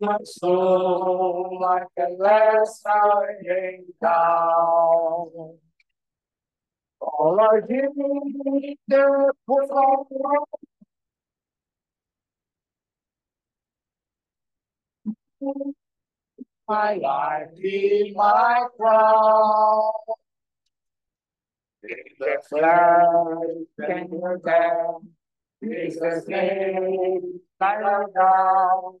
[0.00, 5.58] my soul like a last lying down.
[7.00, 9.66] All I need is for
[16.68, 19.92] my life be my crown.
[21.82, 25.02] In the flesh and the death,
[25.62, 29.00] Jesus' name, lie down.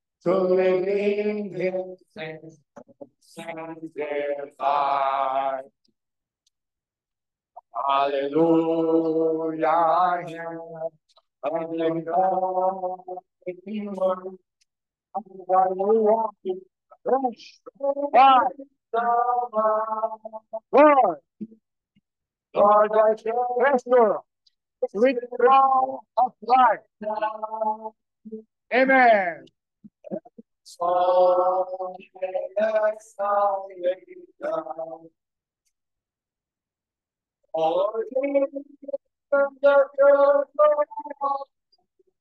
[0.23, 2.03] to in His
[3.19, 4.51] sanctified.
[7.87, 9.67] Hallelujah.
[11.43, 12.15] Hallelujah.
[20.73, 21.17] Lord,
[22.53, 23.15] Lord, I
[23.71, 24.21] restore
[24.93, 26.79] with crown of life.
[28.73, 29.45] Amen.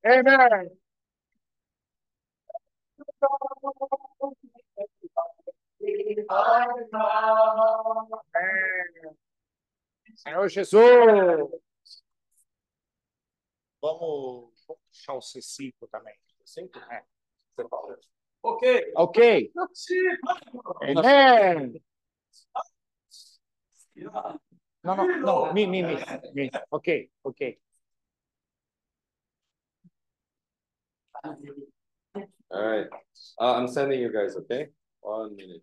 [0.04, 0.70] Amen.
[10.16, 10.82] Senhor Jesus.
[13.80, 16.18] Vamos puxar o C5 também.
[16.44, 16.76] C5?
[16.90, 17.04] É.
[18.42, 18.92] Ok.
[18.96, 19.52] Ok.
[20.82, 21.80] Amen.
[24.82, 25.52] Não, não, não.
[25.52, 25.94] Me, me, me.
[26.34, 26.50] me.
[26.70, 27.58] Ok, ok.
[31.22, 31.36] All
[32.50, 32.86] right.
[33.38, 34.68] Uh, I'm sending you guys, okay?
[35.00, 35.62] One minute.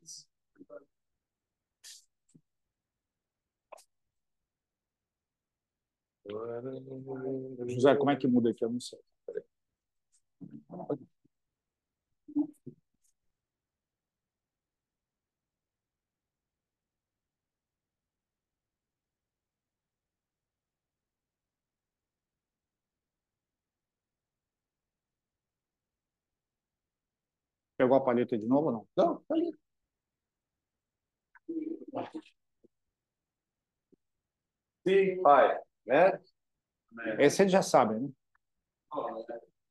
[7.67, 8.63] José, como é que muda aqui?
[8.63, 8.99] Eu não sei.
[27.77, 28.87] Pegou a palheta de novo ou não?
[28.95, 29.51] Não, tá ali.
[34.83, 36.19] C5, né?
[37.19, 38.09] Esse eles já sabem, né?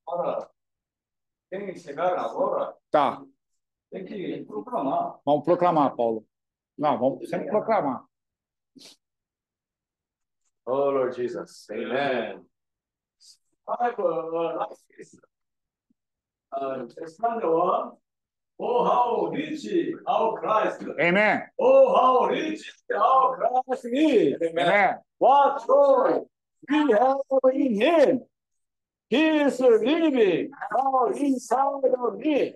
[0.06, 0.48] Agora,
[1.50, 3.22] tem que chegar agora, Tá,
[3.90, 5.18] tem que proclamar.
[5.24, 6.24] vamos proclamar, Paulo.
[6.78, 8.04] Não, vamos sempre proclamar.
[10.66, 11.66] Oh, Lord Jesus.
[11.70, 12.44] Amen.
[13.66, 14.66] Bible,
[16.52, 17.92] uh, stand one.
[18.58, 19.66] Oh, how rich
[20.06, 20.82] our Christ.
[21.00, 21.42] Amen.
[21.58, 22.62] Oh, how rich
[22.94, 24.36] our Christ is.
[24.42, 24.98] Amen.
[25.18, 26.20] What joy
[26.68, 27.18] we have
[27.54, 28.20] in Him.
[29.08, 32.54] He is living now inside of me.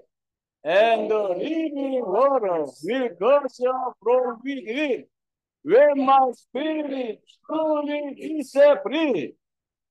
[0.65, 5.05] And the living water will gush out from within.
[5.63, 9.35] When my spirit truly is set free,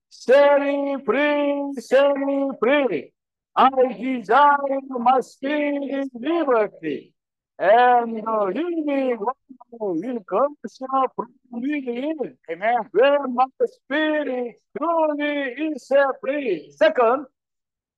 [0.09, 3.13] setting free, setting free.
[3.55, 7.13] I desire my spirit liberty.
[7.59, 9.35] And uh, the living water
[9.71, 12.37] will gush out from within.
[12.49, 12.77] Amen.
[12.93, 15.91] When my spirit truly is
[16.21, 16.71] free.
[16.77, 17.25] Second,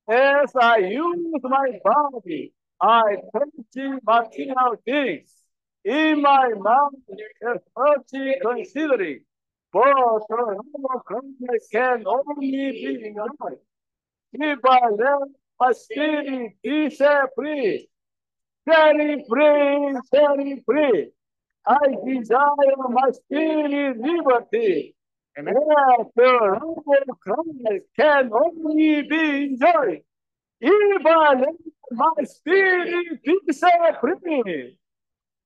[0.10, 5.32] as I use my body, I touch material things.
[5.86, 6.94] In my mouth,
[7.48, 9.20] as touching considering.
[9.72, 9.94] But
[10.28, 10.60] the
[10.96, 11.02] of
[11.72, 13.60] can only be in enjoyed.
[14.34, 15.30] If I let
[15.60, 17.91] my spirit be set free,
[18.68, 21.10] setting free, setting free.
[21.66, 24.96] I desire my spirit liberty.
[25.36, 30.02] And love of Christ can only be enjoyed.
[30.60, 31.56] If I let
[31.92, 34.78] my spirit be set free.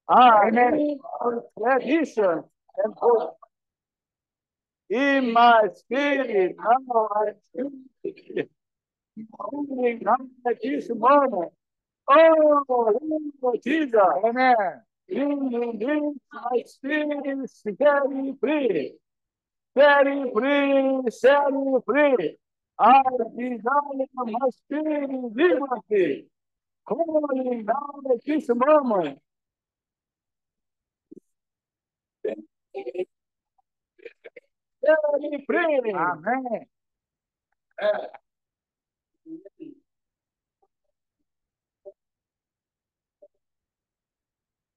[0.07, 0.97] I am
[1.59, 2.43] tradition
[2.77, 3.37] and hope.
[4.89, 7.71] In my spirit, now I feel
[9.39, 10.17] only now
[10.47, 11.51] at this moment.
[12.07, 14.81] Oh, Jesus, Amen.
[15.07, 17.49] in this my spirit
[17.79, 18.93] very free,
[19.75, 22.37] very free, very free.
[22.77, 23.01] I
[23.37, 26.27] desire my spirit liberty.
[26.87, 29.19] Calling now at this moment.
[34.83, 35.93] Very free.
[35.93, 36.67] Amém.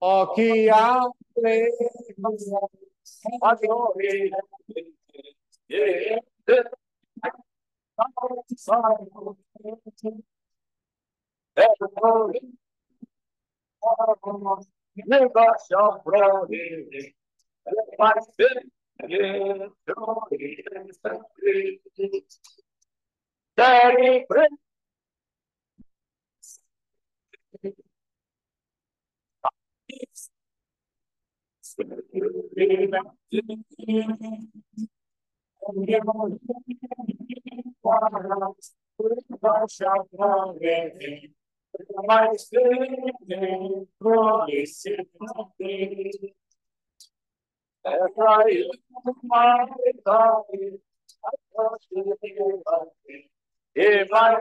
[0.00, 1.68] O que abre
[23.56, 24.48] Very free.
[53.74, 54.34] If I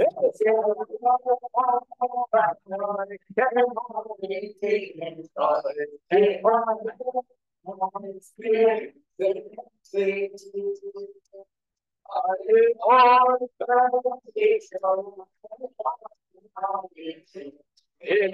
[0.00, 0.08] In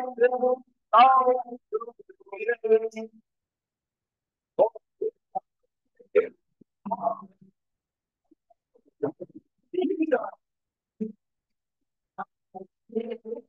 [12.97, 13.45] Oh,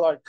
[0.00, 0.20] Lord.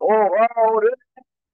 [0.00, 0.80] wow.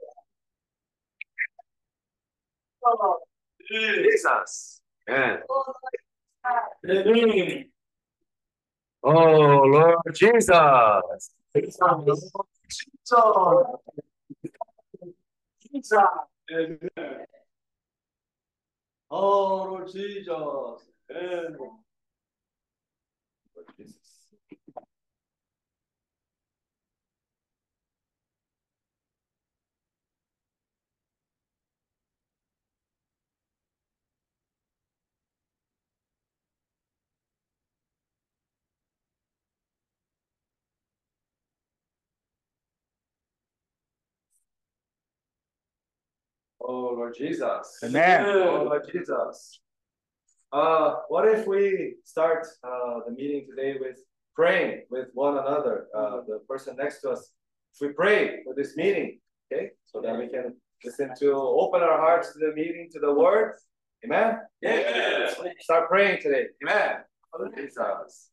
[3.71, 5.93] Yes, yeah, okay.
[6.05, 6.13] Ok?
[6.45, 7.07] I have pouquinho
[9.71, 9.91] mais
[11.81, 12.27] rápido.
[12.73, 13.13] Jesus.
[13.13, 13.81] Oh, Lord
[15.59, 15.99] Jesus.
[19.11, 20.89] Oh, Lord Jesus.
[21.11, 21.86] Amen.
[46.77, 47.79] Oh, Lord Jesus.
[47.83, 48.27] Amen.
[48.27, 49.61] Oh, Lord Jesus.
[50.53, 53.99] Uh, what if we start uh, the meeting today with
[54.35, 57.33] praying with one another, uh, the person next to us?
[57.73, 60.55] If we pray for this meeting, okay, so that we can
[60.85, 63.55] listen to open our hearts to the meeting, to the word.
[64.05, 64.37] Amen.
[64.61, 65.33] Yeah.
[65.61, 66.45] Start praying today.
[66.63, 66.97] Amen.
[67.33, 68.33] Oh, Jesus.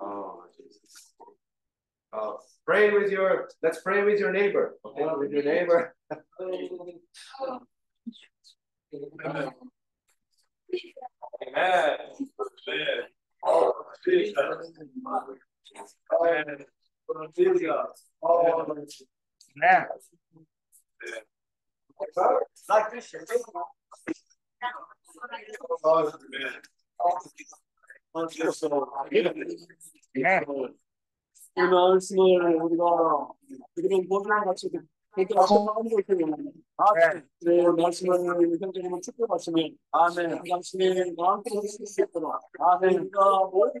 [0.00, 1.12] Oh, Jesus.
[2.10, 2.32] Uh,
[2.70, 3.48] pray with your.
[3.64, 4.78] Let's pray with your neighbor.
[4.84, 5.94] Okay, with your neighbor.
[8.94, 9.50] Amen.
[11.42, 11.96] Amen.
[13.44, 13.74] Oh,
[14.04, 14.36] Jesus.
[16.12, 16.64] Amen.
[17.08, 17.66] Oh, Jesus.
[18.22, 18.76] Oh,
[19.56, 19.86] Amen.
[22.68, 23.12] like this.
[25.82, 26.12] Oh,
[30.14, 30.52] amen.
[31.56, 33.28] 이 말씀을 우리가
[33.74, 34.70] 그런 모든 같이
[35.12, 36.36] 그렇게 하고 있거든요.
[36.76, 37.28] 아멘.
[37.40, 38.18] 네, 말씀을
[38.60, 40.42] 형제님은 축복하시면 아멘.
[40.48, 42.38] 당신의 마음껏 할수 있겠구나.
[42.58, 43.00] 아멘.
[43.00, 43.80] 우리가 모든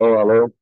[0.00, 0.52] Alô, alô.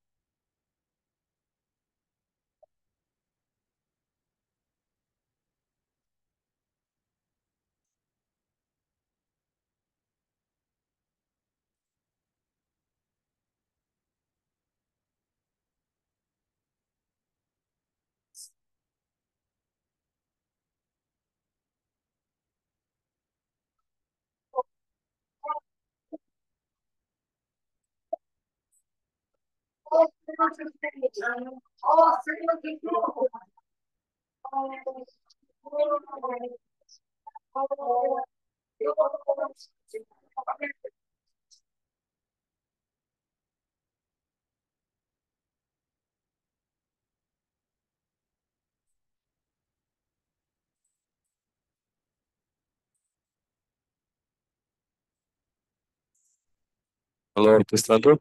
[57.35, 58.21] Alô, administrador?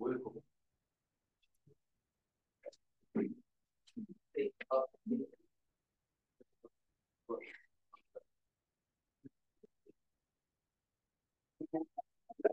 [0.00, 0.42] welcome.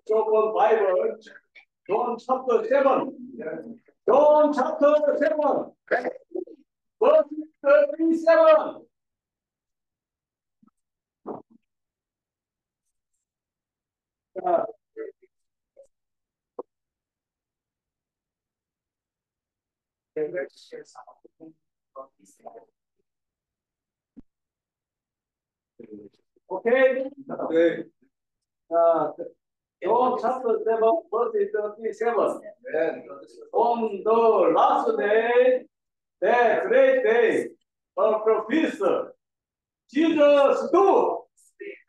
[0.10, 1.18] Open Bible,
[1.88, 3.14] John chapter seven.
[4.06, 5.72] John chapter seven.
[7.00, 7.26] Verse
[26.50, 27.04] Okay.
[27.30, 27.84] Okay.
[28.76, 29.12] Uh,
[29.84, 30.80] John chapter 7,
[31.14, 32.42] verse 37.
[33.54, 35.62] On the last day,
[36.20, 37.48] the great day
[37.96, 38.82] of the feast,
[39.94, 41.18] Jesus stood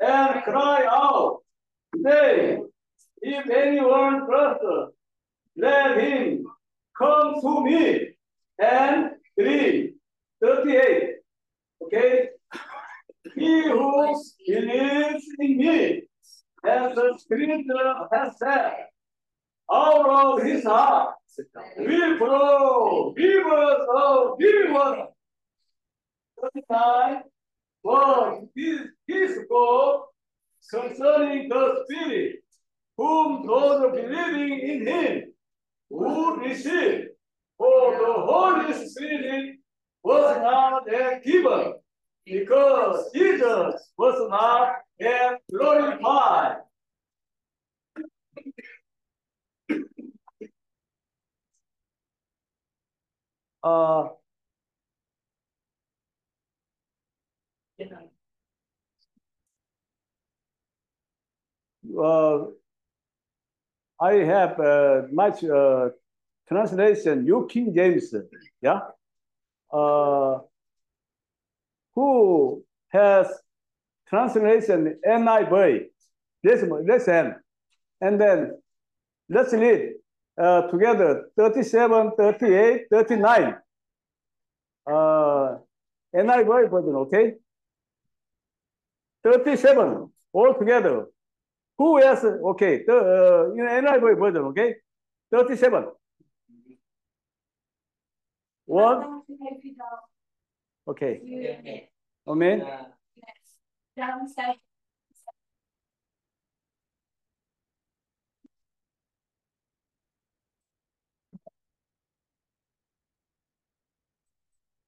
[0.00, 1.38] and cried out,
[2.04, 2.68] saying,
[3.22, 4.92] If anyone trusts,
[5.56, 6.44] let him
[6.98, 8.07] come to me
[8.58, 9.94] and drink.
[10.42, 11.14] 38.
[11.84, 12.28] Okay?
[13.34, 16.02] He who believes in me,
[16.64, 18.86] as the scripture has said,
[19.70, 21.14] out of his heart
[21.76, 25.06] will flow rivers of living water.
[26.42, 27.22] 39
[27.82, 30.06] was his, his book
[30.70, 32.36] concerning the Spirit,
[32.96, 35.32] whom those believing in him
[35.90, 37.07] would receive.
[37.58, 39.56] For the Holy Spirit
[40.04, 41.74] was not yet given,
[42.24, 46.58] because Jesus was not yet glorified.
[53.62, 54.08] Uh,
[62.00, 62.44] uh,
[64.00, 65.88] I have uh, much uh,
[66.48, 68.14] translation, New King James,
[68.60, 68.80] yeah.
[69.72, 70.38] Uh,
[71.94, 73.26] who has
[74.08, 75.86] translation NIV?
[76.42, 77.34] This listen,
[78.00, 78.58] and then
[79.28, 79.94] let's read
[80.40, 83.56] uh, together 37, 38, 39.
[84.86, 85.58] Uh,
[86.14, 87.34] NIV version, okay?
[89.24, 91.06] 37 all together.
[91.76, 92.24] Who else?
[92.24, 94.76] Okay, the uh, in NIV version, okay?
[95.32, 95.86] 37.
[98.68, 99.22] One,
[100.86, 101.88] okay.
[102.28, 102.66] Amen.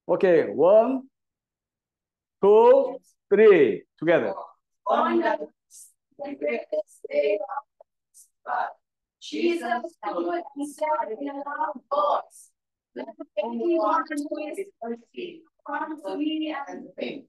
[0.07, 1.09] Okay, one,
[2.43, 2.99] two,
[3.33, 4.35] three, together.
[4.89, 5.49] On the
[6.19, 7.65] greatest day of
[8.45, 8.69] God,
[9.23, 12.51] Jesus put himself in a loud voice.
[13.43, 15.43] Who is thirsty.
[15.67, 17.25] Come to me and drink.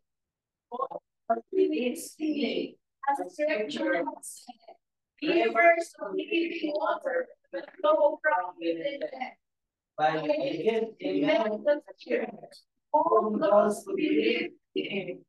[0.69, 2.76] For living speaking,
[3.10, 4.76] as the scripture has said,
[5.30, 9.32] rivers of living water will flow from within them.
[9.97, 11.52] By the amen.
[11.52, 12.56] of the Spirit,
[12.93, 15.19] all those who believe in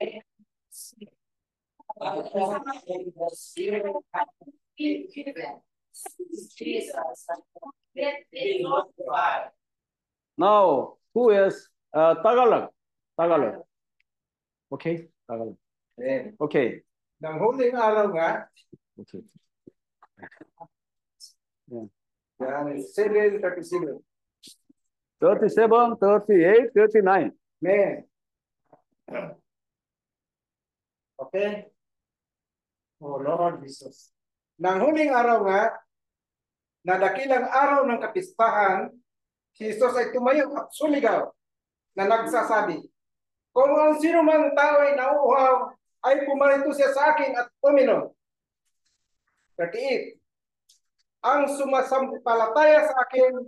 [0.00, 0.22] him.
[6.56, 6.94] Jesus,
[7.96, 9.50] let it glorified.
[10.40, 12.72] Now, who is uh, Tagalog?
[13.12, 13.60] Tagalog.
[14.72, 15.56] Okay, Tagalog.
[16.00, 16.32] 네.
[16.40, 16.80] Okay.
[17.20, 18.48] Ng huling araw nga,
[18.96, 19.20] Okay.
[22.40, 24.00] yan, 737.
[25.20, 27.36] 37, 38, 39.
[27.60, 28.08] Man.
[31.20, 31.68] Okay?
[33.04, 34.08] Oh Lord Jesus.
[34.56, 35.76] Nang huling araw nga,
[36.80, 38.88] na dakilang araw ng kapistahan,
[39.54, 41.30] si Jesus ay tumayo at sumigaw
[41.94, 42.80] na nagsasabi,
[43.50, 45.74] Kung ang sino mang tao ay nauuhaw,
[46.06, 48.14] ay pumarito siya sa akin at uminom.
[49.58, 50.16] 38.
[51.20, 53.44] Ang sumasampalataya sa akin,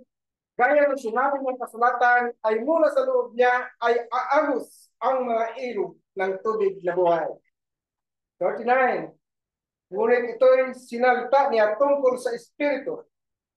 [0.58, 5.96] gaya ng sinabi ng kasulatan, ay mula sa loob niya ay aagos ang mga ilog
[6.18, 7.30] ng tubig na buhay.
[8.36, 9.16] 39.
[9.92, 13.04] Ngunit ito'y sinalita niya tungkol sa Espiritu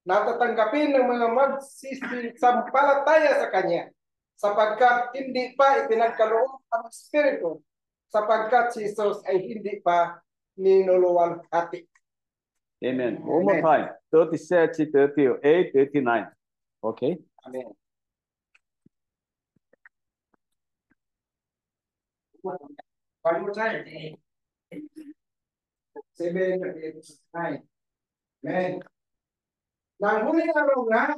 [0.05, 3.89] na tatanggapin ng mga magsisisampalataya sa Kanya
[4.37, 7.65] sapagkat hindi pa ipinagkaloob ang Espiritu
[8.13, 10.21] sapagkat si Jesus ay hindi pa
[10.55, 11.89] ninuluwalhati.
[12.85, 13.17] Amen.
[13.25, 13.89] One more time.
[14.13, 16.29] 37, 38, 39.
[16.85, 17.17] Okay?
[17.47, 17.73] Amen.
[22.45, 23.83] One more time.
[26.13, 27.63] Seven, eight, nine.
[28.45, 28.81] Amen.
[29.99, 31.15] Nang huling araw nga,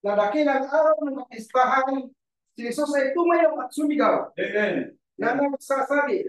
[0.00, 2.08] na dakilang araw ng kapistahan,
[2.54, 4.94] si Jesus ay tumayo at sumigaw Amen.
[5.18, 6.26] na nagsasabi,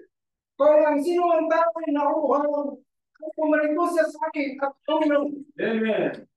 [0.60, 2.76] Kung ang sino ang tao ay nauuhaw,
[3.24, 5.26] ay pumarito siya sa akin at uminom.
[5.56, 6.28] Amen.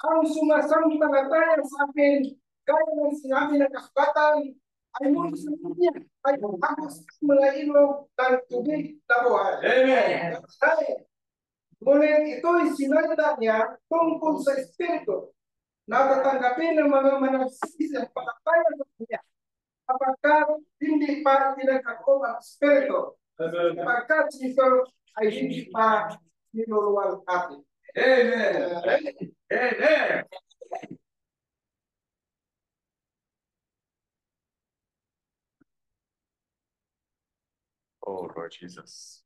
[0.00, 2.24] ang sumasampalataya sa akin,
[2.64, 4.56] gaya ng sinabi ng kasulatan,
[4.98, 5.94] ay mula sa niya,
[6.26, 9.54] ay agos ang mga ilog ng tubig na buhay.
[9.62, 10.28] Amen.
[10.40, 11.06] Ay,
[11.80, 15.32] Ngunit ito'y sinalita niya tungkol sa Espiritu
[15.88, 19.20] na tatanggapin ng mga managsisi ang palataya sa kanya
[19.88, 20.46] kapagkat
[20.78, 26.14] hindi pa tinagkakob ang Espiritu sapagkat si Jesus ay hindi pa
[26.52, 27.64] ninuruwal atin.
[27.96, 28.54] Amen.
[29.50, 30.22] Amen.
[38.06, 39.22] Oh, Lord Jesus.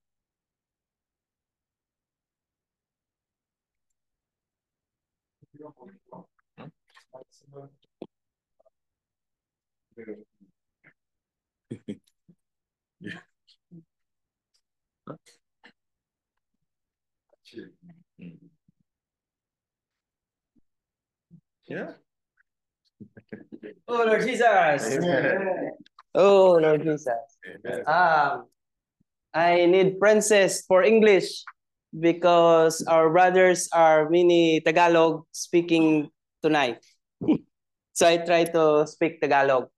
[21.66, 21.92] Yeah.
[23.88, 24.44] Oh Lord Jesus.
[24.96, 25.70] Amen.
[26.14, 27.08] Oh Lord Jesus.
[27.44, 27.82] Amen.
[27.86, 28.46] Um,
[29.34, 31.42] I need Princess for English
[31.98, 36.10] because our brothers are mini Tagalog speaking
[36.42, 36.82] tonight.
[37.92, 39.68] so I try to speak Tagalog.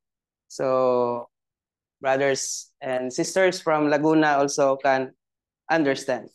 [0.49, 1.29] So
[2.01, 5.13] brothers and sisters from Laguna also can
[5.71, 6.29] understand.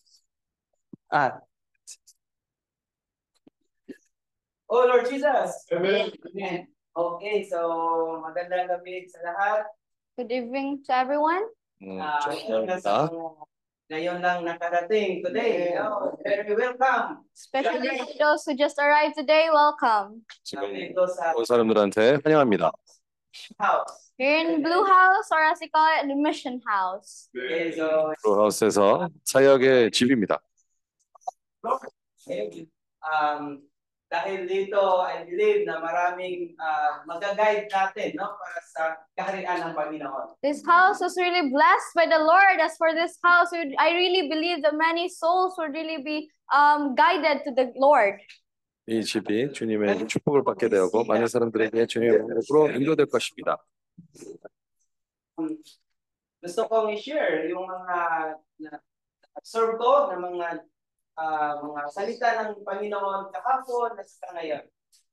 [1.12, 1.42] Ah.
[4.70, 5.66] Oh Lord Jesus.
[5.74, 6.12] Amen.
[6.32, 6.68] Amen.
[6.92, 9.64] Okay, so magandang gabi sa lahat.
[10.20, 11.48] Good evening to everyone.
[11.80, 12.20] 음, Ah,
[13.91, 14.57] ngayon lang 좋습니다.
[14.57, 15.79] sa mga- ngayon lang nakarating today.
[15.79, 17.23] Oh, very welcome.
[17.37, 20.27] Especially to those who just arrived today, welcome.
[20.43, 22.73] 지금 Dito sa 온 사람들한테 환영합니다.
[23.61, 24.11] house.
[24.19, 27.29] Here in Blue House, or as we call it, the Mission House.
[27.37, 30.41] Okay, so 로하우스에서 사역의 집입니다.
[33.05, 33.61] um,
[34.11, 38.83] dahil dito, I believe na maraming uh, mag-guide natin no, para sa
[39.19, 40.39] kaharian ng Panginoon.
[40.47, 42.63] This house was really blessed by the Lord.
[42.63, 46.95] As for this house, we- I really believe that many souls would really be um,
[46.95, 48.23] guided to the Lord.
[48.87, 53.59] 이 집이 주님의 축복을 받게 되고 많은 사람들에게 주님의 복으로 인도될 것입니다.
[55.37, 55.59] Um,
[56.39, 57.97] gusto kong i-share yung mga
[58.63, 58.79] na,
[59.43, 60.47] serve ko na mga
[61.17, 64.65] ah, mga salita ng Panginoon kahapon at sa ngayon.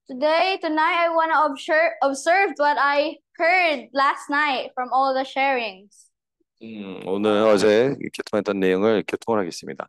[0.04, 5.24] Today, tonight, I want to observe, observe what I heard last night from all the
[5.24, 6.12] sharings.
[6.62, 9.88] 음, 오늘 어제 교통했던 내용을 교통하겠습니다.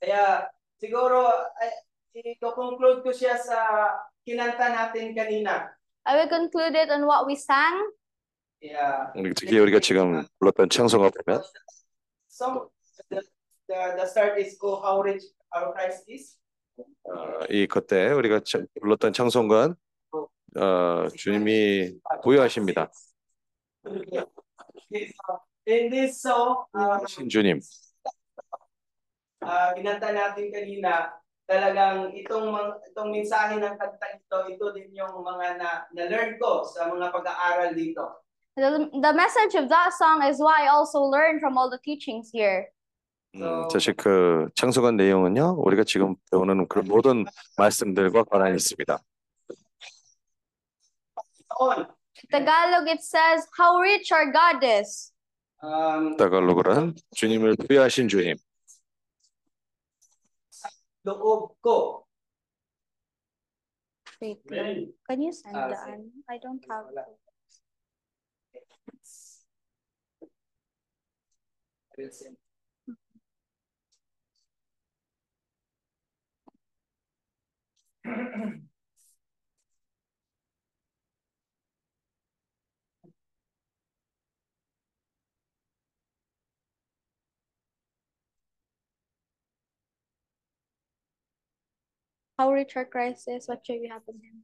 [0.00, 0.48] Kaya
[0.80, 1.28] siguro
[1.60, 1.72] ay,
[2.16, 3.92] i-conclude ko siya sa
[4.24, 5.68] kinanta natin kanina.
[6.08, 7.92] I will conclude it on what we sang.
[8.60, 9.12] Yeah.
[9.36, 11.42] 특히 우리가 지금 불렀던 찬송가 보면
[12.28, 12.70] So
[13.68, 15.22] the, the, the start is oh how rich
[15.54, 16.36] our Christ is.
[16.78, 19.74] 어, 이 그때 우리가 참- 불렀던 찬송가는
[20.56, 22.88] 어, 주님이 부여하십니다.
[23.84, 27.60] Okay, so in this song, uh, 신주님.
[29.42, 31.12] uh, kinanta natin kanina,
[31.48, 36.64] talagang itong mga, itong mensahe ng kanta ito, ito din yung mga na, na-learn ko
[36.64, 38.04] sa mga pag-aaral dito.
[38.56, 42.30] The, the message of that song is what I also learned from all the teachings
[42.32, 42.68] here.
[43.35, 47.25] 음, 사실 그 찬송한 내용은요, 우리가 지금 배우는 그 모든
[47.57, 48.99] 말씀들과 관련이 있습니다.
[52.31, 55.11] Tagalog, it says, How rich our God is.
[55.63, 58.35] um, 다갈로그는 주님을 부여하신 주님.
[61.05, 62.05] loob ko.
[64.21, 64.39] Wait.
[65.05, 66.03] Can you send Ah, the ano?
[66.29, 66.85] I don't have.
[66.87, 67.03] Wala.
[71.91, 72.37] I will send.
[92.37, 94.43] How rich our Christ is, what should we have in him?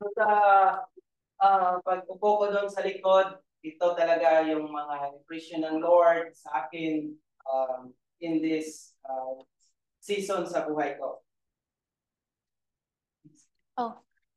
[0.00, 0.26] So sa
[1.40, 7.13] ah pag-upo ko doon sa likod, ito talaga yung mga impression ng Lord sa akin
[7.45, 9.37] um, in this uh,
[10.01, 11.21] season sa buhay ko.
[13.77, 13.93] Oh,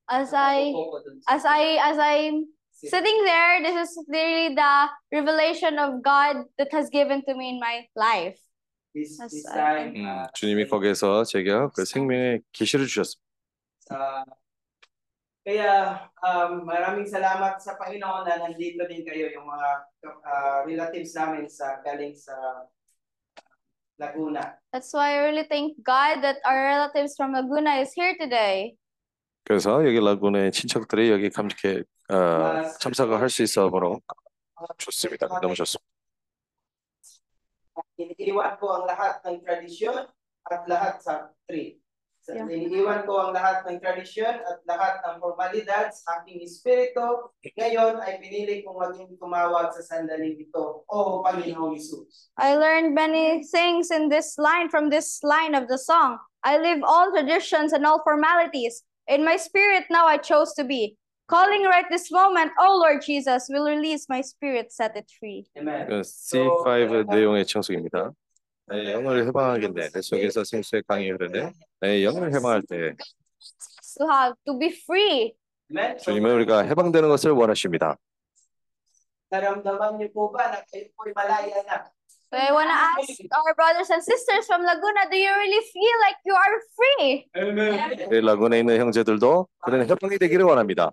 [0.08, 4.54] as I, Upo ko dun sa- as I, as I'm sitting there, this is really
[4.54, 4.74] the
[5.12, 8.38] revelation of God that has given to me in my life.
[8.94, 13.24] this, as this I- time, 음, ah, 주님이 거기에서 제가 그 생명의 계시를 주셨습니다.
[15.48, 15.72] sa kaya
[16.24, 19.68] um, maraming salamat sa Panginoon na nandito din kayo yung mga
[20.24, 22.32] ah, relatives namin sa galing sa
[24.00, 24.58] Laguna.
[24.72, 28.74] That's why I really thank God that our relatives from Laguna is here today.
[29.44, 34.00] 그래서 여기 라군의 친척들이 여기 감식해 어, 참석을 할 수 있어 보러
[34.78, 35.28] 좋습니다.
[35.40, 35.84] 너무 좋습니다.
[37.98, 40.06] Iniiwan ko ang lahat ng tradisyon
[40.50, 41.78] at lahat sa tree.
[42.28, 42.48] So, Yeah.
[42.48, 47.28] Iniiwan ko ang lahat ng tradisyon at lahat ng formalidad sa aking espiritu.
[47.52, 52.32] Ngayon ay pinili kong maging tumawag sa sandaling ito, O Panginoong Isus.
[52.40, 56.16] I learned many things in this line from this line of the song.
[56.40, 58.88] I live all traditions and all formalities.
[59.04, 60.96] In my spirit now I chose to be.
[61.28, 65.44] Calling right this moment, oh Lord Jesus, will release my spirit, set it free.
[65.60, 65.88] Amen.
[65.88, 68.16] 그 C5 내용의 청소입니다.
[68.69, 69.89] 내 영을 해방하겠네.
[69.89, 71.51] 내 속에서 생수의 강이 흐르네.
[71.82, 72.95] 내 영을 해방할 때
[73.97, 75.34] To have to be free.
[75.99, 77.97] 주님은 우리가 해방되는 것을 원하십니다.
[79.32, 81.86] naramdaman niyo po ba na kayo po'y malaya na?
[82.34, 85.95] So I want to ask our brothers and sisters from Laguna, do you really feel
[86.01, 87.29] like you are free?
[88.10, 90.91] 우리 라군에 있는 형제들도 그런 해방이 되기를 원합니다.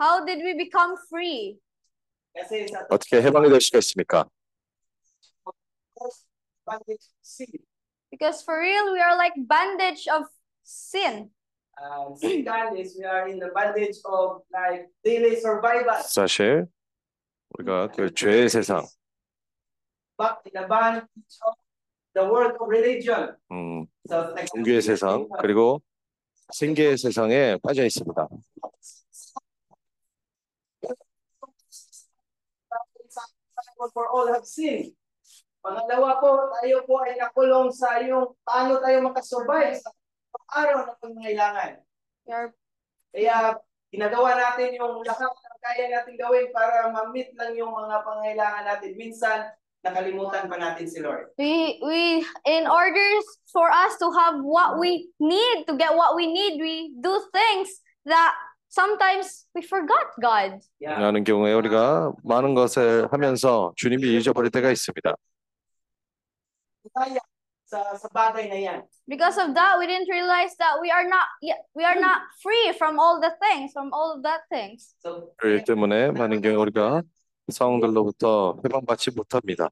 [0.00, 1.56] How did we become free?
[2.36, 4.28] Kasi sa 어떻게 해방이 될 수가 있습니까?
[6.69, 7.47] bondage of sin.
[8.11, 10.23] Because for real, we are like bandage of
[10.63, 11.29] sin.
[11.75, 16.01] Um, second is we are in the bondage of like daily survival.
[16.03, 16.67] 사실
[17.57, 18.85] 우리가 그 죄의 세상,
[20.17, 21.03] Back in the bondage
[21.45, 21.53] of
[22.13, 23.35] the world of religion.
[23.51, 25.81] 음, So, 종교의 세상 그리고
[26.53, 28.27] 생계의 세상에 빠져 있습니다.
[33.93, 34.93] for all have sinned.
[35.65, 39.89] Pangalawa po, tayo po ay nakulong sa yung paano tayo makasurvive sa
[40.53, 41.81] araw na pangangailangan.
[42.25, 42.49] We are
[43.15, 43.57] Kaya
[43.89, 48.91] ginagawa natin yung lahat ng kaya natin gawin para ma-meet lang yung mga pangailangan natin.
[48.99, 49.49] Minsan,
[49.81, 51.31] nakalimutan pa natin si Lord.
[51.39, 53.05] we we in order
[53.53, 57.69] for us to have what we need to get what we need we do things
[58.03, 58.33] that
[58.65, 60.97] sometimes we forgot god Yeah.
[60.97, 65.13] 하는 경우에 우리가 많은 것을 하면서 주님이 잊어버릴 때가 있습니다.
[69.07, 72.71] because of that we didn't realize that we are not yet we are not free
[72.77, 77.01] from all the things from all of that things So, 그렇기 때문에 많은 경우 우리가
[77.49, 79.69] 상황들로부터 해방받지 못합니다.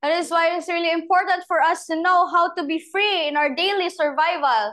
[0.00, 3.36] that is why it's really important for us to know how to be free in
[3.36, 4.72] our daily survival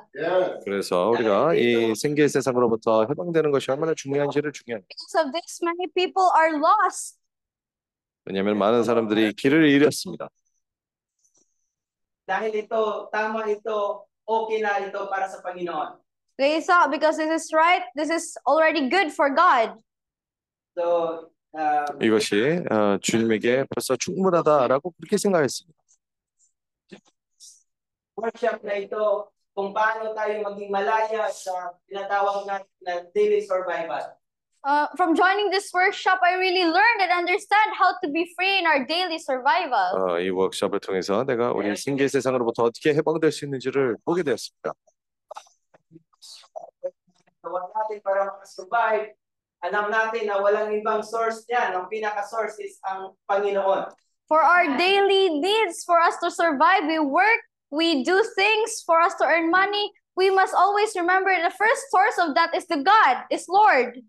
[0.63, 4.87] 그래서 우리가 이 생계 세상으로부터 해방되는 것이 얼마나 중요한지를 중요합니다.
[4.87, 7.17] because of this many people are lost
[8.30, 10.28] 왜냐하면 많은 사람들이 길을 잃었습니다.
[12.30, 15.98] dahil ito, tama ito, okay na ito para sa Panginoon.
[16.38, 19.74] they thought because this is right this is already good for god
[20.78, 21.26] So,
[21.58, 25.74] um, 이것이 어, 주님에게 벌써 충분하다라고 그렇게 생각했습니다.
[28.14, 34.19] workshop na ito kung paano tayo maging malaya sa tinatawag na, na daily survival.
[34.65, 38.65] uh, from joining this workshop, I really learned and understand how to be free in
[38.65, 39.93] our daily survival.
[39.93, 44.73] 어, 이 워크숍을 통해서 내가 우리 생계 세상으로부터 어떻게 해방될 수 있는지를 보게 되었습니다.
[47.43, 49.13] Gawa natin para makasurvive.
[49.61, 51.77] Alam natin na walang ibang source niyan.
[51.77, 53.85] Ang pinaka-source is ang Panginoon.
[54.25, 59.13] For our daily needs, for us to survive, we work, we do things for us
[59.21, 59.93] to earn money.
[60.15, 63.99] we must always remember the first source of that is the God, is Lord.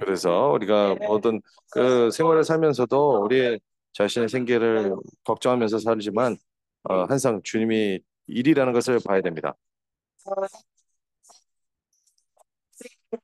[0.00, 3.58] 그래서 우리가 모든 그 생활을 살면서도 우리
[3.92, 6.36] 자신의 생계를 걱정하면서 살지만
[6.84, 9.54] 어, 항상 주님이 일이라는 것을 봐야 됩니다.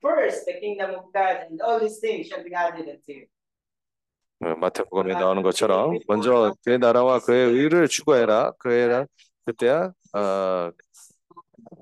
[0.01, 3.27] first the kingdom of God, and all these things shall be added unto you.
[4.41, 8.53] 어, 마태복음에 나오는 것처럼 먼저 그의 나라와 그의 의를 추구해라.
[8.59, 9.07] 그의
[9.45, 10.71] 그때야 어,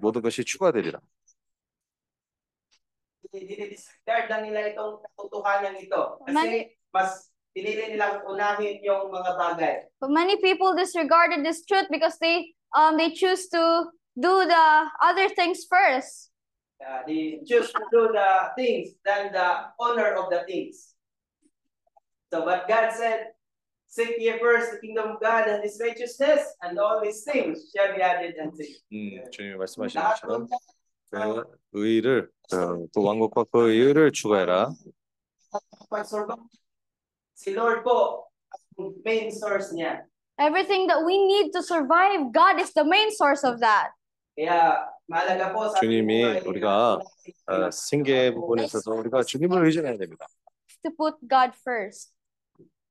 [0.00, 1.00] 모든 것이 추가되리라.
[3.32, 6.22] dinidisregard lang nila itong katotohanan ito.
[6.24, 6.58] Kasi many,
[6.92, 9.76] mas pinili nilang unahin yung mga bagay.
[10.00, 14.66] But many people disregarded this truth because they um they choose to do the
[15.00, 16.30] other things first.
[16.76, 20.92] Uh, they choose to do the things than the honor of the things.
[22.28, 23.32] So, but God said,
[23.88, 27.96] Seek ye first the kingdom of God and His righteousness, and all these things shall
[27.96, 28.76] be added unto you.
[28.92, 29.98] Mm, 至于我是我是。
[31.10, 34.70] 그 의를 어, 그 왕국과 그 의를 추구해라.
[40.38, 43.92] Everything that we need to survive, God is the main source of that.
[45.80, 47.00] 주님이 우리가
[47.46, 50.26] 어, 생계 부분에서도 우리가 주님을 의존해야 됩니다.
[50.84, 52.15] To put God first.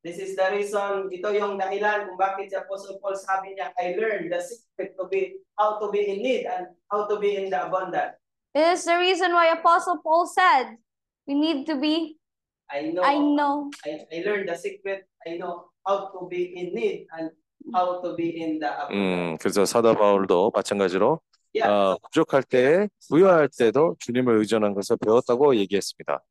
[0.06, 3.98] This is the reason, ito yung dahilan kung bakit si Apostle Paul sabi niya, I
[3.98, 7.50] learned the secret to be, how to be in need and how to be in
[7.50, 8.14] the abundant.
[8.54, 10.78] It is the reason why Apostle Paul said,
[11.26, 12.22] we need to be,
[12.70, 16.78] I know, I know, I, I learned the secret, I know how to be in
[16.78, 17.34] need and
[17.74, 18.94] how to be in the abundant.
[18.94, 21.18] 음, 그래서 사도 바울도 마찬가지로
[21.56, 26.22] Yeah, 어, 부족할 때, 부유할 때도 주님을 의존한 것을 배웠다고 얘기했습니다.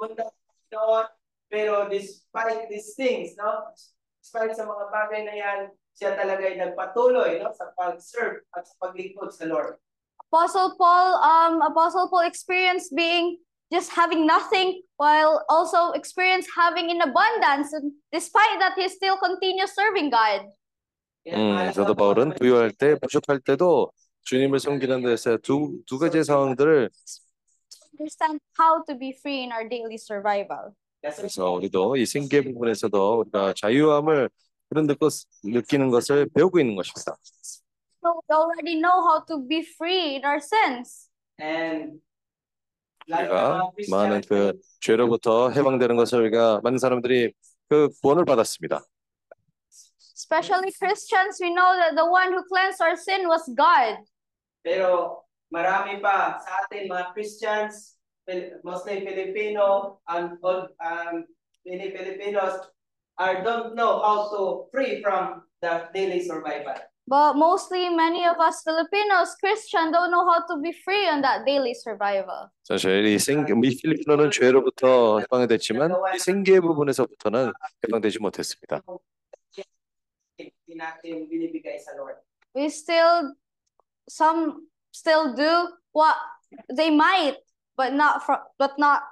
[0.00, 0.28] punta
[0.70, 1.06] doon,
[1.48, 3.72] pero despite these things, no?
[4.20, 5.60] Despite sa mga bagay na yan,
[5.96, 7.54] siya talaga ay nagpatuloy, no?
[7.54, 9.80] Sa pag-serve at sa paglingkod sa Lord.
[10.28, 13.38] Apostle Paul, um, Apostle Paul experienced being
[13.72, 17.72] just having nothing while also experience having in abundance.
[17.72, 20.50] And despite that, he still continues serving God.
[21.26, 23.90] Kaya 음, mahalaga 사도 po 바울은 na 부유할 때, 부족할 때도
[24.22, 26.90] 주님을 섬기는 데서 두, 두 가지 상황들을
[27.98, 30.74] Understand how to be free in our daily survival.
[31.02, 34.28] Kasi 그래서 우리도 이 생계 부분에서도 우리가 자유함을
[34.68, 35.12] 그런 것,
[35.44, 37.16] 느끼는 것을 배우고 있는 것입니다.
[38.02, 41.08] So we already know how to be free in our sins.
[41.40, 42.00] and
[43.08, 47.32] like 우리가 mga 많은 그 Christians, 죄로부터 해방되는 것을 우리가 많은 사람들이
[47.68, 48.82] 그 구원을 받았습니다.
[50.16, 54.02] Especially Christians, we know that the one who cleansed our sin was God.
[54.62, 61.24] pero marami pa sa atin mga Christians, Fil- mostly Filipino, and all um,
[61.62, 62.58] many Filipinos
[63.18, 66.74] are don't know how to free from the daily survival.
[67.06, 71.46] But mostly, many of us Filipinos, Christian, don't know how to be free on that
[71.46, 72.50] daily survival.
[72.66, 77.52] 사실 이 생, 이 필리핀어는 죄로부터 해방이 됐지만 이 생계 부분에서부터는
[77.86, 78.82] 해방되지 못했습니다.
[80.36, 82.18] Hindi natin binibigay sa Lord.
[82.52, 83.38] We still,
[84.10, 86.15] some still do what
[86.71, 87.37] they might,
[87.75, 89.03] but not from, but not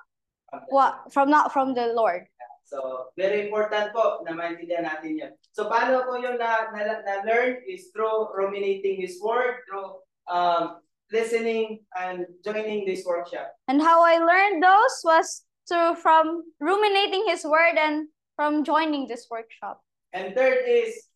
[0.69, 2.27] what from not from the Lord.
[2.69, 5.33] So, very important po na maintindihan natin yun.
[5.57, 10.77] So, paano po yung na, na, na-learn is through ruminating His Word, through um,
[11.09, 13.49] listening and joining this workshop.
[13.67, 19.25] And how I learned those was through from ruminating His word and from joining this
[19.29, 19.81] workshop.
[20.13, 21.08] And third is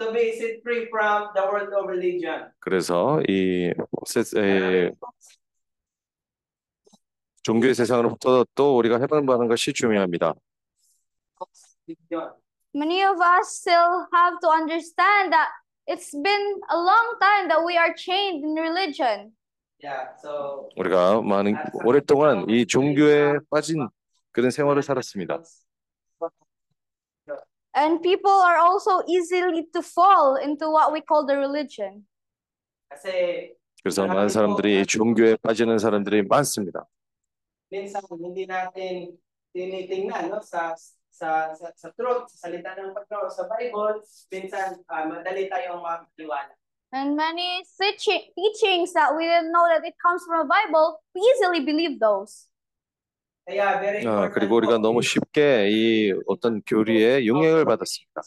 [0.00, 2.50] to be set free from the world of religion.
[2.58, 3.72] 그래서 이
[4.06, 4.90] 세- 에,
[7.42, 10.34] 종교의 세상으로부터 또 우리가 해방받는 것이 중요합니다.
[12.74, 15.48] Many of us still have to understand that
[15.88, 19.32] it's been a long time that we are chained in religion.
[19.82, 23.88] Yeah, so 우리가 많은 오랫동안 이 종교에 빠진
[24.30, 25.40] 그런 생활을 살았습니다.
[27.75, 32.07] And people are also easily to fall into what we call the religion.
[32.89, 36.87] kasi 그래서 많은 사람들이 이 종교에 빠지는 사람들이 많습니다.
[37.71, 39.17] minsan hindi natin
[39.51, 40.71] tinitingnan no sa
[41.09, 46.53] sa sa, sa truth, sa salita ng Panginoon sa Bible, minsan ah, madali tayong makakaliwala.
[46.95, 51.19] And many teaching, teachings that we didn't know that it comes from a Bible, we
[51.19, 52.47] easily believe those.
[54.06, 54.78] 아, 그리고 우리가.
[54.78, 58.22] 너무 쉽게 이 어떤 교리에 영향을 받았습니다.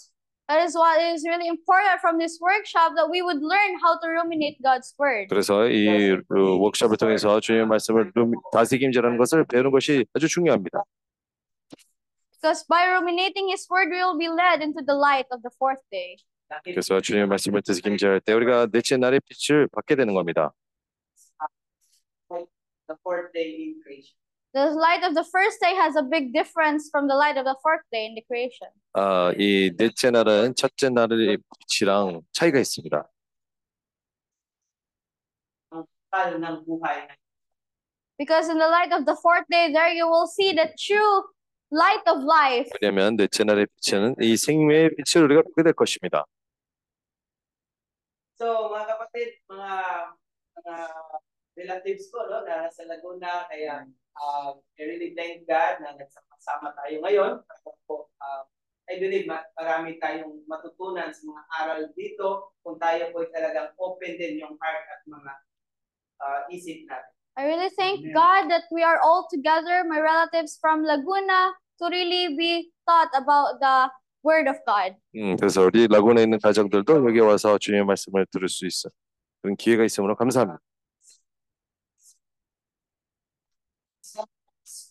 [0.50, 4.08] That is what is really important from this workshop that we would learn how to
[4.12, 5.28] ruminate God's word.
[5.30, 10.84] 그래서 이그 워크숍을 통해서 주님의 말씀을 룸- 다스김질하는 것을 배우는 것이 아주 중요합니다.
[12.42, 15.82] Because by ruminating His word, we will be led into the light of the fourth
[15.90, 16.18] day.
[16.66, 20.52] 그래서 주님의 말씀을 김제할 때 우리가 넷째 날의 빛을 받게 되는 겁니다.
[22.30, 24.14] the fourth day in creation.
[24.55, 27.55] The light of the first day has a big difference from the light of the
[27.63, 28.69] fourth day in the creation.
[28.95, 33.09] 아, 이 넷째 날은 첫째 날의 빛이랑 차이가 있습니다.
[35.73, 37.15] Ang tal ng buhay na
[38.19, 41.23] Because in the light of the fourth day, there you will see the true
[41.71, 42.69] light of life.
[42.81, 46.25] 왜냐하면 넷째 날의 빛은 이 생명의 빛을 우리가 보게 될 것입니다.
[48.41, 49.71] So, mga kapatid, mga
[50.59, 50.77] mga
[51.59, 53.87] relatives ko, no, na sa Laguna, kaya
[54.19, 57.33] uh, I really thank God na nagsama tayo ngayon.
[57.45, 58.45] Tapos po, uh,
[58.89, 64.17] I believe ma- marami tayong matutunan sa mga aral dito kung tayo po talagang open
[64.17, 65.33] din yung heart at mga
[66.25, 67.13] uh, isip natin.
[67.39, 72.35] I really thank God that we are all together, my relatives from Laguna, to really
[72.35, 73.93] be taught about the
[74.27, 74.99] Word of God.
[75.15, 78.91] 음, 그래서 우리 라군에 있는 가정들도 여기 와서 주님의 말씀을 들을 수 있어
[79.41, 80.59] 그런 기회가 있으므로 감사합니다.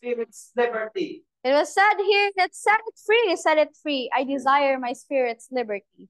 [0.03, 1.25] Spirit's liberty.
[1.45, 4.11] It was said here that set it free, set it free.
[4.13, 6.09] I desire my spirit's liberty.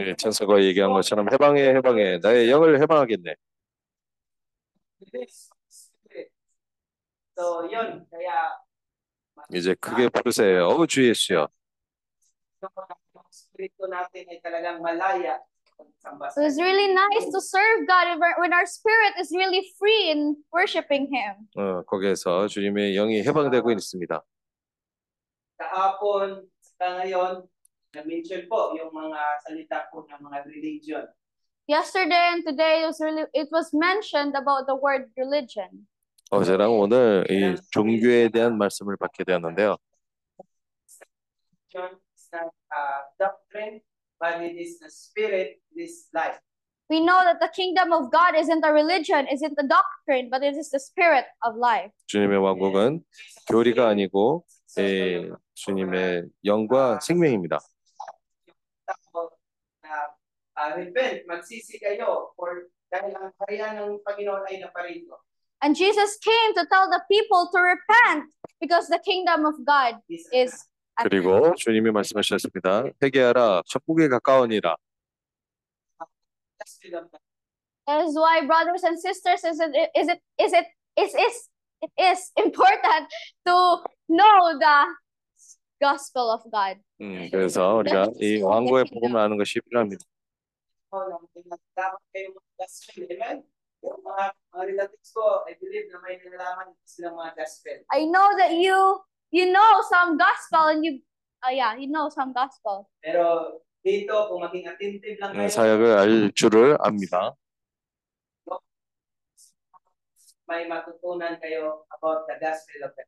[0.00, 3.34] 예, 천사가 얘기한 것처럼 해방해 해방해 나의 영을 해방하겠네.
[9.54, 10.66] 이제 크게 부르세요.
[10.66, 11.48] 어, 주 예수여.
[15.79, 18.21] yung spirito natin ay talagang malaya sa So it's really nice to serve God when
[18.23, 21.47] our- when our spirit is really free in worshiping Him.
[21.57, 24.21] 어, 거기에서 주님의 영이 해방되고 있습니다.
[25.55, 27.47] kahapon sa ngayon,
[27.95, 31.05] na-mention po yung mga salita po ng mga religion.
[31.65, 35.87] Yesterday and today it was really it was mentioned about the word religion.
[36.29, 39.77] 어제랑 오늘 이 종교에 대한 말씀을 받게 되었는데요.
[41.73, 43.81] Religion is not uh, doctrine,
[44.19, 46.39] but it is the spirit, this life.
[46.89, 50.55] We know that the kingdom of God isn't a religion, isn't a doctrine, but it
[50.55, 51.91] is the spirit of life.
[52.07, 53.03] 주님의 왕국은
[53.49, 54.45] 교리가 아니고
[54.77, 57.59] 예, 주님의 영과 생명입니다.
[58.85, 59.33] Tapos,
[59.81, 60.13] na
[60.61, 65.25] uh, repent, magsisi kayo, for dahil ang karya ng Panginoon ay naparito.
[65.61, 68.29] And Jesus came to tell the people to repent
[68.61, 70.68] because the kingdom of God This is at hand.
[71.02, 72.84] 그리고 주님이 말씀하셨습니다.
[73.02, 74.76] 회개하라 천국에 가까우니라.
[77.86, 81.48] That is why, brothers and sisters, is it is it is it is is
[81.82, 83.08] it is important
[83.46, 84.86] to know the
[85.80, 86.78] gospel of God.
[87.00, 90.04] 음, 그래서 우리가 이 왕국의 복음을 아는 것이 필요합니다.
[97.88, 99.00] I know that you
[99.31, 101.01] you know some gospel and you
[101.45, 102.89] uh, yeah, you know some gospel.
[103.03, 107.33] Pero dito, kung maging attentive lang 음, kayo, 사역을 알 줄을 압니다.
[110.45, 113.07] may matutunan kayo about the gospel of God.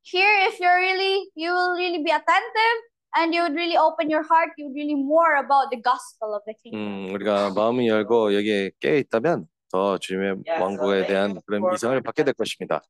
[0.00, 2.78] Here, if you're really you will really be attentive
[3.16, 6.40] and you would really open your heart, you would really more about the gospel of
[6.48, 6.80] the kingdom.
[6.80, 11.42] 음, 우리가 마음이 열고 여기에 깨 있다면 더 주님의 Yeah, 왕국에 so 대한 thank you
[11.46, 12.80] 그런 for- 이상을 받게 될 것입니다.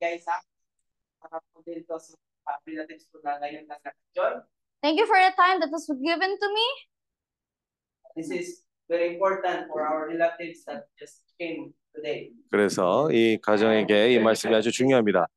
[0.00, 0.36] Guys, ha?
[1.23, 2.19] Para po dito sa
[2.51, 4.43] uh, relatives ko na ngayon na nag-join.
[4.83, 6.67] Thank you for the time that was given to me.
[8.19, 8.47] This is
[8.91, 12.35] very important for our relatives that just came today.
[12.51, 15.31] 그래서 이 가정에게 이 말씀이 아주 중요합니다.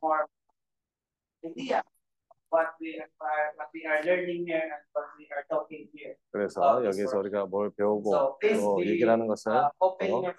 [0.00, 0.24] More
[1.44, 1.84] idea
[2.48, 6.16] what we are, what we are learning here and what we are talking here.
[6.32, 10.32] 그래서 여기서 우리가 뭘 배우고 So please 또 얘기를 하는 것을 uh, open 어,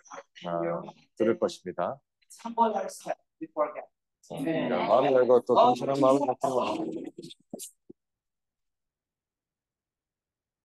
[0.50, 0.82] 아.
[1.16, 2.02] 들을 것입니다.
[2.44, 3.85] Humble ourselves before God.
[4.29, 6.85] 그러니까 마음이 열고 또 동실한 마음을 갖고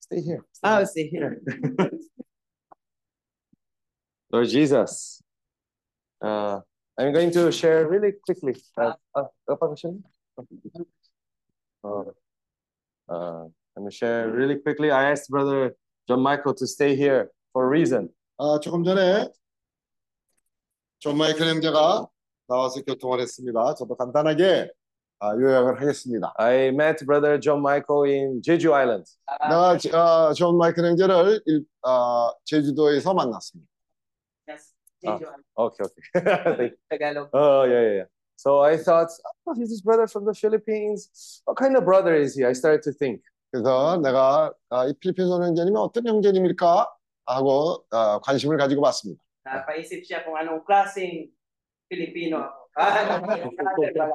[0.02, 0.42] Stay here.
[0.62, 1.42] I'll stay here.
[4.32, 5.22] Lord Jesus,
[6.22, 6.60] uh,
[6.98, 8.56] I'm going to share really quickly.
[8.78, 10.04] Uh, uh, apa question?
[11.84, 12.12] Uh,
[13.10, 13.46] uh,
[13.76, 14.92] I'm going to share really quickly.
[14.92, 15.76] I asked Brother
[16.08, 18.10] John Michael to stay here for a reason.
[18.38, 19.30] 아, 조금 전에
[21.00, 22.08] 존 마이클 형제가
[22.49, 23.75] 나와서 교통을 했습니다.
[23.75, 24.71] 저도 간단하게
[25.21, 26.33] 아, 요약을 하겠습니다.
[26.37, 29.05] I met Brother John Michael in Jeju Island.
[29.49, 33.69] 내가 지- 아, 존 마이클 형제를 일, 아, 제주도에서 만났습니다.
[34.49, 34.73] Yes.
[35.07, 35.19] Ah.
[35.57, 36.65] Okay, okay.
[36.67, 36.77] You.
[36.91, 37.29] Tagalog.
[37.33, 38.05] Oh, yeah, yeah, yeah.
[38.37, 39.11] So I thought,
[39.47, 41.43] oh, he's this brother from the Philippines.
[41.45, 42.45] What kind of brother is he?
[42.47, 43.21] I started to think.
[43.53, 46.87] 그래서 내가 아, 이 필리핀 형제님이 어떤 형제님일까
[47.27, 49.21] 하고 아, 관심을 가지고 봤습니다.
[49.45, 51.31] Napaisip siya kung anong klaseng
[52.77, 54.13] Ah,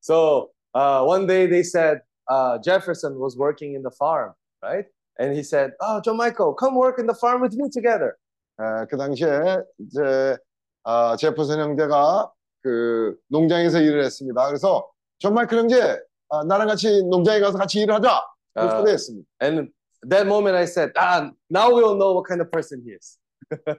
[0.00, 4.32] So uh, one day they said uh, Jefferson was working in the farm,
[4.62, 4.86] right?
[5.18, 8.16] and he said, "Oh, John Michael, come work in the farm with me together."
[8.60, 10.36] 에, 그 당시에 이제
[10.84, 12.30] 아, 제퍼슨 형제가
[12.62, 14.46] 그 농장에서 일을 했습니다.
[14.46, 18.22] 그래서 존 마이클 형제 아, 나랑 같이 농장에 가서 같이 일을 하자.
[18.54, 18.68] 아.
[18.78, 19.26] 초대했습니다.
[19.40, 19.70] And
[20.08, 23.18] that moment, I said, "Ah, now we'll know what kind of person he is."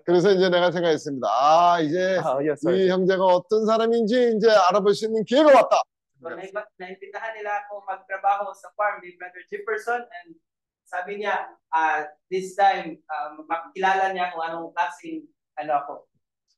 [0.05, 1.28] 그래서 이제 내가 생각했습니다.
[1.30, 2.65] 아 이제 Ah, yes.
[2.67, 5.82] 이 형제가 어떤 사람인지 이제 알아볼 수 있는 기회가 왔다.
[6.20, 10.36] So, naiba- naimbitahan nila ako magtrabaho sa farm ni Brother Jefferson and
[10.84, 15.24] sabi niya, ah, this time, um, makikilala niya kung anong klaseng
[15.55, 15.93] ano ako,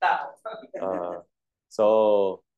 [0.02, 0.34] tao.
[0.82, 1.22] Uh,
[1.70, 1.86] so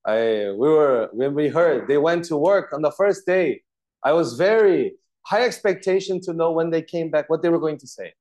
[0.08, 3.64] I we were when we heard they went to work on the first day,
[4.00, 4.96] I was very
[5.28, 8.16] high expectation to know when they came back what they were going to say.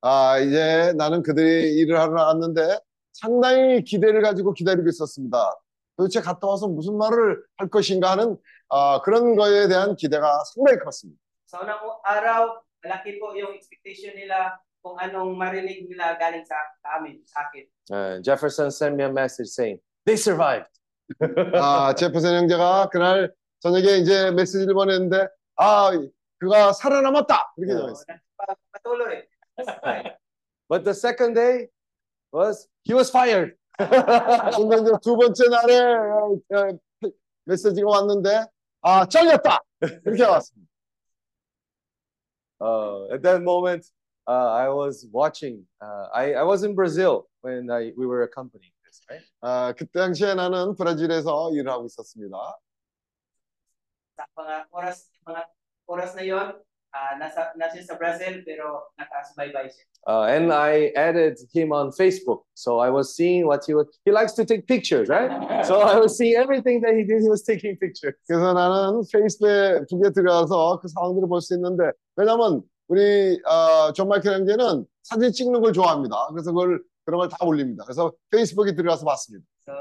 [0.00, 2.78] 아 이제 나는 그들이 일을 하러 나왔는데
[3.12, 5.58] 상당히 기대를 가지고 기다리고 있었습니다.
[5.96, 8.36] 도대체 갔다 와서 무슨 말을 할 것인가 하는
[8.68, 11.18] 아, 그런 거에 대한 기대가 상당히 컸습니다.
[11.48, 17.00] Sa unang araw, malaki po yung expectation nila kung anong marinig nila galing sa sa
[17.00, 17.64] amin, sa akin.
[17.88, 20.68] Uh, Jefferson sent me a message saying they survived.
[21.56, 25.26] 아, 제퍼슨 형제가 그날 저녁에 이제 메시지를 보냈는데
[25.56, 25.90] 아
[26.38, 27.80] 그가 살아남았다 이렇게 네.
[27.80, 28.18] 적었어요.
[28.38, 29.24] nagpatuloy.
[30.69, 31.67] But the second day
[32.31, 33.55] was he was fired.
[33.77, 37.09] 근데 이제 두 번째 날에 어, 어,
[37.45, 38.45] 메시지가 왔는데
[38.81, 40.73] 아 잘렸다 이렇게 왔습니다.
[42.63, 43.85] uh, at that moment,
[44.27, 45.63] uh, I was watching.
[45.81, 49.21] Uh, I, I was in Brazil when I, we were accompanying this, right?
[49.43, 52.37] 아, 그때 당시에 나는 브라질에서 일을 하고 있었습니다.
[54.15, 55.43] Sa mga oras, mga
[55.87, 56.53] oras na yon,
[56.94, 59.84] Ah, nasa, nasa sa Brazil pero nakasubaybay siya.
[60.08, 62.44] Uh, and I added him on Facebook.
[62.54, 63.86] So I was seeing what he was.
[64.04, 65.28] He likes to take pictures, right?
[65.66, 67.20] So I was seeing everything that he did.
[67.20, 68.14] He was taking pictures.
[68.26, 74.86] 그래서 나는 페이스북에 들어가서 그 상황들을 볼 수 있는데 왜냐면 우리 어, 존 마이클 형제는
[75.02, 76.28] 사진 찍는 걸 좋아합니다.
[76.32, 77.84] 그래서 그걸 그런 걸 다 올립니다.
[77.84, 79.44] 그래서 페이스북에 들어가서 봤습니다.
[79.68, 79.72] So,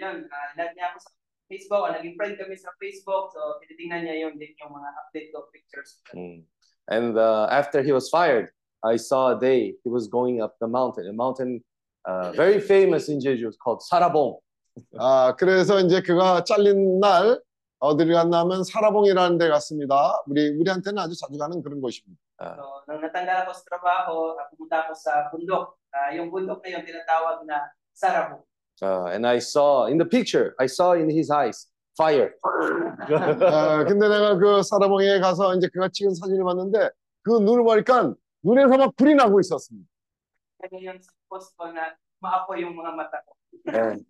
[0.00, 1.08] yun, uh, nag niya ako sa
[1.50, 5.28] Facebook, o naging friend kami sa Facebook, so tinitingnan niya yung din yung mga update
[5.30, 6.02] ko pictures.
[6.14, 6.42] Mm.
[6.90, 8.50] And uh, after he was fired,
[8.82, 11.62] I saw a day he was going up the mountain, a mountain
[12.06, 14.38] uh, very famous in Jeju called Sarabong.
[14.98, 17.40] 아, 그래서 이제 그가 잘린 날
[17.78, 20.22] 어디를 갔냐면 사라봉이라는 데 갔습니다.
[20.26, 22.20] 우리 우리한테는 아주 자주 가는 그런 곳입니다.
[22.36, 25.80] So, nang natanggal ako sa trabaho, uh, pumunta ako sa bundok.
[25.88, 28.44] Ah, yung bundok na yung tinatawag na Sarabo.
[28.81, 32.33] Uh, and I saw in the picture, I saw in his eyes fire.
[32.43, 36.89] 아, 근데 내가 그 사라봉에 가서 이제 그가 찍은 사진을 봤는데
[37.23, 39.87] 그 눈을 보니까 눈에서 막 불이 나고 있었습니다.
[40.61, 43.33] Kaya yung sa post ko na maapoy yung mga mata ko.
[43.73, 44.05] and,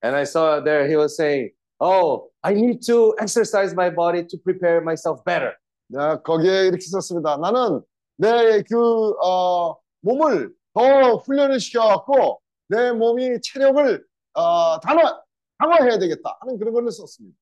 [0.00, 4.36] and I saw there he was saying, "Oh, I need to exercise my body to
[4.40, 5.52] prepare myself better."
[5.92, 7.36] 야, 거기에 이렇게 썼습니다.
[7.36, 7.82] 나는
[8.16, 15.21] 내 그, 어, 몸을 더 훈련을 시켜갖고 내 몸이 체력을, 어, 단화,
[15.57, 17.37] 강화해야 되겠다 하는 그런 걸 썼습니다.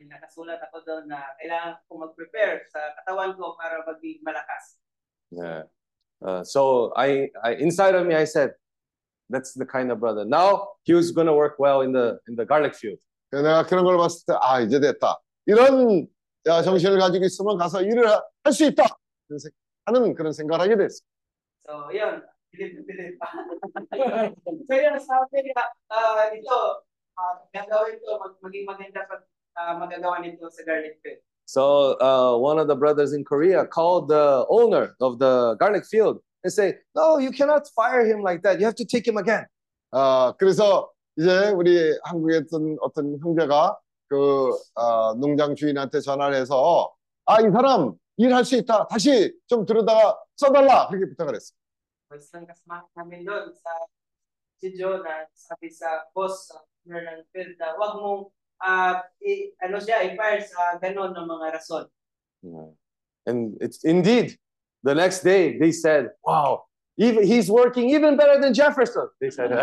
[0.00, 4.80] Nakasulat ako doon na kailangan ko mag-prepare sa katawan ko para maging malakas.
[5.28, 5.68] Yeah.
[6.24, 8.56] Uh, so I, I, inside of me, I said,
[9.28, 12.48] "That's the kind of brother." Now he was gonna work well in the in the
[12.48, 12.96] garlic field.
[13.28, 15.20] 내가 그런 걸 봤을 때, 아, 이제 됐다.
[15.44, 16.08] 이런
[16.48, 18.84] 야, 정신을 가지고 있으면 가서 일을 할 수 있다.
[19.84, 21.04] 하는 그런 생각을 하게 됐어요.
[21.68, 22.24] So, yun.
[23.20, 23.28] Pa.
[24.66, 26.60] so, yun, sabi niya, ah, ito,
[27.14, 29.22] ah, gagawin ko, mag maging maganda pag
[29.54, 31.22] ah, magagawa nito sa garlic field.
[31.46, 36.22] So uh, one of the brothers in Korea called the owner of the garlic field
[36.44, 38.58] and say, "No, you cannot fire him like that.
[38.58, 39.46] You have to take him again."
[39.92, 43.78] 아, 그래서 이제 우리 한국에 있던 어떤 형제가
[44.08, 46.94] 그 어, 농장 주인한테 전화를 해서
[47.26, 48.86] 아, 이 사람 일할 수 있다.
[48.86, 50.88] 다시 좀 들여다가 써달라.
[50.88, 51.54] 그렇게 부탁을 했어
[52.10, 52.16] 요.
[52.16, 53.70] Mas lang kasama namin doon sa
[54.58, 56.50] studio na sabi sa boss
[56.86, 58.26] owner ng field na wag mong
[58.60, 61.86] ah, i, ano siya, i-fire sa ganon ng mga rason.
[63.26, 64.36] And it's indeed
[64.82, 66.66] the next day they said, "Wow,
[66.98, 69.54] even he's working even better than Jefferson." They said.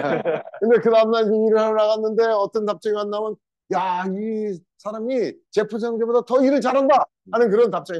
[0.63, 3.35] 근데 그 다음날 일을 하러 나갔는데 어떤 답장이 왔냐면
[3.73, 7.05] 야, 이 사람이 제프슨 형제보다 더 일을 잘한다.
[7.33, 7.99] 하는 그런 답장이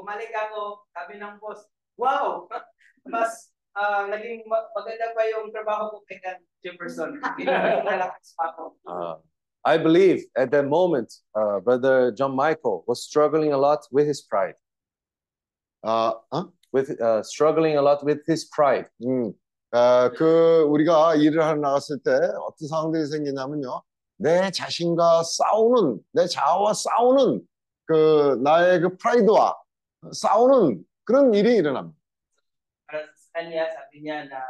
[0.00, 1.68] bumalik ako, sabi ng boss,
[2.00, 2.48] wow,
[3.05, 7.19] mas ah, naging ma- maganda pa yung trabaho ko kay Ken Jefferson.
[7.37, 8.63] Pinalakas pa ako.
[8.87, 9.15] Uh,
[9.65, 14.21] I believe at that moment, uh, Brother John Michael was struggling a lot with his
[14.21, 14.55] pride,
[15.83, 16.51] 아, 어?
[16.71, 18.85] with uh, struggling a lot with his pride.
[19.03, 19.33] 음,
[19.71, 23.81] 아, 그 우리가 일을 하러 나갔을 때 어떤 상황들이 생기냐면요.
[24.17, 27.41] 내 자신과 싸우는 내 자아와 싸우는
[27.85, 29.55] 그 나의 그 프라이드와
[30.11, 31.97] 싸우는 그런 일이 일어납니다.
[33.29, 34.41] Para sa kanya, sabi niya na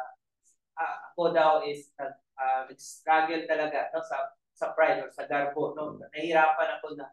[0.80, 5.76] ah, ako daw is nag ah, nag-struggle talaga no sa sa pride or sa garbo
[5.76, 6.00] no.
[6.00, 7.12] Nahihirapan ako na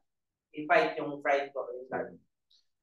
[0.55, 1.67] i-fight yung pride ko.
[1.75, 2.15] Yung garbo.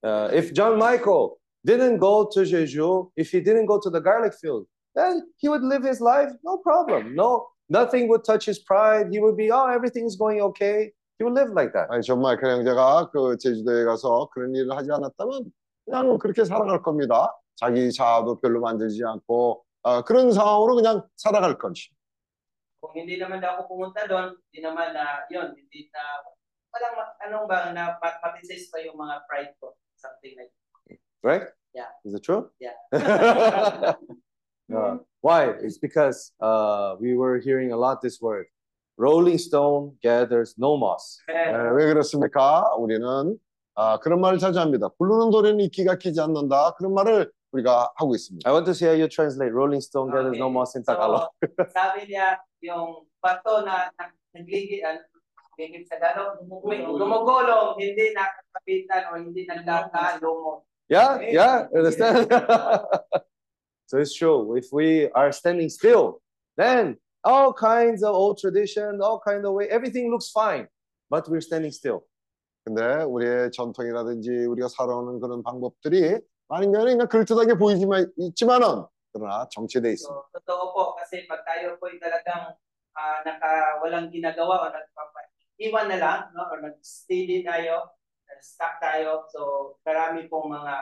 [0.04, 4.34] Uh, if John Michael didn't go to Jeju, if he didn't go to the garlic
[4.36, 7.16] field, then he would live his life, no problem.
[7.16, 9.08] No, nothing would touch his pride.
[9.12, 10.92] He would be, oh, everything's going okay.
[11.18, 11.90] He would live like that.
[11.92, 15.52] 아니, 존 마이클 형제가 그 제주도에 가서 그런 일을 하지 않았다면
[15.84, 17.36] 그냥 그렇게 살아갈 겁니다.
[17.57, 21.91] 자기 자아도 별로 만들지 않고 어, 그런 상황으로 그냥 살아갈 것이.
[22.85, 26.21] Kung hindi naman ako pumunta doon, hindi naman na yun, hindi na
[26.69, 29.73] walang anong ba na mat- matisis pa yung mga pride ko.
[29.97, 30.53] Something like
[31.25, 31.49] Right?
[31.73, 31.89] Yeah.
[32.05, 32.53] Is it true?
[32.61, 32.77] Yeah.
[34.75, 35.53] Uh, why?
[35.61, 38.47] It's because uh, we were hearing a lot this word.
[38.97, 41.21] Rolling stone gathers no moss.
[41.29, 41.73] 에, that.
[41.75, 42.65] 왜 그렇습니까?
[42.79, 43.39] 우리는
[43.75, 44.89] 아, 그런 말을 자주 합니다.
[44.99, 46.75] 굴르는 돌에는 이끼가 끼지 않는다.
[46.79, 48.49] 그런 말을 우리가 하고 있습니다.
[48.49, 50.53] I want to see how you translate rolling stone gathers no Okay.
[50.55, 51.31] moss in Tagalog.
[51.39, 54.83] So, sabi niya, yung bato na na- nagligid,
[55.59, 60.67] ligid sa Tagalog, gumugulong, hindi nakakapitan o hindi nagkakalomo.
[60.91, 62.27] Yeah, yeah, understand?
[63.87, 64.57] so it's true.
[64.59, 66.21] If we are standing still,
[66.59, 70.67] then all kinds of old tradition, all kind of way, everything looks fine,
[71.09, 72.05] but we're standing still.
[72.67, 76.19] 근데 우리의 전통이라든지 우리가 살아오는 그런 방법들이
[76.50, 80.22] 많은 경우는 그냥 그럴듯하게 보이지만 있지만은 그러나 정체돼 있습니다.
[80.34, 82.54] So, totoo po, kasi pag tayo po talagang
[82.98, 86.46] ah, naka, walang ginagawa o nagpapaiwan na lang, no?
[86.50, 87.90] or nag-steady tayo,
[88.42, 90.74] stuck tayo, so marami pong mga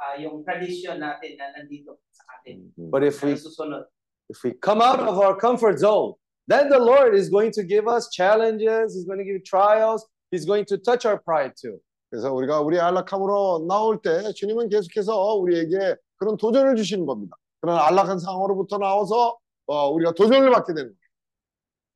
[0.00, 2.72] ah, yung tradition natin na nandito sa atin.
[2.76, 3.84] But if we Na susunod.
[4.28, 6.14] if we come out of our comfort zone,
[6.48, 10.44] then the Lord is going to give us challenges, He's going to give trials, He's
[10.44, 11.80] going to touch our pride too.
[12.09, 17.35] 그래서 우리가 우리 안락함으로 나올 때 주님은 계속해서 우리에게 그런 도전을 주시는 겁니다.
[17.61, 19.37] 그런 안락한 상황으로부터 나와서
[19.67, 21.05] 어, 우리가 도전을 받게 되는 거예요.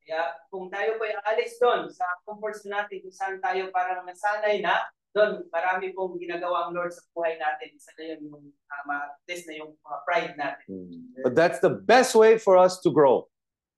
[0.10, 4.02] Kaya kung tayo po ay alis doon sa comfort zone natin, kung saan tayo parang
[4.10, 7.78] nasanay na, doon marami pong ginagawa ang Lord sa buhay natin.
[7.78, 10.66] Isa na yun yung uh, ma-test na yung mga pride natin.
[11.22, 13.30] But that's the best way for us to grow.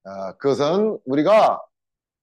[0.07, 1.59] 아, 그것은 우리가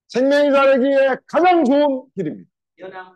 [0.08, 2.48] 생명이 자라기에 가장 좋은 길입니다.
[2.80, 3.12] Yun ang.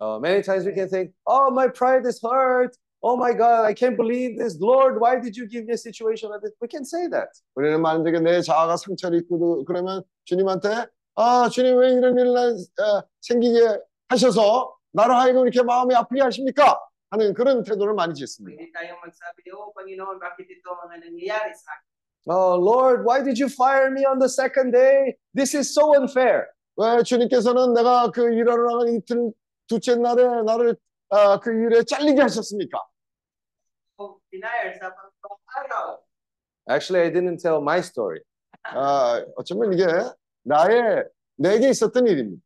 [0.00, 2.76] Uh, many times we can think, oh, my pride is hurt.
[3.02, 4.58] Oh my God, I can't believe this.
[4.60, 6.52] Lord, why did you give me a situation like this?
[6.60, 7.28] We can say that.
[7.56, 10.86] 우리는 만약에 내 자아가 상처를 입고 그러면 주님한테
[11.16, 13.78] 아 주님 왜 이런 일을 나- 어, 생기게
[14.08, 16.80] 하셔서 나를 하여금 이렇게 마음이 아프게 하십니까?
[17.10, 18.56] 하는 그런 태도를 많이 짓습니다.
[18.58, 21.86] Hindi tayo magsabi, oh Panginoon, bakit ito ang nangyayari sa akin?
[22.26, 25.14] Oh, Lord, why did you fire me on the second day?
[25.34, 26.48] This is so unfair.
[26.79, 29.33] 왜 주님께서는 내가 그 일하러 나간 이틀
[29.67, 30.77] 둘째 날에 나를
[31.09, 32.81] 아, 그 일에 잘리게 하셨습니까?
[36.69, 38.21] Actually, I didn't tell my story.
[38.63, 39.85] 아, 어쩌면 이게
[40.43, 41.03] 나의
[41.35, 42.41] 내게 있었던 일입니다.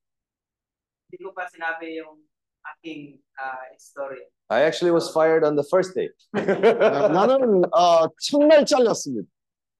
[3.37, 4.25] ah, story.
[4.49, 6.09] I actually was fired on the first day.
[6.33, 9.29] 아, 나는 아, 첫날 잘렸습니다.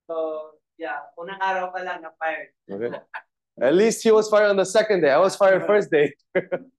[0.05, 2.53] So, yeah, unang araw pa lang na-fired.
[2.69, 2.91] Okay.
[3.60, 5.10] At least he was fired on the second day.
[5.10, 6.12] I was fired first day.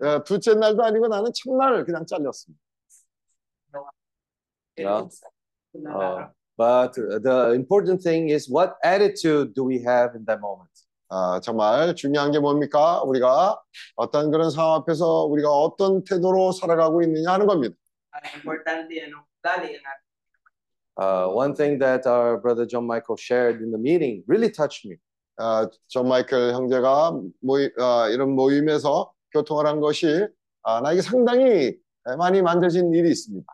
[0.00, 2.60] 어, 둘째 날도 아니고 나는 첫날 그냥 잘렸습니다.
[4.76, 5.06] Yeah.
[5.74, 6.30] Unang Uh, araw.
[6.56, 10.70] but the important thing is what attitude do we have in that moment?
[11.10, 13.02] 아, 정말 중요한 게 뭡니까?
[13.04, 13.60] 우리가
[13.96, 17.76] 어떤 그런 상황 앞에서 우리가 어떤 태도로 살아가고 있느냐 하는 겁니다.
[18.14, 20.02] Ang importante, anong ugali ang ating
[20.96, 24.96] Uh, one thing that our brother John Michael shared in the meeting really touched me.
[25.39, 30.27] 아, 존 마이클 형제가 모임, 아, 이런 모임에서 교통을 한 것이
[30.63, 31.77] 아, 나에게 상당히
[32.17, 33.45] 많이 만져진 일이 있습니다.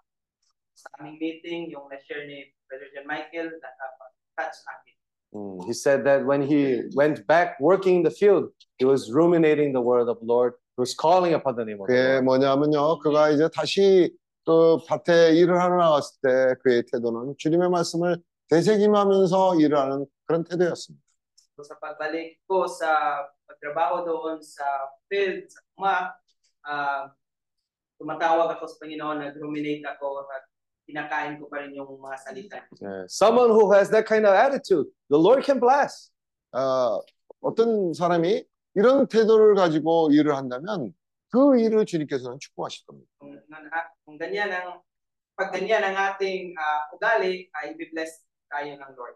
[5.34, 9.74] Mm, He said that when he went back working in the field, he was ruminating
[9.74, 10.54] the word of the Lord.
[10.78, 12.26] He was calling upon the name of the 그게 Lord.
[12.26, 13.00] 뭐냐면요.
[13.00, 14.16] 그가 이제 다시
[14.46, 18.18] 그 밭에 일을 하러 나갔을 때 그의 태도는 주님의 말씀을
[18.50, 21.05] 되새김하면서 일을 하는 그런 태도였습니다.
[21.57, 24.65] So sa pagbalik ko sa pagtrabaho doon sa
[25.11, 25.95] field, sa uma,
[26.65, 27.13] ah,
[28.01, 30.49] tumatawag ako sa Panginoon, nag-ruminate ako at
[30.89, 32.59] kinakain ko pa rin yung mga salita.
[32.81, 33.05] Yeah.
[33.07, 36.11] Someone who has that kind of attitude, the Lord can bless.
[36.53, 36.99] 어,
[37.41, 40.95] 어떤 사람이 이런 태도를 가지고 일을 한다면
[41.31, 43.11] 그 일을 주님께서는 축복하실 겁니다.
[43.21, 44.83] Kung, na- kung ganyan ang
[45.39, 49.15] pag ganyan ang ating ah, ugali, ay i-bless tayo ng Lord.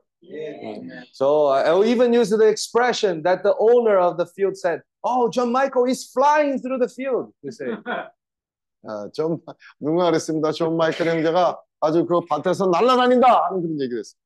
[1.13, 5.29] So I will even use the expression that the owner of the field said, Oh,
[5.29, 7.31] John Michael is flying through the field.
[7.41, 7.71] You say.
[8.85, 9.39] 아, 좀
[9.79, 10.51] 누가 그랬습니다.
[10.51, 14.19] 존 마이클 형제가 아주 그 밭에서 날아다닌다 하는 그런 얘기를 했어요.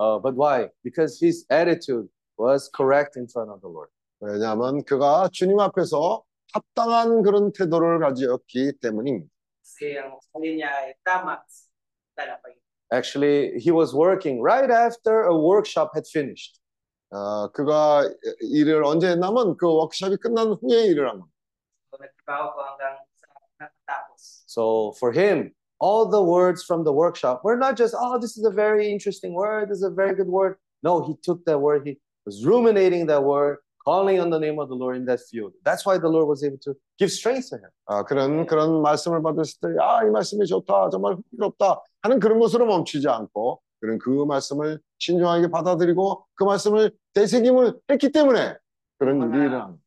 [0.00, 0.68] Uh, but why?
[0.84, 3.90] Because his attitude was correct in front of the Lord.
[4.20, 9.28] 왜냐하면 그가 주님 앞에서 합당한 그런 태도를 가지었기 때문입니다.
[9.67, 11.67] Kasi ang sabi niya ay tama sa
[12.19, 12.55] talapay.
[12.91, 16.59] Actually, he was working right after a workshop had finished.
[17.13, 18.09] 아, 그가
[18.41, 21.33] 일을 언제 했냐면 그 워크숍이 끝난 후에 일을 한 겁니다.
[21.89, 23.27] So nagtrabaho ko hanggang sa
[23.61, 24.43] natapos.
[24.47, 28.45] So for him, all the words from the workshop were not just, oh, this is
[28.45, 30.57] a very interesting word, this is a very good word.
[30.81, 34.69] No, he took that word, he was ruminating that word, calling on the name of
[34.69, 35.53] the Lord in that field.
[35.63, 37.69] That's why the Lord was able to give strength to him.
[37.85, 42.65] 아, 그런 그런 말씀을 받았을 때, 아, 이 말씀이 좋다, 정말 흥미롭다 하는 그런 것으로
[42.65, 48.57] 멈추지 않고 그런 그 말씀을 신중하게 받아들이고 그 말씀을 되새김을 했기 때문에
[48.97, 49.79] 그런 일이 일어난.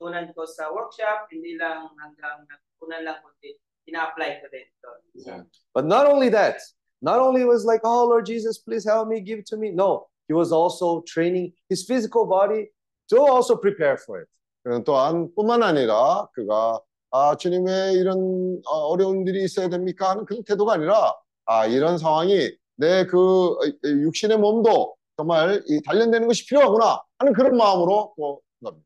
[0.00, 3.52] Tunan ko sa workshop, hindi lang hanggang natutunan lang kundi
[3.84, 5.44] ina-apply ko din doon.
[5.74, 6.56] But not only that,
[7.02, 9.70] not only was like, oh Lord Jesus, please help me, give it to me.
[9.70, 12.72] No, he was also training his physical body
[13.07, 14.29] to also prepare for it.
[14.63, 16.79] 그는 또한 뿐만 아니라 그가
[17.11, 21.13] 아, 주님의 이런 어, 어려운 일이 있어야 됩니까 하는 그런 태도가 아니라
[21.45, 28.13] 아, 이런 상황이 내 그 육신의 몸도 정말 이 단련되는 것이 필요하구나 하는 그런 마음으로
[28.17, 28.83] 또 갑니다.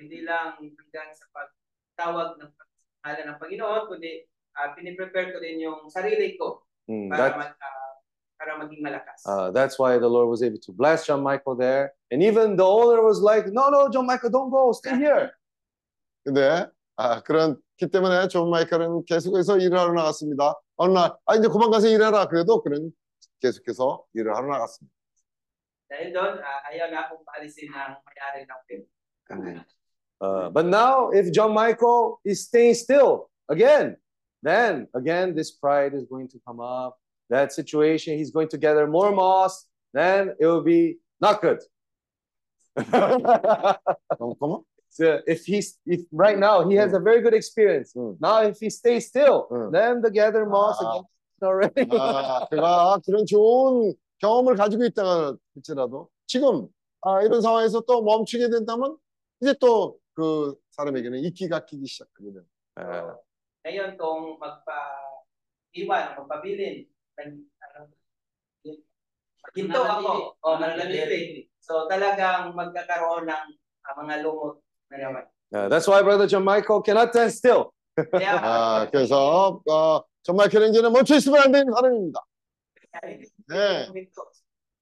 [0.00, 2.50] Hindi lang hanggang sa pagtawag ng
[3.04, 4.26] pangalan ng Panginoon, kundi
[4.58, 7.81] uh, piniprepare ko din yung sarili ko Mm, para, that- mag, ah,
[8.41, 9.25] para maging malakas.
[9.25, 11.93] Uh, that's why the Lord was able to bless John Michael there.
[12.11, 15.31] And even the owner was like, no, no, John Michael, don't go, stay here.
[16.25, 20.55] 근데 아, 그런기 때문에 존 마이클은 계속해서 일을 하러 나갔습니다.
[20.77, 22.27] 어느 날, 아, 이제 그만 가서 일해라.
[22.27, 22.91] 그래도 그는
[23.39, 24.97] 계속해서 일을 하러 나갔습니다.
[25.87, 28.83] Dahil doon, ah, ayaw na akong paalisin ng may-ari ng film.
[30.19, 33.95] Uh, but now, if John Michael is staying still again,
[34.43, 36.99] then again, this pride is going to come up.
[37.32, 39.64] That situation, he's going to gather more moss,
[39.96, 41.60] then it will be not good.
[44.92, 47.94] So if he's if right now he has a very good experience.
[47.96, 48.20] Mm.
[48.20, 49.72] Now if he stays still, Mm.
[49.72, 51.00] then the gather moss Ah.
[51.00, 51.04] again
[51.42, 51.84] already.
[51.96, 56.68] 아, 그가 그런 좋은 경험을 가지고 있다가 할지라도 지금
[57.00, 58.96] 아, 이런 상황에서 또 멈추게 된다면
[59.40, 62.44] 이제 또 그 사람에게는 이기가 끼기 시작합니다.
[62.76, 63.16] Uh,
[63.64, 66.91] Ngayon, kung magpa-iwan, magpabilin, nag, ano,
[69.54, 71.48] ginto ako, o mananatili.
[71.60, 73.46] So talagang magkakaroon ng
[73.84, 75.24] ah, mga lumot na naman.
[75.54, 77.72] uh, that's why Brother John Michael cannot stand still.
[77.92, 82.20] Kaya, 아, 그래서 어, 정말 그런지는 멈춰 있으면 안 되는 사람입니다.
[83.48, 83.88] 네.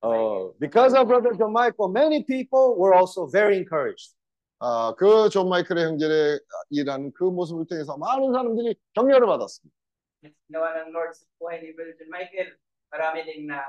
[0.03, 4.15] Uh, because of Brother John Michael, many people were also very encouraged.
[4.61, 9.75] 아, 그존 마이클의 형제의 일하는 그 모습을 통해서 많은 사람들이 격려를 받았습니다.
[10.21, 12.53] Ginawa ng Lord sa buhay ni Brother Michael,
[12.93, 13.65] marami ding na.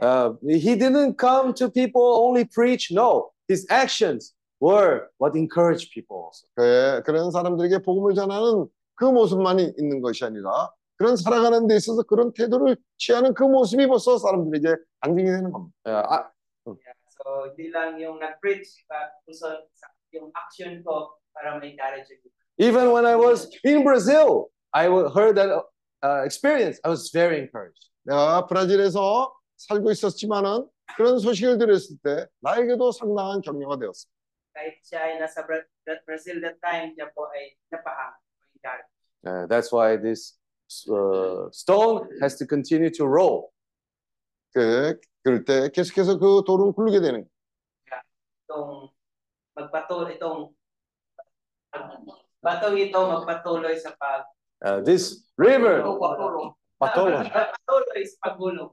[0.00, 2.90] Uh, he didn't come to people only preach.
[2.90, 6.46] No, his actions were what encouraged people also.
[6.56, 12.32] 그, 그런 사람들에게 복음을 전하는 그 모습만이 있는 것이 아니라 그런 살아가는 데 있어서 그런
[12.32, 15.74] 태도를 취하는 그 모습이 벌써 사람들에게 안정이 되는 겁니다.
[15.86, 16.24] Uh, I,
[16.66, 19.64] Yeah, so hindi lang yung nag-preach, but also
[20.12, 22.12] yung action ko para ma-encourage
[22.60, 25.50] even when I was in Brazil, I heard that
[26.02, 26.80] uh, experience.
[26.84, 27.90] I was very encouraged.
[28.04, 34.20] 내가 브라질에서 살고 있었지만은 그런 소식을 들었을 때 나에게도 상당한 격려가 되었습니다.
[39.22, 40.38] Uh, that's why this
[40.88, 43.50] uh, stone has to continue to roll.
[44.54, 47.30] 그, 그럴 때 계속해서 그 돌은 굴르게 되는 거예요.
[48.50, 48.90] Itong
[49.54, 50.50] magpatuloy, itong
[52.42, 54.26] batong ito magpatuloy sa pag
[54.62, 55.82] Uh, this river.
[55.82, 56.54] Patolo.
[56.80, 58.70] Paggulong.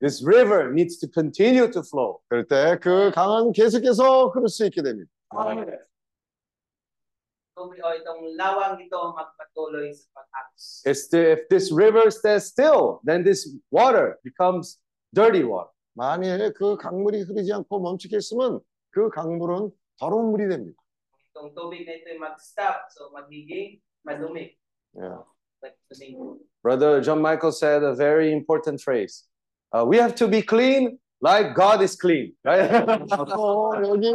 [0.00, 2.20] this river needs to continue to flow.
[2.28, 5.10] 그럴 때 그 강은 계속해서 흐를 수 있게 됩니다.
[10.84, 14.78] It's the, if this river stays still, then this water becomes
[15.12, 15.70] dirty water.
[15.96, 20.76] 만일 그 강물이 흐르지 않고 멈추게 있으면 그 강물은 더러운 물이 됩니다.
[21.34, 24.54] Itong tubig na ito ay mag-stop, so magiging madumi.
[24.95, 25.17] Yeah.
[25.61, 26.37] Like, madumi.
[26.63, 29.23] Brother John Michael said a very important phrase.
[29.71, 32.69] Uh, we have to be clean like God is clean, right?
[33.29, 34.11] 또 여기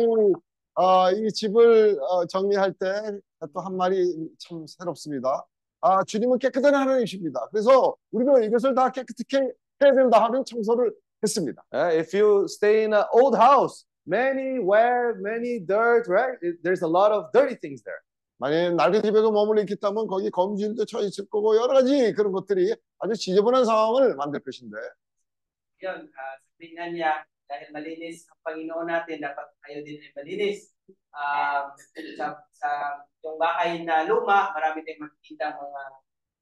[0.77, 3.21] 어, 이 집을 어, 정리할 때
[3.53, 5.45] 또 한 말이 참 새롭습니다.
[5.83, 7.49] 아, 주님은 깨끗한 하나님이십니다.
[7.51, 11.63] 그래서 우리가 이것을 다 깨끗하게 해야 된다 하는 청소를 했습니다.
[11.73, 16.37] Uh, if you stay in an old house, many web, many dirt, right?
[16.43, 18.01] It- there's a lot of dirty things there.
[18.40, 22.74] 만약 낡은 집에 머물러 있기 때문에 거기 검진도 쳐 있을 거고 여러 가지 그런 것들이
[23.00, 24.76] 아주 지저분한 상황을 만들 것인데
[25.80, 30.76] Yun, ah, sabi nga niya, dahil malinis ang Panginoon natin, dapat tayo din ay malinis.
[31.16, 31.72] Um,
[32.20, 32.70] sa, sa
[33.24, 35.82] yung bahay na luma, marami tayong makikita mga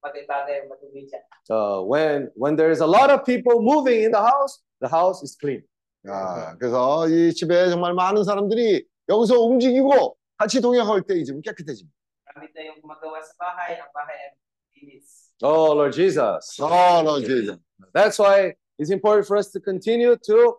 [0.01, 1.21] bagay-bagay madumi dyan.
[1.53, 5.37] Uh, when when there's a lot of people moving in the house, the house is
[5.37, 5.61] clean.
[6.09, 11.94] 아, 그래서 이 집에 정말 많은 사람들이 여기서 움직이고 같이 동행할 때 이 집은 깨끗해집니다.
[12.32, 14.30] Marami tayong gumagawa sa bahay, ang bahay ay
[14.72, 15.30] malinis.
[15.42, 16.56] Oh Lord Jesus.
[16.62, 17.56] 아, 너 이제
[17.92, 20.56] That's why it's important for us to continue to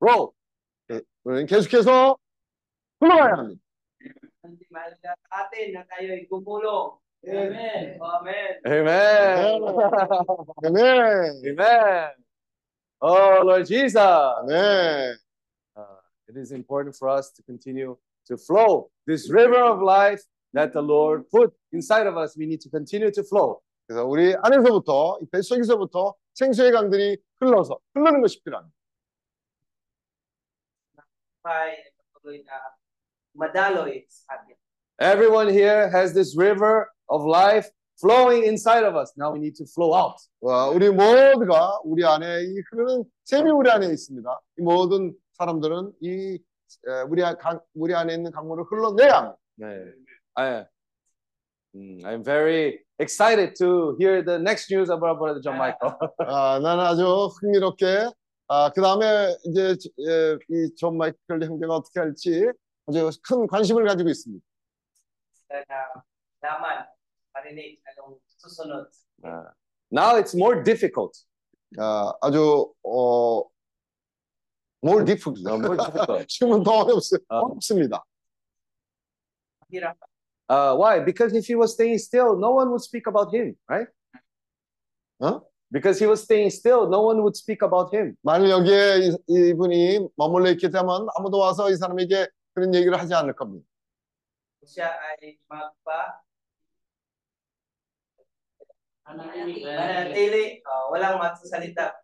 [0.00, 0.32] grow.
[1.24, 2.16] 우리는 계속해서
[3.00, 3.60] 흘러가야 합니다.
[4.44, 6.96] Hindi mahalaga sa atin na tayo ay gumulong.
[7.26, 7.98] Amen.
[7.98, 8.52] Amen.
[8.64, 9.58] Amen.
[10.64, 11.42] 아멘.
[11.44, 12.10] Amen.
[13.02, 13.98] Oh Lord Jesus.
[13.98, 15.18] 아멘.
[15.76, 15.98] Uh,
[16.28, 20.22] it is important for us to continue to flow this river of life
[20.54, 22.36] that the Lord put inside of us.
[22.36, 23.60] We need to continue to flow.
[23.86, 28.74] 그래서 우리 안에서부터 이 뱃속에서부터 생수의 강들이 흘러서 흐르는 것이 필요합니다.
[31.42, 32.56] Bahay ay patuloy na
[33.34, 34.56] madaloy sa atin.
[35.00, 37.70] Everyone here has this river of life
[38.00, 39.12] flowing inside of us.
[39.16, 40.18] Now we need to flow out.
[40.40, 44.40] 와, 우리 모두가 우리 안에 이 흐르는 샘이 우리 안에 있습니다.
[44.58, 46.38] 이 모든 사람들은 이 에,
[47.09, 49.37] 우리 안- 강, 우리 안에 있는 강물을 흘러내야 합니다.
[49.59, 49.91] Yeah.
[50.35, 50.65] I,
[51.75, 55.93] mm, I'm very excited to hear the next news about Brother John Michael.
[56.27, 57.05] 아, 나는 아주
[57.41, 58.09] 흥미롭게
[58.47, 59.75] 아, 그 다음에 이제
[60.07, 62.49] 에, 이존 마이클 형제가 어떻게 할지
[62.87, 64.43] 아주 큰 관심을 가지고 있습니다.
[69.23, 69.49] Uh,
[69.91, 71.13] now it's more difficult.
[71.79, 73.43] 아, 아주 어,
[74.83, 75.39] more difficult.
[75.45, 76.27] Uh, more difficult.
[76.27, 77.39] 지금은 더 어렵, 아.
[77.39, 78.03] 어렵습니다.
[80.49, 80.99] Uh, why?
[80.99, 83.87] Because if he was staying still, no one would speak about him, right?
[85.19, 85.39] Huh?
[85.71, 88.15] Because he was staying still, no one would speak about him.
[88.21, 93.33] 만일 여기에 이, 이분이 머물러 있게 되면 아무도 와서 이 사람에게 그런 얘기를 하지 않을
[93.33, 93.65] 겁니다.
[99.05, 102.02] Manatili, uh, walang magsasalita.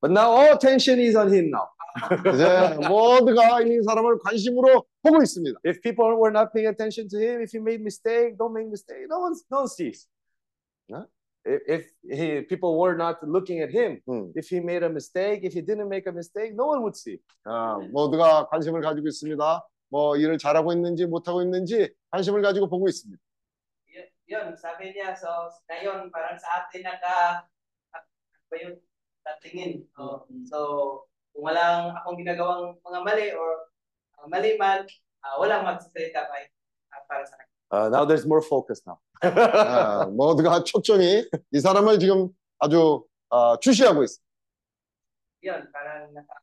[0.00, 1.68] But now all attention is on him now.
[2.26, 5.60] 이제 모두가 이 사람을 관심으로 보고 있습니다.
[5.64, 9.06] If people were not paying attention to him, if he made mistake, don't make mistake.
[9.08, 10.06] No one, no one sees.
[10.90, 11.04] Huh?
[11.44, 14.32] If, he, people were not looking at him, 음.
[14.34, 17.18] if he made a mistake, if he didn't make a mistake, no one would see.
[17.44, 19.66] 아, 모두가 관심을 가지고 있습니다.
[19.88, 23.20] 뭐 일을 잘하고 있는지 못하고 있는지 관심을 가지고 보고 있습니다.
[24.28, 27.48] Yun, sabi niya, so ngayon parang sa atin naka
[28.52, 28.76] ba yun?
[29.27, 29.87] Tatingin.
[29.97, 33.71] Oh, so kung walang akong ginagawang mga mali or
[34.19, 34.83] uh, mali man,
[35.23, 36.43] uh, walang magsasalita kay
[36.91, 37.47] uh, para sa akin.
[37.73, 38.99] Uh, now there's more focus now.
[39.23, 42.29] 아, 모두가 초점이 이 사람을 지금
[42.59, 44.23] 아주 아, 주시하고 있습니다.
[45.43, 46.35] Yun, parang naka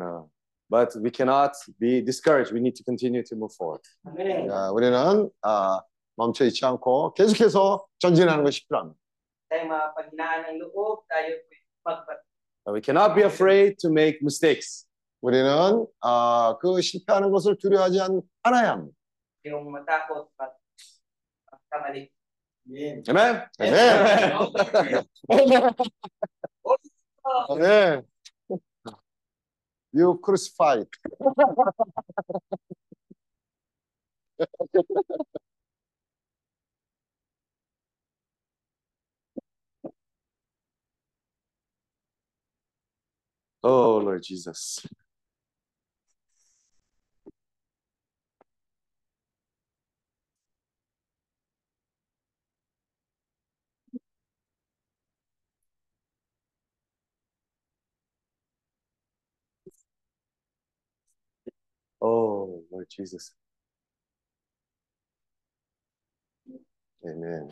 [0.00, 0.24] Uh,
[0.70, 2.50] but we cannot be discouraged.
[2.50, 3.84] We need to continue to move forward.
[4.08, 4.48] Amen.
[4.50, 5.82] 아, 우리는 아,
[6.16, 8.98] 멈춰 있지 않고 계속해서 전진하는 것이 필요합니다.
[9.52, 11.55] Tayo mapaghinaan ng loob, tayo magpat Uh,
[12.73, 14.85] We cannot be afraid to make mistakes.
[15.21, 18.95] 우리는 아, 그 실패하는 것을 두려워하지 않- 않아야 합니다.
[23.09, 23.47] Amen?
[23.57, 23.71] 네.
[27.57, 28.01] 네.
[29.93, 30.87] You crucified.
[43.63, 44.85] Oh, Lord Jesus.
[62.01, 63.33] Oh, Lord Jesus.
[67.05, 67.49] Amen.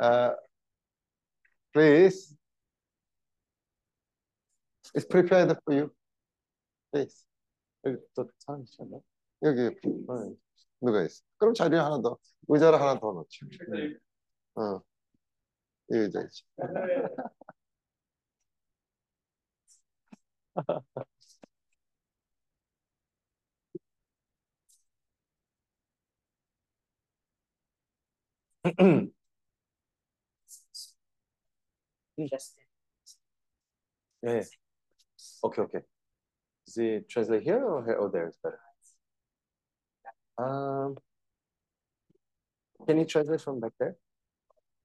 [0.00, 0.32] Uh,
[1.72, 2.34] please.
[4.94, 5.90] It's prepared for you.
[6.92, 7.24] Please.
[7.84, 8.98] 여기 또 사람 있었나?
[9.42, 9.66] 여기
[10.08, 10.36] 어,
[10.80, 11.22] 누가 있어?
[11.38, 12.16] 그럼 자리에 하나 더
[12.48, 13.46] 의자를 하나 더 놓죠.
[14.56, 14.80] 어,
[15.90, 16.20] 이 의자
[32.16, 32.54] you just
[34.22, 34.42] yeah, yeah.
[35.44, 35.80] Okay, okay.
[36.66, 38.60] Is it translate here or here or there is better?
[40.38, 40.96] Um,
[42.86, 43.96] can you translate from back there?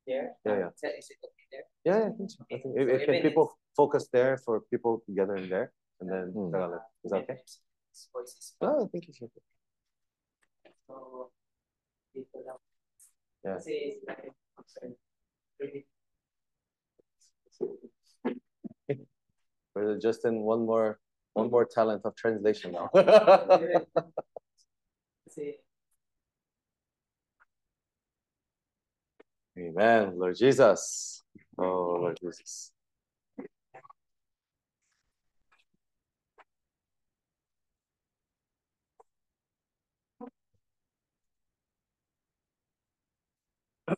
[0.07, 0.35] There?
[0.45, 0.67] Yeah, yeah.
[0.67, 1.63] Is, it okay there?
[1.85, 2.43] Yeah, yeah I think so.
[2.51, 3.75] I think if, so if, people it's...
[3.75, 5.71] focus there for people together in there,
[6.01, 6.79] and then mm.
[7.03, 7.37] Is that okay?
[8.61, 9.41] No, I think it's okay.
[10.87, 11.31] So,
[13.45, 13.57] yeah.
[19.73, 20.99] Brother Justin, one more,
[21.33, 22.89] one more talent of translation now.
[29.57, 31.23] Amen, Lord Jesus.
[31.57, 32.71] Oh, Lord Jesus.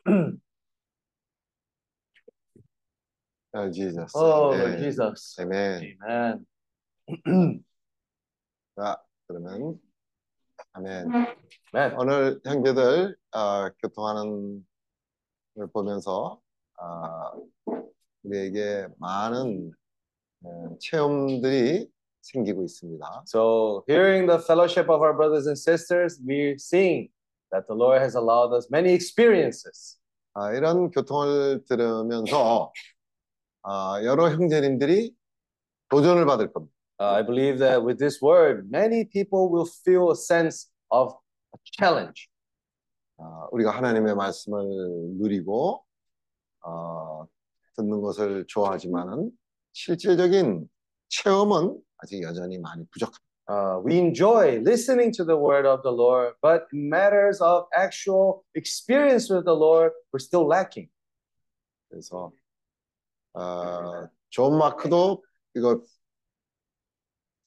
[3.52, 4.12] 아, Jesus.
[4.16, 4.60] Oh, 네.
[4.60, 5.36] Lord Jesus.
[5.40, 5.98] 아멘.
[6.04, 6.46] Amen.
[8.76, 9.80] 자, 그러면
[10.74, 11.08] 아멘.
[11.74, 12.00] Amen.
[12.00, 14.66] 오늘 형제들 아, 교통하는
[15.56, 16.40] 걸 보면서
[16.78, 17.32] 아,
[18.24, 19.72] 우리에게 많은
[20.44, 21.90] 어, 체험들이
[22.22, 23.24] 생기고 있습니다.
[23.26, 27.10] So, hearing the fellowship of our brothers and sisters, we're seeing
[27.52, 29.98] that the Lord has allowed us many experiences.
[30.34, 32.72] 아, 이런 교통을 들으면서 아,
[34.04, 35.14] 여러 형제님들이
[35.90, 36.74] 도전을 받을 겁니다.
[37.02, 41.16] Uh, I believe that with this word, many people will feel a sense of
[41.56, 42.28] a challenge.
[43.18, 44.64] 아, 우리가 하나님의 말씀을
[45.18, 45.84] 누리고
[46.66, 47.26] 어,
[47.76, 49.32] 듣는 것을 좋아하지만은
[49.74, 50.70] 실질적인
[51.08, 53.24] 체험은 아직 여전히 많이 부족합니다.
[53.50, 58.44] Uh, we enjoy listening to the word of the Lord, but in matters of actual
[58.54, 60.90] experience with the Lord, we're still lacking.
[61.90, 62.32] 그래서
[63.34, 65.24] 어, 존 마크도
[65.56, 65.82] 이거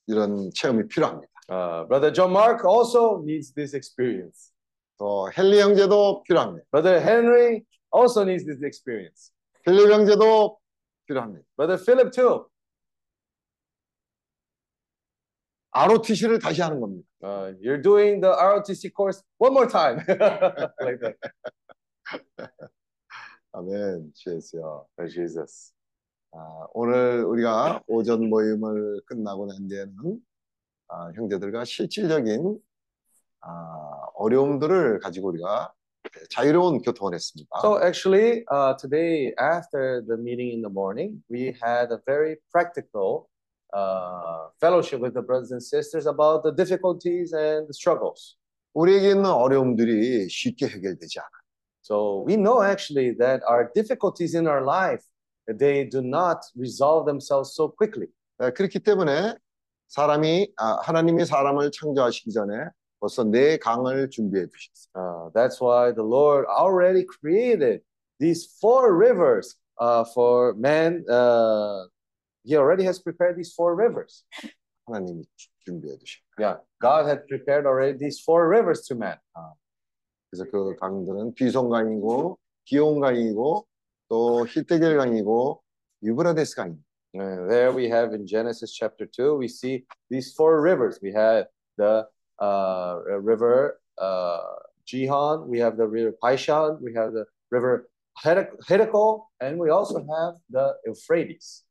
[0.06, 1.32] 이런 체험이 필요합니다.
[1.48, 4.52] Uh, Brother John Mark also needs this experience.
[4.98, 6.64] 또 헨리 형제도 필요합니다.
[6.70, 9.32] Brother Henry also needs this experience.
[9.64, 10.58] 필립 형제도
[11.06, 11.44] 필요합니다.
[11.56, 12.46] Brother Philip too.
[15.74, 17.08] ROTC를 다시 하는 겁니다.
[17.22, 19.96] Uh, you're doing the ROTC course one more time.
[20.80, 21.16] like that.
[23.52, 24.12] 아멘.
[24.14, 24.86] 주여.
[24.98, 25.74] Oh, Jesus.
[26.32, 29.94] 아, 오늘 우리가 오전 모임을 끝나고 난 뒤에는
[30.88, 32.58] 아, 형제들과 실질적인
[33.42, 35.72] 아, 어려움들을 가지고 우리가
[36.30, 37.60] 자유로운 교통을 했습니다.
[37.60, 43.28] So actually, uh, today after the meeting in the morning, we had a very practical
[43.74, 48.36] uh, fellowship with the brothers and sisters about the difficulties and the struggles.
[48.72, 51.41] 우리에게 있는 어려움들이 쉽게 해결되지 않아.
[51.81, 55.03] So we know actually that our difficulties in our life
[55.47, 58.07] they do not resolve themselves so quickly.
[58.39, 59.35] 아, 그렇기 때문에
[59.87, 64.91] 사람이 아, 하나님이 사람을 창조하시기 전에 벌써 네 강을 준비해 두셨어요.
[64.95, 67.81] Uh, that's why the Lord already created
[68.19, 71.05] these four rivers uh, for man.
[71.09, 71.85] Uh,
[72.43, 74.25] he already has prepared these four rivers.
[74.87, 76.35] 하나님이 주- 준비해 두셨어요.
[76.39, 79.17] Yeah, God had prepared already these four rivers to man.
[80.32, 83.66] 그래서 그 강들은 비송강이고 기온강이고
[84.08, 85.62] 또 히데겔강이고
[86.02, 86.60] 유브라데스.
[87.14, 90.98] And there we have in Genesis chapter 2, we see these four rivers.
[91.02, 92.06] We have the
[92.38, 94.40] uh, river uh,
[94.86, 97.90] Gihon, we have the river Paishan, we have the river
[98.24, 101.64] Hiddekel, and we also have the Euphrates.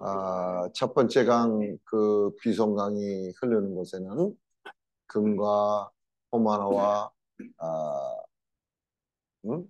[0.00, 4.36] 아, 첫 번째 강, 그 비송강이 흐르는 곳에는
[5.06, 5.92] 금과
[6.32, 7.10] 호마노와
[7.58, 8.16] 아,
[9.46, 9.66] 음?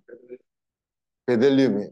[1.25, 1.89] 베델리움이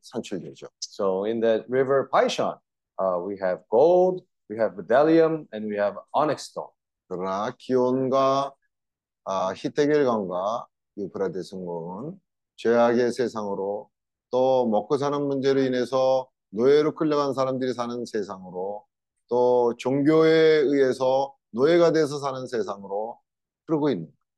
[0.00, 0.68] 산출되죠.
[0.80, 2.58] So in that river Paishan,
[2.98, 6.70] uh, we have gold, we have bdellium, and we have onyx stone.
[7.08, 8.54] 그러나 기온과
[9.24, 10.66] 아, 히데겔강과
[10.98, 12.20] 유프라데스 강은
[12.56, 13.90] 죄악의 세상으로
[14.30, 18.84] 또 먹고 사는 문제로 인해서 노예로 끌려간 사람들이 사는 세상으로
[19.28, 20.30] 또 종교에
[20.64, 23.18] 의해서 노예가 돼서 사는 세상으로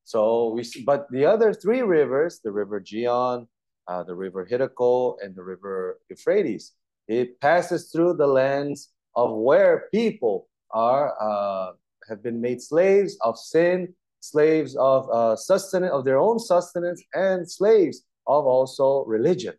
[0.05, 3.47] So we, but the other three rivers, the River Gihon,
[3.89, 6.72] uh, the River Hidako, and the River Euphrates,
[7.09, 11.72] it passes through the lands of where people are uh,
[12.09, 17.49] have been made slaves of sin, slaves of uh, sustenance of their own sustenance, and
[17.49, 19.55] slaves of also religion.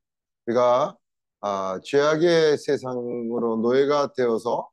[0.45, 0.97] 그러니까
[1.41, 4.69] 아, 죄악의 세상으로 노예가 되어서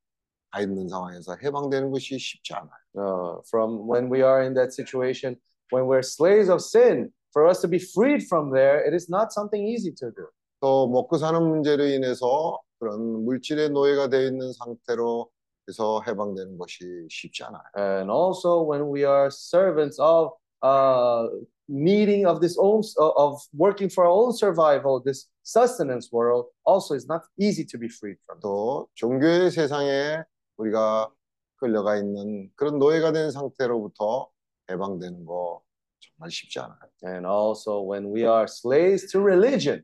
[0.51, 2.71] 가 있는 상황에서 해방되는 것이 쉽지 않아요.
[2.97, 5.37] Uh, from when we are in that situation,
[5.71, 9.33] when we're slaves of sin, for us to be freed from there, it is not
[9.33, 10.27] something easy to do.
[10.61, 15.31] 또 먹고 사는 문제로 인해서 그런 물질의 노예가 되어 있는 상태로
[15.69, 17.63] 해서 해방되는 것이 쉽지 않아요.
[17.77, 20.33] And also when we are servants of
[20.63, 21.29] uh,
[21.69, 27.07] needing of this own of working for our own survival, this sustenance world also is
[27.07, 28.41] not easy to be freed from.
[28.43, 30.25] 또 종교의 세상에
[30.61, 31.11] 우리가
[31.57, 34.31] 끌려가 있는 그런 노예가 된 상태로부터
[34.71, 35.63] 해방되는 거
[36.01, 36.79] 정말 쉽지 않아요.
[37.05, 39.83] And also when we are slaves to religion,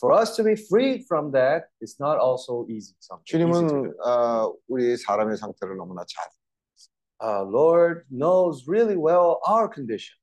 [0.00, 2.94] for us to be freed from that is not also easy.
[3.24, 6.28] 주님은 어, 우리 사람의 상태를 너무나 잘
[7.24, 10.18] Uh, Lord knows really well our condition.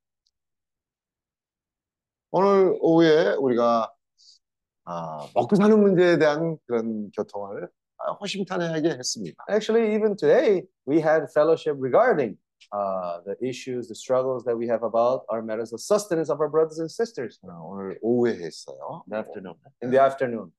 [2.32, 3.90] 오늘 오후에 우리가
[4.84, 7.70] 아, 먹고 사는 문제에 대한 그런 교통을
[8.09, 9.45] 아, 호심탄회하게 했습니다.
[9.49, 12.37] Actually, even today, we had fellowship regarding
[12.73, 16.49] uh, the issues, the struggles that we have about our matters of sustenance of our
[16.49, 19.05] brothers and sisters 어, 오늘 오후에 했어요.
[19.07, 19.57] in the afternoon.
[19.83, 20.53] In the afternoon.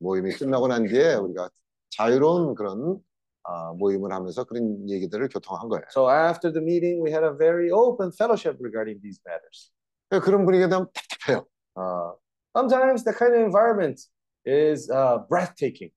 [0.00, 1.50] 모임이 끝나고 난 뒤에 우리가
[1.90, 2.98] 자유로운 그런
[3.42, 5.84] 아, 모임을 하면서 그런 얘기들을 교통한 거예요.
[5.90, 9.72] So after the meeting, we had a very open fellowship regarding these matters.
[10.08, 11.46] 그런 분위기가 되면 답답해요.
[11.76, 12.12] Uh,
[12.56, 14.00] sometimes the kind of environment
[14.44, 15.90] is uh, breathtaking.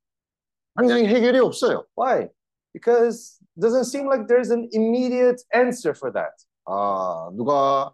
[0.78, 1.86] 당장 해결이 없어요.
[1.95, 2.30] Why?
[2.74, 6.34] Because it doesn't seem like there's an immediate answer for that.
[6.66, 7.93] 아, 누가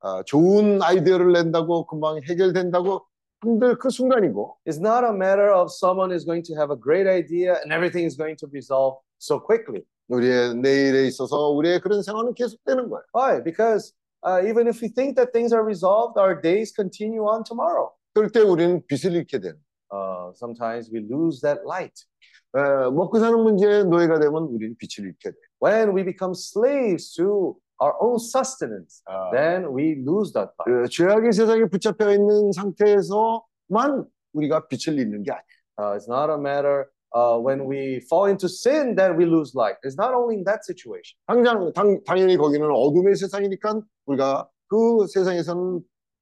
[0.00, 3.06] 아, 좋은 아이디어를 낸다고 금방 해결된다고
[3.40, 7.06] 한들 그 순간이고 It's not a matter of someone is going to have a great
[7.06, 9.84] idea and everything is going to resolve so quickly.
[10.08, 13.04] 우리의 내일에 있어서 우리의 그런 생활은 계속되는 거예요.
[13.14, 13.42] Why?
[13.42, 13.92] Because
[14.24, 17.90] uh, even if we think that things are resolved, our days continue on tomorrow.
[18.14, 19.58] 그럴 때 우리는 빛을 잃게 되는.
[19.90, 21.94] Uh, sometimes we lose that light.
[22.55, 25.35] 에, 먹고 사는 문제에 노예가 되면 우리는 빛을 잃게 돼.
[25.61, 30.65] When we become slaves to our own sustenance, 아, then we lose that light.
[30.65, 35.59] 그 죄악의 세상에 붙잡혀 있는 상태에서만 우리가 빛을 잃는 게 아니에요.
[35.79, 39.77] Uh, it's not a matter uh, when we fall into sin that we lose light.
[39.83, 41.15] It's not only in that situation.
[41.27, 45.79] 당장 당, 당연히 거기는 어둠의 세상이니까 우리가 그 세상에서는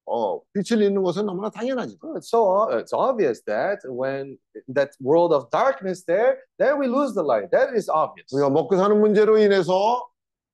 [0.10, 1.98] 어, 빛을 잃는 것은 너무나 당연하지.
[2.16, 4.38] It's so it's obvious that when
[4.74, 7.52] that world of darkness there, there we lose the light.
[7.52, 8.32] That is obvious.
[8.32, 10.08] 우리가 먹고 사는 문제로 인해서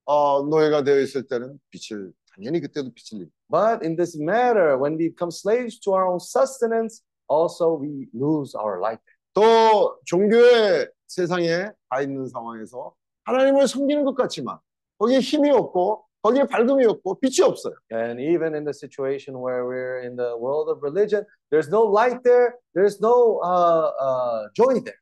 [0.06, 4.98] 어, 노예가 되어 있을 때는 빛을 당연히 그때도 빛을 잃고 But in this matter, when
[4.98, 9.02] we become slaves to our own sustenance, also we lose our light.
[9.36, 12.94] 또 종교의 세상에 가 있는 상황에서
[13.26, 14.58] 하나님을 섬기는 것 같지만
[14.98, 17.75] 거기에 힘이 없고 거기에 밝음이 없고 빛이 없어요.
[17.93, 22.23] And even in the situation where we're in the world of religion, there's no light
[22.25, 24.99] there, there's no uh, uh, joy there.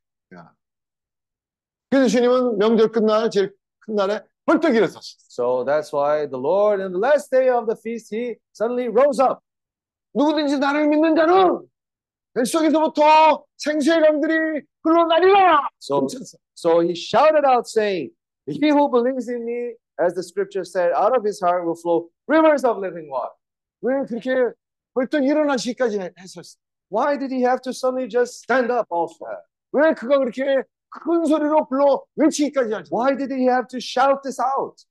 [1.91, 5.17] 그래서 주님은 명절 끝날 제일 큰 날에 벌떡 일어섰어요.
[5.29, 9.21] So that's why the Lord, in the last day of the feast, he suddenly rose
[9.21, 9.41] up.
[10.15, 11.67] 누구든지 나를 믿는 자는
[12.35, 15.69] 뱃속에서부터 생수의 강들이 흘러나리라.
[15.79, 16.07] So,
[16.55, 18.11] so he shouted out, saying,
[18.47, 22.11] He who believes in me, as the scripture said, out of his heart will flow
[22.27, 23.35] rivers of living water.
[23.83, 24.53] 왜 그렇게
[24.95, 26.57] 벌떡 일어나시기까지 했었어?
[26.89, 29.27] Why did he have to suddenly just stand up also?
[29.73, 32.95] 왜 그가 그렇게 큰 소리로 불러 외치기까지 하죠?
[32.95, 34.85] Why did he have to shout this out?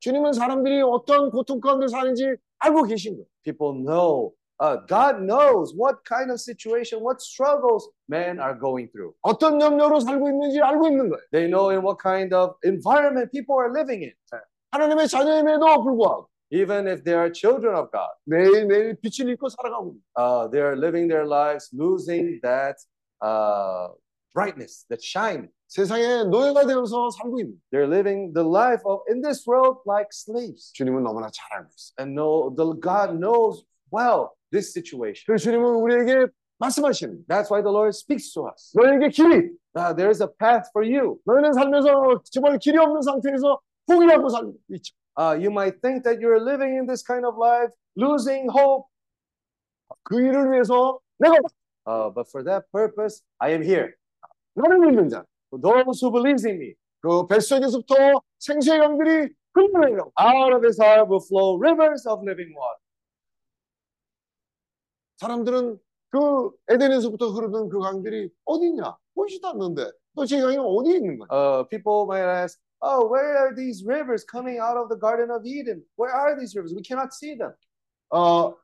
[0.00, 2.24] 주님은 사람들이 어떤 고통 가운데 사는지
[2.58, 3.26] 알고 계신 거예요.
[3.44, 9.12] People know, uh, God knows what kind of situation, what struggles men are going through.
[9.22, 11.20] 어떤 염려로 살고 있는지 알고 있는 거예요.
[11.32, 14.12] They know in what kind of environment people are living in.
[14.72, 20.00] 하나님의 자녀임에도 불구하고 Even if they are children of God, 매일매일 빛을 잃고 살아가고 있는
[20.16, 22.76] uh, they are living their lives losing that
[23.20, 23.88] uh,
[24.32, 25.48] brightness, that shine.
[25.68, 27.60] 세상에 노예가 되어서 살고 있는 거예요.
[27.72, 30.72] They're living the life of in this world like slaves.
[30.72, 31.94] 주님은 너무나 잘 알고 있어요.
[31.98, 35.22] And know the God knows well this situation.
[35.26, 36.26] 그래서 주님은 우리에게
[36.58, 37.24] 말씀하시는 거예요.
[37.28, 38.72] That's why the Lord speaks to us.
[38.74, 41.20] 너에게 길이 Uh, there is a path for you.
[41.26, 44.94] 너희는 살면서 정말 길이 없는 상태에서 포기하고 살고 있죠.
[45.18, 48.88] Uh, you might think that you're living in this kind of life, losing hope.
[50.04, 51.36] 그 일을 위해서 내가
[51.86, 53.92] Uh, but for that purpose, I am here.
[54.54, 55.24] 나를 믿는 자.
[55.50, 57.94] For those who believes in me, 그 뱃속에서부터
[58.38, 60.10] 생수의 강들이 흘러내리라고.
[60.18, 62.80] out of his heart will flow rivers of living water.
[65.21, 65.77] 사람들은
[66.09, 68.97] 그 에덴에서부터 흐르는 그 강들이 어디냐?
[69.13, 71.27] 보이지도 않는데 도대체 이 강이 어디 있는 거야?
[71.29, 75.45] Uh, people might ask, oh, where are these rivers coming out of the Garden of
[75.45, 75.83] Eden?
[75.95, 76.73] Where are these rivers?
[76.73, 77.53] We cannot see them.
[78.09, 78.55] 어,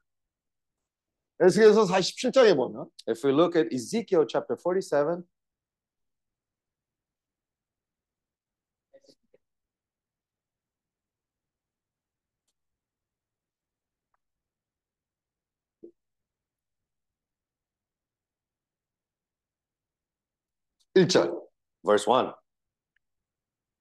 [1.39, 5.23] 에스겔서 47장에 보면 If we look at Ezekiel chapter 47,
[20.97, 21.40] 1절.
[21.84, 22.32] Verse 1.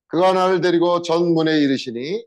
[0.07, 2.25] 그가 나를 데리고 전문에 이르시니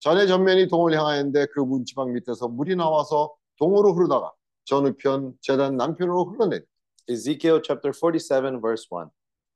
[0.00, 4.32] 전의 전면이 동을 향하였는데 그 문지방 밑에서 물이 나와서 동으로 흐르다가
[4.64, 6.60] 전우편 재단 남편으로 흘러내.
[7.06, 9.10] Ezekiel chapter 47, verse 1.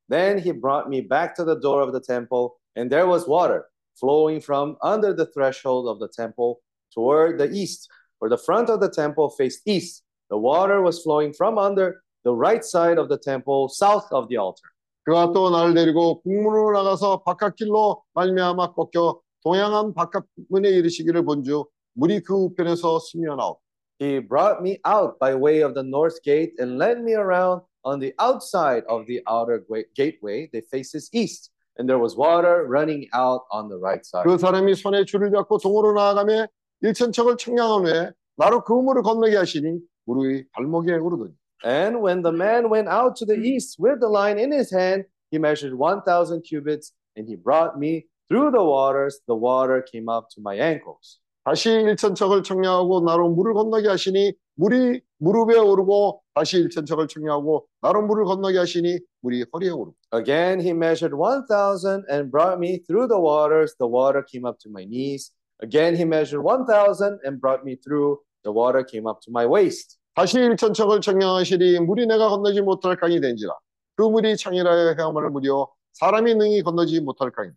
[0.09, 3.67] Then he brought me back to the door of the temple, and there was water
[3.99, 6.61] flowing from under the threshold of the temple
[6.93, 7.89] toward the east,
[8.19, 10.03] where the front of the temple faced east.
[10.31, 14.38] The water was flowing from under the right side of the temple, south of the
[14.38, 14.70] altar.
[15.04, 22.34] 그가 또 나를 데리고 국문으로 나가서 바깥길로 말미암아 꺾여 동양한 바깥문에 이르시기를 본즉 물이 그
[22.34, 23.58] 우편에서 스며 나오.
[24.02, 28.00] He brought me out by way of the north gate and led me around on
[28.00, 29.64] the outside of the outer
[29.96, 31.52] gateway that faces east.
[31.78, 34.24] And there was water running out on the right side.
[34.24, 36.48] 그 사람이 손에 줄을 잡고 동으로 나아가며
[36.82, 41.32] 일천척을 청량한 후에 나로 그 물을 건너게 하시니 무릎이 발목에 오르더니
[41.65, 45.05] And when the man went out to the east with the line in his hand,
[45.31, 49.21] he measured 1,000 cubits and he brought me through the waters.
[49.27, 51.21] The water came up to my ankles.
[51.45, 58.25] 다시 일천척을 청량하고 나로 물을 건너게 하시니 물이 무릎에 오르고 다시 일천척을 청량하고 나로 물을
[58.25, 63.75] 건너게 하시니 물이 허리에 오르고 Again, he measured 1,000 and brought me through the waters.
[63.79, 65.33] The water came up to my knees.
[65.61, 68.21] Again, he measured 1,000 and brought me through.
[68.45, 69.98] The water came up to my waist.
[70.16, 73.54] 다시 일천척을 청량하시니 물이 내가 건너지 못할 강이 된지라
[73.96, 77.52] 그 물이 창이라여 헤엄을 무려 사람이 능히 건너지 못할 강이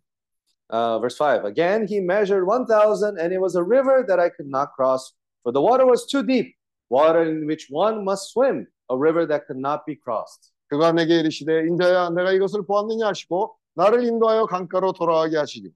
[0.72, 4.46] Uh, verse 5 Again, he measured 1,000, and it was a river that I could
[4.48, 5.12] not cross,
[5.42, 6.54] for the water was too deep,
[6.88, 10.50] water in which one must swim, a river that could not be crossed.
[10.72, 15.68] 그가 내게 이르시되 인자야 내가 이것을 보았느냐 하시고 나를 인도하여 강가로 돌아가게 하시니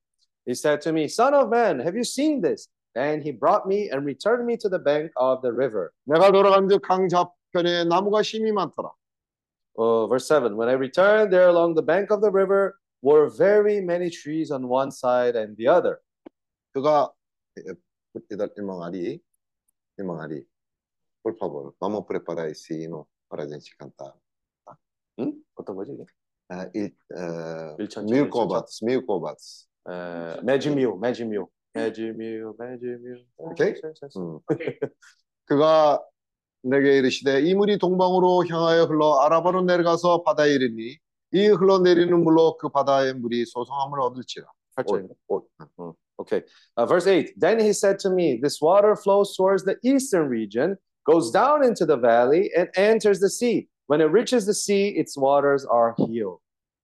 [0.47, 2.71] He said to me, Son of man, have you seen this?
[2.96, 5.92] And he brought me and returned me to the bank of the river.
[6.06, 8.92] 내가 돌아간즉 강 좌편에 나무가 심이 많더라
[9.78, 13.80] Oh, verse 7 When I returned there along the bank of the river were very
[13.82, 16.00] many trees on one side and the other.
[16.76, 17.12] 그가
[17.58, 19.22] il irmão Ari
[19.98, 20.46] irmão Ari
[21.24, 24.14] por favor vamos preparar esse hino para a gente cantar
[25.20, 25.34] 응?
[25.56, 25.94] 어떤 거지?
[25.94, 26.06] 이게?
[26.52, 28.32] uh, it, uh, 일천척, mil 일천척.
[28.32, 33.24] cobats mil cobats Uh, 매지뮤, 매지뮤, 매지뮤, 매지뮤.
[33.38, 33.74] 오케이?
[34.18, 34.40] 음.
[35.46, 36.04] 그가
[36.64, 40.98] 내게 이르시되 이 물이 동방으로 향하여 흘러 아라바로 내려가서 바다에 이르니
[41.34, 45.14] 이 흘러내리는 물로 그 바다의 물이 소성함을 얻을지라 팔절인가?
[45.30, 45.42] 오,
[45.80, 46.44] Mm, Okay.
[46.78, 50.78] Uh, verse 8 Then he said to me, This water flows towards the eastern region,
[51.04, 53.68] goes down into the valley, and enters the sea.
[53.88, 56.38] When it reaches the sea, its waters are healed.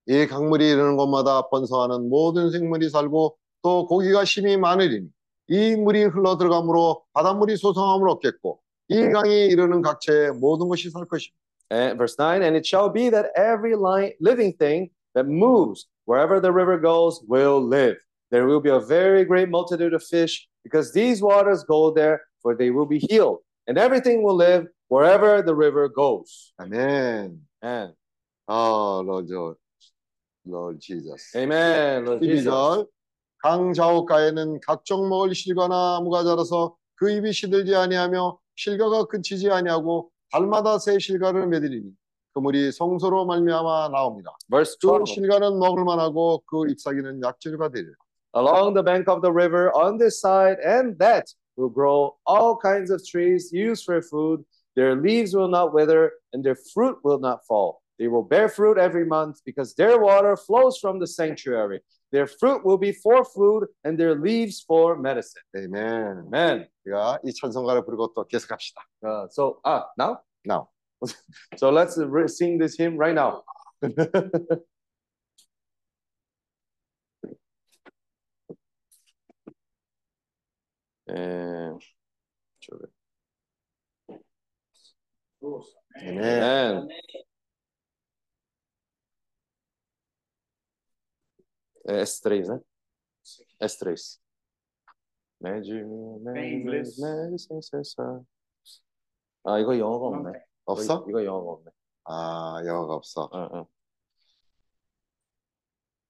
[0.08, 5.08] 이 강물이 이르는 곳마다 번성하는 모든 생물이 살고 또 고기가 심이 많으리니
[5.50, 8.60] 이 물이 흘러 들어가므로 바닷물이 소성함을 얻겠고
[8.90, 11.38] 이 강이 이르는 각처에 모든 것이 살 것입니다.
[11.70, 16.40] And verse 9 And it shall be that every li- living thing that moves wherever
[16.40, 17.98] the river goes will live.
[18.32, 22.56] There will be a very great multitude of fish because these waters go there, for
[22.56, 23.40] they will be healed.
[23.68, 26.54] And everything will live wherever the river goes.
[26.60, 27.40] 아멘.
[27.62, 27.94] And
[28.48, 29.58] 아, Lord,
[30.46, 31.36] Lord Jesus.
[31.36, 32.06] amen.
[32.06, 32.86] Lord Jesus.
[33.43, 40.11] 12절 강 좌우가에는 각종 먹을 실과나 나무가 자라서 그 입이 시들지 아니하며 실과가 그치지 아니하고
[40.31, 41.91] 달마다 새 실과를 맺으리니
[42.33, 44.35] 그 물이 성소로 말미암아 나옵니다.
[44.51, 45.15] Verse 그 12.
[45.15, 47.93] 실과는 먹을 만하고 그 잎사귀는 약재가 되리라.
[48.35, 52.91] Along the bank of the river on this side and that will grow all kinds
[52.91, 54.43] of trees used for food.
[54.75, 57.83] Their leaves will not wither and their fruit will not fall.
[57.99, 61.83] They will bear fruit every month because their water flows from the sanctuary.
[62.12, 65.44] Their fruit will be for food and their leaves for medicine.
[65.56, 66.28] 아멘.
[66.28, 66.68] Amen.
[66.86, 68.82] 우리가 이 찬송가를 부르고 또 계속합시다.
[69.04, 70.20] Uh, so, ah, now?
[70.46, 70.70] Now.
[71.58, 73.44] So let's re- sing this hymn right now.
[81.08, 81.82] and
[85.40, 85.64] 아멘.
[86.02, 86.88] Amen.
[91.88, 92.60] É S3, né?
[93.62, 94.20] S3.
[95.40, 96.98] Médio, inglês.
[96.98, 98.24] médio, sem cessar.
[99.44, 100.46] 아, 이거 영어가 없네.
[100.66, 101.06] 없어?
[101.08, 101.72] 이거, 이거 영어가 없네.
[102.06, 103.30] 아, 영어가 없어.
[103.34, 103.66] 응,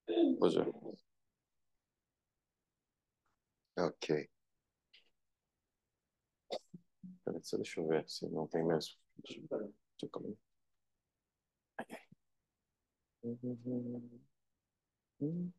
[0.09, 0.39] 응.
[0.39, 0.71] 보죠.
[3.77, 4.27] 오케이.
[7.27, 8.95] Peraí, deixa eu ver se não tem mesmo.
[9.99, 10.37] 잠깐만.
[13.25, 14.27] 음.
[15.22, 15.52] うん。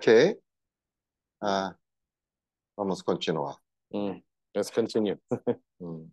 [0.00, 0.34] 케이.
[1.40, 1.74] 아,
[2.76, 3.56] vamos continuar.
[3.92, 4.22] Mm.
[4.54, 5.16] Let's continue.
[5.82, 6.12] 음.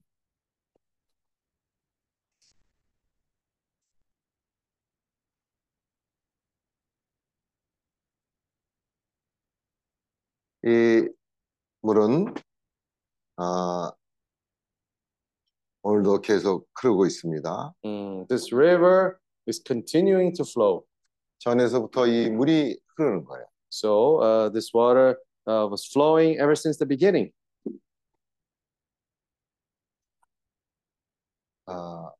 [10.66, 11.10] 이
[11.82, 12.34] 물은
[13.36, 13.92] 아,
[15.82, 17.74] 오늘도 계속 흐르고 있습니다.
[17.84, 18.28] Mm.
[18.28, 20.86] This river is continuing to flow.
[21.44, 23.46] 전에서부터 이 물이 흐르는 거예요.
[23.70, 25.18] So uh, this water
[25.48, 27.32] uh, was flowing ever since the beginning.
[31.66, 32.12] 아,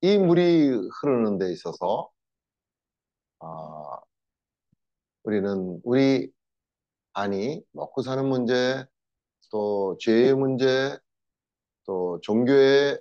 [0.00, 2.10] 이 물이 흐르는 데 있어서
[3.40, 4.00] 아,
[5.24, 6.32] 우리는 우리
[7.12, 8.84] 안이 먹고 사는 문제,
[9.50, 10.98] 또 죄의 문제,
[11.84, 13.00] 또 종교의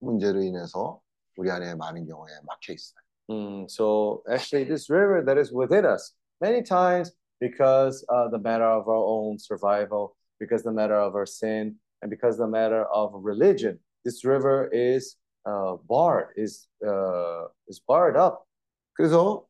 [0.00, 1.00] 문제로 인해서
[1.36, 3.05] 우리 안에 많은 경우에 막혀 있어요.
[3.29, 8.65] Mm, so actually, this river that is within us, many times because uh, the matter
[8.65, 13.11] of our own survival, because the matter of our sin, and because the matter of
[13.15, 15.15] religion, this river is
[15.45, 18.45] uh, barred, is uh, is barred up.
[18.93, 19.45] 그래서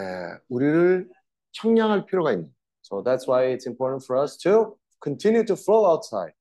[0.00, 1.08] 에, 우리를
[1.52, 2.52] 청량할 필요가 있는
[2.82, 6.32] So that's why it's important for us to continue to flow outside.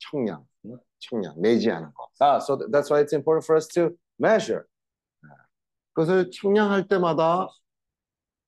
[0.00, 0.44] 청량,
[1.00, 2.08] 청량, 매지 않은 거.
[2.20, 4.66] Ah, so th- that's why it's important for us to measure.
[5.95, 7.47] 그것을 청량할 때마다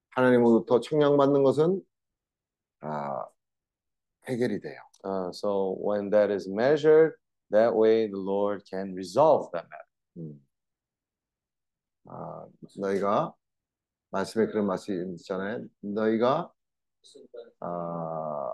[0.10, 1.82] 하나님으로부터 청량받는 것은
[2.82, 3.26] 아,
[4.28, 4.82] 해결이 돼요.
[5.06, 7.14] Uh, so when that is measured,
[7.50, 9.88] that way the Lord can resolve that matter.
[10.18, 10.46] 음.
[12.10, 12.46] 아,
[12.78, 13.34] 너희가
[14.12, 15.66] 말씀에 그런 말씀이 있잖아요.
[15.80, 16.52] 너희가
[17.62, 18.54] 아,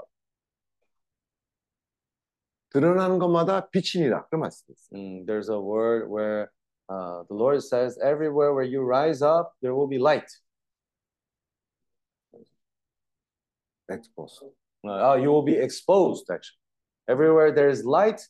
[2.69, 4.99] 드러나는 것마다 빛이니라 그런 말씀이 있어요.
[4.99, 6.49] Mm, there's a word where
[6.92, 10.30] uh, the Lord says, everywhere where you rise up, there will be light.
[13.90, 14.44] 엑스포스.
[14.84, 16.58] Uh, oh, you will be exposed, actually.
[17.08, 18.20] Everywhere there is light,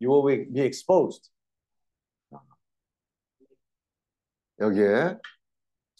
[0.00, 1.30] you will be, be exposed.
[4.60, 5.18] 여기에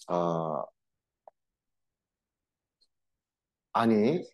[0.08, 0.64] 아,
[3.72, 4.24] 안이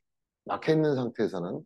[0.45, 1.65] 막혀 있는 상태에서는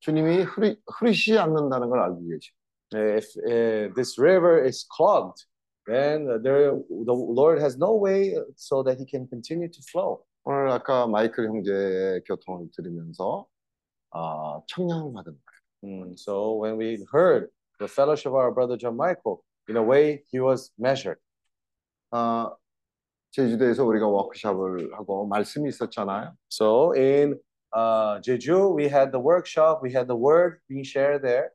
[0.00, 2.56] 주님이 흐르, 흐르시지 않는다는 걸 알고 계시고
[2.92, 5.44] If uh, this river is clogged,
[5.86, 10.24] then there, the Lord has no way so that he can continue to flow.
[10.44, 13.46] 오늘 아까 마이클 형제의 교통을 들으면서
[14.10, 15.58] 아, 청량을 받은 거예요.
[15.84, 17.48] Mm, so when we heard
[17.78, 21.18] the fellowship of our brother John Michael, in a way, he was measured.
[22.10, 22.50] 아,
[23.30, 26.34] 제주도에서 우리가 워크숍을 하고 말씀이 있었잖아요.
[26.48, 27.38] So in
[27.74, 31.50] uh, Jeju, we had the workshop, we had the word being shared there.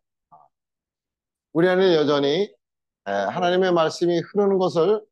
[1.52, 2.54] 우리 안에 여전히
[3.06, 5.04] 에, 하나님의 말씀이 흐르는 것을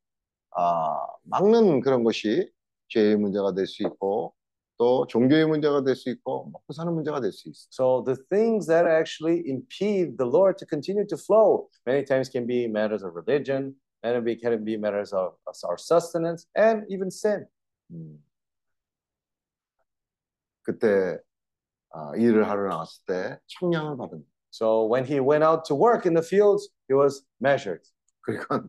[0.50, 2.50] 아, 막는 그런 것이
[2.88, 4.34] 죄의 문제가 될 수 있고
[4.78, 7.68] 또 종교의 문제가 될 수 있고 먹고 사는 문제가 될 수 있어요.
[7.72, 12.46] So the things that actually impede the Lord to continue to flow many times can
[12.46, 17.46] be matters of religion, and it can be matters of, our sustenance, and even sin.
[17.90, 18.22] 음.
[20.62, 21.18] 그때
[21.90, 24.24] 아, 일을 하러 나갔을 때 청량을 받은.
[24.55, 27.81] So when he went out to work in the fields, he was measured.
[28.25, 28.67] 그러니까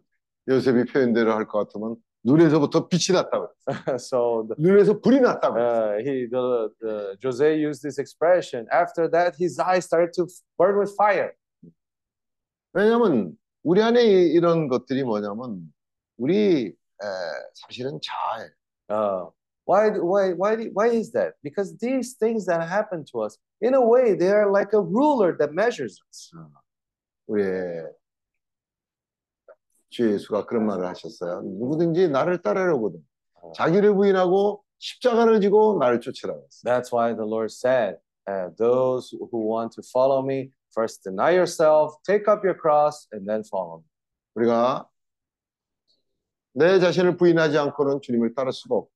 [0.48, 3.96] 요셉이 표현대로 할 것 같으면 눈에서부터 빛이 났다고 그랬어요.
[3.98, 5.98] so the, 눈에서 불이 났다고 그랬어요.
[5.98, 8.66] uh, he the, the Jose used this expression.
[8.70, 11.32] After that, his eyes started to burn with fire.
[12.72, 15.72] 왜냐하면 우리 안에 이- 이런 것들이 뭐냐면
[16.16, 17.04] 우리 에,
[17.54, 18.50] 사실은 자아예요.
[18.88, 19.30] Uh,
[19.66, 21.34] why, do- why, why, do- why is that?
[21.42, 25.36] Because these things that happen to us, in a way, they are like a ruler
[25.38, 26.30] that measures us.
[27.28, 27.86] 우리의
[29.90, 31.42] 주 예수가 그런 말을 하셨어요.
[31.42, 33.04] 누구든지 나를 따르려거든
[33.54, 36.64] 자기를 부인하고 십자가를 지고 나를 쫓으라고 했어요.
[36.64, 41.94] That's why the Lord said, uh, "Those who want to follow me, first deny yourself,
[42.04, 43.84] take up your cross, and then follow me."
[44.34, 44.88] 우리가
[46.54, 48.95] 내 자신을 부인하지 않고는 주님을 따를 수가 없고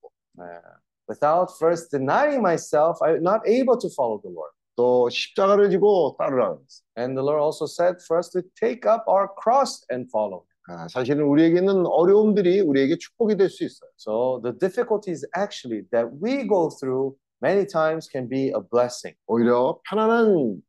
[1.08, 4.52] without first denying myself, I'm not able to follow the Lord.
[4.74, 6.82] 또 십자가를 지고 했어요.
[6.96, 10.44] And the Lord also said for us to take up our cross and follow.
[10.68, 13.90] 아, 사실은 우리에게 있는 어려움들이 우리에게 축복이 될 수 있어요.
[13.96, 19.16] So the difficulties actually that we go through many times can be a blessing.
[19.26, 20.62] 오히려 편안한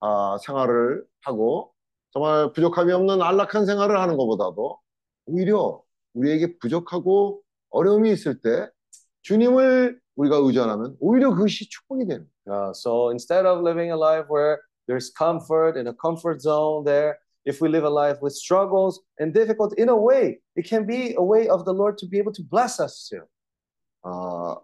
[0.00, 1.72] 아, 생활을 하고
[2.12, 4.78] 정말 부족함이 없는 안락한 생활을 하는 것보다도
[5.26, 5.82] 오히려
[6.14, 8.68] 우리에게 부족하고 어려움이 있을 때
[9.22, 12.26] 주님을 우리가 의존하면 오히려 그것이 축복이 되는.
[12.46, 17.18] Uh, so instead of living a life where there's comfort in a comfort zone there,
[17.44, 21.14] if we live a life with struggles and difficult, in a way, it can be
[21.16, 23.22] a way of the Lord to be able to bless us too.
[24.02, 24.62] 어,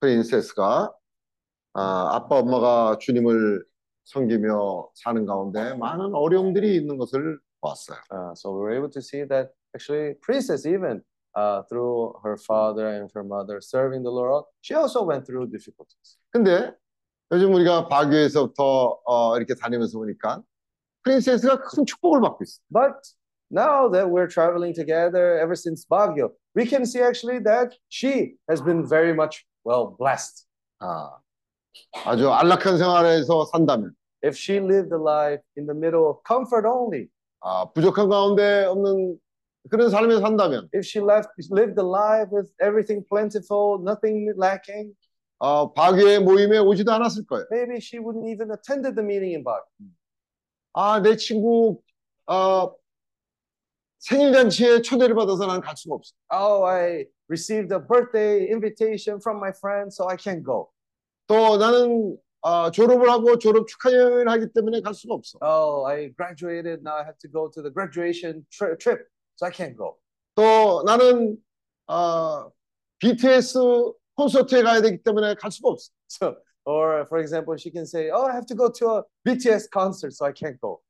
[0.00, 0.92] 프린세스가
[1.74, 3.64] 아, 아빠 엄마가 주님을
[4.04, 7.98] 섬기며 사는 가운데 많은 어려움들이 있는 것을 보았어요.
[8.10, 11.01] Uh, so we were able to see that actually princess even
[11.35, 16.17] uh, through her father and her mother serving the Lord, she also went through difficulties.
[16.31, 16.73] 근데
[17.31, 20.41] 요즘 우리가 바교에서부터 어, 이렇게 다니면서 보니까
[21.03, 22.63] 프린세스가 큰 축복을 받고 있어요.
[22.71, 22.95] But
[23.51, 28.61] now that we're traveling together ever since Baguio, we can see actually that she has
[28.61, 30.45] been very much well blessed.
[30.79, 31.19] 아,
[32.05, 33.91] 아주 안락한 생활에서 산다면
[34.23, 37.09] If she lived a life in the middle of comfort only,
[37.41, 39.19] 아, 부족한 가운데 없는
[39.70, 44.94] 그런 삶에 산다면 if she left lived a life with everything plentiful, nothing lacking,
[45.38, 47.46] 어, 바교의 모임에 오지도 않았을 거예요.
[47.50, 49.64] maybe she wouldn't even attended the meeting in Baguio.
[50.74, 51.80] 아, 내 친구
[52.26, 52.74] 어,
[53.98, 56.12] 생일 잔치에 초대를 받아서 난갈 수가 없어.
[56.32, 60.70] Oh, I received a birthday invitation from my friend, so I can't go.
[61.28, 65.38] 또 나는 어, 졸업을 하고 졸업 축하 여행을 하기 때문에 갈 수가 없어.
[65.40, 69.06] Oh, I graduated, now I have to go to the graduation tri- trip,
[69.42, 69.98] so I can't go.
[70.34, 71.36] 또 나는
[71.88, 72.50] 어,
[73.00, 73.58] BTS
[74.14, 75.90] 콘서트에 가야 되기 때문에 갈 수가 없어.
[76.08, 79.68] So, or for example, she can say, "Oh, I have to go to a BTS
[79.72, 80.80] concert, so I can't go."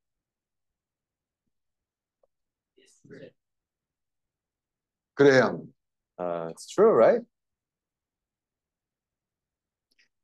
[5.15, 5.71] 그래야 합니다.
[6.19, 7.25] Uh, it's true, right?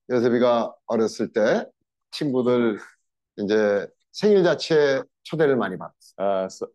[0.10, 1.66] 요셉이가 어렸을 때
[2.12, 2.80] 친구들
[3.38, 6.14] 이제 생일 자체에 초대를 많이 받았어.
[6.18, 6.68] Uh, so,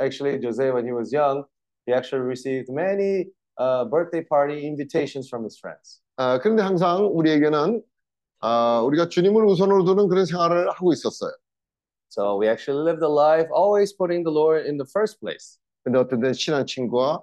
[0.00, 1.44] actually, Jose, when he was young,
[1.86, 3.26] he actually received many
[3.58, 6.00] uh, birthday party invitations from his friends.
[6.18, 7.82] 아, 그런데 항상 우리에게는
[8.40, 11.32] 아, 우리가 주님을 우선으로 두는 그런 생활을 하고 있었어요.
[12.08, 15.58] So we actually lived a life always putting the Lord in the first place.
[15.84, 17.22] 근데 어떤 때 친한 친구가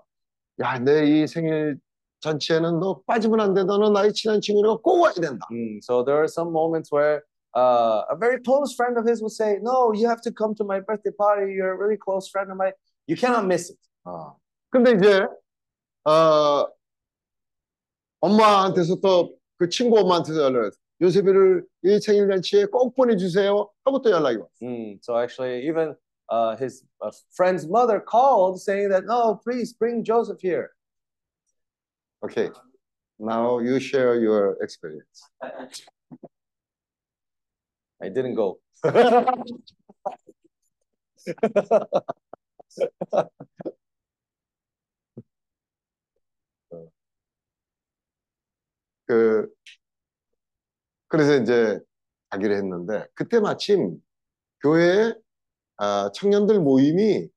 [0.62, 1.80] 야, 내 이 생일
[2.22, 3.64] 잔치에는 너 빠지면 안 돼.
[3.64, 5.46] 너는 나의 친한 친구니까 꼭 와야 된다.
[5.52, 7.22] Mm, so there are some moments where
[7.58, 10.64] uh, a very close friend of his would say, "No, you have to come to
[10.64, 11.54] my birthday party.
[11.54, 12.74] You're a really close friend of mine.
[13.08, 14.36] You cannot miss it." 아,
[14.72, 15.26] 근데 이제
[16.06, 16.68] 어,
[18.22, 20.78] 엄마한테서 또 그 친구 엄마한테서 연락을 했어.
[21.02, 23.70] 요셉이를 이 생일 잔치에 꼭 보내주세요.
[23.86, 24.52] 하고 또 연락이 왔어.
[24.62, 25.96] Mm, so actually, even
[26.30, 30.72] uh, his uh, friend's mother called saying that, "No, please bring Joseph here."
[32.24, 32.50] Okay.
[33.20, 35.24] Now you share your experience.
[38.02, 38.60] I didn't go.
[49.06, 49.50] 그
[51.08, 51.80] 그래서 이제
[52.30, 54.02] 가기로 했는데 그때 마침
[54.62, 55.14] 교회에
[55.78, 57.28] 아, 청년들 모임이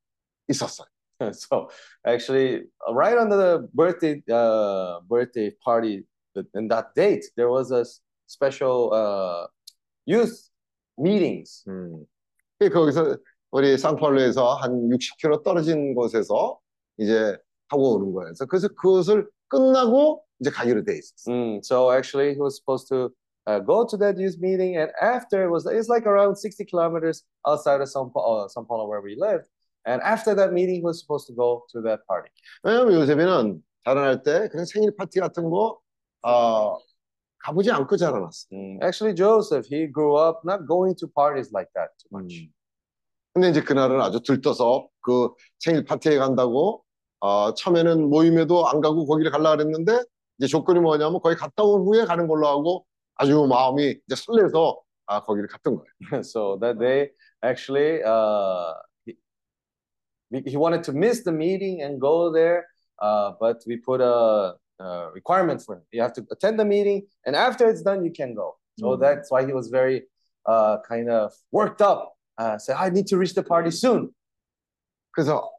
[0.48, 0.86] 있었어요.
[1.32, 1.69] so
[2.07, 6.05] actually, uh, right on the birthday uh, birthday party
[6.35, 9.47] th- in that date, there was a s- special uh,
[10.05, 10.49] youth
[11.02, 11.64] meetings.
[11.68, 12.06] 음.
[12.60, 13.18] 그 거기서
[13.52, 16.60] 우리 상파울루에서 한 60km 떨어진 곳에서
[16.98, 17.36] 이제
[17.69, 18.34] 하고 오는 거예요.
[18.48, 21.36] 그래서 그것을 끝나고 이제 가기로 돼 있었어요.
[21.36, 23.11] Mm, so actually, he was supposed to
[23.48, 27.23] uh, go to that youth meeting, and after it was it's like around 60 kilometers
[27.45, 29.48] outside of São Paulo, uh, São Paulo where we lived.
[29.86, 32.30] And after that meeting, he was supposed to go to that party.
[32.64, 35.80] 왜냐면 요셉이는 자라날 때 그런 생일 파티 같은 거
[36.23, 36.78] 어,
[37.43, 38.47] 가보지 않고 자라났어.
[38.51, 42.49] Mm, Actually, Joseph, he grew up not going to parties like that too much.
[43.34, 46.84] 근데 이제 그날은 아주 들떠서 그 생일 파티에 간다고
[47.22, 50.03] 어, 처음에는 모임에도 안 가고 거기를 가려고 그랬는데
[50.38, 52.85] 이제 조건이 뭐냐면 거기 갔다 온 후에 가는 걸로 하고
[53.15, 56.22] 아주 마음이 이제 설레서 아, 거기를 갔던 거예요.
[56.23, 57.11] so that day,
[57.43, 58.73] actually, uh,
[59.05, 59.15] he,
[60.45, 62.65] he wanted to miss the meeting and go there,
[63.01, 65.82] uh, but we put a, a requirement for him.
[65.93, 68.57] You have to attend the meeting, and after it's done, you can go.
[68.78, 69.01] So Mm.
[69.01, 70.05] that's why he was very
[70.47, 72.12] uh, kind of worked up.
[72.39, 74.11] Uh, said, I need to reach the party soon.
[75.15, 75.51] 그래서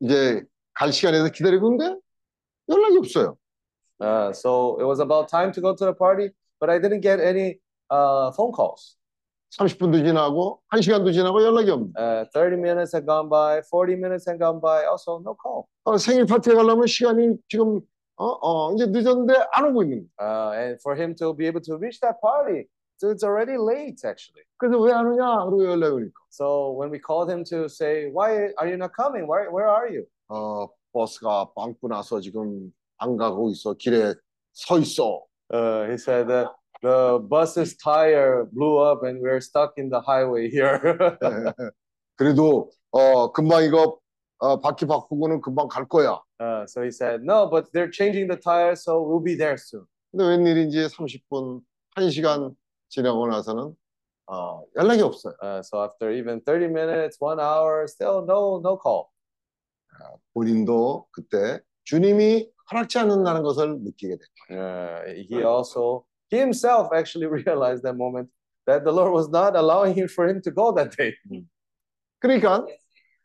[0.00, 0.42] 이제
[0.74, 1.98] 갈 시간에서 기다리고 있는데
[2.68, 3.36] 연락이 없어요.
[4.00, 6.30] Uh, so it was about time to go to the party,
[6.60, 7.58] but I didn't get any
[7.90, 8.94] uh, phone calls.
[9.58, 11.92] 30분도 지나고 1시간도 지나고 연락이 없네.
[11.98, 15.64] Uh, 30 minutes had gone by, 40 minutes had gone by, also no call.
[15.84, 17.80] 어, 생일 파티에 가려면 시간이 지금
[18.16, 20.18] 어, 어, 이제 늦었는데 안 오고 있는 거예요.
[20.18, 22.66] Uh, and for him to be able to reach that party,
[22.98, 24.42] so it's already late actually.
[24.58, 25.44] 그래서 왜 안 오냐?
[25.46, 29.26] 그러고 연락이 오니까 So when we called him to say, why are you not coming?
[29.28, 30.04] Where, where are you?
[30.28, 33.74] 어, 버스가 빵꾸 나서 지금 안 가고 있어.
[33.74, 34.14] 길에
[34.52, 35.22] 서 있어.
[35.50, 36.48] Uh, he said that
[36.82, 40.78] the bus's tire blew up and we're stuck in the highway here.
[42.16, 43.98] 그래도 어, 금방 이거
[44.43, 46.19] 어, 바퀴 바꾸고는 금방 갈 거야.
[46.37, 49.85] Uh, so he said, no, but they're changing the tires, so we'll be there soon.
[50.11, 51.61] 근데 웬일인지 30분,
[51.95, 52.53] 1시간
[52.89, 53.73] 지나고 나서는
[54.27, 55.33] 어, 연락이 없어요.
[55.41, 59.07] Uh, so after even 30 minutes, one hour, still no no call.
[60.33, 64.51] 본인도 그때 주님이 허락지 않는다는 것을 느끼게 됐죠.
[64.51, 68.27] Uh, he also, he himself actually realized that moment
[68.67, 71.15] that the Lord was not allowing him for him to go that day.
[72.19, 72.65] 그러니까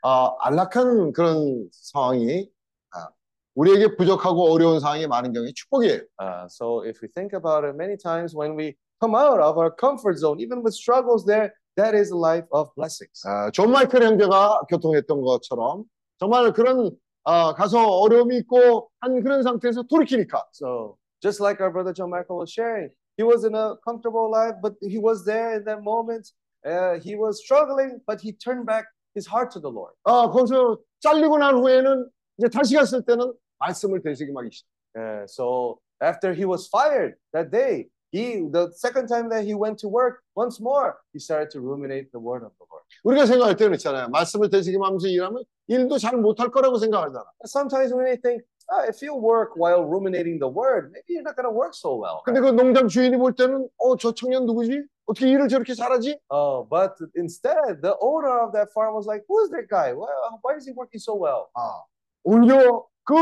[0.03, 2.51] 아, 안락한 그런 상황이
[2.93, 3.09] 아,
[3.55, 6.01] 우리에게 부족하고 어려운 상황이 많은 경우에 축복이에요.
[6.21, 9.71] Uh, so if we think about it, many times when we come out of our
[9.71, 13.23] comfort zone, even with struggles there, that is a life of blessings.
[13.27, 15.85] 아, 존 마이클 형제가 교통했던 것처럼
[16.19, 16.91] 정말 그런
[17.25, 22.39] 아, 가서 어려움이 있고 한 그런 상태에서 돌이키니까 So just like our brother John Michael
[22.39, 26.31] was sharing, he was in a comfortable life, but he was there in that moment.
[26.65, 29.94] Uh, he was struggling, but he turned back his heart to the Lord.
[30.04, 34.68] 아, 거기서 잘리고 난 후에는 이제 다시 갔을 때는 말씀을 되새김하기 시작.
[34.96, 39.78] Uh, so after he was fired that day, he the second time that he went
[39.80, 42.86] to work, once more he started to ruminate the word of the Lord.
[43.04, 44.10] 우리가 생각할 때는 있잖아요.
[44.10, 47.26] 말씀을 되새김하면서 일하면 일도 잘 못할 거라고 생각하잖아.
[47.46, 51.36] Sometimes when we think, ah, if you work while ruminating the word, maybe you're not
[51.36, 52.22] going to work so well.
[52.26, 54.84] 근데 그 농장 주인이 볼 때는 어, 저 청년 누구지?
[55.06, 56.18] 어떻게 일을 저렇게 잘하지?
[56.30, 59.92] Oh, but instead, the owner of that farm was like, "Who is that guy?
[59.94, 60.08] Why,
[60.42, 61.84] why is he working so well?" 아,
[62.24, 63.14] 오히려 그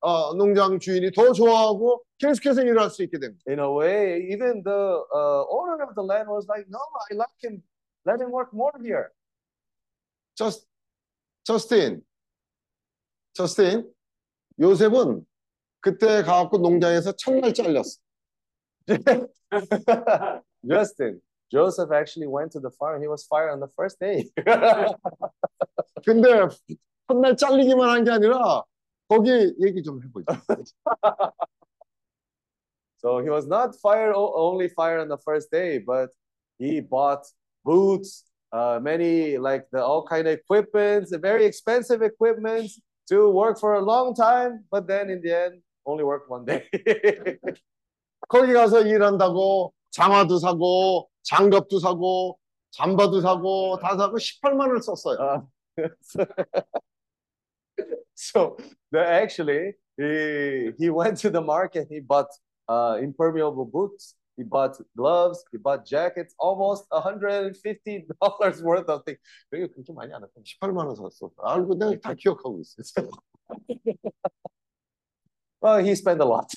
[0.00, 3.42] 어, 농장 주인이 더 좋아하고 계속해서 일을 할 수 있게 됩니다.
[3.48, 6.78] In a way, even the uh, owner of the land was like, "No,
[7.10, 7.62] I like him.
[8.04, 9.10] Let him work more here."
[10.34, 10.66] 저스,
[11.44, 12.02] 저스틴,
[13.34, 13.90] 저스틴,
[14.60, 15.24] 요셉은
[15.80, 17.98] 그때 가갖고 농장에서 첫날 잘렸어.
[20.68, 21.20] Justin,
[21.50, 23.00] Joseph actually went to the farm.
[23.00, 24.28] He was fired on the first day.
[26.04, 26.48] 근데
[27.08, 28.62] 첫날 잘리기만 한 게 아니라
[29.08, 29.30] 거기
[29.60, 30.42] 얘기 좀 해보자.
[32.98, 36.10] so he was not fired o- only fired on the first day, but
[36.58, 37.24] he bought
[37.64, 43.75] boots, uh, many like the all kind of equipments, very expensive equipments To work for
[43.75, 44.65] a long time.
[44.71, 46.63] But then in the end, only worked one day.
[48.29, 52.37] 거기 가서 일한다고 장화도 사고 장갑도 사고
[52.71, 55.47] 잠바도 사고 다 사고 18만 원을 썼어요.
[55.77, 56.25] Uh,
[58.15, 58.57] so
[58.95, 62.29] actually he he went to the market he bought
[62.67, 69.21] uh, impermeable boots he bought gloves he bought jackets almost 150 dollars worth of things.
[69.51, 71.29] 되게 그렇게 많이 안 했던 18만 원 샀어.
[71.37, 72.81] 알고 내가 다 기억하고 있어.
[75.61, 76.47] well he spent a lot.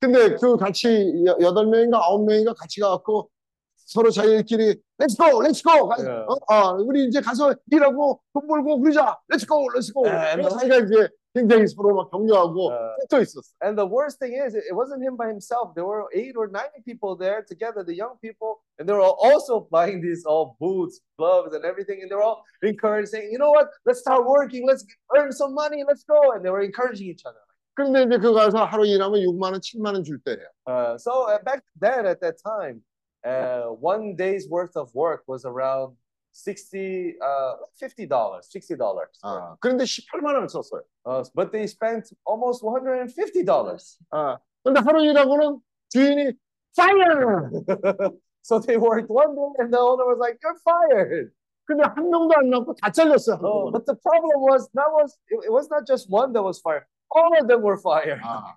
[0.00, 3.30] 근데 그 같이 여- 여덟 명인가 아홉 명인가 같이 가갖고
[3.76, 5.70] 서로 자기들끼리 렛츠 고 렛츠 고
[6.00, 6.08] 예.
[6.10, 9.20] 어, 어, 우리 이제 가서 일하고 돈 벌고 그러자.
[9.28, 12.95] 렛츠 고 렛츠 고 자기가 이제 굉장히 서로 막 격려하고 어.
[13.09, 13.53] 또 있었어.
[13.61, 16.47] and the worst thing is it it wasn't him by himself there were eight or
[16.49, 20.57] nine people there together the young people and they were all also buying these all
[20.59, 24.25] boots gloves and everything and they were all encouraging saying you know what let's start
[24.25, 24.83] working let's
[25.15, 27.39] earn some money let's go and they were encouraging each other
[27.77, 30.47] 근데 이제 그 가서 하루 일하면 6만 원, 7만 원 줄 때예요.
[30.65, 32.81] Uh, so uh, back then, at that time,
[33.23, 35.93] uh, one day's worth of work was around
[36.31, 39.09] sixty, uh, fifty dollars, sixty dollars.
[39.23, 40.83] 아, 그런데 18만 원을 썼어요.
[41.05, 43.97] Uh, but they spent almost one hundred and fifty dollars.
[44.11, 45.59] 아, 근데 하루 일하고는
[45.89, 46.33] 주인이
[46.75, 47.49] fire!
[48.41, 51.31] so they worked one day, and the owner was like, "You're fired."
[51.67, 53.39] 근데 한 명도 안 남고 다 잘렸어.
[53.43, 56.61] Oh, but the problem was that was it, it was not just one that was
[56.61, 58.21] fired; all of them were fired.
[58.23, 58.55] 아.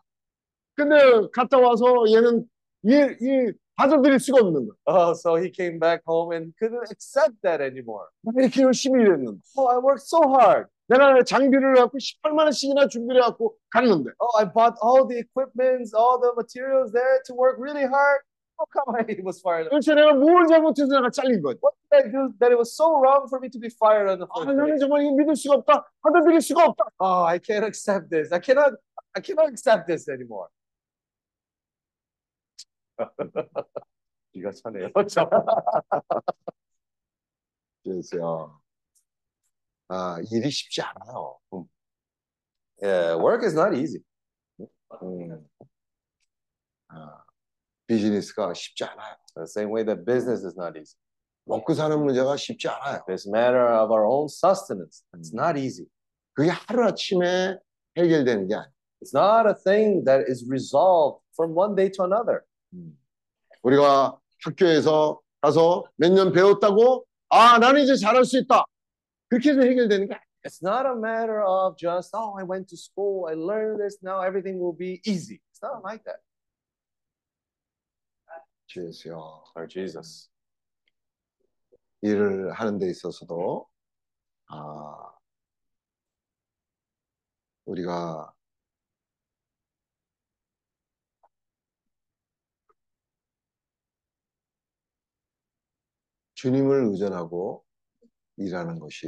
[0.77, 0.97] 근데
[1.33, 2.49] 갔다 와서 얘는
[2.85, 4.75] 이, 이 받아들일 수가 없는 거야.
[4.87, 8.07] Oh, so he came back home and couldn't accept that anymore.
[8.23, 9.41] 내가 이렇게 열심히 일했는데.
[9.57, 10.69] Oh, I worked so hard.
[10.89, 14.11] 내가 장비를 갖고 18만 원씩이나 준비를 해갖고 갔는데.
[14.21, 18.21] oh, I bought all the equipments, all the materials there to work really hard.
[18.61, 19.71] How come I was fired?
[19.71, 21.59] 도대체 내가 뭘 잘못해서 내가 잘린 거지?
[21.65, 24.19] What did I do that it was so wrong for me to be fired on
[24.21, 24.79] the 아, first 나는 day?
[24.79, 25.89] 정말 이거 믿을 수가 없다.
[26.03, 26.85] 받아들일 수가 없다.
[27.01, 28.29] Oh, I can't accept this.
[28.35, 28.77] I cannot.
[29.17, 30.53] I cannot accept this anymore.
[34.33, 34.91] 이거 차네요.
[37.83, 38.61] 그래서
[39.89, 41.39] 아, 일이 쉽지 않아요.
[42.81, 44.03] yeah, work is not easy.
[45.03, 45.49] 음.
[46.89, 47.25] 아,
[47.87, 49.17] 비즈니스가 쉽지 않아요.
[49.35, 50.97] The same way that business is not easy.
[51.45, 53.03] 먹고 사는 문제가 쉽지 않아요.
[53.07, 55.05] This matter of our own sustenance.
[55.17, 55.87] It's not easy.
[56.35, 57.59] 그게 하루아침에
[57.97, 58.73] 해결되는 게 아니에요.
[59.03, 62.45] It's not a thing that is resolved from one day to another.
[63.64, 68.66] 우리가 학교에서 가서 몇 년 배웠다고 아, 나는 이제 잘할 수 있다.
[69.30, 70.20] 그렇게 해서 해결되는 게.
[70.46, 74.22] It's not a matter of just, oh, I went to school, I learned this, now
[74.22, 75.42] everything will be easy.
[75.52, 76.22] It's not like that.
[78.68, 79.44] 주 예수여.
[79.56, 80.30] Lord Jesus.
[82.02, 83.68] 일을 하는 데 있어서도
[84.48, 85.12] 아
[87.66, 88.35] 우리가
[96.36, 97.64] 주님을 의존하고
[98.38, 99.08] 일하는 것이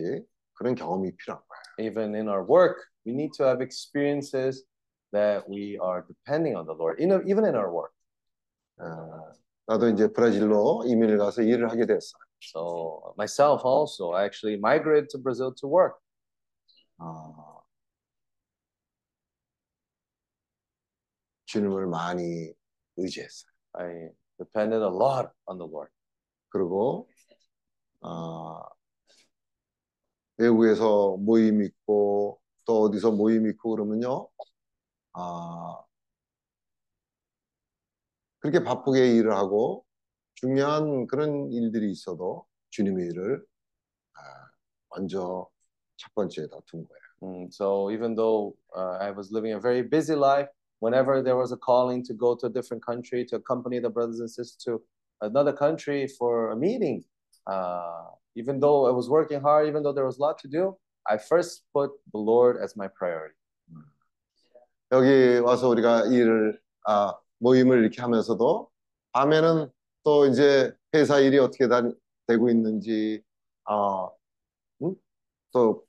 [0.54, 1.90] 그런 경험이 필요한 거예요.
[1.90, 4.66] Even in our work, we need to have experiences
[5.14, 7.94] that we are depending on the Lord, in, even in our work.
[8.80, 9.34] 아,
[9.68, 12.18] 나도 이제 브라질로 이민을 가서 일을 하게 됐어.
[12.41, 15.99] So myself also, I actually migrated to Brazil to work.
[16.98, 17.62] 아,
[21.45, 22.54] 주님을 많이
[22.98, 23.52] 의지했어요.
[23.74, 25.91] I depended a lot on the Lord.
[26.49, 27.10] 그리고
[28.02, 28.64] 아,
[30.38, 34.30] 외국에서 모임 있고 또 어디서 모임 있고 그러면요.
[35.14, 35.84] 아,
[38.40, 39.86] 그렇게 바쁘게 일을 하고
[40.36, 43.45] 중요한 그런 일들이 있어도 주님의 일을
[44.14, 44.19] 아,
[44.95, 45.49] 먼저
[45.98, 47.02] 첫 번째에다 둔 거예요.
[47.24, 50.49] Mm, so even though uh, I was living a very busy life,
[50.80, 54.19] whenever there was a calling to go to a different country to accompany the brothers
[54.19, 54.82] and sisters to
[55.22, 57.03] another country for a meeting,
[57.47, 58.05] uh,
[58.35, 60.77] even though I was working hard, even though there was a lot to do,
[61.09, 63.36] I first put the Lord as my priority.
[64.93, 68.69] 여기 와서 우리가 일을 아, 모임을 이렇게 하면서도
[69.12, 69.70] 밤에는
[70.05, 71.82] 또 이제 회사 일이 어떻게 다,
[72.27, 73.23] 되고 있는지
[73.64, 74.10] 아,
[74.82, 74.94] 응?
[75.52, 75.85] 또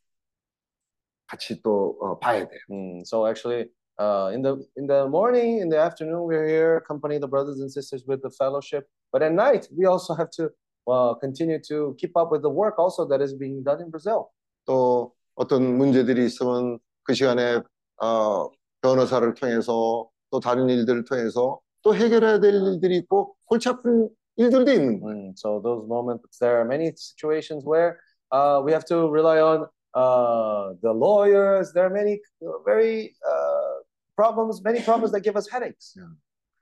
[1.27, 2.59] 같이 또 어, 봐야 돼요.
[2.71, 3.69] Mm, so actually,
[3.99, 7.71] uh, in the in the morning, in the afternoon, we're here accompanying the brothers and
[7.71, 8.87] sisters with the fellowship.
[9.11, 10.49] But at night, we also have to
[10.87, 14.31] uh, continue to keep up with the work also that is being done in Brazil.
[14.65, 17.61] 또 어떤 문제들이 있으면 그 시간에
[18.01, 18.49] 어,
[18.81, 24.99] 변호사를 통해서 또 다른 일들을 통해서 또 해결해야 될 일들이 있고 골치 아픈 일들도 있는
[24.99, 25.13] 거예요.
[25.15, 27.99] Mm, so those moments, there are many situations where
[28.31, 31.71] uh, we have to rely on uh, the lawyers.
[31.73, 33.83] There are many uh, very uh,
[34.15, 35.95] problems, many problems that give us headaches.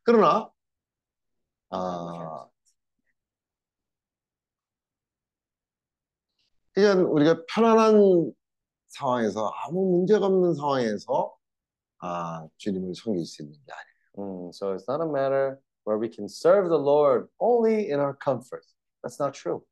[0.03, 0.51] 그러나
[1.69, 2.47] 아,
[6.76, 8.32] 그냥 우리가 편안한
[8.88, 11.34] 상황에서 아무 문제가 없는 상황에서
[12.00, 13.96] 아, 주님을 섬길 수 있는 게 아니에요.
[14.18, 18.14] Mm, so it's not a matter where we can serve the Lord only in our
[18.22, 18.62] comfort.
[19.02, 19.62] That's not true.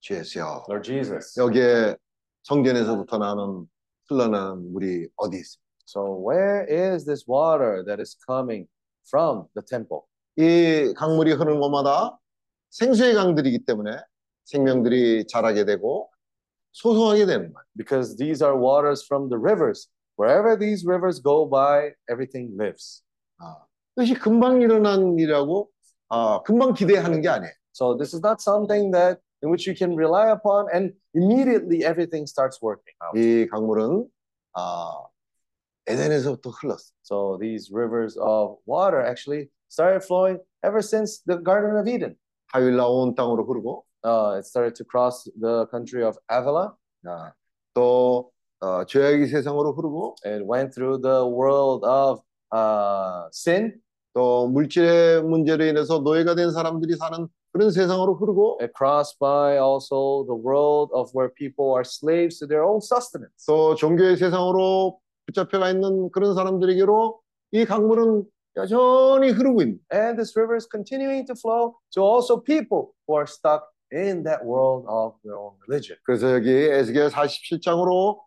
[0.00, 0.66] 주 예수여.
[0.68, 1.40] Lord Jesus.
[1.40, 1.96] 여기에
[2.42, 3.66] 성전에서부터 나는
[4.10, 5.64] 흘러나는 물이 어디 있습니까?
[5.86, 8.68] So where is this water that is coming
[9.08, 10.02] from the temple?
[10.36, 12.18] 이 강물이 흐르는 곳마다
[12.68, 13.96] 생수의 강들이기 때문에
[14.44, 16.10] 생명들이 자라게 되고
[16.72, 17.64] 소송하게 되는 거예요.
[17.76, 19.88] Because these are waters from the rivers.
[20.16, 23.02] Wherever these rivers go by, everything lives.
[23.38, 25.70] 아, 그것이 금방 일어난 일이라고
[26.08, 27.52] 아, 금방 기대하는 게 아니에요.
[27.72, 32.26] So this is not something that in which you can rely upon and immediately everything
[32.26, 33.18] starts working out.
[33.18, 34.06] 이 강물은
[34.54, 35.06] 아,
[35.86, 36.92] 에덴에서부터 흘렀어.
[37.02, 42.16] So these rivers of water actually started flowing ever since the Garden of Eden.
[42.52, 46.74] 하윌라 온 땅으로 흐르고 uh, it started to cross the country of Havilah.
[47.06, 47.32] 아,
[47.74, 49.24] 또 어, 죄악이
[50.24, 52.20] It went through the world of
[52.52, 53.80] uh, sin.
[54.14, 60.24] 또 물질의 문제로 인해서 노예가 된 사람들이 사는 그런 세상으로 흐르고 It crossed by also
[60.26, 63.44] the world of where people are slaves to their own sustenance.
[63.46, 67.20] 또 종교의 세상으로 붙잡혀가 있는 그런 사람들에게로
[67.52, 68.24] 이 강물은
[68.56, 73.26] 여전히 흐르고 있는 And this river is continuing to flow to also people who are
[73.26, 75.96] stuck in that world of their own religion.
[76.04, 78.18] 그래서 여기 에스겔 47장으로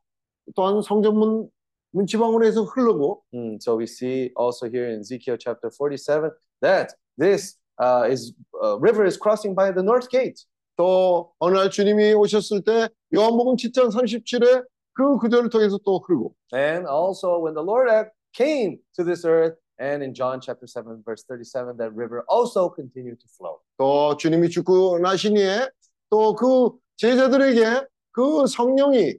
[0.55, 1.49] 또한 성전문
[1.91, 6.31] 문지방으로 해서 흐르고 Mm, so we see also here in Ezekiel chapter 47
[6.61, 8.33] that this uh, is
[8.63, 10.45] uh, river is crossing by the north gate.
[10.77, 14.63] 또 어느 날 주님이 오셨을 때 요한복음 7장 37에
[14.93, 17.89] 그 구절을 통해서 또 흐르고 And also when the Lord
[18.33, 23.20] came to this earth, and in John chapter 7, verse 37, that river also continued
[23.20, 23.58] to flow.
[23.78, 25.68] 또 주님이 죽고 나신 후에
[26.10, 29.18] 또 그 제자들에게 그 성령이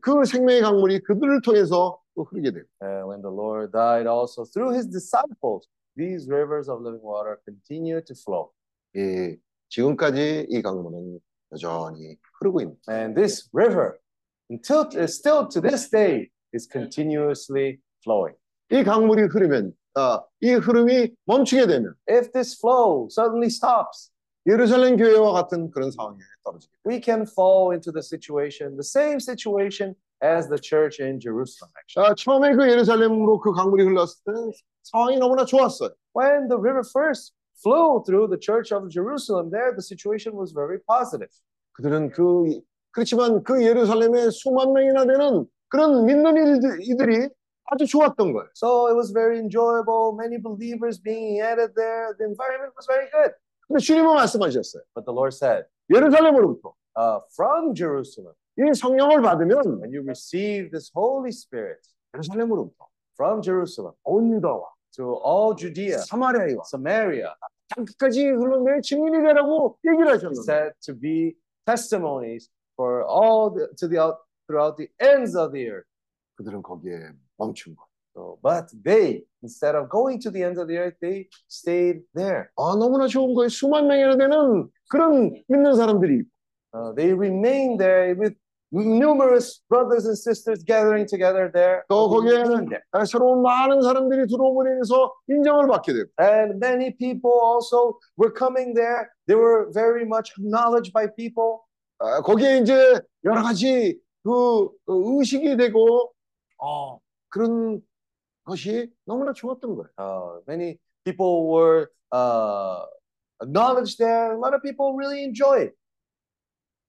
[0.00, 2.64] 그 생명의 강물이 그들을 통해서 또 흐르게 돼요.
[2.80, 8.00] And when the Lord died, also through his disciples, these rivers of living water continue
[8.00, 8.50] to flow.
[8.96, 9.36] 예,
[9.68, 11.20] 지금까지 이 강물은
[11.52, 12.76] 여전히 흐르고 있는.
[12.88, 13.98] And this river,
[14.50, 18.36] until still to this day, is continuously flowing.
[18.70, 24.11] 이 강물이 흐르면 아, 이 흐름이 멈추게 되면 If this flow suddenly stops,
[24.45, 26.71] 예루살렘 교회와 같은 그런 상황에 떨어지게.
[26.87, 32.05] We can fall into the situation, the same situation as the church in Jerusalem, actually.
[32.05, 34.51] 아, 처음에 그 예루살렘으로 그 강물이 흘렀을 때는
[34.83, 35.89] 상황이 너무나 좋았어요.
[36.15, 40.77] When the river first flew through the church of Jerusalem, there the situation was very
[40.85, 41.33] positive.
[41.73, 42.61] 그들은 그
[42.91, 47.29] 그렇지만 그 예루살렘에 수만 명이나 되는 그런 믿는 이들- 이들이
[47.70, 48.48] 아주 좋았던 거예요.
[48.54, 52.14] So it was very enjoyable, many believers being added there.
[52.18, 53.32] The environment was very good.
[53.66, 54.82] 근데 주님은 말씀하셨어요.
[54.94, 60.90] But the Lord said, 예루살렘으로부터 uh, from Jerusalem, 이 성령을 받으면 when you receive this
[60.94, 61.80] Holy Spirit
[62.14, 67.32] 예루살렘으로부터 from Jerusalem 온 유다와 to all Judea, 사마리아와 Samaria,
[67.74, 71.34] 땅끝까지 흘러 내 증인이 되라고 얘기를 He 하셨는데 said to be
[71.64, 75.88] testimonies for all the, to the out throughout the ends of the earth.
[76.36, 77.87] 그들은 거기에 멈춘 거예요.
[78.17, 82.49] So, but they, instead of going to the ends of the earth, they stayed there.
[82.57, 83.49] 아 너무나 좋은 거예요.
[83.49, 86.23] 수만 명이나 되는 그런 믿는 사람들이.
[86.73, 88.33] Uh, they remained there with
[88.71, 91.83] numerous brothers and sisters gathering together there.
[91.89, 92.69] 또 거기에는.
[92.91, 98.73] 아, 새로운 많은 사람들이 들어오므로 인해서 인정을 받게 되고 And many people also were coming
[98.73, 99.09] there.
[99.27, 101.59] They were very much acknowledged by people.
[101.99, 106.11] 아, 거기에 이제 여러 가지 그 어, 의식이 되고
[106.59, 107.81] 어, 그런
[108.43, 109.89] 것이 너무나 좋았던 거예요.
[109.97, 112.85] Uh, many people were uh,
[113.41, 114.33] acknowledged there.
[114.33, 115.71] A lot of people really enjoyed.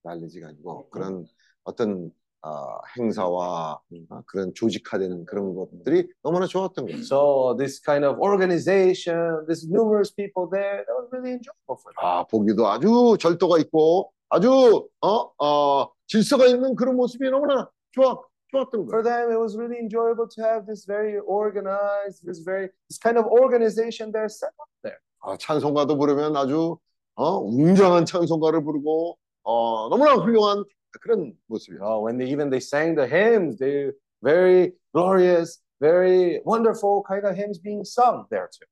[0.04, 1.26] 날리지 가지고 그런
[1.64, 7.00] 어떤 어, 행사와 어, 그런 조직화된 그런 것들이 너무나 좋았던 거예요.
[7.02, 11.98] So this kind of organization, this numerous people there, that was really enjoyable for them.
[11.98, 18.16] 아 보기도 아주 절도가 있고 아주 어, 어, 질서가 있는 그런 모습이 너무나 좋아
[18.52, 19.04] 좋았던 For 거예요.
[19.04, 23.26] them, it was really enjoyable to have this very organized, this very this kind of
[23.26, 24.98] organization there set up there.
[25.20, 26.78] 아, 찬송가도 부르면 아주
[27.14, 30.64] 어, 웅장한 찬송가를 부르고 어, 너무나 훌륭한
[31.00, 31.82] 그런 모습이에요.
[31.82, 33.92] Oh, when they even they sang the hymns, they
[34.22, 38.66] very glorious, very wonderful kind of hymns being sung there too.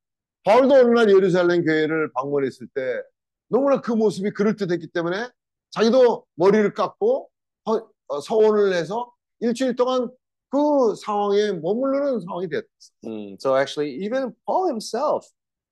[0.45, 3.03] 바울도 어느 날 예루살렘 교회를 방문했을 때
[3.49, 5.29] 너무나 그 모습이 그럴듯했기 때문에
[5.71, 7.29] 자기도 머리를 깎고
[7.65, 7.73] 어,
[8.09, 10.11] 어, 서원을 해서 일주일 동안
[10.51, 12.67] 그 상황에 머무르는 상황이 됐어요.
[13.05, 15.27] Mm, so actually, even Paul himself,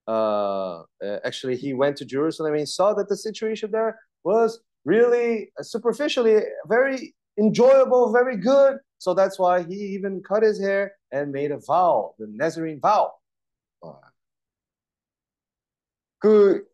[0.06, 4.60] uh, uh, actually, he went to Jerusalem and he saw that the situation there was
[4.84, 8.78] really uh, superficially very enjoyable, very good.
[8.98, 13.12] So that's why he even cut his hair and made a vow, the Nazarene vow.
[16.18, 16.64] 그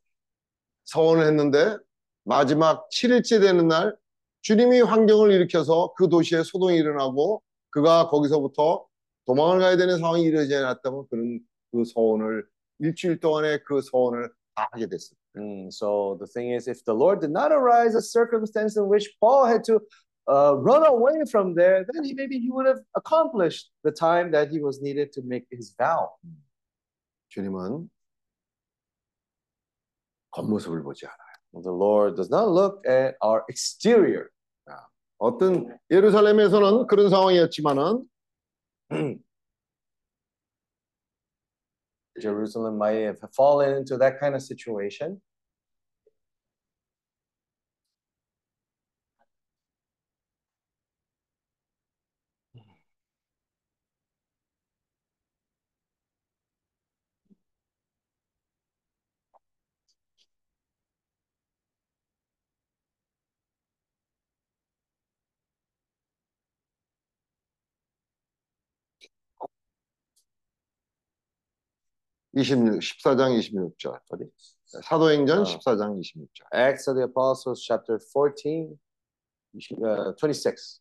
[0.84, 1.76] 서원을 했는데
[2.24, 3.96] 마지막 7일째 되는 날
[4.42, 8.86] 주님이 환경을 일으켜서 그 도시에 소동이 일어나고 그가 거기서부터
[9.26, 11.40] 도망을 가야 되는 상황이 이루어지지 않았다면 그는
[11.72, 12.46] 그 서원을
[12.78, 15.16] 일주일 동안의 그 서원을 다 하게 됐어요.
[15.36, 19.14] Mm, so the thing is, if the Lord did not arise a circumstance in which
[19.20, 19.78] Paul had to
[20.26, 24.50] uh, run away from there, then he, maybe he would have accomplished the time that
[24.50, 26.18] he was needed to make his vow.
[27.28, 27.88] 주님은
[30.30, 31.30] 겉모습을 보지 않아요.
[31.53, 34.30] The Lord does not look at our exterior.
[35.17, 38.05] 어떤 예루살렘에서는 그런 상황이었지만은
[42.19, 45.22] Jerusalem might have fallen into that kind of situation.
[72.40, 74.24] 이십육 14장 26절 어디?
[74.82, 75.44] 사도행전 아.
[75.44, 78.78] 14장 26절 Acts of the Apostles, chapter 14,
[79.84, 80.80] uh, 26.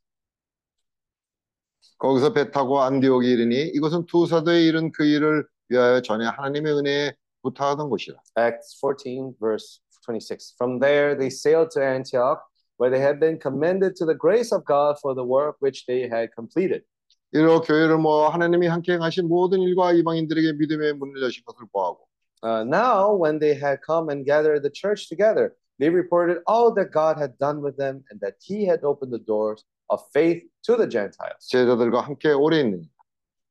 [1.97, 7.13] 거기서 배 타고 안디옥에 이르니 이것은 두 사도에 이른 그 일을 위하여 전에 하나님의 은혜에
[7.41, 10.55] 부탁하던 곳이라 Acts 14, verse 26.
[10.57, 12.39] From there they sailed to Antioch,
[12.77, 16.07] where they had been commended to the grace of God for the work which they
[16.07, 16.83] had completed.
[17.32, 22.06] 이로 교회를 모아 하나님이 함께 행하신 모든 일과 이방인들에게 믿음의 문을 여신 것을 보하고
[22.44, 26.92] Uh, now, when they had come and gathered the church together, they reported all that
[26.92, 30.76] God had done with them and that He had opened the doors of faith to
[30.76, 31.48] the Gentiles.
[31.48, 32.84] 제자들과 함께 오래 있는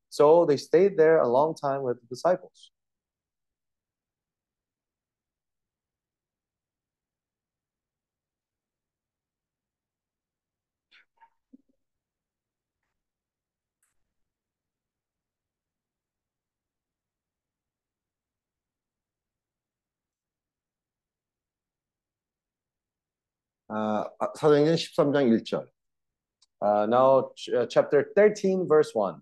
[0.10, 2.70] So they stayed there a long time with the disciples.
[23.69, 25.67] 사도행전 13장 1절.
[26.61, 29.21] Uh, now, ch- uh, chapter 13, verse 1.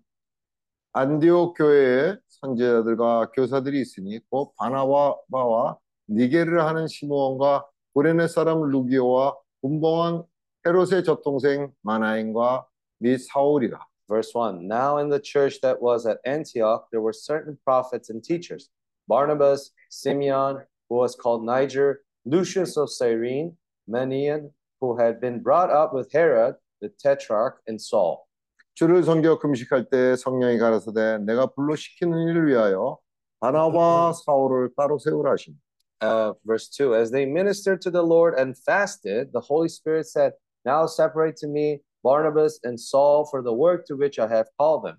[0.93, 5.77] 안디옥 교회에 선지자들과 교사들이 있으니 곧 바나바와
[6.09, 10.25] 니게를 하는 시므온과 구레네 사람 루기오와 분봉왕
[10.65, 12.65] 헤롯의 젖동생 마나인과
[12.99, 13.79] 및 사울이라.
[14.07, 18.23] Verse 1 Now in the church that was at Antioch, there were certain prophets and
[18.23, 18.69] teachers
[19.07, 23.55] Barnabas, Simeon, who was called Niger, Lucius of Cyrene,
[23.89, 24.51] Manaen,
[24.81, 28.27] who had been brought up with Herod, the tetrarch, and Saul.
[28.75, 32.99] 주를 섬겨 금식할 때 성령이 가라사대 내가 불로 시키는 일을 위하여
[33.39, 35.55] 바나바 사울을 따로 세우라 하시니.
[35.99, 40.33] Uh, verse 2 As they ministered to the Lord and fasted, the Holy Spirit said,
[40.63, 44.85] Now separate to me Barnabas and Saul for the work to which I have called
[44.85, 44.97] them.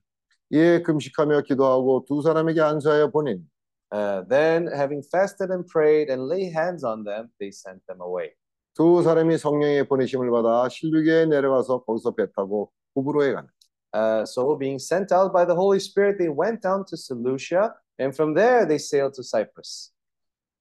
[0.51, 3.45] 이에 금식하며 기도하고 두 사람에게 안수하여 보니.
[3.91, 8.35] Uh, then, having fasted and prayed and laid hands on them, they sent them away.
[8.79, 13.49] 두 사람이 성령의 보내심을 받아 실루게에 내려가서 거기서 배 타고 구브로에 가니.
[13.93, 18.15] Uh, so, being sent out by the Holy Spirit, they went down to Seleucia, and
[18.15, 19.91] from there they sailed to Cyprus.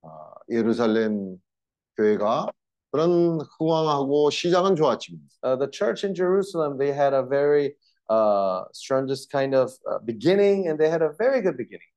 [0.02, 1.38] 아, 예루살렘
[1.96, 2.50] 교회가
[2.90, 7.76] 그런 흥왕하고 시작은 좋았지만 Uh, the church in Jerusalem, they had a very
[8.10, 11.94] uh, strongest kind of uh, beginning, and they had a very good beginning.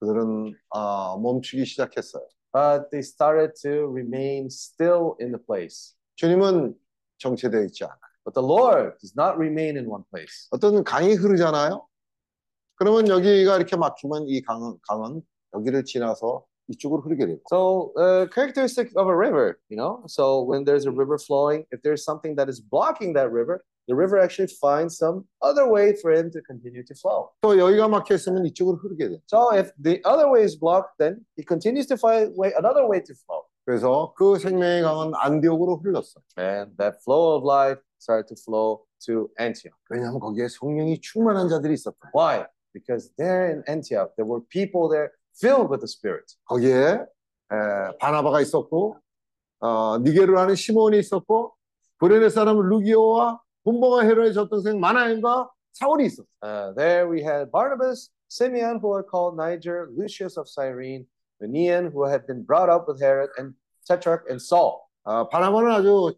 [0.00, 2.26] 그들은 아, 멈추기 시작했어요.
[2.53, 5.93] But they started to remain still in the place.
[6.15, 6.75] 주님은
[7.17, 7.99] 정체되어 있지 않아요.
[8.23, 10.47] But the Lord does not remain in one place.
[10.51, 11.85] 어떤 강이 흐르잖아요.
[12.75, 15.21] 그러면 여기가 이렇게 막히면 이 강은, 강은
[15.53, 20.03] 여기를 지나서 이쪽으로 흐르게 되고 So, uh, characteristic of a river, you know.
[20.07, 23.95] So, when there's a river flowing, if there's something that is blocking that river, the
[23.95, 27.29] river actually finds some other way for it to continue to flow.
[27.41, 29.19] 또 여기가 막혀 있으면 이쪽으로 흐르게 돼요.
[29.27, 33.01] So, if the other way is blocked, then he continues to find way another way
[33.03, 36.23] to flow, 그래서 그 생명의 강은 안디옥으로 흘렀어요.
[36.37, 39.77] and that flow of life started to flow to Antioch.
[39.89, 42.09] 왜냐하면 거기에 성령이 충만한 자들이 있었다.
[42.15, 42.45] Why?
[42.73, 46.25] Because there in Antioch, there were people there filled with the Spirit.
[46.45, 47.05] 거기에
[47.53, 48.97] 에, 바나바가 있었고
[49.59, 51.53] 어, 니게를 하는 시몬이 있었고
[51.99, 56.26] 브레네 사람 루기오와 분봉아 헤로의 젖동생 마나임과 사울이 있었어.
[56.42, 61.06] Uh, there we had Barnabas, Simeon, who are called Niger, Lucius of Cyrene,
[61.42, 63.54] Manaen, who had been brought up with Herod, and
[63.86, 64.86] Tetrarch and Saul.
[65.04, 66.14] 아, 바나바는 아주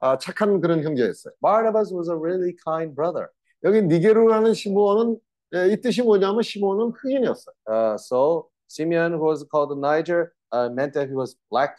[0.00, 1.32] 아, 착한 그런 형제였어요.
[1.40, 3.28] Barnabas was a really kind brother.
[3.64, 5.18] 여기 니게르라는 시몬은
[5.54, 7.54] 예, 이 뜻이 뭐냐면 시몬은 흑인이었어요.
[7.66, 11.76] Uh, so Simeon, who was called Niger, uh, meant that he was black.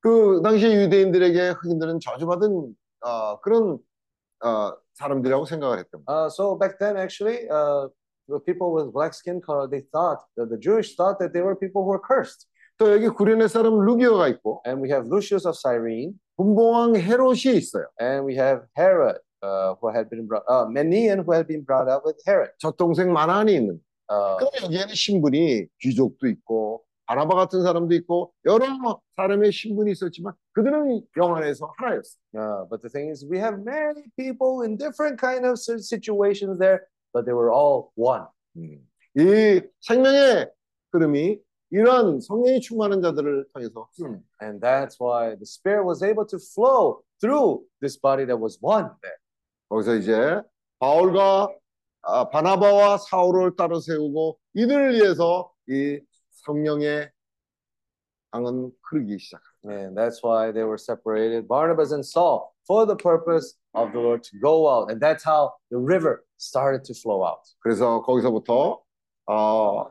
[0.00, 3.78] 그 당시에 유대인들에게 흑인들은 저주받은 어, 그런
[4.44, 6.06] 어, 사람들이라고 생각을 했던 거예요.
[6.06, 7.88] Uh, so back then, actually, uh,
[8.28, 11.56] the people with black skin color, they thought that the Jewish thought that they were
[11.56, 12.46] people who were cursed.
[12.76, 17.86] 또 여기 구레네 사람 루기오가 있고 And we have Lucius of Cyrene, 분봉왕 헤롯이 있어요.
[18.00, 21.88] and we have Herod, uh, who had been brought, uh, Manaen, who had been brought
[21.88, 22.50] up with Herod.
[22.58, 23.78] 젖동생 마나니 있는.
[24.10, 28.66] Uh, 그럼 여기에는 신분이 귀족도 있고 바나바 같은 사람도 있고 여러
[29.16, 32.16] 사람의 신분이 있었지만 그들은 영 안에서 하나였어.
[32.34, 36.58] Uh, but the thing is, we have many people in different kind of si- situations
[36.58, 38.26] there, but they were all one.
[39.16, 40.50] 이 생명의
[40.92, 41.38] 흐름이
[41.70, 44.20] 이러한 성령이 충만한 자들을 통해서 거예요.
[44.42, 48.88] And that's why the Spirit was able to flow through this body that was one
[49.02, 49.18] there.
[49.68, 50.40] 거기서 이제
[50.78, 51.48] 바울과
[52.02, 55.98] 아, 바나바와 사울을 따로 세우고 이들을 위해서 이
[56.43, 57.11] 성령의
[58.31, 59.85] 강은 흐르기 시작합니다.
[59.85, 64.23] And that's why they were separated, Barnabas and Saul, for the purpose of the Lord
[64.23, 64.91] to go out.
[64.91, 67.41] And that's how the river started to flow out.
[67.59, 68.81] 그래서 거기서부터
[69.27, 69.85] 어,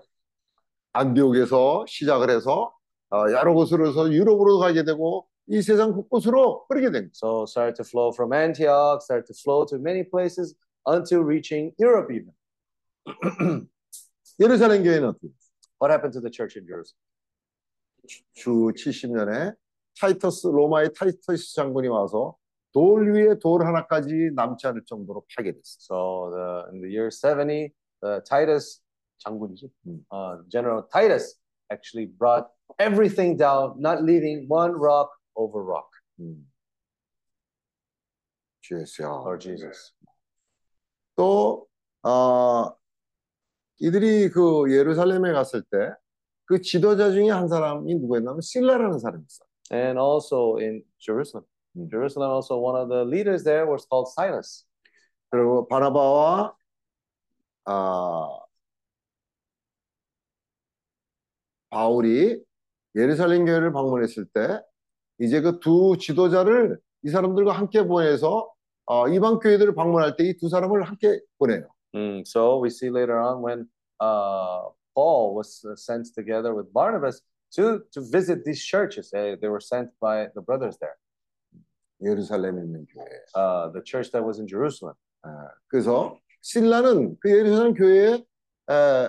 [0.93, 2.73] 안디옥에서 시작을 해서
[3.11, 7.13] 어, 여러 곳으로 해서 유럽으로 가게 되고 이 세상 곳곳으로 흐르게 됩니다.
[7.15, 10.55] So started to flow from Antioch, started to flow to many places
[10.87, 12.33] until reaching Europe even.
[14.41, 15.42] 예루살렘 교회는 어떻게 됐어요?
[15.84, 16.96] What happened to the church in Jerusalem?
[18.32, 19.54] 주 70년에
[20.00, 22.38] 타이터스 로마의 타이터스 장군이 와서
[22.72, 25.84] 돌 위에 돌 하나까지 남지 않을 정도로 파괴됐어요.
[25.84, 28.82] So the, in the year 70, the Titus,
[29.26, 29.68] 장군이죠?
[30.12, 31.36] uh, General Titus
[31.70, 32.48] actually brought
[32.80, 35.90] everything down, not leaving one rock over rock.
[36.22, 36.50] 음.
[38.62, 39.08] 주 예수야.
[39.08, 39.92] Lord Jesus.
[41.18, 41.68] 또
[42.04, 42.74] 어,
[43.84, 45.78] 이들이 그 예루살렘에 갔을 때
[46.46, 49.46] 그 지도자 중에 한 사람이 누구였냐면 실라라는 사람이 있어.
[49.72, 51.46] And also in Jerusalem.
[51.76, 54.66] In Jerusalem, also one of the leaders there was called Silas.
[55.32, 56.54] 그리고 바나바와
[57.66, 58.28] 아,
[61.70, 62.44] 바울이
[62.96, 64.62] 예루살렘 교회를 방문했을 때
[65.20, 68.52] 이제 그 두 지도자를 이 사람들과 함께 보내서
[68.86, 71.68] 어, 이방 교회들을 방문할 때 이 두 사람을 함께 보내요.
[71.96, 73.66] Mm, so we see later on when
[74.03, 74.63] uh,
[74.95, 77.21] Paul was uh, sent together with Barnabas
[77.55, 79.11] to, to visit these churches.
[79.11, 80.97] They, they were sent by the brothers there,
[82.03, 83.09] 예루살렘에 있는 교회.
[83.35, 84.95] uh, the church that was in Jerusalem.
[85.25, 88.25] 아, 그래서 신라는 그 예루살렘 교회의
[88.71, 89.09] 에,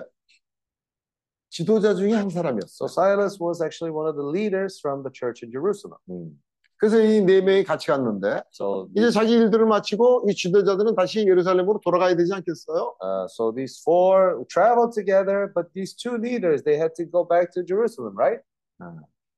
[1.50, 2.86] 지도자 중에 한 사람이었어.
[2.86, 5.98] So Silas was actually one of the leaders from the church in Jerusalem.
[6.08, 6.40] 음.
[6.77, 11.79] 그래서 이 네 명이 같이 갔는데 So 이제 자기 일들을 마치고 이 지도자들은 다시 예루살렘으로
[11.83, 12.95] 돌아가야 되지 않겠어요?
[13.01, 17.51] Uh, so these four traveled together, but these two leaders, they had to go back
[17.53, 18.41] to Jerusalem, right?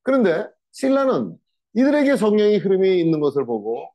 [0.03, 1.37] 그런데 신라는
[1.75, 3.87] 이들에게 성령의 흐름이 있는 것을 보고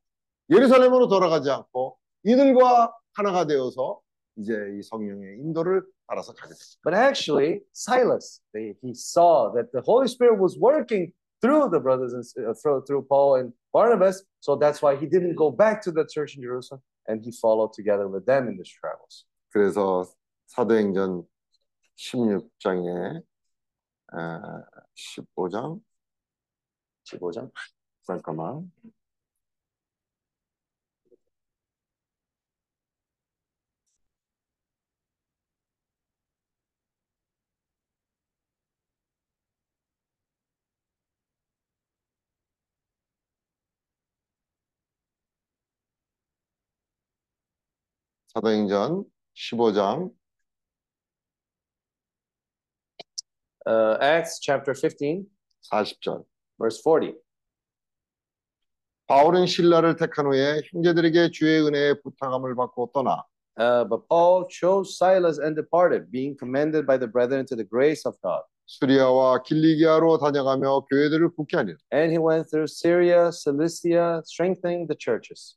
[0.50, 4.00] 예루살렘으로 돌아가지 않고 이들과 하나가 되어서
[4.36, 6.80] 이제 이 성령의 인도를 따라서 가게 됐습니다.
[6.84, 12.13] But actually, Silas, they, he saw that the Holy Spirit was working through the brothers
[12.13, 14.23] and uh, through, through Paul and Barnabas.
[14.39, 17.73] So that's why he didn't go back to the church in Jerusalem and he followed
[17.73, 19.25] together with them in these travels.
[19.53, 20.05] 그래서
[20.47, 21.25] 사도행전
[21.97, 23.21] 16장에
[24.13, 25.81] 15장
[27.05, 27.51] 15장.
[28.05, 28.71] 잠깐만
[48.34, 49.04] 사도행전
[49.34, 50.10] 15장
[53.64, 55.28] Uh, Acts chapter 15,
[55.70, 56.24] 40절
[56.58, 57.14] verse 40.
[59.06, 63.22] 바울은 신라를 택한 후에 형제들에게 주의 은혜에 부탁함을 받고 떠나
[63.60, 68.02] Uh, but Paul chose Silas and departed, being commended by the brethren to the grace
[68.08, 68.42] of God.
[68.66, 71.76] 수리아와 길리기아로 다녀가며 교회들을 굳게 하니라.
[71.92, 75.56] And he went through Syria, Cilicia, strengthening the churches.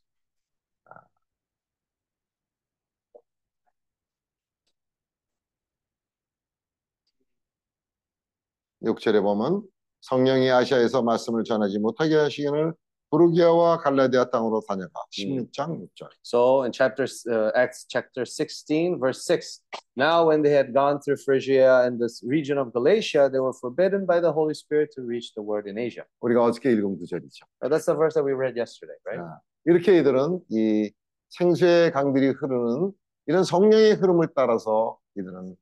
[8.82, 9.62] 6절에 보면
[10.02, 12.72] 성령이 아시아에서 말씀을 전하지 못하게 하시기를
[13.10, 16.10] 부르기아와 갈라디아 땅으로 다녀가 16장 6절.
[16.24, 19.62] So in chapter uh, Acts chapter 16 verse 6.
[19.96, 24.06] Now when they had gone through Phrygia and this region of Galatia, they were forbidden
[24.06, 26.04] by the Holy Spirit to reach the word in Asia.
[26.20, 27.46] 우리가 어저께 읽은 구절이죠.
[27.62, 29.22] Uh, that's the verse that we read yesterday, right?
[29.22, 30.90] 아, 이렇게 이들은 이
[31.30, 32.92] 생수의 강들이 흐르는
[33.26, 35.56] 이런 성령의 흐름을 따라서 이들은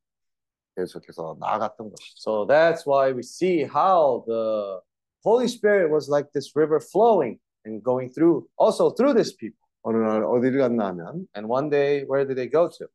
[0.78, 2.14] 계속해서 나아갔던 것이죠.
[2.18, 4.80] So that's why we see how the
[5.24, 9.60] Holy Spirit was like this river flowing and going through also through this people.
[9.84, 12.88] 어느 날 어디를 갔나 하면 And one day, where did they go to?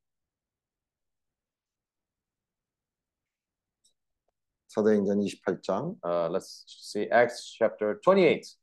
[4.68, 8.56] 사도행전 28장 Uh, let's see Acts chapter 28,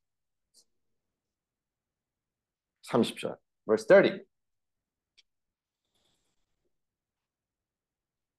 [2.90, 3.38] 30절.
[3.66, 4.26] verse 30.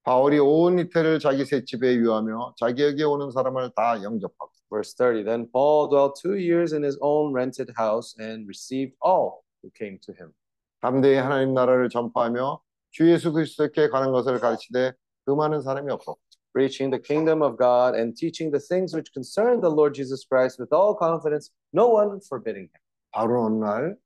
[0.08, 5.26] 바울이 온 이태를 자기 새 집에 유하며 자기에게 오는 사람을 다 영접하고 Verse 30.
[5.26, 10.00] Then Paul dwelt two years in his own rented house and received all who came
[10.08, 10.32] to him.
[10.80, 12.62] 담대히 하나님 나라를 전파하며
[12.92, 14.94] 주 예수 그리스도께 가는 것을 가르치되
[15.26, 16.18] 그 많은 사람이 없었고
[16.54, 20.56] preaching the kingdom of God and teaching the things which concern the Lord Jesus Christ
[20.58, 22.80] with all confidence, no one forbidding him.
[23.12, 23.98] 바울은 어느 날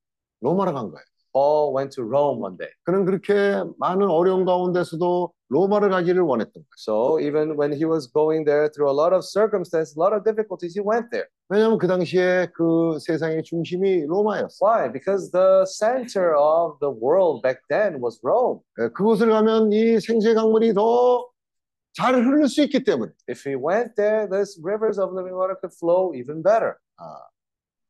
[0.41, 1.05] 로마로 간 거예요.
[1.31, 2.73] Paul went to Rome one day.
[2.81, 6.75] 그는 그렇게 많은 어려움 가운데서도 로마를 가기를 원했던 거예요.
[6.79, 10.23] So even when he was going there through a lot of circumstances, a lot of
[10.23, 11.27] difficulties, he went there.
[11.49, 14.63] 왜냐하면 그 당시에 그 세상의 중심이 로마였어.
[14.63, 14.87] Why?
[14.91, 18.61] Because the center of the world back then was Rome.
[18.79, 21.27] 예, 그곳을 가면 이 생수의 강물이 더
[21.93, 25.75] 잘 흐를 수 있기 때문에 If he went there, these rivers of living water could
[25.75, 26.75] flow even better.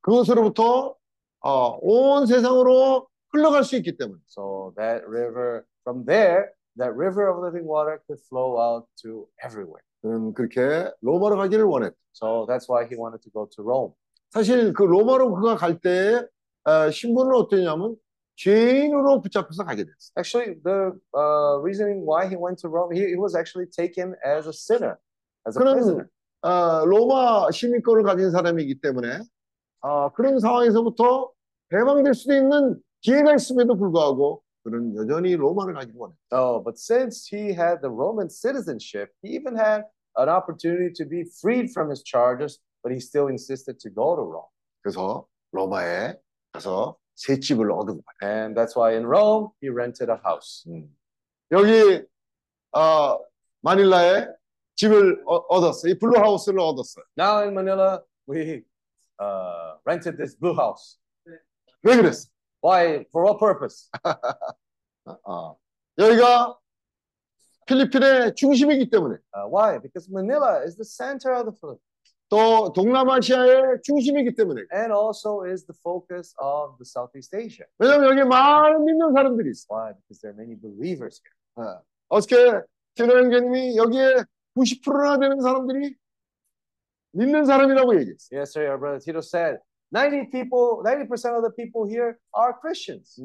[0.01, 0.95] 그것으로부터
[1.43, 7.39] 어, 온 세상으로 흘러갈 수 있기 때문에 So that river, from there, that river of
[7.41, 9.83] living water could flow out to everywhere.
[10.01, 11.95] 그는 그렇게 로마로 가기를 원했다.
[12.13, 13.93] So that's why he wanted to go to Rome.
[14.31, 16.27] 사실 그 로마로 그가 갈때
[16.91, 17.95] 신분은 어떠냐면
[18.35, 20.11] 죄인으로 붙잡혀서 가게 됐어.
[20.17, 24.47] Actually, the uh, reasoning why he went to Rome, he, he was actually taken as
[24.47, 24.97] a sinner,
[25.47, 26.07] as a prisoner.
[26.41, 29.19] 어, 로마 시민권을 가진 사람이기 때문에
[29.81, 31.29] 어, 그런 상황에서부터
[31.71, 36.18] 해방될 수도 있는 기회가 있음에도 불구하고 그는 여전히 로마를 가기를 원했다.
[36.32, 39.84] Oh, but since he had the Roman citizenship, he even had
[40.16, 44.22] an opportunity to be freed from his charges, but he still insisted to go to
[44.22, 44.50] Rome.
[44.82, 46.18] 그래서 로마에
[46.52, 48.30] 가서 새 집을 얻은 거야.
[48.30, 50.64] And that's why in Rome, he rented a house.
[51.52, 52.04] 여기
[52.72, 53.18] 어,
[53.60, 54.26] 마닐라에
[54.74, 55.88] 집을 어, 얻었어.
[55.88, 57.02] 이 블루하우스를 얻었어.
[57.16, 58.64] Now in Manila, we
[59.18, 60.98] uh, rented this blue house.
[61.82, 62.28] 왜 그랬어?
[62.62, 63.04] Why?
[63.12, 63.88] For what purpose?
[65.24, 65.56] 어.
[65.98, 66.58] 여기가
[67.66, 69.78] 필리핀의 중심이기 때문에 Uh, why?
[69.78, 71.82] Because Manila is the center of the Philippines
[72.28, 77.66] 또 동남아시아의 중심이기 때문에 and also is the focus of the Southeast Asia.
[77.78, 79.66] 왜냐면 여기 많은 믿는 사람들이 있어.
[79.70, 79.94] Why?
[79.94, 81.36] Because there are many believers here.
[81.56, 81.82] 어.
[82.08, 82.62] 어저께
[82.96, 84.24] 진호 형제님이 여기에
[84.56, 85.94] 90%나 되는 사람들이
[87.12, 88.34] 믿는 사람이라고 얘기했어.
[88.34, 89.58] Yesterday, our brother Tito said
[89.92, 93.16] 90 people, 90% of the people here are Christians.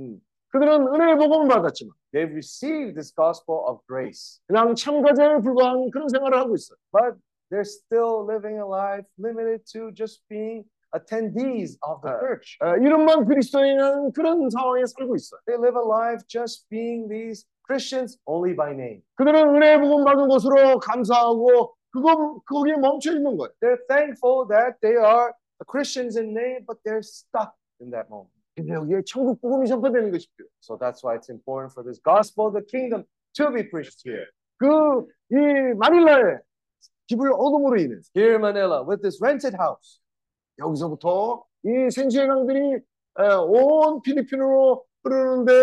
[0.52, 6.38] 그들은 은혜의 복음을 받았지만 They've received this gospel of grace, 그냥 참가자에 불과한 그런 생활을
[6.38, 6.78] 하고 있어요.
[6.92, 7.16] but
[7.50, 12.58] they're still living a life limited to just being attendees of the Uh, church.
[12.62, 15.40] 어, 이름만 그리스도인은 그런 상황에 살고 있어요.
[15.48, 19.02] They live a life just being these Christians only by name.
[19.16, 23.52] 그들은 은혜의 복음 받은 것으로 감사하고 그거 거기에 멈춰 있는 거예요.
[23.64, 25.32] They're thankful that they are
[25.68, 28.32] Christians in name, but they're stuck in that moment.
[28.56, 30.52] 근데 여기에 천국 복음이 전파되는 것이 필요해요.
[30.60, 34.28] So that's why it's important for this gospel of the kingdom to be preached here.
[34.60, 36.40] 그이 마닐라에
[37.08, 40.00] 집을 얻음으로 인해서 Here in Manila, with this rented house,
[40.60, 42.60] 여기서부터 이 생수의 강들이
[43.20, 45.54] 에, 온 필리핀으로 흐르는데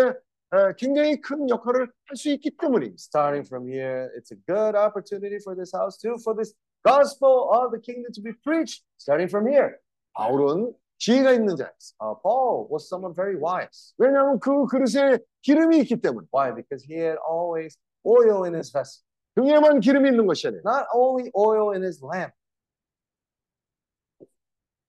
[0.53, 2.97] 에, 굉장히 큰 역할을 할 수 있기 때문입니다.
[2.97, 6.53] starting from here, it's a good opportunity for this house too, for this
[6.83, 9.79] gospel of the kingdom to be preached, starting from here.
[10.14, 11.94] 바울은 지혜가 있는 자였어.
[12.00, 13.92] Uh, Paul was someone very wise.
[13.98, 16.54] 왜냐하면 그 그릇에 기름이 있기 때문에 Why?
[16.54, 17.76] Because he had always
[18.06, 19.02] oil in his vessel.
[19.36, 22.32] 등에만 기름이 있는 것이 아니라 Not only oil in his lamp,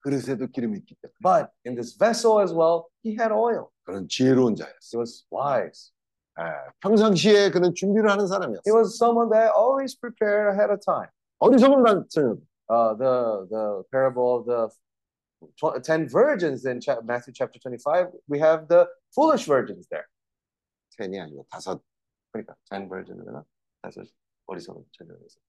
[0.01, 3.69] 그릇에도 기름이 있기 때문에 but in this vessel as well, he had oil.
[3.83, 4.93] 그런 지혜로운 자였어.
[4.93, 5.91] He was wise.
[6.37, 6.43] 에,
[6.81, 8.61] 평상시에 그런 준비를 하는 He 사람이었어.
[8.77, 11.09] was someone that always prepared ahead of time.
[11.39, 12.37] 어리석은 남자는
[12.67, 14.67] Uh, the the parable of the
[15.55, 20.05] tw- ten virgins in cha- Matthew chapter twenty-five, we have the foolish virgins there.
[20.97, 21.81] 텐이 아니고 다섯
[22.31, 23.43] 그러니까 ten virgins나
[23.81, 24.05] 다섯
[24.47, 25.39] 어리석은 처녀에서.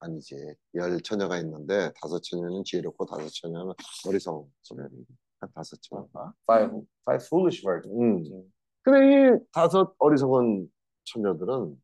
[0.00, 0.36] 아니지
[0.74, 3.72] 열 처녀가 있는데 다섯 처녀는 지혜롭고 다섯 처녀는
[4.06, 5.06] 어리석은 소년이
[5.40, 6.06] 한 다섯 처녀.
[6.46, 6.70] five
[7.04, 8.30] five foolish virgins.
[8.30, 8.52] 음.
[8.82, 10.70] 근데 이 다섯 어리석은
[11.04, 11.82] 처녀들은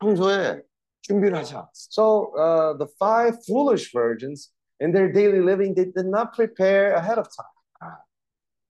[0.00, 0.62] 평소에
[1.02, 1.72] 준비를 하지 않았어.
[1.72, 7.17] So uh, the five foolish virgins in their daily living, they did not prepare ahead
[7.19, 7.49] of time.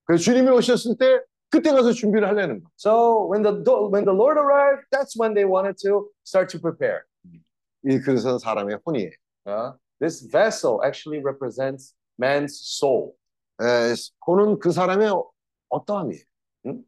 [0.06, 2.70] 그래서 주님이 오셨을 때 그때 가서 준비를 하려는 거야.
[2.78, 6.60] So when the do- when the Lord arrived, that's when they wanted to start to
[6.60, 7.04] prepare.
[7.86, 9.12] 이 그릇은 사람의 혼이에요.
[9.46, 13.14] Uh, this vessel actually represents man's soul.
[13.62, 13.94] 에,
[14.26, 15.30] 혼은 그 사람의 어-
[15.70, 16.24] 어떠함이에요.
[16.68, 16.84] 응?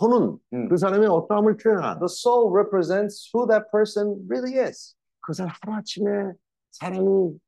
[0.00, 0.68] 혼은 음.
[0.68, 6.32] 그 사람의 어떠함을 표현하는 The soul represents who that person really is, 그것은 하루아침에
[6.72, 7.38] 사람이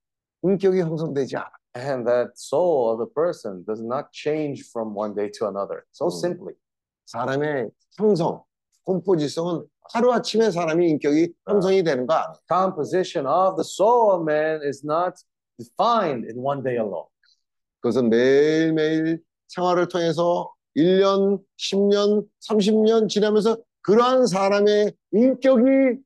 [0.47, 1.51] 인격이 형성되지 않아.
[1.75, 5.83] and that soul of the person does not change from one day to another.
[5.91, 6.19] So Mm.
[6.19, 6.53] simply,
[7.05, 8.43] 사람의 형성,
[8.85, 12.33] 콤포지성은 하루아침에 사람이 인격이 형성이 되는 거 아니에요.
[12.49, 15.13] composition of the soul of man is not
[15.59, 17.07] defined in one day alone.
[17.81, 26.01] 그것은 매일매일 생활을 통해서 1년, 10년, 30년 지나면서 그러한 사람의 인격이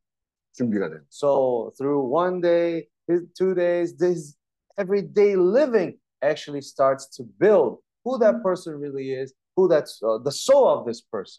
[0.54, 1.08] 준비가 됩니다.
[1.12, 4.37] So through one day, his- two days, this
[4.79, 10.31] everyday living actually starts to build who that person really is, who that's uh, the
[10.33, 11.39] soul of this person.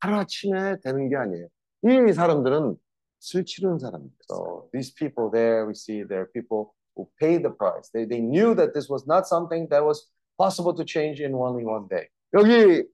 [0.00, 1.48] 하루아침에 되는 게 아니에요.
[1.84, 2.76] 이 사람들은
[3.18, 4.16] 술 치르는 사람입니다.
[4.30, 7.90] So these people there, we see there are people who paid the price.
[7.92, 10.06] They they knew that this was not something that was
[10.36, 12.08] possible to change in only one day.
[12.34, 12.84] 여기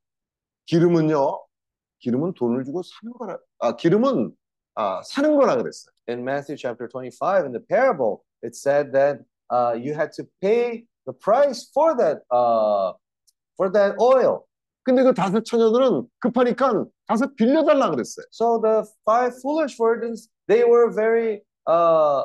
[0.67, 1.41] 기름은요.
[2.01, 3.39] 기름은 돈을 주고 사는 거라.
[3.59, 4.33] 아, 기름은
[4.75, 5.93] 아, 사는 거라 그랬어요.
[6.07, 9.21] In Matthew chapter 25, in the parable, it said that
[9.51, 12.93] uh, you had to pay the price for that uh,
[13.57, 14.47] for that oil.
[14.83, 18.25] 근데 그 다섯 처녀들은 급하니까 가서 빌려달라 그랬어요.
[18.31, 22.25] So the five foolish virgins, they were very uh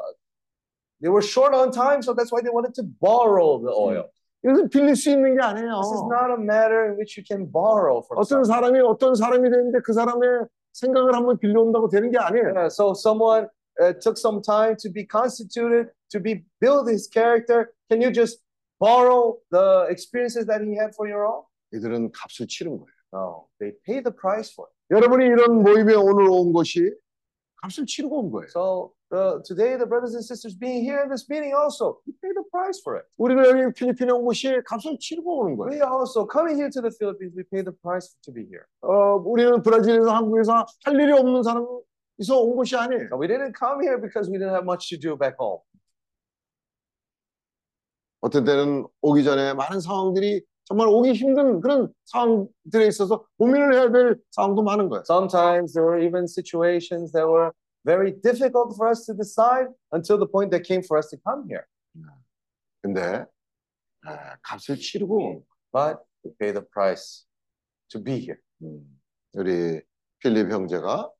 [1.02, 4.10] they were short on time, so that's why they wanted to borrow the oil.
[4.46, 5.82] 이것은 빌릴 수 있는 게 아니에요.
[5.82, 8.46] This is not a matter in which you can borrow from 어떤 someone.
[8.46, 12.54] 사람이 어떤 사람이 되는데 그 사람의 생각을 한번 빌려온다고 되는 게 아니에요.
[12.54, 13.48] Yeah, so someone
[13.82, 17.74] uh, took some time to be constituted, to be build his character.
[17.90, 18.40] Can you just
[18.80, 21.44] borrow the experiences that he had for your own?
[21.74, 22.96] 이들은 값을 치른 거예요.
[23.14, 24.76] No, they pay the price for it.
[24.92, 26.94] 여러분이 이런 모임에 오늘 온 것이
[27.62, 28.48] 값을 치르고 온 거예요.
[28.50, 32.32] So uh, today, the brothers and sisters being here in this meeting also, you pay
[32.34, 33.08] the price for it.
[33.18, 35.72] 우리가 여기 필리핀에 온 것이 값을 치르고 오는 거예요.
[35.72, 38.66] We also coming here to the Philippines, we pay the price to be here.
[38.82, 41.66] 어, 우리는 브라질에서 한국에서 할 일이 없는 사람
[42.21, 43.09] 이서 온 것이 아니에요.
[43.11, 45.61] No, we didn't come here because we didn't have much to do back home.
[48.21, 54.21] 어떤 때는 오기 전에 많은 상황들이 정말 오기 힘든 그런 상황들에 있어서 고민을 해야 될
[54.33, 55.03] 상황도 많은 거예요.
[55.07, 57.53] Sometimes there were even situations that were
[57.87, 61.49] very difficult for us to decide until the point that came for us to come
[61.49, 61.65] here.
[62.83, 63.25] 근데
[64.05, 65.43] 아, 값을 치르고
[65.73, 67.25] But we pay the price
[67.89, 68.39] to be here.
[68.63, 69.01] 음,
[69.33, 69.81] 우리
[70.21, 71.20] 필립 형제가 Uh,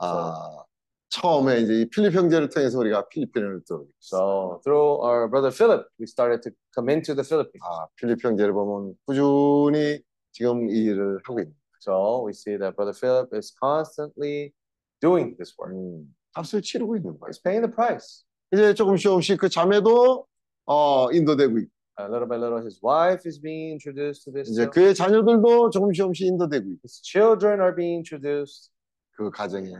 [0.00, 0.64] 아,
[1.10, 6.04] 처음에 이제 이 필립 형제를 통해서 우리가 필리핀을 또 so through our brother Philip, we
[6.04, 7.62] started to come into the Philippines.
[7.64, 10.00] 아, 필립 형제를 보면 꾸준히
[10.32, 14.52] 지금 이 일을 하고 있는 So we see that brother Philip is constantly
[15.00, 15.72] doing this work.
[15.74, 17.30] 음, 값을 치르고 있는 거예요.
[17.30, 18.24] He's paying the price.
[18.52, 20.26] 이제 조금씩 조금씩 그 자매도
[20.66, 21.70] 어, 인도되고 있고
[22.00, 24.48] Uh, little by little, his wife is being introduced to this.
[24.48, 24.70] 이제 too.
[24.70, 28.70] 그의 자녀들도 조금씩 조금씩 인도되고 있고 His children are being introduced.
[29.18, 29.72] 그 가정에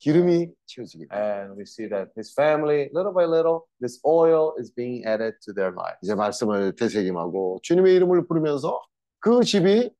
[0.00, 1.06] 기름이 채워지게.
[1.12, 5.54] And we see that his family, little by little, this oil is being added to
[5.54, 6.00] their lives.
[6.02, 8.82] 이제 말씀을 되새김하고 주님의 이름을 부르면서
[9.20, 9.94] 그 집이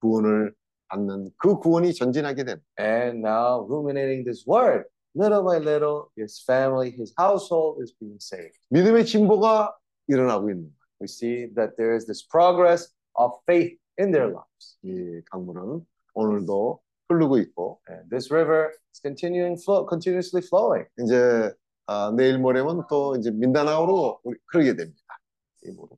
[0.00, 0.54] 구원을
[0.88, 2.66] 받는 그 구원이 전진하게 됩니다.
[2.78, 4.84] And now, ruminating this word,
[5.14, 8.58] little by little, his family, his household is being saved.
[8.68, 9.74] 믿음의 진보가
[10.08, 10.84] 일어나고 있는 거예요.
[11.00, 14.76] We see that there is this progress of faith in their lives.
[14.82, 20.86] 이 강물은 오늘도 흐르고 있고 this river is continuing flow, continuously flowing.
[21.00, 21.52] 이제
[21.86, 25.20] 아, 내일 모레면 또 이제 민다나오로 우리 흐르게 됩니다.
[25.64, 25.96] 이 물은.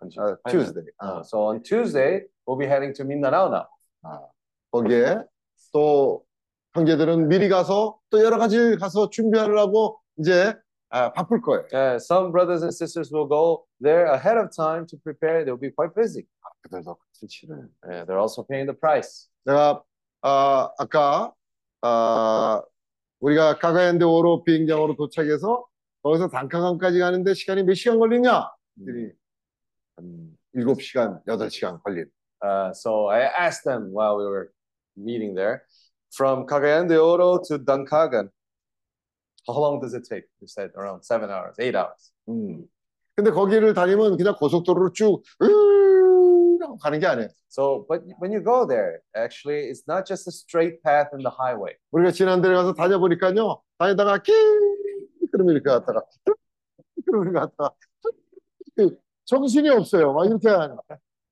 [0.00, 0.86] 아, Tuesday.
[0.98, 3.66] 아, Uh, so on Tuesday, we'll be heading to Mindanao now.
[4.02, 4.26] 아,
[4.72, 5.22] 거기에
[5.72, 6.24] 또
[6.74, 10.54] 형제들은 미리 가서 또 여러 가지 가서 준비하려고 이제
[10.88, 11.66] 아, 바쁠 거예요.
[11.72, 15.44] Uh, some brothers and sisters will go there ahead of time to prepare.
[15.44, 16.26] They'll be quite busy.
[16.62, 17.68] 그들도 같이 치를.
[17.84, 19.28] Uh, they're also paying the price.
[19.46, 19.82] 내가
[20.22, 21.32] 아, 아까
[21.80, 22.62] 아,
[23.20, 25.66] 우리가 카가엔데오로 비행장으로 도착해서
[26.02, 28.50] 거기서 단카강까지 가는데 시간이 몇 시간 걸리냐?
[29.96, 32.06] 한 7시간, 8시간 걸린.
[32.40, 34.50] Uh, so I asked them while we were
[34.96, 35.62] meeting there,
[36.12, 38.28] from Cagayan de Oro to Dankagan,
[39.46, 40.24] how long does it take?
[40.40, 42.12] They said around seven hours, eight hours.
[42.28, 42.68] 음.
[43.14, 45.61] 근데 거기를 다니면 그냥 고속도로로 쭉 으
[46.82, 47.28] 가는 게 아니에요.
[47.48, 51.30] So, but when you go there, actually, it's not just a straight path in the
[51.30, 51.76] highway.
[51.92, 53.62] 우리가 지난 데를 가서 다녀보니까요.
[53.78, 54.32] 다니다가 끼
[55.30, 56.02] 그러면 이렇게 갔다가
[57.06, 57.74] 그러면 갔다가
[58.76, 60.12] 그 정신이 없어요.
[60.12, 60.76] 막 이렇게 하는.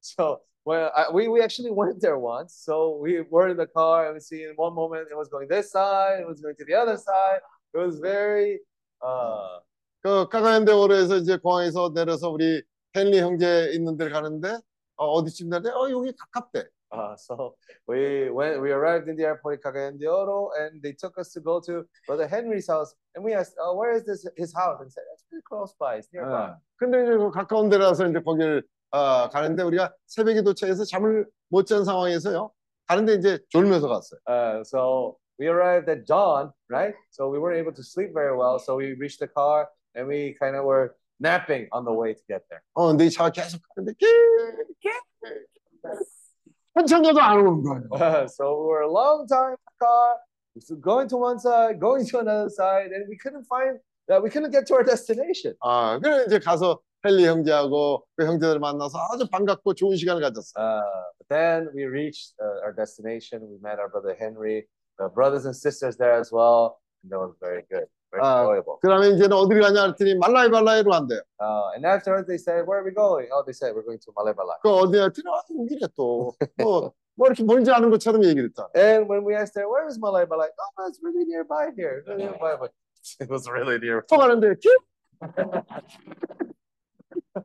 [0.00, 2.54] So, well, I, we, we actually went there once.
[2.54, 5.48] So we were in the car and we see in one moment it was going
[5.48, 7.40] this side, it was going to the other side.
[7.74, 8.60] It was very,
[9.02, 9.60] uh,
[10.02, 12.62] 그 카가엔데오르에서 이제 공항에서 내려서 우리
[12.94, 14.58] 헨리 형제 있는 데를 가는데
[15.00, 16.68] 어, 어디쯤 되는데 어 여기 가깝대.
[16.92, 17.54] uh, so
[17.86, 21.40] we went, we arrived in the airport in de Oro and they took us to
[21.40, 22.94] go to Brother Henry's house.
[23.14, 24.78] And we asked, oh, where is this, his house?
[24.80, 26.50] And said, it's pretty close by, it's nearby.
[26.50, 26.56] 어.
[26.76, 31.84] 근데 이제 그 가까운 데라서 이제 거기를 어, 가는데 우리가 새벽에 도착해서 잠을 못 잔
[31.84, 32.50] 상황에서요.
[32.88, 34.18] 가는데 이제 졸면서 갔어요.
[34.26, 36.94] Uh, so we arrived at dawn, right?
[37.10, 38.58] So we weren't able to sleep very well.
[38.58, 42.21] So we reached the car and we kind of were napping on the way to
[42.27, 42.61] get there.
[42.73, 44.05] 어, 근데 이 차가 계속 가는데 끼,
[44.81, 44.89] 끼.
[46.73, 48.27] 한참 가도 안 오는 거예요.
[48.27, 50.17] so we were a long time in the car,
[50.59, 54.29] so going to one side, going to another side, and we couldn't find that we
[54.29, 55.55] couldn't get to our destination.
[55.63, 60.59] 아, 그래 이제 가서 헨리 형제하고 그 형제들 만나서 아주 반갑고 좋은 시간을 가졌어요.
[60.59, 60.81] Uh,
[61.19, 63.41] but then we reached uh, our destination.
[63.47, 64.67] We met our brother Henry,
[64.99, 67.98] the brothers and sisters there as well, and that was very good, very Uh, enjoyable.
[68.18, 70.92] Uh, 그다음에 이제는 어디 가냐 했더니 말라이 발라이로
[71.38, 73.28] Uh, and after they said, where are we going?
[73.30, 74.58] Oh, they said we're going to Malaybalay.
[74.62, 76.34] 그 했더니 들어와 우기래 또.
[76.58, 78.68] 뭐, 뭐 이렇게 뭔지 아는 것처럼 얘기를 했다.
[78.74, 82.02] And when we asked them, where is Malai Oh, it's really nearby here.
[82.06, 82.72] Really nearby, but
[83.20, 84.02] it was really near.
[84.10, 84.56] 또 가는데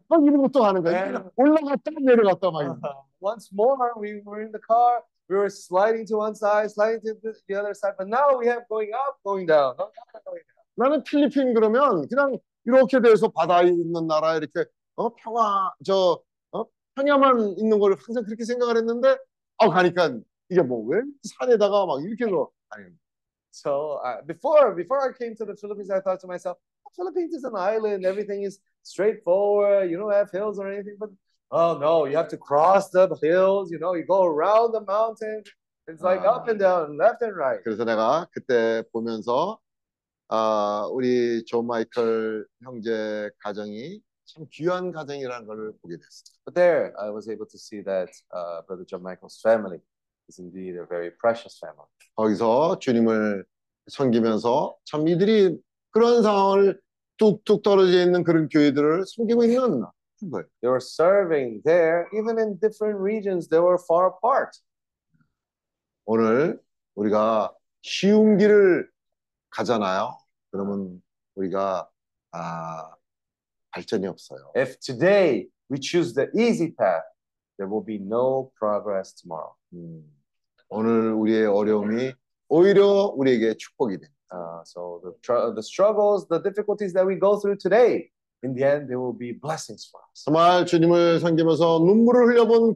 [0.08, 1.30] 막 이런 것도 하는 거야.
[1.36, 2.80] 올라갔다 내려갔다 막.
[3.22, 5.04] Once more, we were in the car.
[5.30, 8.68] we were sliding to one side, sliding to the other side, but now we have
[8.70, 10.55] going up, going down, going up, going down.
[10.76, 14.65] 나는 필리핀 그러면 그냥 이렇게 돼서 바다에 있는 나라 이렇게
[14.95, 16.22] 어 평화 저
[16.52, 16.65] 어?
[16.95, 19.18] 평야만 있는 걸 항상 그렇게 생각을 했는데
[19.57, 20.18] 어 가니까
[20.49, 21.02] 이게 뭐 왜
[21.39, 22.85] 산에다가 막 이렇게 해서 아니
[23.52, 27.31] So uh, before before I came to the Philippines, I thought to myself, "Oh, Philippines
[27.34, 28.03] is an island.
[28.06, 29.89] Everything is straightforward.
[29.89, 30.97] You don't have hills or anything.
[30.99, 31.11] But
[31.52, 33.72] oh no, you have to cross the hills.
[33.72, 35.41] You know, you go around the mountain.
[35.88, 36.35] It's like Ah.
[36.35, 37.64] up and down, left and right.
[37.64, 39.57] 그래서 내가 그때 보면서
[40.27, 46.35] 아 우리 존 마이클 형제 가정이 참 귀한 가정이라는 걸 보게 됐어요.
[46.45, 49.80] But there, I was able to see that uh, Brother John Michael's family
[50.27, 51.88] is indeed a very precious family.
[52.15, 53.45] 거기서 주님을
[53.88, 55.60] 섬기면서 참 이들이
[55.91, 56.81] 그런 상황을
[57.18, 59.93] 뚝뚝 떨어져 있는 그런 교회들을 섬기고 있는 한 거예요.
[60.61, 64.60] They were serving there, even in different regions, they were far apart.
[66.06, 66.60] 오늘
[66.95, 68.89] 우리가 쉬운 길을
[69.56, 70.18] 가잖아요.
[70.52, 71.02] 그러면
[71.36, 71.90] 우리가
[72.32, 72.95] 아,
[73.72, 74.52] 발전이 없어요.
[74.56, 77.06] If today we choose the easy path,
[77.57, 79.53] there will be no progress tomorrow.
[79.73, 80.03] 음,
[80.69, 82.14] 오늘 우리의 어려움이
[82.49, 84.14] 오히려 우리에게 축복이 됩니다.
[84.34, 88.10] Uh, so the tr- the struggles, the difficulties that we go through today,
[88.44, 90.26] in the end, they will be blessings for us.
[90.26, 92.76] 정말 주님을 섬기면서 눈물을 흘려본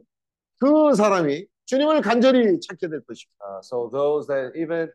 [0.60, 3.44] 그 사람이 주님을 간절히 찾게 될 것입니다.
[3.44, 4.88] Uh, so those that even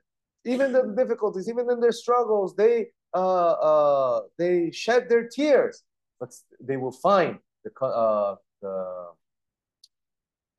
[0.45, 5.83] even the difficulties, even in their struggles, they uh, uh, they shed their tears,
[6.19, 6.31] but
[6.61, 9.07] they will find the co- uh, the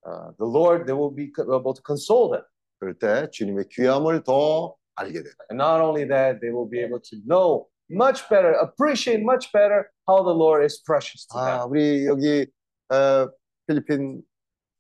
[0.06, 0.88] uh, the Lord.
[0.88, 2.44] They will be co- able to console them,
[2.82, 5.34] 그럴 때 주님의 귀함을 더 알게 돼요.
[5.50, 9.92] and not only that, they will be able to know much better, appreciate much better
[10.08, 11.60] how the Lord is precious to them.
[11.60, 12.46] 아, 우리 여기
[12.90, 13.30] 어,
[13.68, 14.22] 필리핀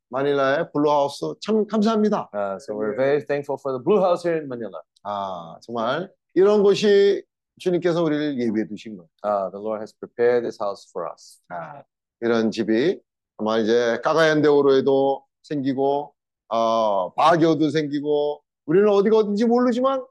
[0.10, 2.30] 마닐라의 블루하우스 참 감사합니다.
[2.34, 4.82] Uh, so we're very thankful for the Blue House here in Manila.
[5.09, 7.23] 아, 정말 이런 곳이
[7.61, 9.09] 주님께서 우리를 예비해 두신 거예요.
[9.23, 11.41] Uh, the Lord has prepared this house for us.
[11.49, 11.85] 아,
[12.21, 13.01] 이런 집이
[13.37, 16.13] 아마 이제 까가얀데오로에도 생기고
[16.49, 20.05] 어, 바교도 생기고 우리는 어디가 어딘지 모르지만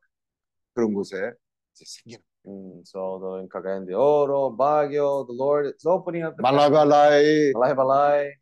[0.73, 1.33] 그런 곳에
[1.73, 6.35] 이제 생기는 Mm, so the in Cagayan de Oro, Baguio, the Lord is opening up
[6.37, 8.33] the 말라발라이 Balay Balay.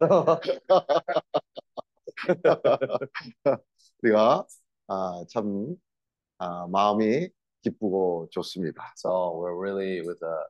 [0.00, 0.40] 어,
[4.02, 4.46] 우리가
[4.88, 5.76] 아, 참
[6.38, 7.28] 아, 마음이
[7.62, 8.92] 기쁘고 좋습니다.
[8.96, 10.44] So we're really with a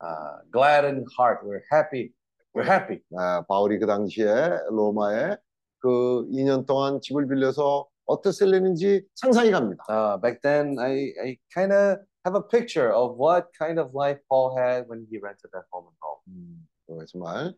[0.00, 1.40] uh, gladdened heart.
[1.44, 2.12] We're happy.
[2.54, 3.02] We're happy.
[3.16, 4.26] 아, 바울이 그 당시에
[4.70, 5.36] 로마에
[5.78, 9.84] 그 2년 동안 집을 빌려서 어떻을려는지 상상이 갑니다.
[9.88, 14.18] Uh, back then, I, I kind of have a picture of what kind of life
[14.28, 16.20] Paul had when he rented that home and home.
[16.28, 17.54] 음, 어, 정말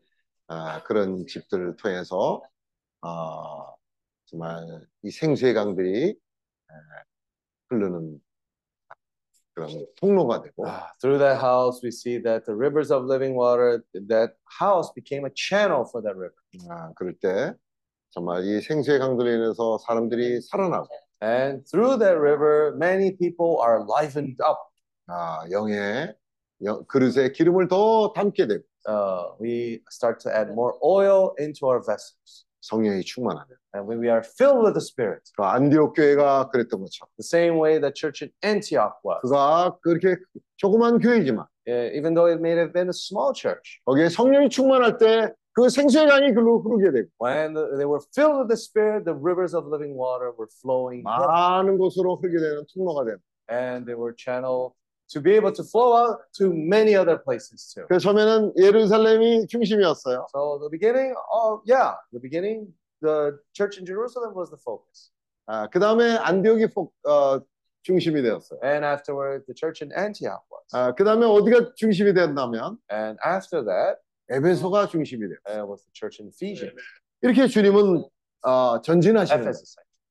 [0.48, 2.42] 아, 그런 집들을 통해서
[3.02, 3.66] 아,
[4.26, 4.64] 정말
[5.02, 6.16] 이 생수의 강들이 에,
[7.70, 8.20] 흐르는
[9.54, 13.84] 그런 통로가 되고 Ah, through that house, we see that the rivers of living water,
[14.08, 16.36] that house became a channel for that river.
[16.70, 17.54] 아, 그럴 때
[18.10, 20.88] 정말 이 생수의 강들로 인해서 사람들이 살아나고
[21.20, 24.58] And through that river, many people are livened up.
[25.08, 26.14] 아, 영의
[26.64, 31.79] 영- 그릇에 기름을 더 담게 되고 Uh, we start to add more oil into our
[31.79, 32.45] vessels.
[32.61, 37.09] 성령이 충만하는 And when we are filled with the Spirit, 그 안디옥 교회가 그랬던 것처럼
[37.17, 40.15] the same way the church in Antioch was, 그가 그렇게
[40.57, 44.97] 조그만 교회지만 uh, even though it may have been a small church, 거기에 성령이 충만할
[44.97, 49.03] 때 그 생수의 강이 글로 흐르게 되고 when the- they were filled with the Spirit,
[49.05, 53.23] the rivers of living water were flowing, 많은 곳으로 흐르게 되는 통로가 됩니다.
[53.51, 54.71] and they were channeled
[55.12, 57.86] to be able to flow out to many other places too.
[57.88, 60.26] 그래서 처음에는 예루살렘이 중심이었어요.
[60.34, 62.68] So the beginning, oh yeah, the beginning,
[63.00, 65.10] the church in Jerusalem was the focus,
[65.46, 67.40] 아, 그 다음에 안디옥이 포- 어,
[67.82, 68.60] 중심이 되었어요.
[68.62, 73.64] and afterward, the church in Antioch was, 아, 그 다음에 어디가 중심이 됐냐면 and after
[73.64, 73.98] that,
[74.28, 75.38] 에베소가 중심이 돼요.
[75.48, 76.76] uh, was the church in Ephesians.
[77.22, 78.04] 이렇게 주님은
[78.44, 79.54] 어, 전진하시는 거예요.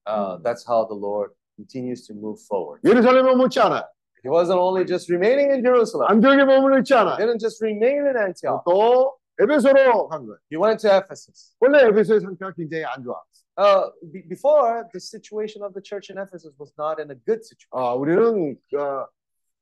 [0.07, 2.81] Uh, that's how the Lord continues to move forward.
[2.83, 3.83] 예루살렘에 머물지 않아요.
[4.22, 6.06] He wasn't only just remaining in Jerusalem.
[6.08, 7.16] 안디옥에 머물러 있지 He 않아요.
[7.18, 8.62] didn't just remain in Antioch.
[8.64, 10.38] 또 에베소로 간 거예요.
[10.50, 11.54] He went to Ephesus.
[11.60, 13.20] 원래 에베소의 상태가 굉장히 안 좋아.
[13.58, 17.44] Uh, be- before, the situation of the church in Ephesus was not in a good
[17.44, 17.68] situation.
[17.72, 19.06] 아, 우리는 어,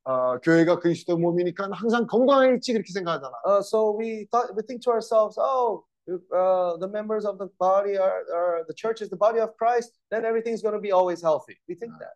[0.05, 3.33] 어, 교회가 그리스도 몸이니까 항상 건강해 있지 그렇게 생각하잖아.
[3.47, 7.49] Uh, so we thought we think to ourselves, oh, if, uh, the members of the
[7.59, 10.93] body are, are the church is the body of Christ, then everything's going to be
[10.93, 11.59] always healthy.
[11.69, 12.15] We think that.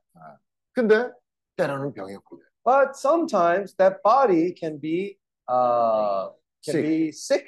[0.76, 1.10] 근데
[1.59, 2.47] 때로는 병에 걸려요.
[2.63, 5.17] But sometimes that body can be
[5.49, 6.29] uh,
[6.63, 6.83] can Sick.
[6.83, 7.45] be sick.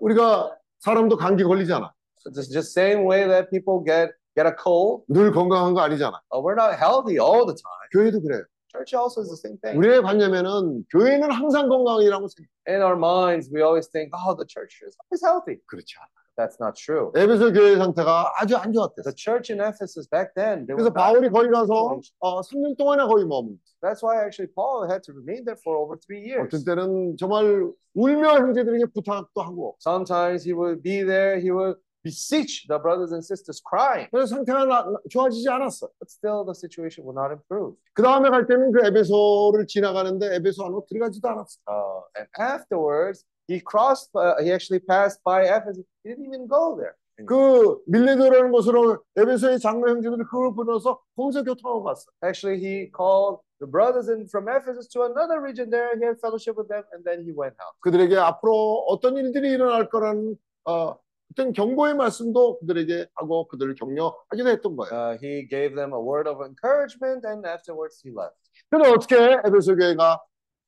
[0.00, 1.92] 우리가 사람도 감기 걸리잖아.
[2.18, 5.04] So Just just same way that people get get a cold.
[5.08, 6.20] 늘 건강한 거 아니잖아.
[6.30, 7.88] Uh, we're not healthy all the time.
[7.92, 8.44] 교회도 그래요.
[8.70, 9.76] Church also is the same thing.
[9.78, 12.48] 우리의 관념에는 교회는 항상 건강이라고 생각.
[12.68, 15.58] In our minds, we always think, oh, the church is always healthy.
[15.66, 16.19] 그렇지 않아.
[16.40, 17.12] That's not true.
[17.14, 19.02] 에베소 교회 상태가 아주 안 좋았대.
[19.04, 23.24] The church in Ephesus back then, they 그래서 바울이 거기 가서 어, 3년 동안이나 거기
[23.26, 23.58] 머문.
[23.82, 26.48] that's why actually Paul had to remain there for over three years.
[26.48, 27.44] 어떤 때는 정말
[27.94, 29.76] 울며 형제들에게 부탁도 하고.
[29.80, 34.64] Sometimes he would be there, he would beseech the brothers and sisters crying, 그래서 상태가
[34.64, 35.88] 나- 나- 좋아지지 않았어.
[36.00, 37.76] but still the situation will not improve.
[37.92, 41.60] 그 다음에 갈 때는 그 에베소를 지나가는데 에베소 안으로 들어가지도 않았어.
[41.68, 45.84] Uh, and afterwards, he crossed, uh, he actually passed by Ephesus.
[46.04, 46.94] He didn't even go there.
[47.26, 52.06] 그 밀레도라는 곳으로 에베소의 장로 형제들이 그걸 보내서 거기서 교통하고 갔어.
[52.24, 55.92] Actually, he called the brothers in from Ephesus to another region there.
[55.98, 57.76] He had fellowship with them, and then he went out.
[57.80, 60.96] 그들에게 앞으로 어떤 일들이 일어날 거라는 어,
[61.32, 64.90] 어떤 경고의 말씀도 그들에게 하고 그들을 격려하기도 했던 거예요.
[64.90, 68.38] Uh, he gave them a word of encouragement, and afterwards he left.
[68.70, 70.22] 근데 어떻게 에베소 교회가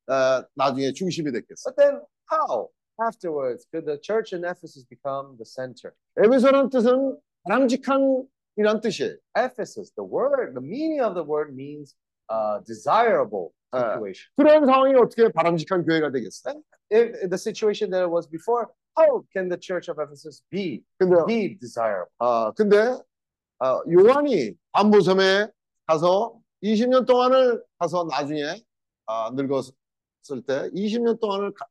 [0.09, 1.71] 어, 나중에 중심이 됐겠어?
[1.71, 2.01] But then,
[2.31, 2.71] how
[3.01, 5.93] afterwards could the church in Ephesus become the center?
[6.19, 8.27] 에베소라는 뜻은 바람직한
[8.57, 9.17] 이란 뜻이에요.
[9.37, 11.95] Ephesus, the word, the meaning of the word means
[12.31, 14.29] uh, desirable Uh, situation.
[14.37, 16.53] 그런 상황이 어떻게 바람직한 교회가 되겠어?
[16.93, 18.69] If the situation that it was before,
[18.99, 22.13] how can the church of Ephesus be 근데 be desirable?
[22.19, 22.77] 아 근데
[23.61, 25.49] 아, 요한이 안보섬에
[25.87, 28.63] 가서 20년 동안을 가서 나중에
[29.07, 29.73] 아, 늙었을
[30.47, 31.67] 때 20년 동안을 가-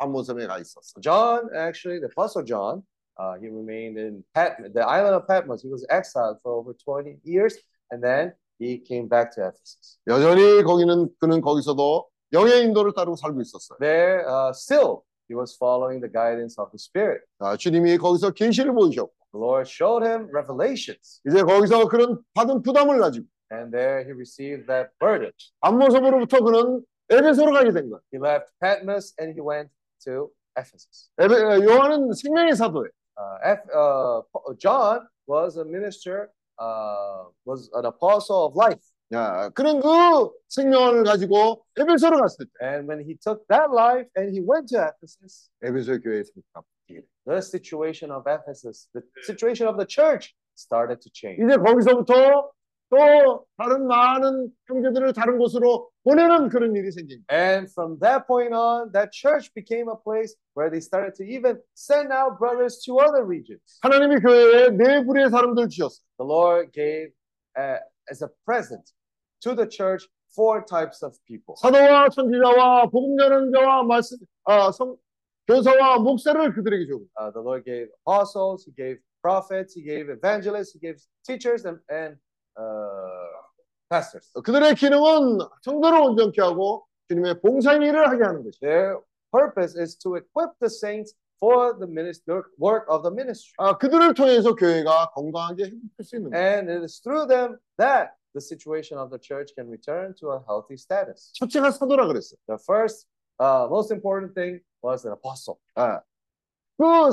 [0.00, 1.00] 안보섬에 가 있었어.
[1.00, 2.82] John, actually, the apostle John,
[3.18, 5.62] uh, he remained in Patmos, the island of Patmos.
[5.62, 7.56] He was exiled for over 20 years,
[7.90, 9.98] and then he came back to Ephesus.
[10.08, 13.78] 여전히 거기는 그는 거기서도 영의 인도를 따르고 살고 있었어요.
[13.78, 17.22] There, uh, still, he was following the guidance of the Spirit.
[17.38, 22.98] 아, 주님이 거기서 계시를 보이셨고 The Lord showed him revelations, 이제 거기서 그런 받은 부담을
[22.98, 25.32] 가지고 and there he received that burden.
[25.60, 28.00] 안모섬으로부터 그는 에베소로 가게 된 거예요.
[28.12, 29.70] He left Patmos and he went
[30.05, 31.09] to Ephesus.
[31.19, 32.89] 에베, 요한은 생명의 사도예요.
[33.17, 36.29] Uh, Eph- uh, Pa- John was a minister,
[36.59, 38.81] uh, was an apostle of life.
[39.13, 44.31] 야, 그런 그 생명을 가지고 에베소로 갔을 때 And when he took that life and
[44.33, 46.63] he went to Ephesus, 에베소의 교회에 생겼다.
[47.27, 51.41] the situation of Ephesus, the situation of the church started to change.
[51.41, 52.51] 이제 거기서부터
[52.89, 57.25] 또 다른 많은 형제들을 다른 곳으로 보내는 그런 일이 생깁니다.
[57.33, 61.59] And from that point on, that church became a place where they started to even
[61.75, 63.79] send out brothers to other regions.
[63.81, 66.05] 하나님이 교회에 네 부류의 사람들 주셨어요.
[66.17, 67.11] The Lord gave
[67.57, 67.79] uh,
[68.09, 68.93] as a present
[69.41, 74.95] to the church four types of people 사도와 선지자와 복음 전하는 자와 말씀 아, 성,
[75.47, 80.73] 교사와 목사를 그들에게 주고 Uh, the Lord gave apostles, He gave prophets, He gave evangelists,
[80.73, 82.17] He gave teachers and, and uh,
[83.90, 84.30] pastors.
[84.44, 88.60] 그들의 기능은 성도를 온전케 하고 주님의 봉사의 일을 하게 하는 것이죠.
[88.66, 88.98] Their
[89.32, 93.54] purpose is to equip the saints for the minister work of the ministry.
[93.58, 96.34] 아, 그들을 통해서 교회가 건강하게 행복할 수 있는.
[96.34, 100.38] And it is through them that the situation of the church can return to a
[100.46, 101.32] healthy status.
[101.34, 102.38] 첫째가 사도라 그랬어요.
[102.46, 103.08] The first,
[103.40, 105.58] uh, most important thing was an apostle.
[105.74, 106.00] 아,
[106.78, 107.10] 그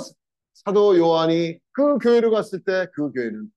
[0.53, 3.49] 사도 요한이 그 교회로 갔을 때 그 교회는.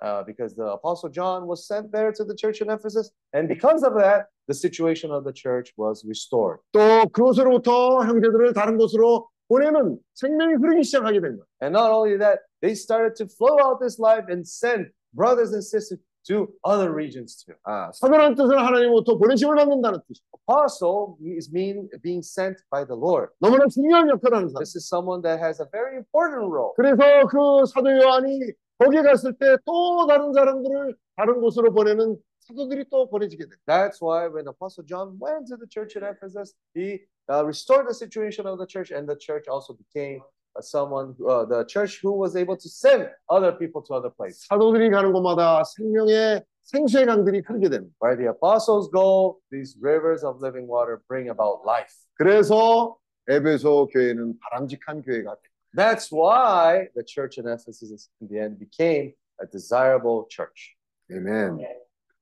[0.00, 3.84] Uh, because the apostle John was sent there to the church in Ephesus, and because
[3.84, 6.58] of that, the situation of the church was restored.
[6.72, 11.46] 또 그곳으로부터 형제들을 다른 곳으로 보내는 생명이 흐르기 시작하게 된 거예요.
[11.62, 15.62] And not only that, they started to flow out this life and send brothers and
[15.62, 17.54] sisters to other regions too.
[17.62, 20.26] 아, 사도라는 뜻은 하나님으로부터 보내심을 받는다는 뜻이에요.
[20.42, 23.30] Apostle is mean being sent by the Lord.
[23.38, 24.58] 너무나 중요한 역할을 하는 사람.
[24.58, 26.74] This is someone that has a very important role.
[26.74, 26.98] 그래서
[27.30, 28.40] 그 사도 요한이
[28.83, 33.51] 거기에 갔을 때 또 다른 사람들을 다른 곳으로 보내는 사도들이 또 보내지게 돼.
[33.67, 37.93] That's why when Apostle John went to the church in Ephesus, he uh, restored the
[37.93, 40.21] situation of the church, and the church also became
[40.57, 44.47] uh, someone, uh, the church who was able to send other people to other places.
[44.49, 47.93] 사도들이 가는 곳마다 생명의 생수의 강들이 흐르게 됩니다.
[48.01, 51.93] Where the apostles go, these rivers of living water bring about life.
[52.17, 52.97] 그래서
[53.29, 55.41] 에베소 교회는 바람직한 교회가 돼.
[55.74, 60.74] That's why the church in Ephesus in the end became a desirable church.
[61.10, 61.58] 아멘.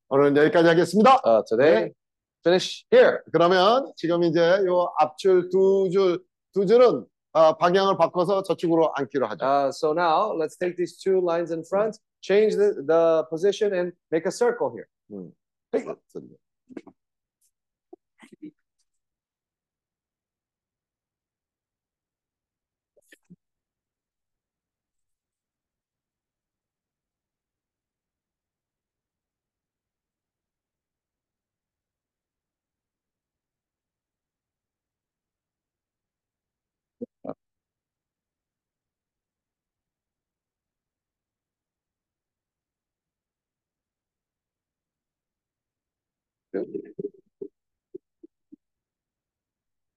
[0.09, 1.21] 오늘 여기까지 하겠습니다.
[1.25, 1.93] Uh, today,
[2.43, 3.21] finish here.
[3.33, 6.19] 그러면 지금 이제 요 앞줄 두 줄,
[6.53, 9.45] 두 줄은 아, 방향을 바꿔서 저쪽으로 앉기로 하죠.
[9.45, 13.93] Uh, so now let's take these two lines in front, change the, the position, and
[14.13, 14.87] make a circle here.
[15.11, 15.33] 음.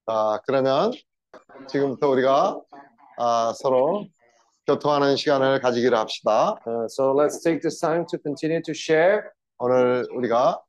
[0.06, 0.92] 자, 그러면
[1.68, 2.60] 지금부터 우리가
[3.18, 4.06] 아, 서로
[4.66, 6.56] 교통하는 시간을 가지기로 합시다.
[6.66, 9.22] Uh, so let's take this time to continue to share
[9.58, 10.60] 오늘 우리가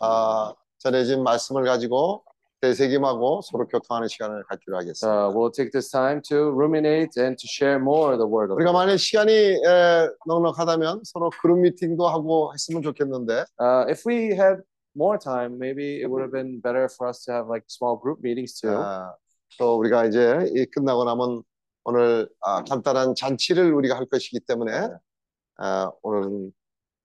[0.00, 2.24] 아, 전해진 말씀을 가지고
[2.60, 5.28] 되새김하고 서로 교통하는 시간을 갖기로 하겠습니다.
[5.28, 8.72] Uh, we'll take this time to ruminate and to share more the word of 우리가.
[8.72, 14.62] 만약 시간이 에, 넉넉하다면 서로 그룹 미팅도 하고 했으면 좋겠는데 Uh, if we had
[14.94, 18.20] more time, maybe it would have been better for us to have like small group
[18.22, 18.70] meetings too.
[18.70, 19.14] 아,
[19.58, 21.42] 또 우리가 이제 이 끝나고 나면
[21.84, 24.88] 오늘 아, 간단한 잔치를 우리가 할 것이기 때문에
[25.58, 26.52] 아, 오늘은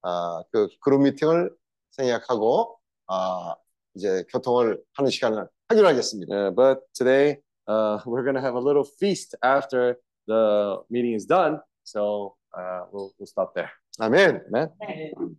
[0.03, 1.55] 아, 그 그룹 미팅을
[1.91, 2.77] 생략하고
[3.07, 3.55] 아,
[3.95, 6.34] 이제 교통을 하는 시간을 하기로 하겠습니다.
[6.34, 7.38] Uh, but today,
[7.68, 9.97] uh, we're going to have a little feast after
[10.27, 11.59] the meeting is done.
[11.84, 13.72] So uh, we'll, we'll stop there.
[13.99, 14.43] 아멘.
[14.53, 15.38] Amen.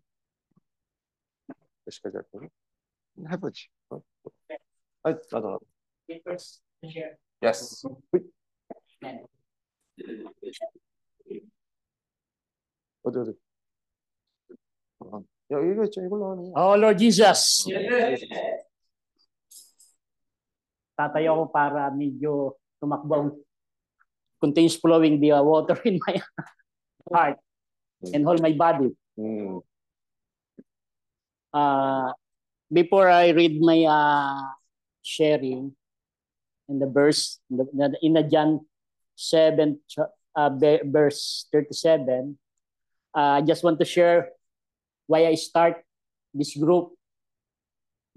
[1.88, 2.47] 몇 시까지 할 거니?
[3.31, 3.67] 해보지.
[5.03, 5.59] 아, 나도, 나도.
[7.41, 7.88] Yes.
[13.03, 13.31] 어디, 어디?
[14.99, 16.01] 어, 야, 이거 있죠.
[16.05, 16.51] 이걸로 하네.
[16.55, 17.67] Oh Lord Jesus.
[20.95, 23.30] Tatayo ako para medyo tumakbo ang
[24.39, 26.15] continues flowing the uh, water in my
[27.11, 27.39] heart
[28.13, 28.93] and whole my body.
[29.19, 29.59] 음,
[31.53, 32.11] Uh,
[32.71, 34.41] before I read my uh,
[35.03, 35.75] sharing
[36.67, 38.65] in the verse in the, in the John
[39.15, 39.99] 7 ch-
[40.35, 42.38] uh, ve- verse 37,
[43.15, 44.30] uh, I just want to share
[45.05, 45.84] why I start
[46.34, 46.93] this group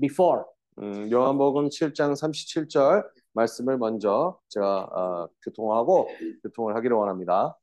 [0.00, 0.46] before.
[0.78, 6.08] 음, 요한복음 7장 37절 말씀을 먼저 제가 어, 교통하고
[6.42, 7.56] 교통을 하기를 원합니다.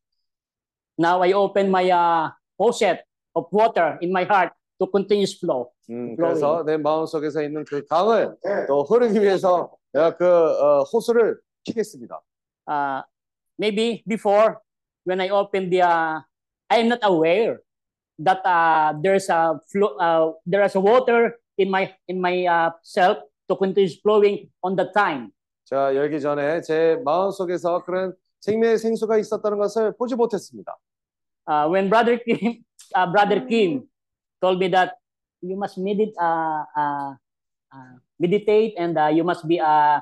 [0.99, 3.01] Now I open my uh, faucet
[3.35, 5.70] of water in my heart to continuous flow.
[5.90, 8.36] 음, 그래서 내 마음속에서 있는 그 강을
[8.68, 12.20] 또 흐르기 위해서 내가 그 어, 호수를 키겠습니다.
[12.66, 13.02] Uh,
[13.58, 14.56] maybe before,
[15.04, 16.20] when I open the, uh,
[16.70, 17.60] I am not aware
[18.18, 22.70] that uh, there's a flow, uh, there is a water in my in my uh,
[22.82, 23.18] self
[23.48, 25.32] to continue flowing on the time.
[25.64, 30.76] 제가 열기 전에 제 마음속에서 그런 생명의 생수가 있었다는 것을 보지 못했습니다.
[31.46, 32.62] Uh, when Brother Kim,
[32.94, 33.88] uh, Brother Kim
[34.41, 34.97] told me that
[35.41, 37.15] you must medit, uh, uh,
[37.71, 39.99] uh, meditate and uh, you must be uh,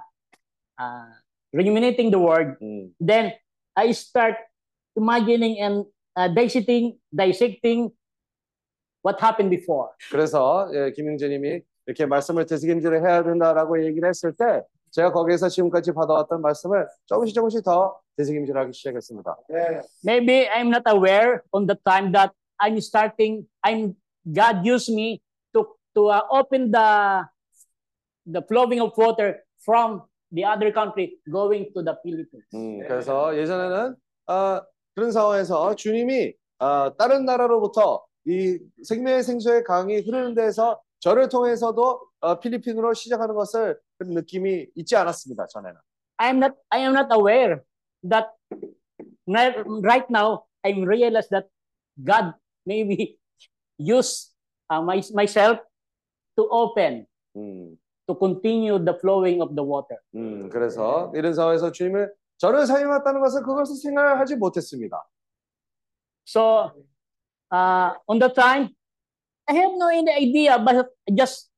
[0.77, 1.10] uh,
[1.53, 3.34] ruminating the word 음, then
[3.76, 4.35] I start
[4.95, 5.85] imagining and
[6.15, 7.91] uh, dissecting, dissecting
[9.02, 9.89] what happened before.
[10.11, 16.41] 그래서 예, 김영재님이 이렇게 말씀을 되새김질을 해야 된다라고 얘기를 했을 때 제가 거기에서 지금까지 받아왔던
[16.41, 19.38] 말씀을 조금씩 조금씩 더 되새김질하기 시작했습니다.
[20.06, 23.48] Maybe I'm not aware on the time that I'm starting.
[23.65, 23.95] I'm
[24.27, 25.23] God used me
[25.55, 27.23] to to uh, open the
[28.27, 32.47] the flowing of water from the other country going to the Philippines.
[32.55, 33.94] 음, 그래서 예전에는
[34.27, 34.62] 아,
[34.94, 42.40] 그런 상황에서 주님이 아, 다른 나라로부터 이 생명의 생수의 강이 흐르는 데서 저를 통해서도 어,
[42.40, 45.47] 필리핀으로 시작하는 것을 그런 느낌이 있지 않았습니다.
[45.47, 45.78] 전에는.
[46.19, 47.62] I'm not I am not aware
[48.03, 48.27] that
[49.28, 51.47] right, right now I'm realized that
[52.03, 52.35] God
[52.66, 53.19] maybe
[53.77, 54.31] use
[54.69, 55.60] uh, my, myself
[56.38, 57.77] to open 음,
[58.07, 59.98] to continue the flowing of the water.
[60.15, 64.98] 음, 그래서 이런 상황에서 주님을 저를 사용했다는 것을 그것을 생각하지 못했습니다.
[66.26, 66.72] So
[67.52, 68.69] uh, on the time
[69.48, 71.52] I have no any idea but just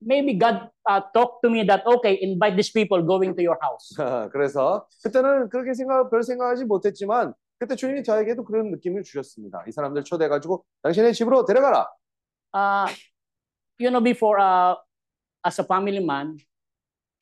[0.00, 3.94] maybe God uh, talked to me that okay invite these people going to your house.
[4.32, 9.63] 그래서 그때는 그렇게 생각 별 생각하지 못했지만 그때 주님이 저에게도 그런 느낌을 주셨습니다.
[9.67, 11.87] 이 사람들 초대해가지고 당신의 집으로 데려가라.
[12.53, 12.87] Uh,
[13.79, 14.75] you know before uh,
[15.45, 16.37] as a family man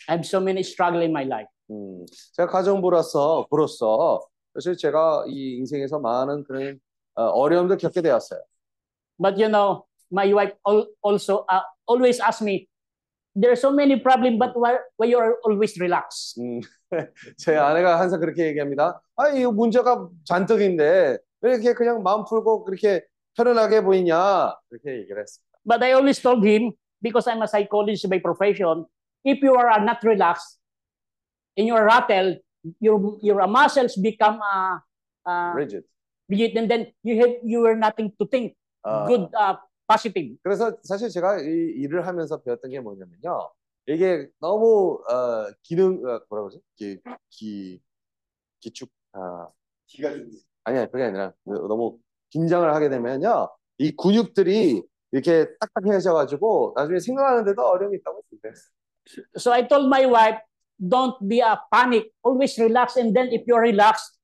[0.07, 1.49] I have so many struggle in my life.
[1.71, 4.21] 음, 제가 가정부로서 부로서
[4.53, 6.79] 사실 제가 이 인생에서 많은 그런
[7.15, 8.41] 어, 어려움들 겪게 되었어요.
[9.19, 12.67] But you know, my wife al- also uh, always ask me,
[13.34, 16.40] there are so many problems, but why, why you are always relaxed?
[16.40, 16.60] 음,
[17.36, 19.00] 제 아내가 항상 그렇게 얘기합니다.
[19.16, 23.04] 아, 이 문제가 잔뜩인데 왜 이렇게 그냥 마음 풀고 그렇게
[23.36, 25.58] 편안하게 보이냐 그렇게 얘기를 했습니다.
[25.64, 26.72] But I always told him,
[27.02, 28.86] because I'm a psychologist by profession,
[29.24, 30.58] if you are not relaxed,
[31.56, 32.38] in your rattle,
[32.80, 34.78] your your muscles become uh,
[35.26, 35.84] uh, rigid.
[36.28, 39.56] rigid, and then you have you are nothing to think 아, good, uh,
[39.89, 40.37] positive.
[40.43, 41.45] 그래서 사실 제가 이
[41.77, 43.51] 일을 하면서 배웠던 게 뭐냐면요.
[43.87, 46.61] 이게 너무 어, 기능 어, 뭐라 그러지?
[46.75, 46.99] 기,
[47.29, 47.81] 기
[48.59, 49.49] 기축 아
[49.87, 50.29] 기가 좀
[50.63, 51.99] 아니야 그게 아니라 너무
[52.29, 54.81] 긴장을 하게 되면요 이 근육들이
[55.11, 58.73] 이렇게 딱딱해져 가지고 나중에 생각하는데도 어려움이 있다고 생각했어요.
[59.37, 60.39] So I told my wife,
[60.79, 64.17] don't be a panic, always relax, and then if you're relaxed,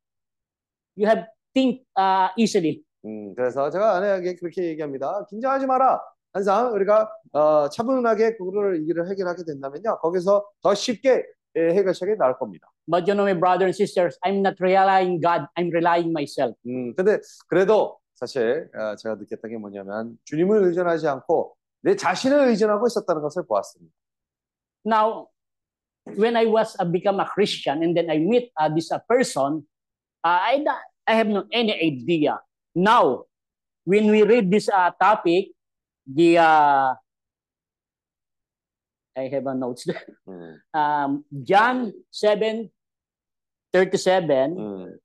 [0.96, 2.84] you have think uh, easily.
[3.06, 5.26] 음, 그래서 제가 아내에게 그렇게 얘기합니다.
[5.30, 6.02] 긴장하지 마라.
[6.34, 10.00] 항상 우리가 어, 차분하게 그거를 일을 해결하게 된다면요.
[10.00, 12.68] 거기서 더 쉽게 예, 해결책이 나올 겁니다.
[12.88, 16.56] But you know, my brothers and sisters, I'm not relying God, I'm relying myself.
[16.68, 17.18] 음, 근데
[17.48, 23.48] 그래도 사실 어, 제가 느꼈던 게 뭐냐면 주님을 의존하지 않고 내 자신을 의존하고 있었다는 것을
[23.48, 23.92] 보았습니다.
[24.86, 25.28] Now,
[26.18, 29.66] when I was uh, become a Christian and then I meet uh, this uh, person,
[30.24, 30.64] uh, I
[31.08, 32.40] I have no any idea.
[32.79, 33.25] Now,
[33.85, 35.53] when we read this uh, topic,
[36.07, 36.95] the uh,
[39.17, 40.05] I have a notes there.
[40.29, 42.71] 음, Um, John seven
[43.73, 44.57] thirty seven.
[44.57, 44.99] 음,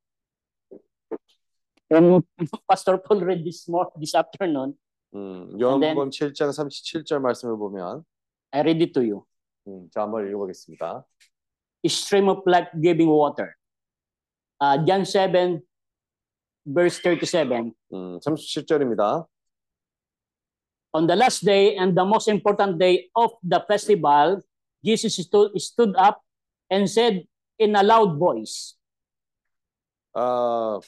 [1.92, 2.24] And
[2.70, 4.78] Pastor Paul read this more this afternoon.
[5.16, 8.04] 음, 요한복음 7장 37절 말씀을 보면
[8.52, 9.26] I read it to you.
[9.68, 11.04] 음, 자 한번 읽어보겠습니다.
[11.84, 13.56] A stream of life-giving water.
[14.62, 15.62] Uh, John 7,
[16.65, 17.73] verse 37.
[17.93, 19.27] 음, 37절입니다.
[20.93, 24.41] On the last day and the most important day of the festival,
[24.85, 26.23] Jesus stood, stood up
[26.71, 27.27] and said
[27.59, 28.77] in a loud voice,
[30.15, 30.79] 아,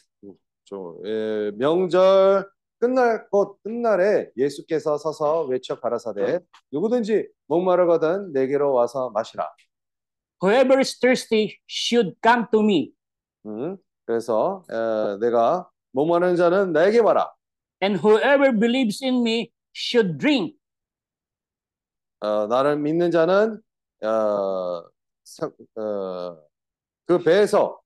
[0.65, 2.49] 저, 예, 명절
[2.79, 6.41] 끝날 곧 끝날에 예수께서 서서 외쳐 가라사대
[6.71, 9.49] 누구든지 목마르거든 내게로 와서 마시라.
[10.43, 12.93] Whoever is thirsty should come to me,
[13.47, 13.77] 음,
[14.17, 17.33] 그래서 에, 내가 목마른 자는 내게 와라.
[17.83, 20.57] and whoever believes in me should drink.
[22.21, 23.61] 어, 나를 믿는 자는
[24.03, 24.83] 어,
[25.25, 26.39] 사- 어,
[27.05, 27.81] 그 배에서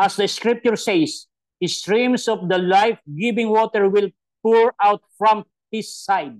[0.00, 1.28] As the scripture says,
[1.62, 4.10] streams of the life-giving water will
[4.42, 6.36] pour out from his side.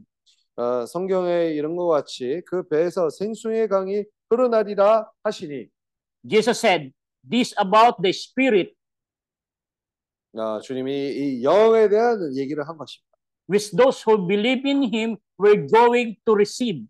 [0.56, 5.68] 어, 성경에 이런 것 같이 그 배에서 생수의 강이 흐르나리라 하시니
[6.28, 6.92] Jesus said,
[7.28, 8.74] this about the spirit
[10.36, 13.14] 어, 주님이 이 영에 대한 얘기를 한 것입니다.
[13.48, 16.86] which those who believe in him were going to receive.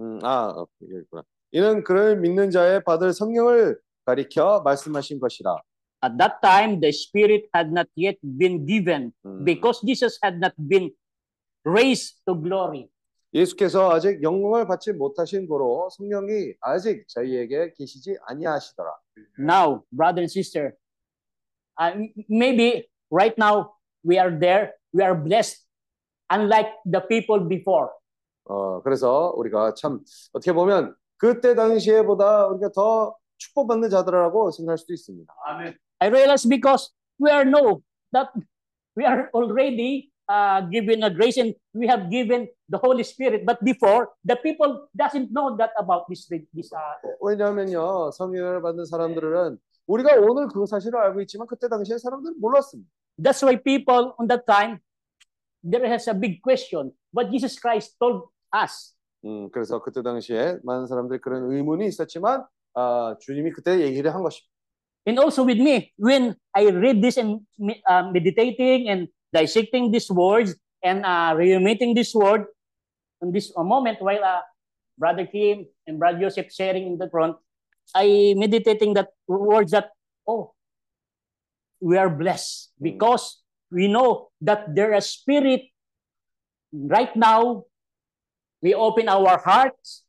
[0.00, 1.22] 음, 아, 어, 여기 있구나.
[1.52, 5.56] 이는 그를 믿는 자의 받을 성령을 가리켜 말씀하신 것이라.
[6.04, 10.54] At that time, the spirit had not yet been given 음, because Jesus had not
[10.56, 10.90] been
[11.64, 12.88] raised to glory.
[13.34, 18.90] 예수께서 아직 영광을 받지 못하신 고로 성령이 아직 저희에게 계시지 아니하시더라.
[19.38, 20.72] Now, brother and sister,
[21.79, 23.73] uh, m- maybe right now
[24.03, 25.63] we are there, we are blessed,
[26.29, 27.89] unlike the people before.
[28.45, 30.01] 어, 그래서 우리가 참
[30.33, 35.33] 어떻게 보면 그때 당시에보다 우리가 더 축복받는 자들이라고 생각할 수도 있습니다.
[35.99, 37.81] I realize because we are know
[38.11, 38.29] that
[38.97, 43.45] we are already uh, given a grace and we have given the Holy Spirit.
[43.45, 49.57] But before, the people doesn't know that about this this uh, 왜냐하면요, 성령을 받는 사람들은
[49.87, 52.89] 우리가 오늘 그 사실을 알고 있지만 그때 당시에 사람들은 몰랐습니다.
[53.21, 54.79] That's why people on that time
[55.63, 58.95] there has a big question what Jesus Christ told us.
[59.25, 64.51] 음, 그래서 그때 당시에 많은 사람들이 그런 의문이 있었지만 아, 주님이 그때 얘기를 한 것입니다.
[65.05, 70.09] And also with me, when I read this and me- uh, meditating and dissecting these
[70.09, 72.47] words and uh, ruminating this word
[73.21, 74.41] in this uh, moment while uh,
[74.97, 77.35] Brother Kim and Brother Joseph sharing in the front,
[77.94, 79.90] I meditating that words that,
[80.26, 80.54] oh,
[81.80, 85.62] we are blessed because we know that there is spirit
[86.72, 87.64] right now.
[88.60, 90.02] We open our hearts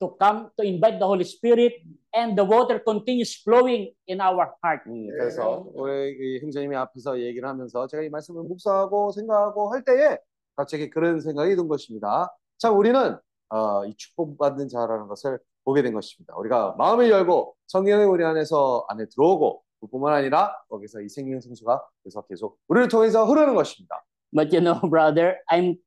[0.00, 1.84] to come to invite the Holy Spirit
[2.14, 4.80] and the water continues flowing in our heart.
[4.88, 10.16] 음, 그래서 우리 이 형제님이 앞에서 얘기를 하면서 제가 이 말씀을 묵상하고 생각하고 할 때에
[10.56, 12.34] 갑자기 그런 생각이 든 것입니다.
[12.56, 13.18] 참 우리는
[13.50, 16.34] 어, 이 축복받는 자라는 것을 보게 된 것입니다.
[16.36, 22.22] 우리가 마음을 열고 성령이 우리 안에서 안에 들어오고 그뿐만 아니라 거기서 이 생명 생수가 그래서
[22.22, 24.04] 계속 우리를 통해서 흐르는 것입니다.
[24.32, 25.78] But you know, brother, I'm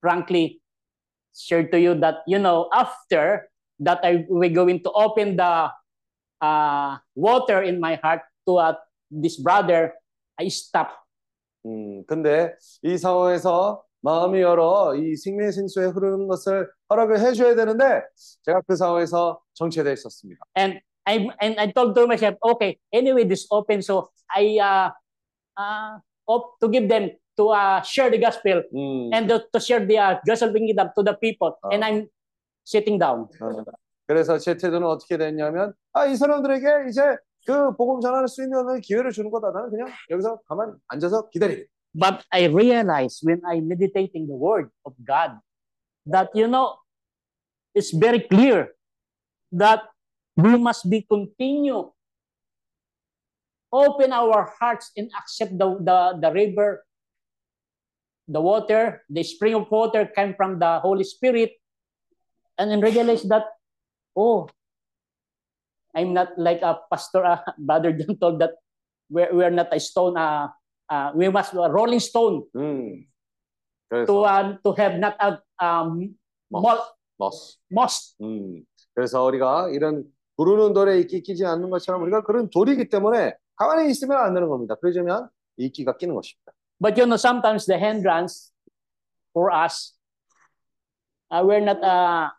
[0.00, 0.60] frankly
[1.34, 3.48] share to you that you know after
[3.80, 5.70] that I we're going to open the
[6.42, 8.74] uh, water in my heart to uh,
[9.10, 9.94] this brother.
[10.38, 10.94] I stop.
[11.66, 18.02] 음, 근데 이 상황에서 마음이 열어 이 생명 생수에 흐르는 것을 허락을 해줘야 되는데
[18.42, 20.40] 제가 그 상황에서 정체되어 있었습니다.
[20.56, 24.90] And I and I told to myself, okay, anyway, this open, so I uh,
[25.58, 29.84] uh, hope to give them to uh, share the gospel 음, and to, to share
[29.86, 31.56] the uh, gospel kingdom to the people.
[31.62, 31.70] 어.
[31.72, 32.06] And I'm
[32.66, 33.26] sitting down.
[33.40, 33.64] 어,
[34.06, 37.02] 그래서 제 태도는 어떻게 됐냐면 아 이 사람들에게 이제
[37.46, 39.50] 그 복음 전할 수 있는 기회를 주는 거다.
[39.50, 41.64] 나는 그냥 여기서 가만 앉아서 기다리고.
[41.98, 45.42] But I realized when I meditating the word of God
[46.06, 46.78] that you know
[47.74, 48.70] it's very clear
[49.50, 49.82] that
[50.38, 51.90] we must be continue
[53.74, 56.86] open our hearts and accept the the, the river
[58.28, 61.56] the water, the spring of water came from the Holy Spirit,
[62.60, 63.48] and then realize that,
[64.14, 64.46] oh,
[65.96, 68.52] I'm not like a pastor, uh, Brother John told that
[69.08, 70.52] we're, we're not a stone, uh,
[70.90, 73.04] uh, we must a rolling stone 음.
[73.90, 76.14] to 그래서 uh, to have not a um,
[76.50, 76.84] mol-
[77.18, 77.58] 머스.
[77.70, 78.16] most.
[78.22, 78.64] 음.
[78.94, 80.04] 그래서 우리가 이런
[80.36, 84.76] 부르는 돌에 이끼 끼지 않는 것처럼 우리가 그런 돌이기 때문에 가만히 있으면 안 되는 겁니다.
[84.76, 86.52] 그러자면 이끼가 끼는 것입니다.
[86.80, 88.52] But you know, sometimes the hindrance
[89.32, 89.94] for us,
[91.30, 92.30] uh, we're not uh,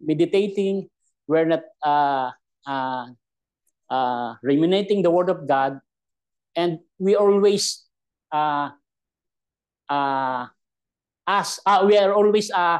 [0.00, 0.90] meditating,
[1.26, 2.32] we're not uh,
[2.68, 3.06] uh,
[3.88, 5.80] uh, ruminating the Word of God,
[6.56, 7.84] and we always
[8.32, 8.70] uh,
[9.88, 10.46] uh,
[11.26, 12.78] us, uh, we are always uh,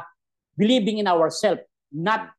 [0.57, 2.31] believing in ourselves, not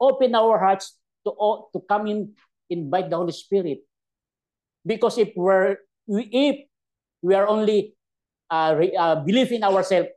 [0.00, 1.32] open our hearts to
[1.72, 2.32] to come in,
[2.70, 3.80] invite the Holy Spirit.
[4.84, 6.56] Because if we're we- if
[7.22, 7.96] we are only
[8.50, 10.10] uh, re, uh, believe in ourselves,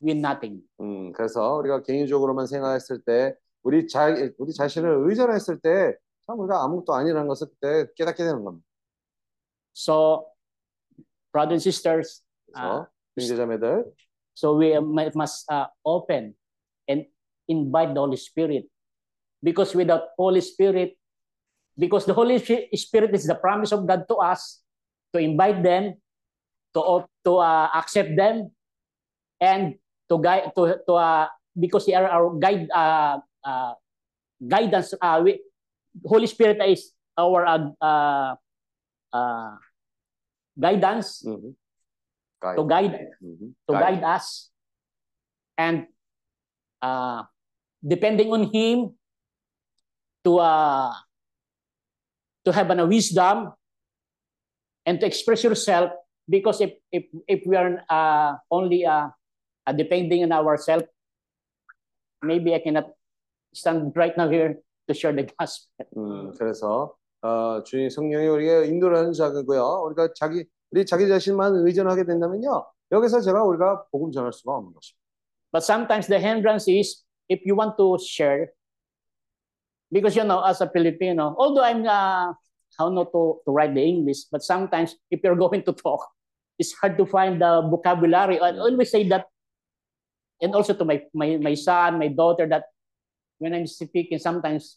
[0.00, 0.62] win nothing.
[0.80, 5.94] 음, 그래서 우리가 개인적으로만 생각했을 때 우리 자 우리 자신을 의존했을 때
[6.28, 8.64] 참 우리가 아무것도 아니라는 것을 그때 깨닫게 되는 겁니다.
[9.78, 10.26] So,
[11.30, 12.26] brothers and sisters,
[12.58, 12.82] uh,
[14.34, 16.34] so we uh, must uh, open
[16.90, 17.06] and
[17.46, 18.66] invite the Holy Spirit.
[19.38, 20.98] Because without Holy Spirit,
[21.78, 24.66] because the Holy Spirit is the promise of God to us,
[25.14, 25.94] to invite them,
[26.74, 28.50] to, to uh, accept them,
[29.38, 29.78] and
[30.10, 33.74] to guide to, to uh, because they are our guide uh, uh,
[34.42, 34.90] guidance.
[35.00, 35.38] Uh, we,
[36.02, 38.34] Holy Spirit is our uh, uh,
[39.14, 39.54] uh
[40.58, 41.54] guidance mm-hmm.
[42.42, 42.56] guide.
[42.56, 43.50] to guide mm-hmm.
[43.66, 44.02] to guide.
[44.02, 44.50] guide us
[45.56, 45.86] and
[46.82, 47.22] uh,
[47.82, 48.94] depending on him
[50.26, 50.92] to uh,
[52.44, 53.54] to have an, a wisdom
[54.84, 55.92] and to express yourself
[56.28, 59.08] because if if if we are uh, only uh,
[59.66, 60.84] uh, depending on ourselves
[62.22, 62.90] maybe i cannot
[63.54, 69.12] stand right now here to share the gospel mm, so 어, 주님 성령이 우리가 인도하는
[69.12, 69.82] 자고요.
[69.86, 72.66] 우리가 자기 우리 자기 자신만 의존하게 된다면요.
[72.92, 74.98] 여기서 제가 우리가 복음 전할 수가 없는 것입니다.
[75.52, 78.52] But sometimes the hindrance is if you want to share,
[79.90, 82.32] because you know, as a Filipino, although I'm uh,
[82.78, 86.04] how not to, to write the English, but sometimes if you're going to talk,
[86.58, 88.38] it's hard to find the vocabulary.
[88.38, 89.26] I always say that,
[90.40, 92.64] and also to my my, my son, my daughter, that
[93.38, 94.76] when I'm speaking, sometimes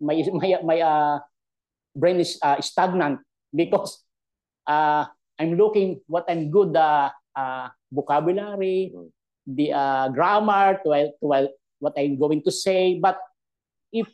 [0.00, 1.18] my my my uh,
[1.94, 3.20] brain is uh, stagnant
[3.54, 4.04] because
[4.66, 5.06] uh,
[5.38, 8.92] I'm looking what I'm good uh, uh, vocabulary,
[9.46, 11.48] the uh, grammar, to, to
[11.78, 12.98] what I'm going to say.
[12.98, 13.18] But
[13.92, 14.06] if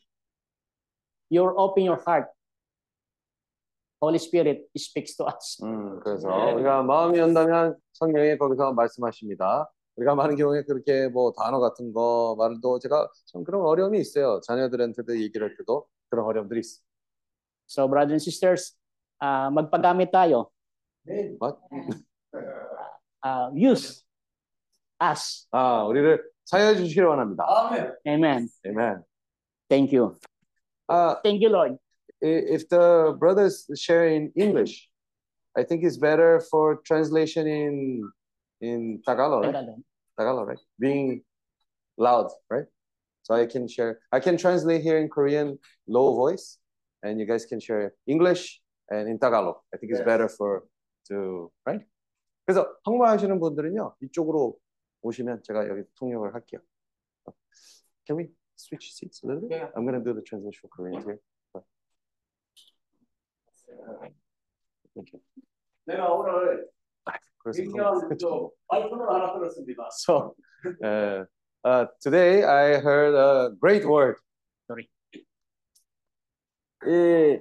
[1.30, 2.28] you're open your heart,
[4.00, 5.58] Holy Spirit speaks to us.
[5.62, 9.68] 음, 그래서 우리가 마음이 연다면 성령이 거기서 말씀하십니다.
[9.96, 14.40] 우리가 많은 경우에 그렇게 뭐 단어 같은 거 말도 제가 좀 그런 어려움이 있어요.
[14.46, 16.87] 자녀들한테도 얘기를 할 때도 그런 어려움들이 있어요.
[17.67, 18.75] So brothers and sisters,
[19.21, 20.51] uh, magpagamit tayo.
[21.39, 21.59] What?
[23.23, 24.03] Uh, use
[24.99, 25.47] us.
[25.51, 27.45] 아, 우리를 사용해 주시기 원합니다.
[28.07, 28.49] Amen.
[28.65, 29.03] Amen.
[29.69, 30.15] Thank you.
[30.89, 31.77] Uh, Thank you, Lord.
[32.23, 34.87] if the brothers share in English,
[35.57, 38.11] I think it's better for translation in
[38.61, 39.53] in Tagalog, right?
[39.53, 39.79] Tagalog.
[40.17, 40.63] Tagalog, right?
[40.79, 41.21] Being
[41.97, 42.65] loud, right?
[43.23, 43.99] So I can share.
[44.11, 46.57] I can translate here in Korean, low voice,
[47.03, 49.57] and you guys can share English and in Tagalog.
[49.73, 50.63] I think it's better for
[51.09, 51.85] to right.
[52.45, 54.57] 그래서 한국말 분들은요 이쪽으로
[55.01, 56.61] 오시면 제가 여기 통역을 할게요.
[58.05, 59.71] Can we switch seats a little bit?
[59.75, 61.19] I'm gonna do the translation for Korean here.
[64.93, 65.21] Thank you.
[65.85, 66.69] 내가 오늘
[67.43, 67.61] 그래서
[68.17, 69.89] 저 발표를 하나 들었습니다.
[69.91, 70.35] So,
[70.81, 71.25] uh,
[71.65, 74.15] uh, today I heard a great word.
[76.86, 77.40] 이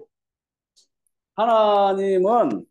[1.35, 2.65] 하나님은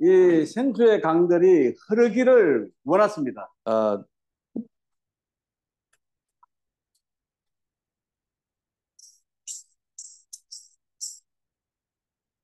[0.00, 3.52] 이 생수의 강들이 흐르기를 원하십니다.
[3.66, 4.04] Uh,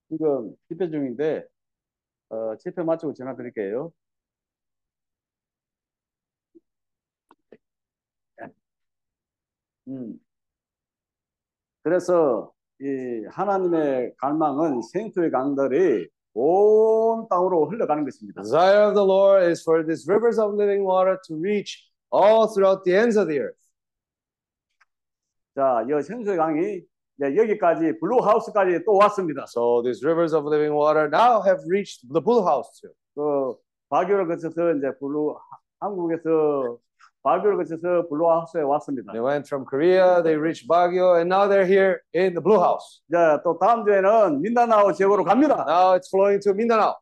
[0.09, 1.47] 지금 집회 중인데
[2.31, 3.93] 어, 집회 마치고 전화 드릴게요.
[9.89, 10.19] 음.
[11.83, 18.43] 그래서 이 하나님의 갈망은 생수의 강들이 온 땅으로 흘러가는 것입니다.
[18.43, 22.47] the desire of the Lord is for these rivers of living water to reach all
[22.47, 23.59] throughout the ends of the earth.
[25.57, 26.83] 자, 이 생수의 강이
[27.19, 29.45] 이제 여기까지 블루하우스까지 또 왔습니다.
[29.49, 32.95] So these rivers of living water now have reached the pool house too.
[33.17, 33.59] 그
[33.89, 35.37] 바교를 거쳐서 이제 블루
[35.81, 36.79] 한국에서
[37.23, 39.13] 바교를 거쳐서 블루 하우스에 왔습니다.
[39.13, 43.03] They went from Korea, they reached Baguio, and now they're here in the Blue House.
[43.09, 45.65] 이제 또 다음 주에는 민다나오 지역으로 갑니다.
[45.67, 46.95] Now it's flowing to Mindanao.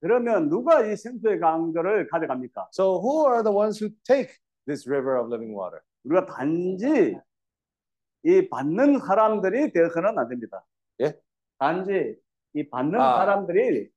[0.00, 2.68] 그러면 누가 이 생수의 강들을 가져갑니까?
[2.72, 4.32] So who are the ones who take
[4.66, 5.80] this river of living water?
[6.04, 7.16] 우리가 단지
[8.24, 10.64] 이 받는 사람들이 되어서는 안 됩니다.
[11.00, 11.14] 예?
[11.58, 12.16] 단지
[12.54, 13.16] 이 받는 아.
[13.18, 13.88] 사람들이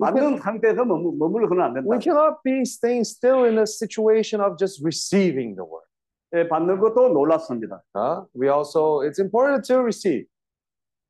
[0.00, 1.88] 받는 상태에서 머물- 머물러서는 안 된다.
[1.90, 5.86] We cannot be staying still in a situation of just receiving the word.
[6.34, 7.82] 예, 받는 것도 놀랍습니다.
[7.94, 8.24] Huh?
[8.34, 10.26] We also, it's important to receive.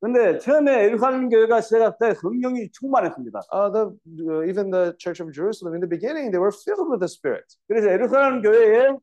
[0.01, 3.39] 근데 처음에 예루살렘 교회가 시작할 때 성령이 충만했습니다.
[3.53, 3.83] Uh, the
[4.27, 7.47] uh, even the Church of Jerusalem in the beginning, they were filled with the Spirit,
[7.69, 8.97] 그래서 예루살렘 교회에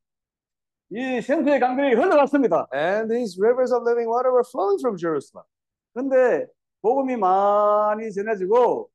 [0.92, 2.68] 이 생수의 강들이 흘러갔습니다.
[2.74, 5.46] and these rivers of living water were flowing from Jerusalem.
[5.94, 6.44] 근데
[6.82, 8.90] 복음이 많이 전해지고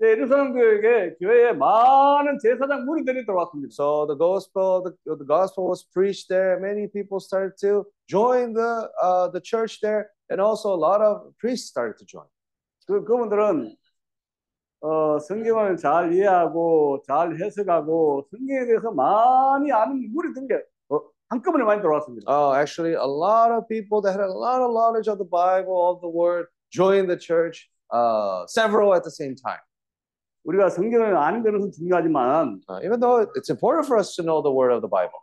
[0.00, 3.70] 예루살렘 교회에 교회에 많은 제사장 무리들이 들어왔습니다.
[3.70, 6.58] So the gospel, the, the gospel was preached there.
[6.58, 11.36] Many people started to join the uh, the church there, and also a lot of
[11.38, 12.24] priests started to join.
[12.86, 13.76] 그 그분들은
[14.80, 22.24] 어, 성경을 잘 이해하고 잘 해석하고 성경에 대해서 많이 아는 무리들이 어, 한꺼번에 많이 들어왔습니다.
[22.26, 25.90] Oh, actually, a lot of people that had a lot of knowledge of the Bible,
[25.92, 27.68] of the Word, joined the church.
[27.92, 29.58] Uh, several at the same time.
[30.45, 34.51] 우리가 성경을 아는 것은 중요하지만 Uh, even though it's important for us to know the
[34.51, 35.19] Word of the Bible,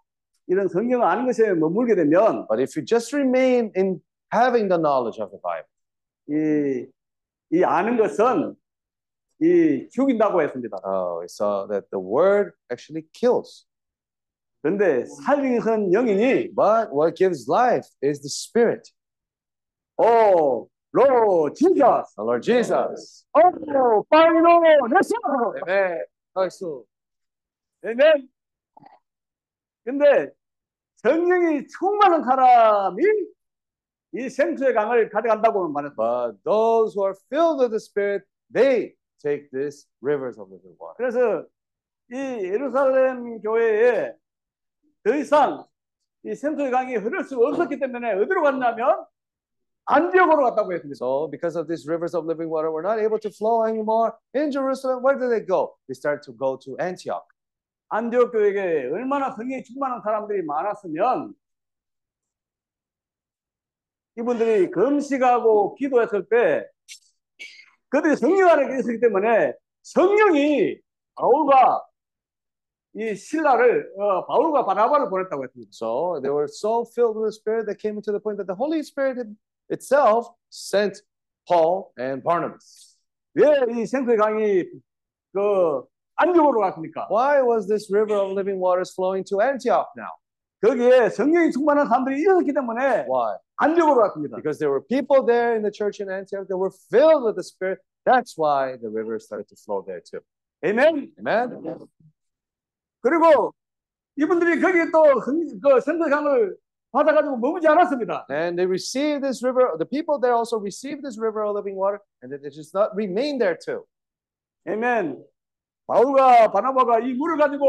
[0.49, 4.01] 이런 성경을 아는 것에 머물게 되면 but if you just remain in
[4.33, 5.70] having the knowledge of the Bible,
[6.28, 6.86] 이,
[7.51, 8.55] 이 아는 것은
[9.41, 10.78] 이 죽인다고 했습니다.
[10.84, 13.67] oh, we saw that the Word actually kills.
[14.62, 18.91] 그런데 살리는 영이니 But what gives life is the Spirit,
[19.99, 23.26] 오, 로, 진짜, the Lord Jesus.
[23.34, 25.14] 오, 파이로, 네스.
[25.66, 26.04] Amen.
[26.34, 26.84] 박수.
[27.84, 28.28] 아멘.
[29.84, 30.30] 근데
[30.96, 33.02] 성령이 충만한 사람이
[34.12, 35.94] 이 생수의 강을 가져간다고 말했다.
[35.96, 40.94] But those who are filled with the Spirit, they take this rivers of living water.
[40.96, 41.46] 그래서
[42.12, 44.14] 이 예루살렘 교회에
[45.02, 45.64] 더 이상
[46.24, 49.04] 이 생수의 강이 흐를 수 없었기 때문에 어디로 갔냐면
[49.86, 50.94] 안디옥으로 갔다고 했습니다.
[50.94, 54.51] So, because of these rivers of living water were not able to flow anymore in
[54.51, 55.75] Jerusalem, where did they go?
[55.89, 57.27] They started to go to Antioch.
[57.89, 61.35] 안디옥 교회에 얼마나 성령이 충만한 사람들이 많았으면
[64.17, 66.67] 이분들이 금식하고 기도했을 때
[67.91, 69.52] 그들이 성령 안에 있었기 때문에
[69.83, 70.78] 성령이
[71.17, 71.83] 바울과
[72.94, 75.70] 이 신라를 어, 바울과 바나바를 보냈다고 했습니다.
[75.73, 78.57] So, they were so filled with the Spirit that came to the point that the
[78.57, 79.19] Holy Spirit
[79.72, 81.01] itself sent
[81.48, 82.98] Paul and Barnabas.
[83.35, 84.64] 왜 이 생수의 강이
[85.33, 85.83] 그
[86.16, 87.07] 안디옥으로 갔습니까?
[87.11, 90.09] Why was this river of living waters flowing to Antioch now?
[90.64, 93.38] 거기에 성령이 충만한 사람들이 있었기 때문에 Why?
[93.57, 94.38] 안디옥으로 갔습니다.
[94.38, 97.43] Because there were people there in the church in Antioch that were filled with the
[97.45, 97.77] Spirit.
[98.06, 100.22] That's why the river started to flow there too.
[100.64, 101.14] 아멘.
[101.19, 101.85] Amen?
[103.01, 103.53] 그리고
[104.17, 106.57] 이분들이 거기에 또그 생수강을
[106.91, 108.27] 받아가지고 머무지 않았습니다.
[108.32, 111.99] And they received this river, the people there also received this river of living water,
[112.24, 113.85] and they just not remain there too.
[114.66, 115.24] 아멘.
[115.88, 117.64] 바울과 바나바가 이 물을 가지고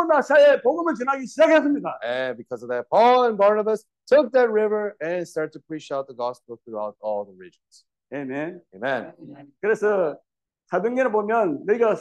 [0.00, 2.00] 온 아시아에 복음을 전하기 시작했습니다.
[2.02, 6.06] And because of that, Paul and Barnabas took that river and started to preach out
[6.06, 7.84] the gospel throughout all the regions.
[8.12, 8.60] 아멘.
[8.74, 9.12] Amen.
[9.60, 10.16] 그래서
[10.70, 11.96] 사도행전을 보면 너희가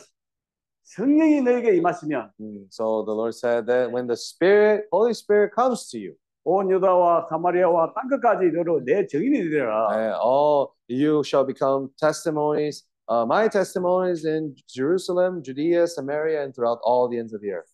[0.83, 5.89] 성령이 너에게 임하시면 Mm, So the Lord said that when the Spirit, Holy Spirit comes
[5.91, 9.88] to you, 온 유다와 사마리아와 땅끝까지 이르러 내 증인이 되리라.
[9.92, 16.80] and all you shall become testimonies, uh, my testimonies in Jerusalem, Judea, Samaria, and throughout
[16.82, 17.70] all the ends of the earth.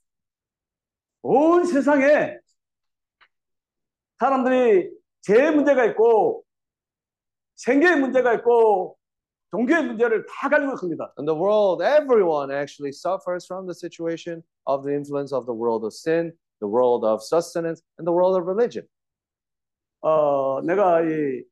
[1.23, 2.39] 온 세상에
[4.19, 4.91] 사람들이
[5.23, 6.45] 죄의 문제가 있고
[7.57, 8.97] 생계의 문제가 있고
[9.51, 11.15] 종교의 문제를 다 가지고 있습니다.
[11.19, 15.85] In the world, everyone actually suffers from the situation of the influence of the world
[15.87, 18.86] of sin, the world of sustenance, and the world of religion.
[20.02, 21.44] 어, 내가 이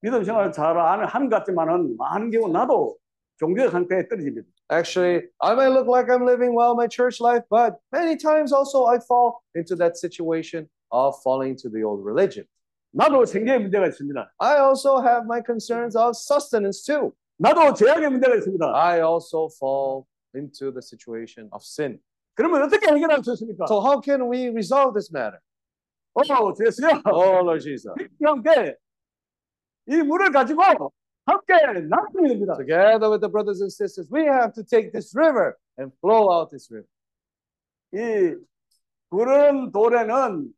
[0.00, 2.96] 믿음 생활을 잘 아는 하는 것 같지만은 많은 경우 나도
[3.38, 4.46] 종교의 상태에 떨어집니다.
[4.70, 8.86] Actually, I may look like I'm living well my church life, but many times also
[8.86, 12.46] I fall into that situation of falling to the old religion.
[12.92, 14.32] 나도 생계의 문제가 있습니다.
[14.38, 17.12] I also have my concerns of sustenance too.
[17.38, 18.72] 나도 죄악의 문제가 있습니다.
[18.74, 21.98] I also fall into the situation of sin.
[22.38, 23.66] 그러면 어떻게 해결할 수 있습니까?
[23.68, 25.38] So how can we resolve this matter?
[26.14, 27.02] 어, 죄수야.
[27.06, 27.92] Oh Lord Jesus.
[28.22, 28.76] 함께
[29.86, 30.62] 이 물을 가지고
[31.26, 32.54] 함께 나누면 됩니다.
[32.56, 36.50] Together with the brothers and sisters, we have to take this river and flow out
[36.50, 36.88] this river.
[37.92, 38.36] 이
[39.10, 40.52] 그런 돌에는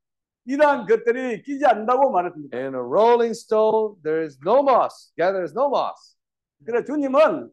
[0.47, 2.57] 이러한 것들이 끼지 않는다고 말했습니다.
[2.57, 5.12] In a rolling stone, there is no moss.
[5.18, 6.17] Yeah, there is no moss.
[6.65, 7.51] 그래 주님은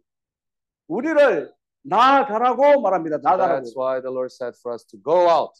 [0.88, 1.51] 우리를
[1.82, 3.18] 나가라고 말합니다.
[3.23, 3.65] 나가라고.
[3.65, 5.55] That's why the Lord said for us to go out.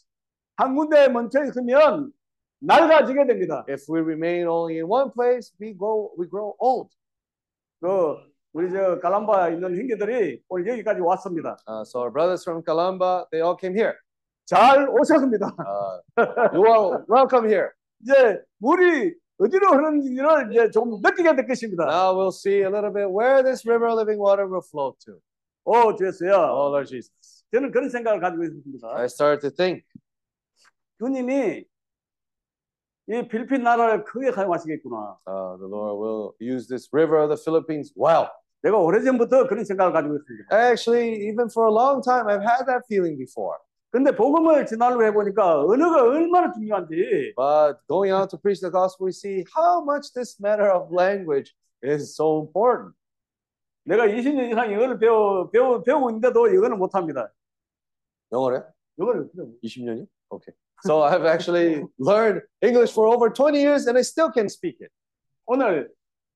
[0.57, 2.11] 한 군데 멈춰 있으면
[2.59, 3.65] 낡아지게 됩니다.
[3.69, 6.89] If we remain only in one place, we go we grow old.
[7.81, 8.17] 그
[8.51, 11.57] 우리 저 칼람바 있는 형제들이 오늘 여기까지 왔습니다.
[11.67, 13.95] Uh, so our brothers from Calamba, they all came here.
[14.45, 15.55] 잘 오셨습니다.
[15.55, 16.01] Uh,
[16.53, 17.69] you are welcome here.
[18.01, 21.85] 이제 물이 어디로 흐르는지를 이제 좀 느끼게 될 것입니다.
[21.85, 25.21] Now we'll see a little bit where this river living water will flow to.
[25.68, 26.32] 오, 주였어요.
[26.32, 27.44] Oh, Lord Jesus.
[27.52, 28.88] 저는 그런 생각을 가지고 있습니다.
[28.96, 29.84] I started to think
[30.98, 31.64] 주님이
[33.06, 35.18] 이 필리핀 나라를 크게 사용하시겠구나.
[35.26, 38.28] uh, the Lord will use this river of the Philippines well.
[38.62, 40.56] 내가 오래전부터 그런 생각을 가지고 있습니다.
[40.56, 43.58] Actually, even for a long time, I've had that feeling before.
[43.90, 49.12] 근데 복음을 전하려고 해보니까 언어가 얼마나 중요한지 But going out to preach the gospel, we
[49.12, 52.94] see how much this matter of language is so important.
[53.83, 57.31] 내가 20년 이상 영어를 배워, 배워, 배우고 있는데도 영어는 못합니다.
[58.31, 58.61] 영어래?
[58.99, 60.07] 영어를 어떻게 20년이?
[60.29, 60.53] Okay.
[60.85, 64.91] So I've actually learned English for over 20 years and I still can't speak it.
[65.45, 65.91] 오늘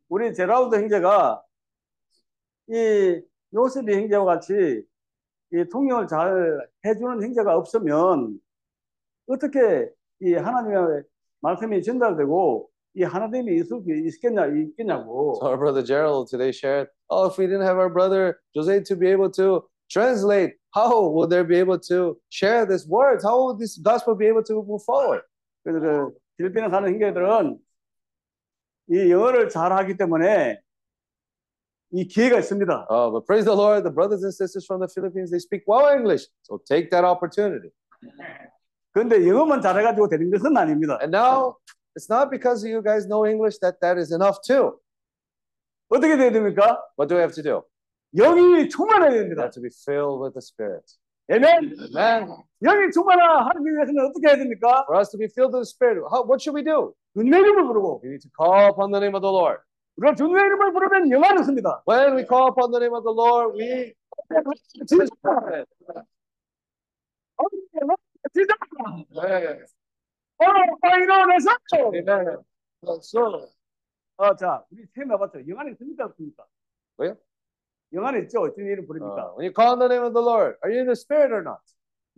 [0.10, 1.44] 우리 제라우드 형제가
[2.70, 3.22] 이
[3.54, 4.84] 요셉이 형제와 같이
[5.54, 8.40] 이 통역을 잘 해주는 형제가 없으면
[9.28, 9.90] 어떻게
[10.22, 11.04] 이 하나님의
[11.42, 15.35] 말씀이 전달되고 이 하나님이 있을 수 있겠냐 있겠냐고.
[15.41, 18.97] So our brother Gerald today shared, oh, if we didn't have our brother Jose to
[18.97, 23.25] be able to translate, how would they be able to share this words?
[23.25, 25.23] How would this gospel be able to move forward?
[25.65, 27.59] 그래서 그 필리핀에 사는 형제들은
[28.91, 30.61] 이 영어를 잘하기 때문에
[31.93, 32.87] 이 기회가 있습니다.
[32.91, 35.89] Uh, but praise the Lord, the brothers and sisters from the Philippines, they speak well
[35.95, 36.27] English.
[36.43, 37.71] So take that opportunity.
[38.93, 40.99] 그런데 영어만 잘해가지고 되는 것은 아닙니다.
[41.01, 41.57] And now,
[41.97, 44.79] it's not because you guys know English that that is enough too.
[45.91, 46.79] 어떻게 돼야 됩니까?
[46.97, 47.63] What do we have to do?
[48.17, 49.43] 영이 충만해야 We 됩니다.
[49.49, 50.85] have to be filled with the Spirit.
[51.31, 51.77] 아멘.
[51.97, 52.29] Amen.
[52.65, 54.85] 영이 충만하기 위해서는 어떻게 해야 됩니까?
[54.89, 56.95] For us to be filled with the Spirit, how, what should we do?
[57.17, 59.61] 주님의 이름을 부르고 We need to call upon the name of the Lord.
[59.97, 61.83] 우리가 주님의 이름을 부르면 영화를 씁니다.
[61.89, 63.93] When we call upon the name of the Lord, we
[64.87, 65.07] 진짜
[69.17, 69.65] Amen.
[70.43, 71.51] 어, 일어나서
[71.95, 72.39] Amen.
[73.03, 73.49] So,
[74.17, 75.47] 어, 자, 우리 세 나봤죠.
[75.47, 76.45] 영안에 있습니까 없습니까?
[76.97, 77.17] 뭐요?
[77.93, 78.53] 영안에 있죠.
[78.55, 79.35] 주님 이름 uh, 부르니까.
[79.37, 81.43] when you call on the name of the Lord, are you in the Spirit or
[81.43, 81.63] not?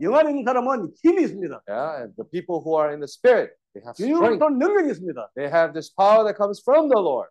[0.00, 1.62] 영안에 있는 사람은 힘이 있습니다.
[1.68, 4.40] Yeah, and the people who are in the Spirit, they have strength.
[4.40, 5.32] 주님으로부터 능력이 있습니다.
[5.36, 7.28] They have this power that comes from the Lord.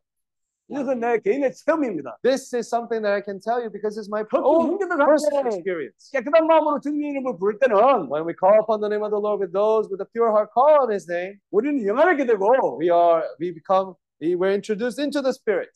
[0.69, 2.17] 이것은 내 개인의 체험입니다.
[2.21, 5.41] This is something that I can tell you because it's my 저도 own 형제들 personal
[5.49, 6.11] 가운데 experience.
[6.13, 9.41] 깨끗한 마음으로 주님 이름을 부를 때는 When we call upon the name of the Lord
[9.41, 13.25] with those with a pure heart, call on His name, 우리는 영안하게 되고 we are
[13.41, 15.73] we become we- we're introduced into the Spirit,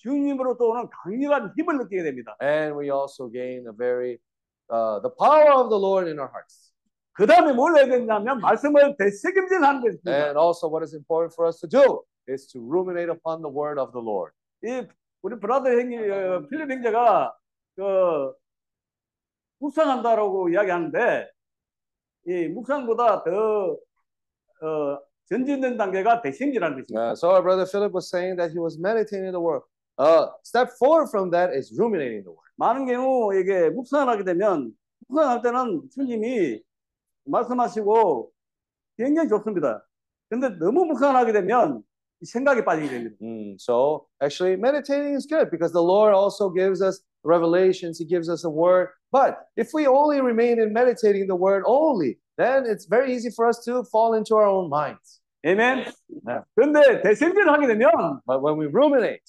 [0.00, 2.34] 주님으로부터 오는 강력한 힘을 느끼게 됩니다.
[2.40, 4.16] and we also gain a very
[4.72, 6.65] uh, the power of the Lord in our hearts.
[7.17, 10.25] 그 다음에 뭘 해야 되냐면 말씀을 되새김질 하는 게 있습니다.
[10.27, 13.81] And also, what is important for us to do is to ruminate upon the word
[13.81, 14.33] of the Lord.
[14.63, 14.87] 이
[15.23, 17.33] 우리 브라더 형님 어, 필립 형제가
[17.75, 18.33] 그
[19.57, 21.27] 묵상한다라고 이야기하는데
[22.27, 23.77] 이 묵상보다 더
[24.61, 27.01] 어, 전진된 단계가 대심이라는 것입니다.
[27.01, 29.63] Uh, so our brother Philip was saying that he was meditating the word.
[29.97, 32.45] Uh, step forward from that is ruminating the word.
[32.57, 34.71] 많은 경우 이게 묵상을 하게 되면
[35.07, 36.61] 묵상할 때는 주님이
[37.26, 38.30] 말씀하시고
[38.98, 39.86] 굉장히 좋습니다.
[40.28, 41.82] 근데 너무 묵상을 하게 되면
[42.20, 43.16] 이 생각이 빠지게 됩니다.
[43.20, 47.98] Mm, so actually, meditating is good because the Lord also gives us revelations.
[47.98, 48.88] He gives us a word.
[49.10, 53.46] But if we only remain in meditating the word only, then it's very easy for
[53.48, 55.20] us to fall into our own minds.
[55.44, 55.84] 아멘.
[56.54, 57.90] 그런데 대생질을 하게 되면
[58.24, 59.24] But when we ruminate,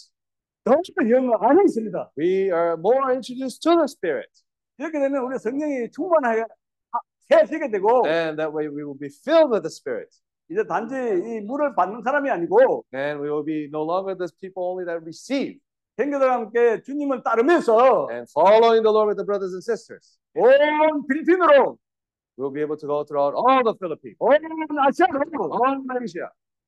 [0.63, 0.75] 더
[1.09, 2.11] 영 안에 있습니다.
[2.15, 4.29] we are more introduced to the Spirit,
[4.77, 6.45] 이렇게 되면 우리 성령이 충만하게
[7.29, 10.09] 채워지게 되고 and that way we will be filled with the Spirit.
[10.49, 14.63] 이제 단지 이 물을 받는 사람이 아니고 And we will be no longer those people
[14.63, 15.59] only that receive
[15.97, 20.17] 형제들과 함께 주님을 따르면서 and following the Lord with the brothers and sisters.
[20.35, 21.77] 온 필리핀으로
[22.35, 25.21] We'll be able to go throughout all the Philippines, 온 아시아로
[25.53, 26.27] all Malaysia.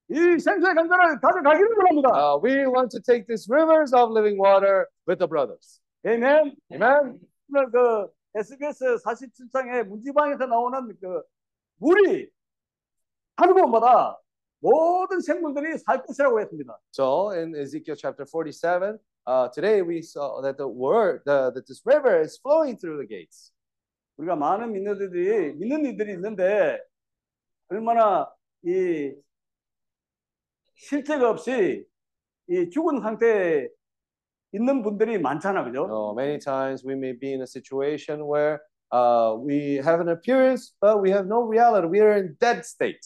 [0.10, 2.10] 이 생수의 강가를 가져가기를 원합니다.
[2.14, 5.82] Uh, we want to take these rivers of living water with the brothers.
[6.06, 6.54] 아멘.
[6.72, 7.20] Amen.
[7.50, 11.23] 오늘 그 SBS 47장의 문지방에서 나오는 그
[11.77, 12.31] 물이
[13.37, 14.21] 하루 번마다
[14.61, 16.79] 모든 생물들이 살 것이라고 했습니다.
[16.93, 21.83] So in Ezekiel chapter 47, uh, today we saw that the word, the, that this
[21.85, 23.53] river is flowing through the gates.
[24.19, 26.79] 우리가 많은 믿는 이들이 믿는 이들이 있는데
[27.69, 28.31] 얼마나
[28.63, 29.15] 이
[30.75, 31.87] 실체가 없이
[32.49, 33.69] 이 죽은 상태에
[34.54, 35.86] 있는 분들이 많잖아, 그죠?
[35.86, 40.74] No, many times we may be in a situation where uh, we have an appearance,
[40.80, 41.88] but we have no reality.
[41.88, 43.02] We are in dead state.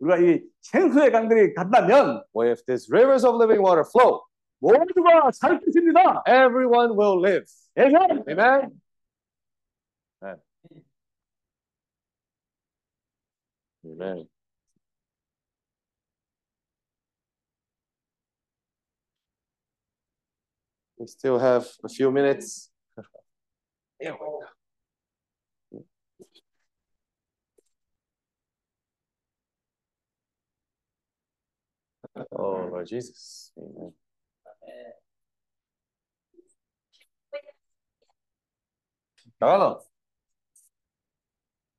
[0.00, 4.22] 우리가 이 생수의 강들이 간다면 Well, if these rivers of living water flow,
[4.60, 6.22] 모두가 살 것입니다.
[6.26, 7.46] everyone will live.
[7.76, 8.24] 아멘.
[8.28, 8.80] Amen.
[10.22, 10.40] Amen.
[13.84, 14.28] Amen.
[20.99, 22.69] We still have a few minutes.
[23.99, 24.41] There we go.
[32.31, 33.51] Oh, Lord Jesus.
[33.57, 33.93] Amen.
[39.39, 39.83] Tagalog.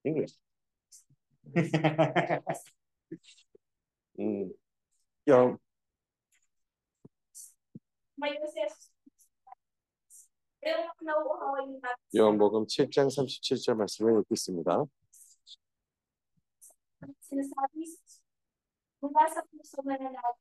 [0.05, 0.33] English.
[4.21, 4.53] Mm.
[5.25, 5.57] Yung,
[8.21, 8.61] May kasi
[12.16, 14.86] 요한복음 7장 37절 말씀을 읽겠습니다.
[17.22, 17.86] sinasabi
[18.98, 20.38] mula sa puso na nanag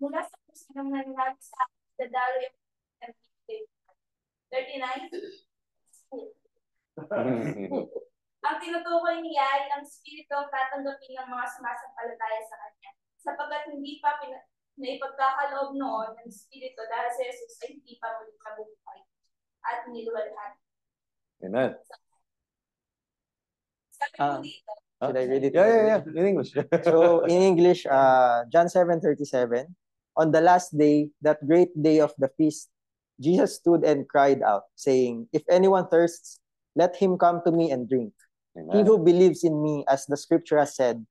[0.00, 2.56] mula sa puso ng nanag sa akin dadalo yung
[4.48, 5.12] 39
[8.38, 12.90] Ang tinutukoy niya ay ang spirito ang tatanggapin ng mga sumasampalataya sa kanya.
[13.20, 14.46] Sapagkat hindi pa pina-
[14.78, 19.00] naipagkakaloob noon ng spirito dahil sa Jesus ay hindi pa muli kabuhay
[19.63, 20.51] At niluwalhan.
[21.43, 21.71] Amen.
[23.91, 24.41] Sabi Ah.
[25.03, 25.53] Should I read it?
[25.53, 26.01] Yeah, yeah, yeah.
[26.15, 26.55] In English.
[26.87, 29.67] So in English, uh, John 7:37,
[30.15, 32.71] on the last day, that great day of the feast,
[33.19, 36.39] Jesus stood and cried out, saying, If anyone thirsts,
[36.75, 38.15] let him come to me and drink.
[38.71, 41.03] He who believes in me, as the scripture has said,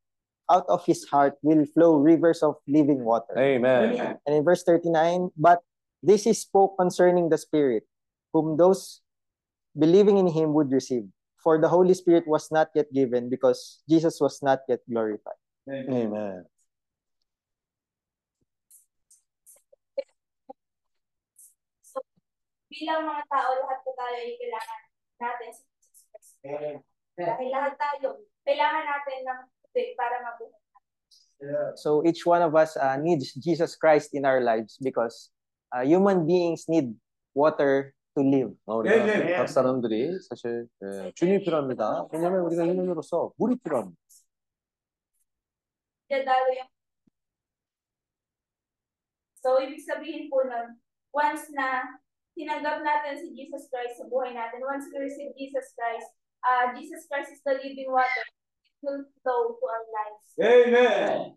[0.50, 3.34] out of his heart will flow rivers of living water.
[3.36, 4.18] Amen.
[4.26, 5.60] And in verse 39, but
[6.02, 7.84] this is spoke concerning the Spirit,
[8.32, 9.00] whom those
[9.76, 11.04] believing in him would receive.
[11.42, 15.38] For the Holy Spirit was not yet given because Jesus was not yet glorified.
[15.68, 16.46] Amen.
[21.82, 21.98] so,
[22.70, 24.80] bilang mga tao, lahat po tayo ay kailangan
[25.18, 26.82] natin sa Jesus Christ.
[27.18, 30.62] Dahil lahat tayo, kailangan natin ng tubig para mabuhay.
[31.74, 35.30] So each one of us uh, needs Jesus Christ in our lives because
[35.74, 36.94] uh, human beings need
[37.34, 38.54] water to live.
[38.66, 39.36] 어, 네, 우리가 네.
[39.36, 42.08] 각 사람들이 사실 예, 주님이 필요합니다.
[42.12, 43.96] 왜냐하면 우리가 인간으로서 물이 필요합니다.
[46.12, 46.68] Dadalo yung
[49.42, 50.78] So, ibig sabihin po nun,
[51.10, 51.82] once na
[52.38, 56.14] tinanggap natin si Jesus Christ sa buhay natin, once we receive Jesus Christ,
[56.46, 58.24] uh, Jesus Christ is the living water.
[58.62, 60.28] It will flow to our lives.
[60.38, 61.34] 아멘.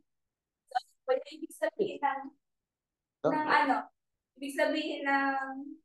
[1.06, 2.22] Kaya ibig sabihin ng,
[3.26, 3.34] Oh.
[3.34, 3.90] ng ano,
[4.38, 5.82] ibig sabihin ng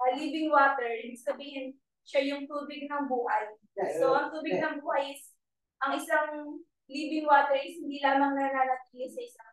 [0.00, 1.74] uh, living water, ibig sabihin
[2.06, 3.56] siya yung tubig ng buhay.
[3.98, 5.34] So, ang tubig ng buhay is,
[5.82, 9.50] ang isang living water is hindi lamang nananatili sa isang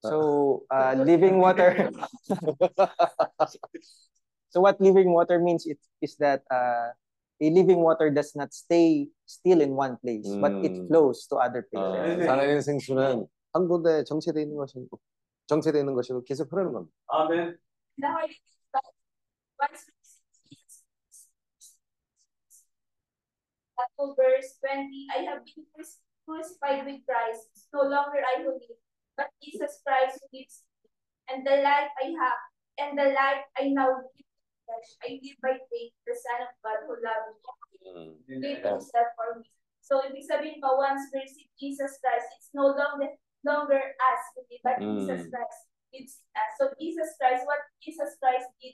[0.00, 1.92] So uh, living water.
[4.48, 6.96] so what living water means it, is that uh,
[7.40, 10.88] a living water does not stay still in one place, but it Mm.
[10.88, 12.16] flows to other 어, places.
[12.16, 12.26] 네.
[12.26, 14.88] 살아있는 생수는 한 군데 정체되어 있는 것이고
[15.48, 16.94] 정체되어 있는 것이고 계속 흐르는 겁니다.
[17.08, 17.58] 아멘.
[24.15, 27.47] Verse 20, I have been cruci- crucified with Christ.
[27.53, 28.79] It's no longer I who live,
[29.17, 30.89] but Jesus Christ who lives me.
[31.31, 32.41] And the life I have,
[32.77, 34.25] and the life I now live in
[34.65, 37.45] flesh, I live by faith, the Son of God who loved me.
[38.41, 39.49] Gave himself for me.
[39.85, 43.13] So, ibig sabihin pa, once we receive Jesus Christ, it's no longer
[43.45, 44.97] longer us who live, but Mm.
[44.97, 45.59] Jesus Christ
[45.93, 46.51] lives in us.
[46.57, 48.73] So, Jesus Christ, what Jesus Christ did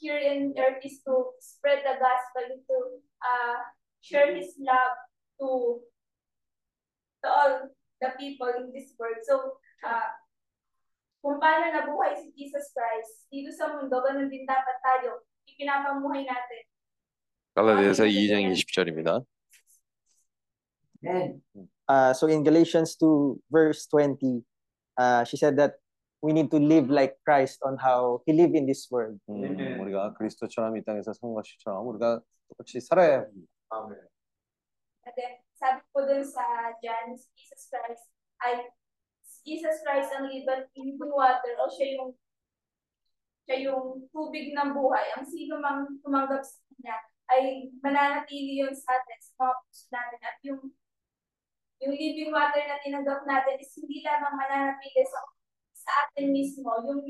[0.00, 2.76] here in earth is to spread the gospel, to
[3.24, 3.58] uh,
[4.00, 4.96] share His love
[5.40, 5.80] to
[7.24, 7.52] to all
[8.00, 9.20] the people in this world.
[9.24, 10.10] So, uh,
[11.24, 16.62] kung paano nabuhay si Jesus Christ dito sa mundo, ganun din dapat tayo ipinapamuhay natin.
[17.56, 19.24] 갈라디아서 2장 20절입니다.
[21.88, 24.44] Uh, so in Galatians 2 verse 20,
[24.98, 25.79] uh, she said that
[26.22, 29.20] we need to live like Christ on how he lived in this world.
[29.28, 29.78] 음, 네.
[29.78, 33.26] 우리가 그리스도처럼 이 땅에서 성과 시처럼 우리가 똑같이 살아야
[33.70, 34.08] 합니다.
[35.06, 38.10] And then, sabi po dun sa John, Jesus Christ,
[38.42, 38.66] ay
[39.46, 42.10] Jesus Christ ang living living water o siya yung
[43.46, 45.06] siya yung tubig ng buhay.
[45.14, 46.96] Ang sino mang tumanggap sa kanya
[47.30, 50.20] ay mananatili yun sa atin, sa mga puso natin.
[50.26, 50.60] At yung
[51.86, 55.22] yung living water na tinanggap natin is hindi lamang mananatili sa,
[55.81, 57.01] sa atin mismo, yung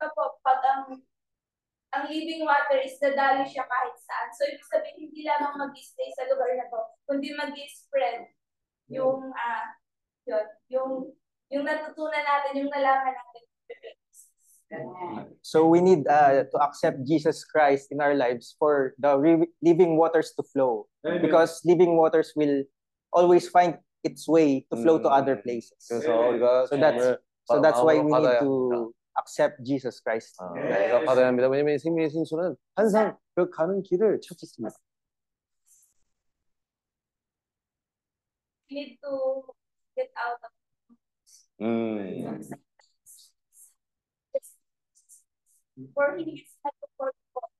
[0.00, 0.98] po, pag ang,
[1.94, 4.28] ang living water is dadali siya kahit saan.
[4.34, 8.30] So, ibig sabihin, hindi lamang mag-stay sa lugar na to, kundi mag-spread
[8.90, 9.66] yung, uh,
[10.26, 10.90] yun, yung,
[11.50, 13.44] yung natutunan natin, yung nalaman natin.
[15.42, 19.18] So we need uh, to accept Jesus Christ in our lives for the
[19.62, 21.22] living waters to flow Amen.
[21.22, 22.62] because living waters will
[23.12, 25.02] always find its way to flow mm.
[25.02, 25.74] to other places.
[25.80, 30.35] So, oh, so that's so that's why we need 받아야 to accept Jesus Christ.
[30.39, 31.47] 아, 우리가 받아야 합니다.
[31.47, 34.75] 왜냐면 생명의 생수는 항상 그 가는 길을 찾습니다.
[38.69, 39.43] We need to
[39.95, 40.51] get out of
[41.61, 42.41] 음.
[45.93, 47.51] For he is not comfortable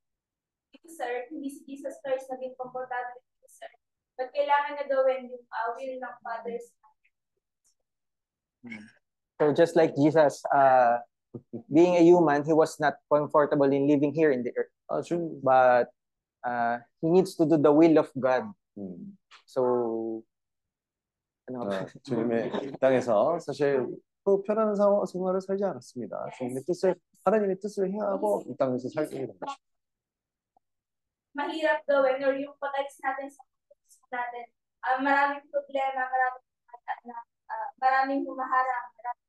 [0.71, 3.83] dito sa earth, hindi si Jesus Christ naging komportable dito sa earth.
[4.15, 6.73] But kailangan na gawin yung uh, will ng Father sa
[9.39, 10.99] So just like Jesus, uh,
[11.71, 14.71] being a human, he was not comfortable in living here in the earth.
[14.89, 15.89] 아, 준, But
[16.43, 18.47] uh, he needs to do the will of God.
[18.77, 20.23] 음, So
[21.47, 23.85] ano 어, 주님의 땅에서 사실
[24.23, 26.29] 그 편안한 상황, 생활을 살지 않았습니다.
[26.37, 29.55] 주님의 뜻을, 하나님의 뜻을 행하고 이 땅에서 살게 된 것입니다.
[31.35, 33.43] mahirap gawin or yung pag-alis natin sa
[33.83, 34.47] puso natin.
[34.81, 36.45] Ah, maraming problema, maraming
[37.03, 37.17] na,
[37.51, 39.28] ah, maraming humaharang, maraming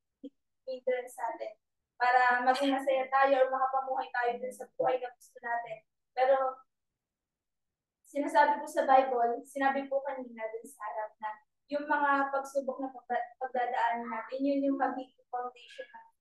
[0.71, 1.51] hindrance sa atin
[1.99, 5.77] para maging masaya tayo or makapamuhay tayo dun sa buhay na gusto natin.
[6.15, 6.35] Pero
[8.07, 11.29] sinasabi po sa Bible, sinabi po kanina dun sa harap na
[11.71, 16.11] yung mga pagsubok na pagda- pagdadaanan natin, yun yung magiging foundation natin.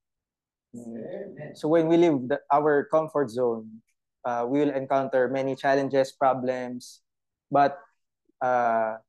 [1.59, 3.83] So when we leave the, our comfort zone,
[4.23, 7.03] uh, we will encounter many challenges, problems,
[7.51, 7.75] but
[8.39, 9.03] uh,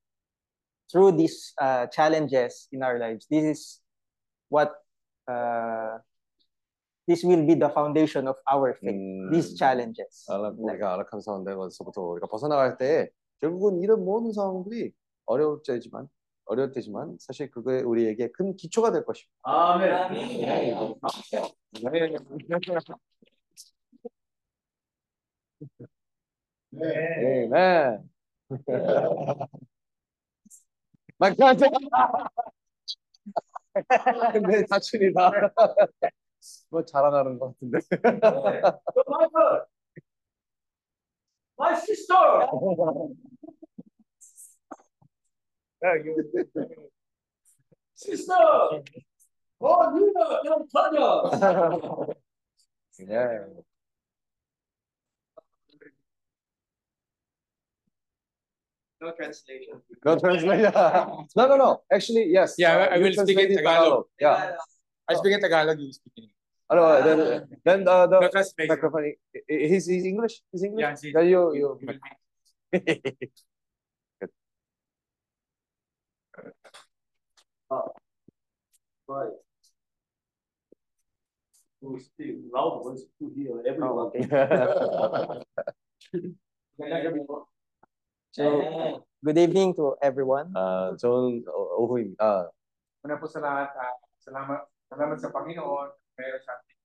[0.90, 3.62] through these uh, challenges in our lives, this is
[4.50, 4.81] what
[5.32, 6.00] uh,
[7.08, 8.96] this will be the foundation of our faith.
[8.96, 10.26] 음, These challenges.
[10.30, 14.92] 아랍, 우리가 아락한 상황에서부터 우리가 벗어나갈 때 결국은 이런 모든 상황들이
[15.26, 16.08] 어려울 때지만
[16.46, 19.32] 어려울 때지만 사실 그게 우리에게 큰 기초가 될 것입니다.
[19.44, 19.90] 아멘.
[26.70, 27.48] 네.
[27.48, 27.98] 네.
[31.18, 31.68] 막간다.
[34.34, 35.32] 근데 사춘이다.
[36.70, 37.80] 뭐 자라나는 것 같은데.
[39.08, 39.66] Michael,
[41.58, 42.48] my sister.
[47.96, 48.84] Sister.
[49.64, 51.30] Oh, you know, your brother.
[59.02, 59.82] No translation.
[60.06, 60.72] No translation.
[61.36, 61.82] No, no, no.
[61.92, 62.56] Actually, yes.
[62.58, 64.06] Yeah, Uh, I will speak in translate Tagalog.
[64.20, 64.56] Yeah.
[65.10, 66.38] I speak in Tagalog, you speak in English.
[66.72, 67.18] Ano, then,
[67.66, 68.70] then uh, the translation.
[68.70, 69.06] microphone.
[69.12, 69.18] i-
[69.54, 70.36] i- He's, he's English.
[70.52, 70.84] He's English.
[70.84, 71.58] Yeah, see- Then you, you.
[71.60, 72.00] you will be-
[79.08, 79.32] Right.
[81.82, 84.12] Who speak loud ones to hear Oh, everyone.
[84.16, 85.42] okay.
[88.33, 88.61] So
[89.25, 90.53] good evening to everyone.
[90.55, 92.51] 아, 좋은 어, 오후입니다.
[93.07, 96.79] Una po sa lahat, ah, salamat, salamat sa Panginoon, meron sa ating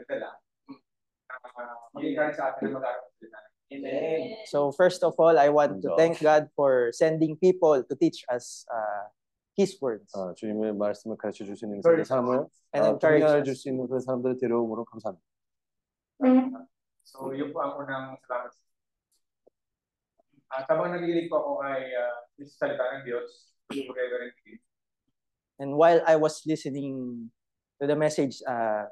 [0.00, 0.30] nadala.
[0.68, 3.38] Uh, Magiging sa atin ang mag-aaral sa salita.
[3.68, 4.42] Amen.
[4.48, 5.98] So first of all, I want to Josh.
[6.00, 9.12] thank God for sending people to teach us uh,
[9.54, 10.08] His words.
[10.16, 13.44] 어, 주님의 말씀을 가르쳐 줄 수 있는 그 사람을 And 어, encourage 동행해 us.
[13.44, 15.22] 줄수 있는 그 사람들을 데려오므로 감사합니다.
[17.04, 18.52] So, yun po ang unang salamat.
[20.52, 24.64] At habang nagigilig po ako kay uh, sa salita ng Diyos, together in peace.
[25.60, 27.28] And while I was listening
[27.80, 28.88] to the message, uh,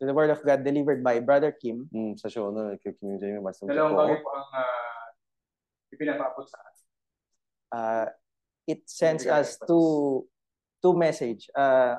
[0.00, 3.68] to the word of God delivered by Brother Kim, 음, 사실 오늘 이렇게 김영재님의 말씀
[3.70, 5.06] Dalawang bagay 듣고 po ang uh,
[5.94, 6.84] ipinapaabot sa atin.
[7.72, 8.06] uh,
[8.66, 10.26] it sends us two
[10.82, 11.94] two message, uh,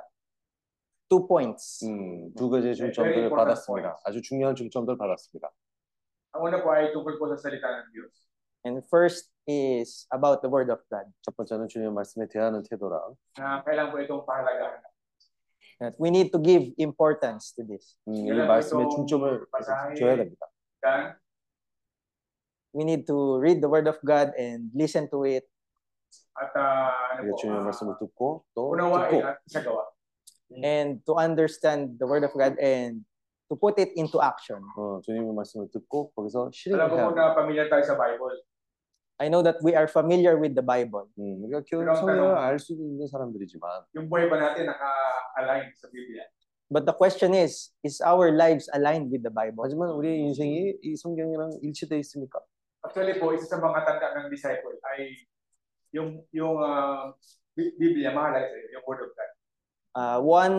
[1.07, 1.79] two points.
[1.87, 3.87] 음, 두 가지 Very 중점들을 important 받았습니다.
[3.95, 4.03] points.
[4.03, 5.47] 아주 중요한 중점들을 받았습니다.
[6.35, 8.11] Ang una po ay tungkol po sa salita ng Diyos.
[8.63, 11.11] And first is about the word of God.
[11.21, 12.95] 첫 번째는 주님의 말씀에 대하는 태도라.
[13.37, 14.79] Na kailan po itong pahalagahan.
[15.83, 17.97] That we need to give importance to this.
[18.07, 20.47] 음, 이 Kailan po 말씀에 itong 중점을 basahin, 줘야 됩니다.
[20.81, 21.15] Dan,
[22.73, 25.45] We need to read the word of God and listen to it
[26.41, 29.83] at ah, ano 우리가 po, 주님의 ah, 말씀을 듣고 또 unawain 듣고 at isagawa.
[30.63, 33.05] and to understand the word of God and
[33.51, 34.57] to put it into action.
[34.79, 37.15] 어, 주님의 말씀을 듣고 거기서 Alam ko 실행해야 po 돼.
[37.19, 38.41] na pamilyar tayo sa Bible.
[39.21, 42.43] I know that we are familiar with the Bible, 음, 우리가 기독 그럼 성경을 tanong-
[42.43, 46.25] 알 수도 있는 사람들이지만 Yung buhay ba natin naka-align sa Biblia?
[46.73, 49.61] but the question is, is our lives aligned with the Bible?
[49.63, 52.41] 하지만 우리의 인생이 이 성경이랑 일치돼 있습니까?
[52.83, 55.13] Actually po, isa sa mga tanda ng disciple ay
[55.93, 57.13] yung yung ah,
[57.53, 59.31] Bi- Biblia mahalaga sa iyo, yung Word of God.
[59.93, 60.57] Uh, one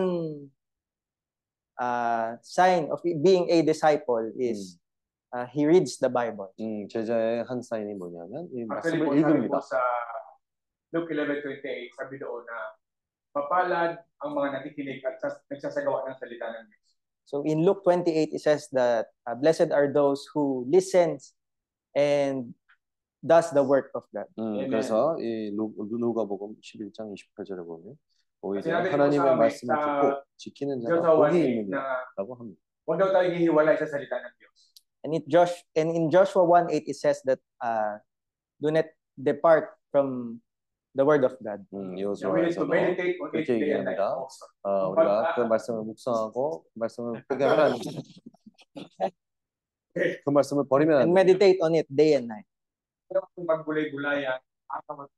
[1.82, 4.78] uh, sign of being a disciple is
[5.32, 6.48] uh, he reads the Bible.
[6.60, 9.50] 음, 제자의 한 사인이 뭐냐면 이 Actually 말씀을 po, sabi 읽습니다.
[9.50, 9.80] po sa
[10.94, 12.58] Luke 11.28, sabi doon na
[13.34, 16.88] mapalad ang mga nakikinig at sas- nagsasagawa ng salita ng Diyos.
[17.26, 21.34] So in Luke 28, it says that uh, blessed are those who listens
[21.96, 22.54] and
[23.24, 24.28] does the work of God.
[24.38, 24.70] 음, Amen.
[24.70, 27.96] 그래서 이 루- 누가복음 11장 28절에 보면
[28.44, 30.04] 오히려 sinabi rin po 하나님의 sa amin 말씀을 sa 듣고
[30.36, 31.80] 지키는 Diyos 자가 sa 복이 1.8 있는 na
[32.14, 32.60] 자라고 합니다.
[32.84, 34.58] huwag daw tayo hihiwalay sa salita ng Diyos.
[35.04, 38.00] And it Josh and in Joshua 1:8 it says that uh,
[38.56, 38.88] do not
[39.20, 40.40] depart from
[40.96, 41.60] the word of God.
[41.76, 44.04] 음, We need to 여호수아에서도 meditate on it 그렇게 day and night 얘기합니다.
[44.16, 44.44] also.
[44.64, 47.90] 어, 우리가 그 말씀을 묵상하고 그 말씀을 포기하면 안 돼.
[50.24, 51.20] 그 말씀을 버리면 안 And 돼.
[51.20, 52.46] meditate on it day and night.
[53.12, 54.40] Huwag kang maggulay-gulayan.
[54.72, 55.08] Ako-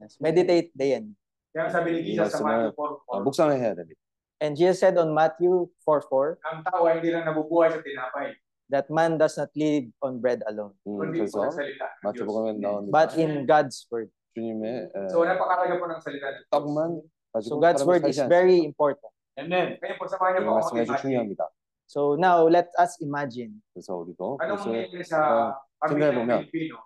[0.00, 1.20] Yes, meditate day and night.
[1.52, 4.00] Kaya sabi ni 이 Jesus sa 말씀을 Matthew 4, 어, 묵상을 해야 됩니다.
[4.40, 8.32] And Jesus said on Matthew 4:4 ang tao ay hindi lang nabubuhay sa tinapay,
[8.70, 11.90] that man does not live on bread alone, 음, kundi po 그래서 sa salita ng
[11.90, 12.04] Diyos.
[12.06, 12.92] 마태복음에 나옵니다.
[12.94, 14.10] but in God's word.
[14.34, 16.50] 주님의 에, So napakalaga po ng salita ng Diyos.
[16.54, 18.30] 떡만 So 가지고 God's 사람이 word 살지 is 않습니다.
[18.30, 19.12] very important.
[19.38, 19.66] Amen.
[19.80, 21.02] Kaya po samahan niyo 이 po ako 말씀이 아주 mag-imagine.
[21.02, 21.42] 중요합니다.
[21.90, 25.34] So now let us imagine 그래서 우리도 Anong 그것을 mangyayari sa 한번
[25.82, 26.76] pamilya ng 생각해보면 Pilipino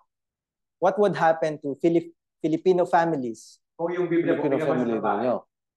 [0.81, 4.81] what would happen to Filip- Filipino families kung yung Biblia po 필리핀 pinabasa sa bahay?
[4.81, 5.35] 패밀리들은요.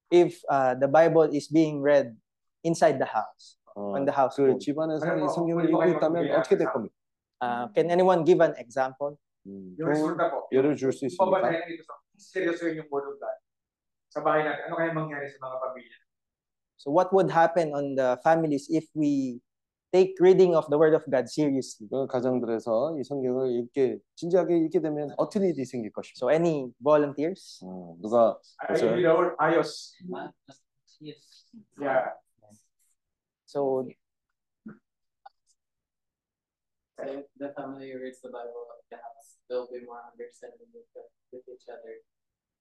[0.08, 2.17] if uh, the Bible is being read
[2.65, 4.58] inside the house, 어, on the 그 household.
[4.60, 6.94] 집안에서 이 아니, 뭐, 성경을 우리 읽고 mga 있다면 이mga 어떻게 될 이mga 겁니까?
[7.41, 9.15] Uh, can anyone give an example?
[9.47, 10.49] 음, Yung 좋은 resulta po.
[10.52, 11.39] 예를 줄 수 Kung 있습니까?
[11.39, 13.36] babasahin natin ito sa seryosohin yung Word of God
[14.10, 15.97] sa bahay natin, ano kaya mangyari sa mga pamilya?
[16.81, 19.42] So what would happen on the families if we
[19.92, 21.86] take reading of the Word of God seriously?
[21.92, 26.17] 그 가정들에서 이 성경을 읽게 진지하게 읽게 되면 어떤 일이 생길 것입니까?
[26.18, 27.60] So any volunteers?
[27.62, 28.97] 음, 누가 Ay, Sir.
[28.99, 29.92] yung word, ayos.
[31.78, 32.18] Yeah.
[33.52, 33.86] So
[36.99, 40.91] If the family reads the Bible at the house, they'll be more understanding with,
[41.31, 42.02] with each other.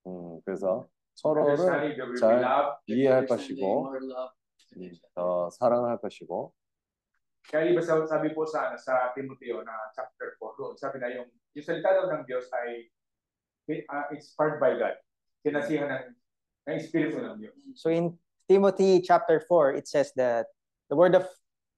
[0.06, 2.78] 음, 그래서 서로를 Understanding, there will be 잘 love.
[2.86, 4.32] 이해할 Understanding, 것이고 more love
[4.70, 5.10] to 음, each other.
[5.18, 6.54] 더 사랑할 것이고
[7.50, 11.08] Kaya iba sa, sabi po sa, ano, sa Timoteo na chapter 4 doon, sabi na
[11.08, 11.26] yung,
[11.56, 12.92] yung salita daw ng Diyos ay
[13.88, 14.94] uh, inspired by God.
[15.42, 16.04] Kinasihan ng,
[16.68, 17.56] ng Espiritu ng Diyos.
[17.74, 18.14] so in
[18.46, 20.46] Timothy chapter 4 it says that
[20.92, 21.24] the word of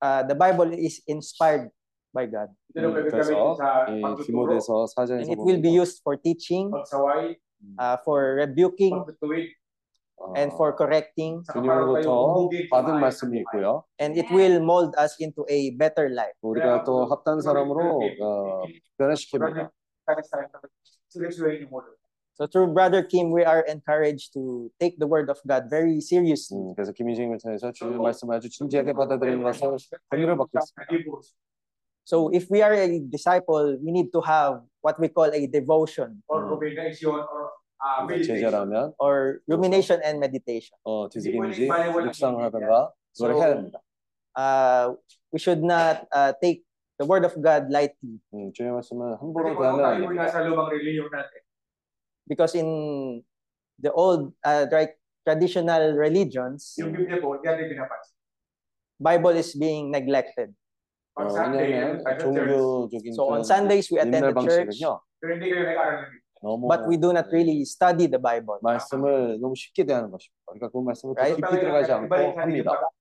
[0.01, 1.69] uh, the Bible is inspired
[2.15, 5.41] by God Ito daw 음, pwede 그래서 gamitin sa 이 pagtuturo, 디모데서 and 4장에서 it
[5.43, 7.39] will be 보면 used for teaching, pagsaway,
[7.79, 9.47] uh, for rebuking, pagtutuwid,
[10.37, 13.43] and for correcting, saka para tayo 주님으로부터 humugin sa 받은 maayos na 말씀이 buhay.
[13.43, 13.67] 있고요.
[13.99, 16.35] and it will mold us into a better life.
[16.43, 18.63] 우리가 또 합당 사람으로 어,
[18.99, 19.71] 변화시킵니다.
[22.35, 22.41] Seryosohin yung Word of God.
[22.41, 26.59] So through Brother Kim, we are encouraged to take the word of God very seriously.
[26.59, 29.77] 음, 그래서 김희정을 통해서 주님의 말씀을 아주 진지하게 받아들이는 것을
[30.11, 30.87] 권유를 받고 있습니다.
[30.91, 31.35] Hebrews,
[32.05, 36.23] So if we are a disciple, we need to have what we call a devotion
[36.29, 36.59] or 음.
[36.59, 38.37] rumination or uh, 우리가 meditation.
[38.41, 40.75] 제자라면 or rumination and meditation.
[40.85, 43.81] 어, 뒤지기인지 묵상을 하든가 그걸 So, 해야 됩니다.
[44.35, 44.95] Uh,
[45.33, 46.65] we should not uh, take
[46.99, 51.31] the word of God lightly 음, 주님의 말씀을 Kasi 함부로 kung 대하면 안 tayo 됩니다.
[52.27, 52.69] because in
[53.79, 54.95] the old uh, right,
[55.27, 58.15] traditional religions, yung Biblia po, hindi natin pinapansin.
[59.01, 60.53] Bible is being neglected.
[61.17, 64.31] Pag 어, Sunday, 왜냐하면 tayo sa church, 종교적인 So on 그런 Sundays we attend 옛날
[64.31, 66.29] the church, 방식은요 pero hindi kayo nag-aaral ng Biblia.
[66.41, 68.57] 너무 but we do not really study the Bible.
[68.63, 70.41] 말씀을 너무 쉽게 대하는 것입니다.
[70.49, 71.37] 그러니까 그 말씀을 더 Right?
[71.37, 72.71] 깊이 들어가지 않고 Ibalik natin yung 합니다.
[72.79, 72.99] pag-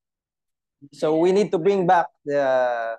[0.96, 2.96] So we need to bring back the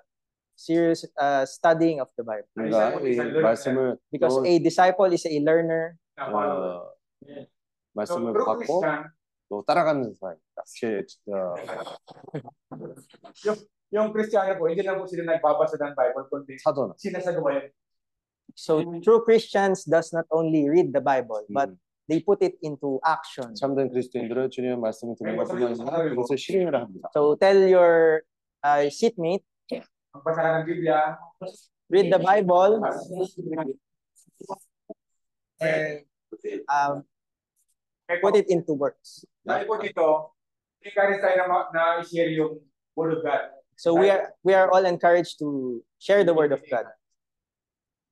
[0.53, 5.37] serious uh, studying of the Bible 우리가 이 말씀을 because 또, a disciple is a
[5.41, 5.97] learner.
[6.17, 6.75] na follower.
[6.77, 9.11] 어, So, 말씀을 true 받고 Christian,
[9.49, 10.63] 또 따라가는 사람입니다.
[10.65, 11.55] 제, 어,
[13.45, 13.57] yung,
[13.91, 17.67] yung Kristiyano po, hindi lang po sila nagbabasa ng Bible, kundi 사도는 sinasagawa yun.
[18.55, 22.99] So true Christians does not only read the Bible, but 음, they put it into
[23.03, 23.55] action.
[23.55, 27.09] 참된 그리스도인들은 주님의 말씀을 듣는 것뿐만 아니라 그것을 실행을 합니다.
[27.13, 28.23] So tell your
[28.63, 29.43] uh, seatmate,
[30.11, 31.15] Magbasa ng Biblia,
[31.87, 32.83] read the Bible,
[35.60, 36.04] and
[36.68, 37.04] um,
[38.22, 39.24] put it into words.
[39.46, 40.06] Dahil po dito,
[40.82, 42.60] encourage tayo na, share yung
[42.94, 43.52] word of God.
[43.76, 46.88] So we are we are all encouraged to share the word of God.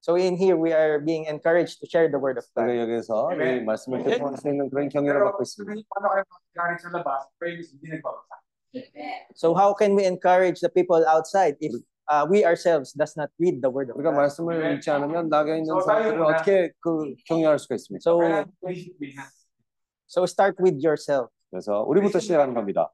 [0.05, 2.69] So in here we are being encouraged to share the word of God.
[3.33, 3.65] Amen.
[3.65, 4.05] mas may
[9.33, 11.73] So how can we encourage the people outside if
[12.09, 14.17] uh, we ourselves does not read the word of 우리가 God?
[14.17, 18.03] 말씀을 읽지 않으면 나가 있는 사람들을 어떻게 그 격려할 수가 있습니까?
[18.05, 18.21] So
[20.07, 21.31] so start with yourself.
[21.51, 22.93] 그래서 우리부터 시작하는 겁니다.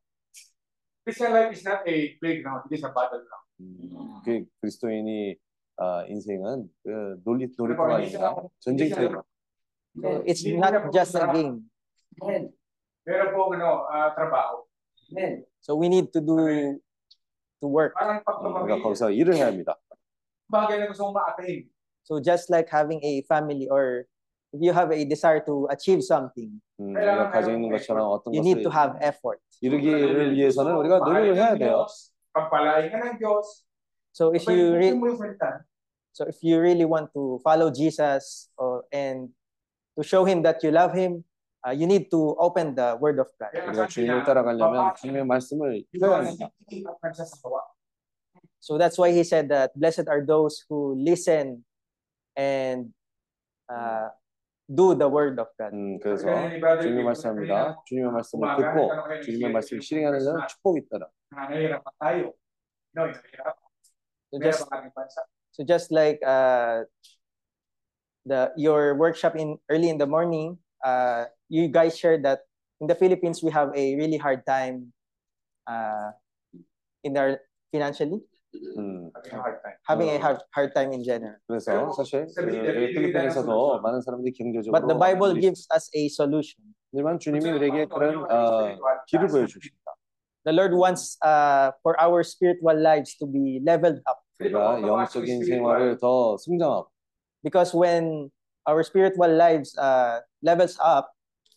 [1.04, 3.44] Christian life is not a playground, it is a battleground.
[3.60, 5.36] 음, 그 그리스도인이
[5.76, 9.22] 아, 인생은 그 Ano 놀이터가 아니라 전쟁터예요.
[9.96, 11.64] So it's not just a game.
[13.06, 14.68] Meron po ano, ah, trabaho.
[15.60, 16.78] So we need to do
[17.61, 17.93] to work.
[17.97, 18.63] Parang 음, pagpapamilya.
[18.63, 19.75] 우리가 거기서 일을 해야 합니다.
[20.51, 21.65] Bagay na gusto mong ma-attain.
[22.05, 24.05] So just like having a family or
[24.53, 28.41] if you have a desire to achieve something, 음, 우리가 가지고 있는 것처럼 어떤 you
[28.45, 29.41] need 것을 to have effort.
[29.61, 31.87] 이루기를 위해서는 우리가 노력을 해야 돼요.
[32.35, 33.63] Pagpalain ka ng Diyos.
[34.11, 35.63] So if you Abay, re- mo yung salita.
[36.15, 39.31] so if you really want to follow Jesus or and
[39.97, 41.23] to show him that you love him,
[41.65, 43.51] uh, you need to open the word of God.
[43.53, 46.45] Kaya 우리가 sabi 주님을 niya, 따라가려면 주님의 말씀을 Yung 읽어야 mga 합니다.
[46.45, 47.61] nakikinig at nagsasawa.
[48.59, 51.63] So that's why he said that blessed are those who listen
[52.35, 52.89] and
[53.69, 54.09] uh,
[54.65, 55.69] do the word of God.
[55.73, 57.53] 음, 그래서 Kaya ni Brother 주님의 Kim, 말씀합니다.
[57.85, 60.47] 주님의 말씀을 umaga, 듣고 nagtanong kayo ng 주님의 share, 말씀을 yung 실행하는 verse 자는 na,
[60.49, 61.03] 축복이 있다라.
[61.29, 62.25] na nahihirapan tayo.
[62.95, 63.65] No, nahihirapan.
[64.25, 65.21] So Meron just ang ating bansa.
[65.55, 66.83] so just like uh,
[68.25, 72.41] the your workshop in early in the morning, uh, you guys shared that
[72.81, 74.91] in the Philippines we have a really hard time
[75.67, 76.11] uh,
[77.03, 77.39] in our
[77.71, 78.21] financially
[78.77, 79.77] 음, Having a hard time.
[79.83, 80.21] having a 어.
[80.21, 81.35] hard hard time in general.
[81.47, 86.63] 그래서 사실 그 필리핀에서도 많은 사람들이 경제적으로 But the Bible 어려움이 gives us a solution.
[86.93, 89.91] 하지만 주님이 우리에게 그런 어, 길을 보여주십니다.
[90.45, 95.97] The Lord wants uh, for our spiritual lives to be leveled up 우리가 영적인 생활을
[95.97, 96.87] 더 성장하고
[97.43, 98.29] because when
[98.65, 101.11] our spiritual lives uh, levels up,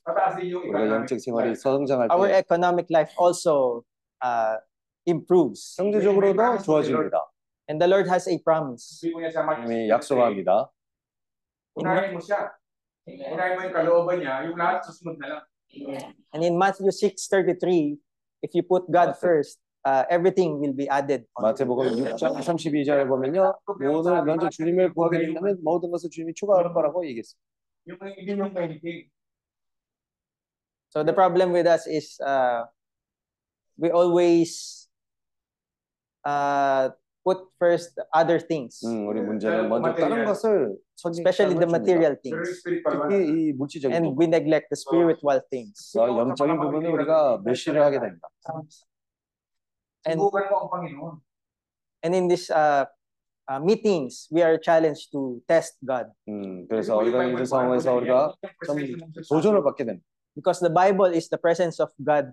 [0.09, 1.61] Mataas din yung 우리가 economic 영적 생활이 life.
[1.61, 3.85] 성장할 our 때 economic life also
[4.25, 4.57] uh,
[5.05, 5.77] improves.
[5.77, 7.17] 경제적으로도 좋아집니다.
[7.69, 9.05] And the Lord has a promise.
[9.05, 10.53] Sabi mo niya sa Matthew 주님이 6:38, 약속합니다.
[11.77, 12.41] Unahin mo siya.
[13.05, 15.45] Unahin mo yung kalooban niya, yung lahat susunod na lang.
[16.33, 18.01] And in Matthew 6:33,
[18.41, 21.25] if you put God first, uh, everything will be added.
[21.37, 21.43] on.
[21.45, 23.55] 마태복음 6장 32절에 보면요.
[23.81, 27.43] 모든 먼저 주님을 구하게 된다면 모든 것을 주님이 추가하는 거라고 얘기했습니다.
[27.89, 29.09] Yung hindi mo anything.
[30.91, 32.65] So the problem with us is uh,
[33.77, 34.89] we always
[36.25, 36.91] uh,
[37.25, 42.25] put first other things, 음, 우리 문제는 먼저 다른 것을 especially the 선택하는 material Pero
[42.25, 45.97] yung things, spiritual one, 특히 이 물질적인 and 부분, we neglect the spiritual things.
[45.97, 48.29] 어, 영적인 부분을 우리가 멸시를 하게 됩니다.
[50.07, 51.15] And subukan mo ang Panginoon.
[52.05, 52.87] and in this uh,
[53.51, 58.35] uh, meetings, we are challenged to test God 음, 그래서 우리가 이런 상황에서 우리가
[58.67, 58.77] 좀
[59.29, 60.07] 도전을 받게 됩니다.
[60.35, 62.31] because the Bible is the presence of God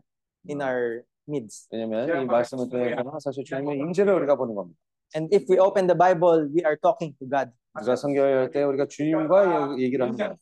[0.47, 1.67] in our midst.
[1.71, 4.77] 왜냐면 이 말씀을 통해서는 사실 주님의 임재를 우리가 보는 겁니다.
[5.15, 8.85] And if we open the Bible, we are talking to God, 우리가 성경을 때 우리가
[8.87, 10.35] 주님과 얘기를 합니다.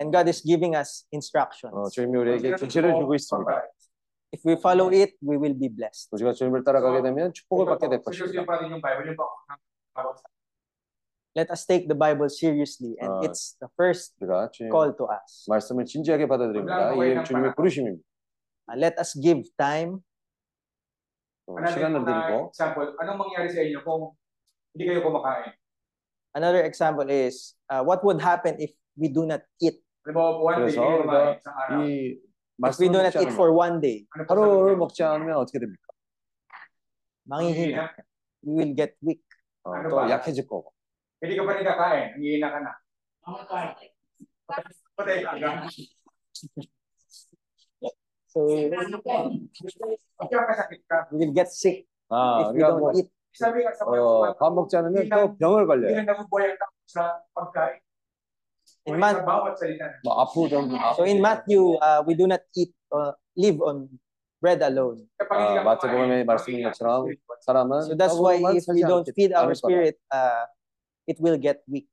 [0.00, 1.74] and God is giving us instructions.
[1.74, 3.50] 어, 주님이 우리에게 계시를 주고 있습니다.
[4.33, 6.09] if we follow it, we will be blessed.
[11.35, 14.13] Let us take the Bible seriously, and it's the first
[14.69, 15.45] call to us.
[18.69, 20.01] Uh, let us give time.
[26.33, 29.77] Another example is, uh, what would happen if we do not eat?
[32.69, 35.83] If we don't eat for one day, 하루를 먹지 않으면 어떻게 됩니까?
[37.23, 37.95] 망해지냐?
[38.43, 39.23] You will get weak.
[39.63, 40.73] 어, 또 약해질 거고.
[41.23, 42.71] Hindi ka pa rin kakain, hihina ka na.
[44.99, 45.67] Patay ka na.
[48.27, 48.67] So, we
[51.11, 53.09] will get sick 아, if we don't 뭐, eat.
[53.85, 56.05] 어, 밥 먹지 않으면 또 병을 걸려요.
[58.85, 59.15] In Mat-
[60.95, 63.87] so in Matthew, uh, we do not eat or live on
[64.43, 65.07] bread alone.
[67.87, 70.43] So that's why if we don't feed our spirit, uh,
[71.07, 71.87] it will get weak.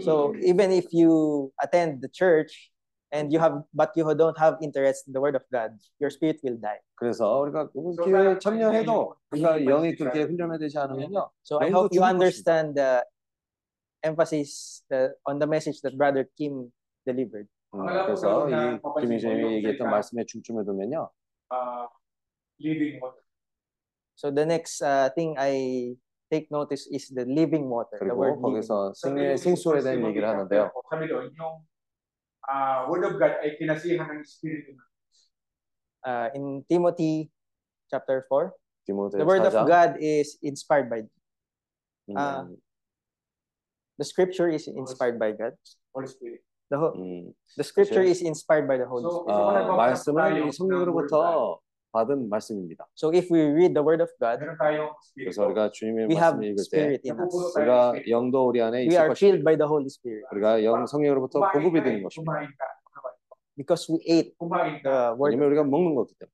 [0.05, 0.13] so
[0.45, 2.73] even if you attend the church
[3.13, 6.41] and you have, but you don't have interest in the word of God, your spirit
[6.45, 6.81] will die.
[6.97, 11.31] 그래서 우리가 교회 참여해도 우리가 영이 그렇게 훈련되지 않으면요.
[11.45, 13.05] So I hope you understand the
[14.03, 16.73] emphasis the, on the message that Brother Kim
[17.05, 17.49] delivered.
[17.75, 21.11] 음, 그래서 이 김희재님이 얘기했던 말씀에 중점을 두면요.
[21.53, 21.87] uh,
[22.59, 23.23] living water.
[24.17, 25.97] So the next uh, thing I
[26.31, 27.99] take notice is the living water.
[28.01, 28.41] The word.
[28.41, 30.71] 거기서 생명의 생수에 대한 얘기를 하는데요.
[32.49, 34.79] Ah, Word of God ay kinasihan ng Espiritu.
[36.06, 37.30] Uh, in Timothy
[37.90, 38.52] chapter 4,
[38.88, 41.02] 디모데 the word of 4장 God is inspired by
[42.10, 42.48] 음, Ah.
[43.98, 45.54] the scripture is inspired by God.
[45.94, 46.42] Holy Spirit.
[46.72, 49.38] The, ho- 음, the scripture is inspired by the Holy So, Spirit.
[49.38, 51.60] 아, 말씀은 이 성령으로부터
[51.92, 52.88] 받은 말씀입니다.
[52.96, 55.52] So if we read the word of God, meron tayong 그래서 Espiritu.
[55.52, 57.20] 우리가 주님의 we have 말씀을 읽을 때 spirit in us.
[57.20, 58.10] Napupuno tayo ng 우리가 Espiritu.
[58.10, 59.20] 영도 우리 안에 We 있을 are 것입니다.
[59.20, 62.32] filled by the Holy Spirit 우리가 영 성령으로부터 Kumain 공급이 ka 되는 eh, 것입니다.
[63.56, 63.56] Kumain ka.
[63.58, 64.90] because we ate Kumain ka.
[65.14, 65.32] the word.
[65.36, 66.34] 왜냐면 우리가 먹는 거기 때문에.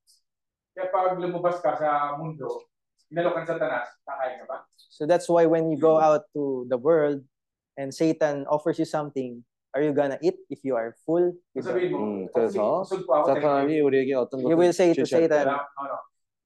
[0.78, 2.62] Kaya pag lumabas ka sa mundo,
[3.12, 4.58] inalokan sa tanas, kakain ka ba?
[4.78, 7.24] So that's why when you go out to the world
[7.78, 9.42] and Satan offers you something,
[9.74, 11.34] are you gonna eat if you are full?
[11.54, 14.42] with the- Sabihin mo, 음, "Oh, 그래서 busog po ako, thank 사탄이 you." 우리에게 어떤
[14.46, 15.98] You will say to 제시할 때 Satan, Wala, no, no.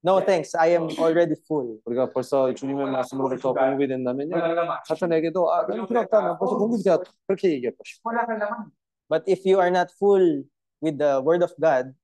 [0.02, 1.78] No thanks, I am already full.
[1.86, 4.34] 우리가 벌써 주님의 말씀으로부터 공급이 된다면요.
[4.34, 4.76] Wala naman.
[4.88, 6.20] 사탄에게도 아, 나는 필요 없다.
[6.24, 7.04] 난 벌써 공급이 되었다.
[7.28, 8.02] 그렇게 얘기할 것입니다.
[8.08, 8.72] Wala ka naman.
[9.12, 10.42] But if you are not full
[10.80, 11.94] with the word of God,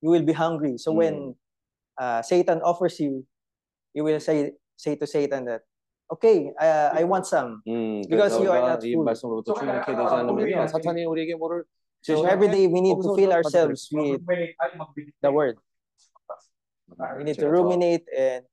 [0.00, 0.78] you will be hungry.
[0.78, 1.34] So when
[1.98, 3.24] uh, Satan offers you,
[3.94, 5.62] you will say say to Satan that,
[6.12, 7.62] okay, uh, I want some.
[7.66, 9.04] 음, Because 그래서 you are 우리가 not 이 full.
[9.04, 10.66] 말씀으로부터 충분케 되지 않으면요.
[10.68, 11.64] 사탄이 우리에게 뭐를
[12.00, 15.34] So every day we need to fill ourselves with Ruminate tayo, magbigay the tayo.
[15.34, 15.56] word.
[17.18, 18.46] We need to ruminate and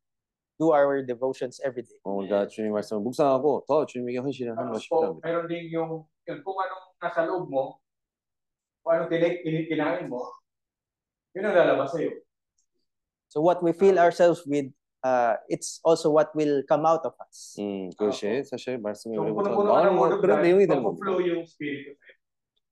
[0.60, 2.00] do our devotions every day.
[2.03, 5.27] 어, 우리가 주님 말씀을 묵상하고 더 주님에게 헌신을 하는 것이 Tapos po, 필요합니다.
[5.30, 7.77] meron din yung, yun, kung anong nasa loob mo,
[8.84, 10.30] kung anong tinik, kinain mo,
[11.34, 12.11] yun ang lalabas sa'yo.
[13.27, 14.72] So what we fill ourselves with,
[15.03, 17.58] uh, it's also what will come out of us.
[17.60, 20.44] 음, 그것이 사실 말씀이 So, 우리부터 punong-puno ka 나오는 ng Word 거 of 그런 God,
[20.48, 21.03] 내용이 되는 겁니다.
[21.06, 22.14] mag-flow yung Espiritu sa'yo.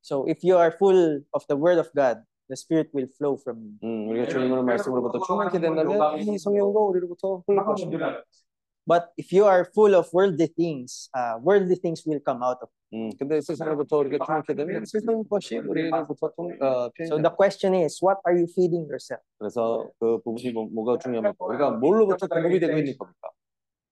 [0.04, 3.58] So if you are full of the word of God, the Spirit will flow from
[3.64, 3.76] you.
[3.84, 8.06] 음, 우리가 주님의 말씀으로부터 충만케 된다면 이 성령도 우리로부터 흘릴 Baka mundo 것입니다.
[8.08, 8.44] lalabas.
[8.86, 12.68] But if you are full of worldly things, uh, worldly things will come out of
[12.94, 16.92] 음, 근데 세상으로부터 우리가 충만케 되면 세상 것이 우리로부터 통, 어, you.
[17.08, 17.30] So 표현됩니다.
[17.30, 19.22] the question is, what are you feeding yourself?
[19.40, 21.36] 그래서 그 부분이 뭐, 뭐가 중요합니까?
[21.46, 23.30] 우리가 뭘로부터 공급이 되고 있는 겁니까?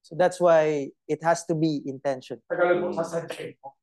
[0.04, 2.42] So that's why it has to be intentional.
[2.50, 2.98] Tagalog mo, Mm.
[3.00, 3.74] sasadyain mo.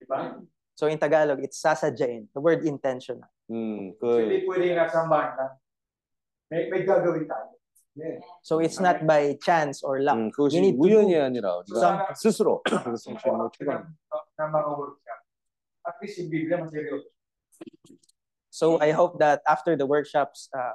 [0.00, 0.40] Diba?
[0.74, 3.26] So in Tagalog, it's sasadyain, the word intentional.
[3.50, 5.52] 음, So, 그 hindi pwede nasa sambahan lang.
[6.50, 7.51] May, may gagawin tayo.
[7.98, 8.22] Yeah.
[8.46, 10.14] So it's not by chance or luck.
[10.16, 13.90] 음, We 그것이 need to 우연이 do 아니라 우리가 some- 스스로 그것을 주님을 추구합니다.
[13.90, 15.18] ng, ng mga workshop.
[15.88, 17.08] At least yung Biblia maseryoso.
[18.50, 20.74] So I hope that after the workshops, uh,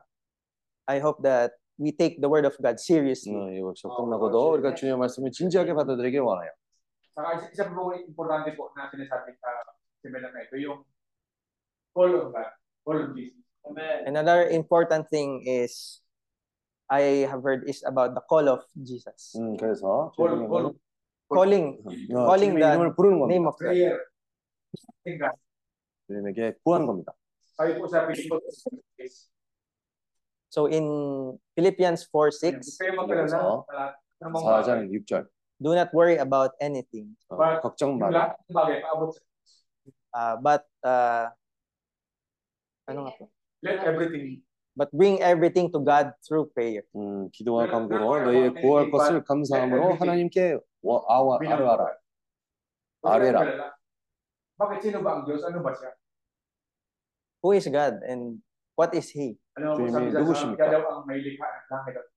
[0.88, 3.33] I hope that we take the word of God seriously.
[3.33, 6.51] 음, 이 워크숍 끝나고도 우리가 주님의 말씀을 진지하게 받아들이길 원해요.
[7.15, 9.48] Saka isa, isa po importante po na sinasabi sa
[10.01, 10.82] seminar na ito, yung
[11.93, 12.49] call of God,
[12.83, 13.38] call of Jesus.
[13.69, 14.09] Amen.
[14.09, 16.01] Another important thing is
[16.90, 19.33] I have heard is about the call of Jesus.
[19.40, 20.80] 음, 그래서 Call, 주님의 call, 이름을-
[21.33, 21.65] Calling
[22.14, 23.32] 어, calling 주님의 the 이름을 부르는 겁니다.
[23.33, 23.65] name of God.
[23.65, 23.98] prayer.
[25.03, 25.35] Thank God.
[26.07, 27.14] 주님에게 구하는 겁니다.
[27.57, 28.65] Sabi po sa Pilipinas,
[30.53, 30.85] So in
[31.57, 34.61] Philippians 4 6, kayo magkalala 그래서 sa lahat ng mga bagay.
[34.61, 35.23] 4장 6절
[35.64, 38.14] do not worry about anything, 어, But 걱정 Yung 마라.
[38.14, 39.22] lahat ng bagay, paabot sa
[40.14, 41.25] uh, but uh,
[42.85, 43.32] ano nga po?
[43.65, 44.43] Let everything
[44.77, 46.82] But bring everything to God through prayer.
[46.98, 51.88] 음, 기도와 간구로 너희의 구할 것을 감사함으로 하나님께 와- 아와 아뢰하라.
[53.03, 53.40] 아뢰라.
[53.40, 53.67] Kalala.
[54.57, 55.45] Bakit sino ba ang Diyos?
[55.45, 55.93] Ano ba siya?
[57.45, 58.41] Who is God and
[58.73, 59.38] what is He?
[59.59, 60.57] Ano po Julie, sabi sa nugushimika.
[60.65, 62.07] siya daw ang may likha ng langit at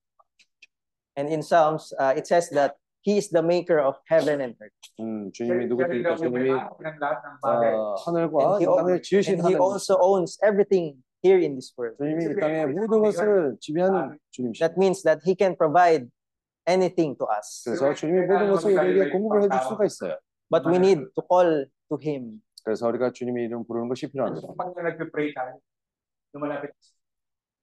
[1.17, 4.73] And in Psalms, uh, it says that He is the maker of heaven and earth.
[4.99, 6.09] 음, siya 주님이 siya rin 누구십니까?
[6.09, 7.71] daw yung 주님이 may-ari ng lahat ng bagay.
[7.73, 9.61] 어, 하늘과 And 이 he, 땅을 지으신 and he 하나님.
[9.61, 11.97] also owns everything here in this world.
[11.97, 14.67] 주님이 이 땅의 모든 것을 지배하는 주님이십니다.
[14.67, 16.09] That means that He can provide
[16.67, 17.63] anything to us.
[17.65, 20.17] 그래서 주님이 모든 것을 우리에게 공급을 해줄 수가 있어요.
[20.49, 22.41] But we need to call to Him.
[22.63, 24.47] 그래서 우리가 주님의 이름 부르는 것이 필요합니다.
[24.57, 25.59] Pag nagpe-pray tayo,
[26.35, 26.71] lumalapit.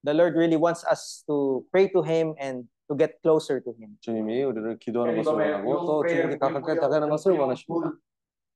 [0.04, 3.96] The Lord really wants us to pray to Him and to get closer to Him.
[4.00, 6.68] 주님이 우리를 기도하는 Kaya di 것을 ba may- 원하고 yung 또 prayer, 주님께 yung- 가깝게
[6.72, 7.68] yung- 다가가는 것을 yung 원하십니다.
[7.68, 7.84] tool,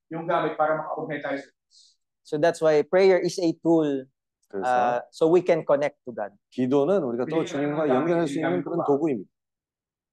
[0.09, 1.77] Yung gamit para makaugnay tayo sa Diyos.
[2.25, 4.05] So that's why prayer is a tool
[4.49, 6.33] 그래서 uh, so we can connect to God.
[6.49, 9.29] 기도는 우리가 또 주님과 연결할 수 있는 그런 도구입니다.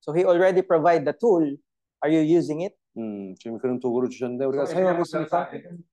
[0.02, 1.56] So He already provide the tool.
[2.04, 2.76] Are you using it?
[2.98, 5.28] 음, 주님 그런 도구를 주셨는데 우리가 So, 사용하고 ibigay mo 있습니까?
[5.28, 5.84] sa atin,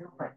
[0.00, 0.36] yung prayer.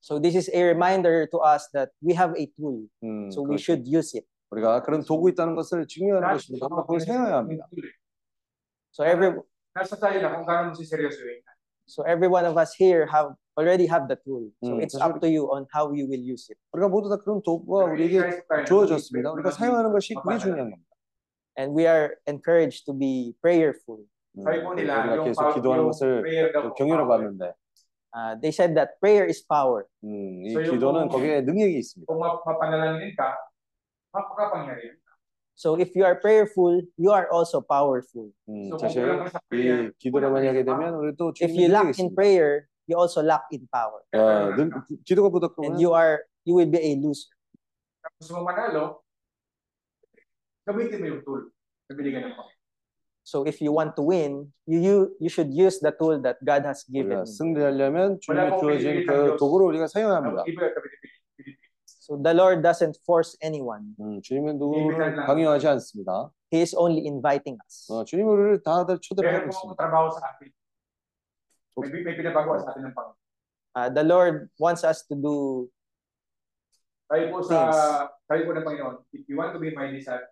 [0.00, 3.56] So this is a reminder to us that we have a tool, 음, so we
[3.56, 3.64] 그렇죠.
[3.64, 4.26] should use it.
[4.50, 6.66] 우리가 그런 도구 있다는 것을 증명하는 것입니다.
[6.66, 7.68] 우리가 그걸 사용해야 합니다.
[8.92, 9.36] So every
[9.76, 11.40] Nasa tayo na kung gaano mo siseryosohin.
[11.86, 14.48] so every one of us here have already have the tool.
[14.64, 16.58] So 음, it's 사실 up to you on how you will use it.
[16.72, 19.32] 우리가 모두 다 그런 도구가 우리에게 주어졌습니다.
[19.32, 20.88] 우리가 사용하는 것이 그게 중요한 겁니다.
[21.58, 24.04] And we are encouraged to be prayerful.
[24.38, 26.74] 음, 사회 보 우리가 nila, yung, 계속 power- 기도하는 yung 것을 prayer daw 또 po,
[26.74, 27.20] 경유라고 power.
[27.26, 27.54] 하는데
[28.10, 29.86] Uh, they said that prayer is power.
[30.02, 32.10] 음, 이 So yung 기도는 kung- 거기에 능력이 있습니다.
[32.10, 33.38] Kung map- mapanalangin ka,
[34.14, 34.98] mapakapangyarihan.
[35.54, 38.32] So if you are prayerful, you are also powerful.
[38.48, 40.82] 음, So kung 사실 kulang ka sa 이 prayer, 기도를 kulang 만약에 ka sa 되면
[40.98, 42.16] 우리 또 If 주님의 you 능력이 lack in 있습니다.
[42.16, 42.52] prayer,
[42.86, 44.02] you also lack in power.
[44.14, 44.70] 어, 능,
[45.04, 47.30] 기도가 And 부족하면 you are you will be a loser.
[48.00, 49.04] Kung gusto mo manalo,
[50.66, 51.42] gamitin mo yung tool
[51.88, 52.58] na binigyan ng Panginoon.
[53.22, 56.64] So if you want to win, you you, you should use the tool that God
[56.66, 57.20] has given.
[57.20, 57.30] 우리가 you.
[57.30, 59.38] 승리하려면 주님이 pong 주어진 pinipili ng 그 Diyos.
[59.38, 60.42] 도구를 우리가 사용해야 합니다.
[60.48, 61.54] Iba yung pinipili.
[61.86, 63.94] So the Lord doesn't force anyone.
[64.00, 66.32] 음, 주님은 누구를 강요하지 않습니다.
[66.50, 67.86] He is only inviting us.
[67.92, 69.78] 어, 주님은 우리를 다들 초대를 Meron 하고 pong 있습니다.
[71.74, 71.90] trabaho sa atin.
[71.90, 73.18] May, may pinapagawa sa atin ng Panginoon.
[73.70, 75.66] Uh, the Lord wants us to do
[77.10, 77.74] Tayo po sa, Things.
[78.30, 80.30] tayo po ng Panginoon, if you want to be my disciple,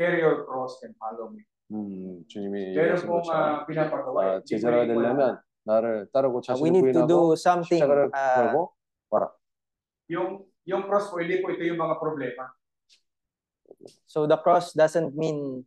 [0.00, 1.44] carry your cross and follow me.
[1.66, 4.18] 음, 주님이 Meron 얘기하신 pong 것처럼 uh, pinapagawa.
[4.22, 8.34] 아, 제자가 되려면 나를 따르고 uh, 자신을 we need to 부인하고 do something 십자가를 uh,
[8.38, 8.72] 걸고
[9.10, 9.24] 와라.
[10.08, 12.48] Yung, yung cross po, hindi po ito yung mga problema.
[14.06, 15.66] so the cross doesn't mean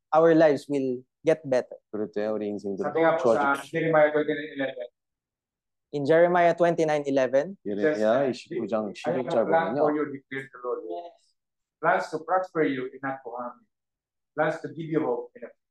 [0.14, 1.76] our lives will get better.
[1.90, 4.88] 그럴 때 우리 인생들도 Sabi nga po sa 좋아지고 Jeremiah 29:11,
[5.94, 9.80] In Jeremiah 29:11, 예레미야 29장 I have a plan 16절 for 보면요.
[9.96, 10.80] you, declares the Lord.
[11.80, 13.66] Plans to prosper you and not to harm you.
[14.34, 15.64] Plans to give you hope in the future.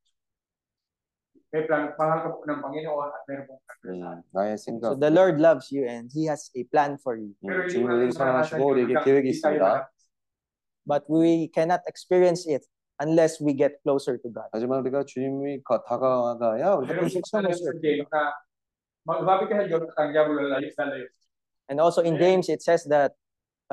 [1.52, 3.78] May plan, pangarap po ng Panginoon at meron pong plan.
[3.86, 7.34] 음, 나의 so 생각, the Lord loves you and He has a plan for you.
[7.46, 9.90] 음, 주님은 우리를 사랑하시고 우리에게 계획이 있습니다.
[10.86, 12.62] But we cannot experience it
[13.02, 14.48] unless we get closer to God.
[14.52, 17.82] 하지만 우리가 주님이 가- 다가가야 우리가 Meron 그것을 po 체험할 sa 수 있습니다.
[17.82, 18.22] James na
[19.06, 21.06] magbabit ka ng Diyos at ang diablo lalayo sa layo.
[21.68, 23.12] And also in James, it says that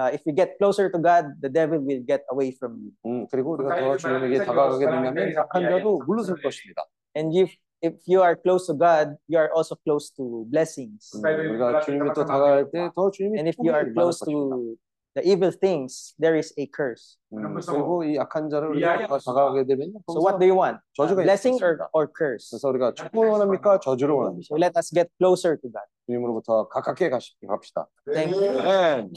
[0.02, 2.92] uh, if we get closer to God, the devil will get away from you.
[3.06, 6.84] 음, 그리고 우리가 더 주님에게 다가가게 되면 약한 자도 물러설 것입니다.
[7.16, 7.54] And if
[7.86, 11.14] if you are close to God, you are also close to blessings.
[11.14, 11.22] 음,
[11.54, 14.56] 우리가 주님께 또 다가갈 때 더 주님이 And if you are 축복이 close 많을 것입니다.
[14.58, 14.76] to
[15.18, 17.18] the evil things, there is a curse.
[17.34, 20.80] 음, 그리고 이 약한 자를 우리가 다가가게 되면 So what do you want?
[20.98, 21.90] 저주가 Blessing or, 있습니다.
[21.94, 22.50] or curse?
[22.50, 23.80] 그래서 우리가 축복을 원합니까?
[23.80, 24.46] 저주를 원합니까?
[24.50, 25.86] So let us get closer to God.
[26.08, 27.88] 주님으로부터 가깝게 가시- 갑시다.
[28.12, 28.60] Thank you.
[28.60, 29.14] 아멘.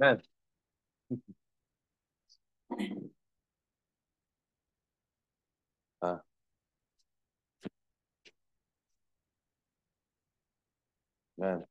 [0.00, 0.18] 아멘.
[6.00, 6.22] 아.
[11.36, 11.64] 네.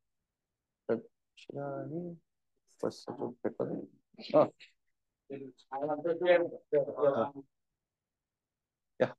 [1.54, 2.16] Shani
[2.82, 3.04] was
[6.98, 7.30] uh-huh.
[9.00, 9.12] yeah.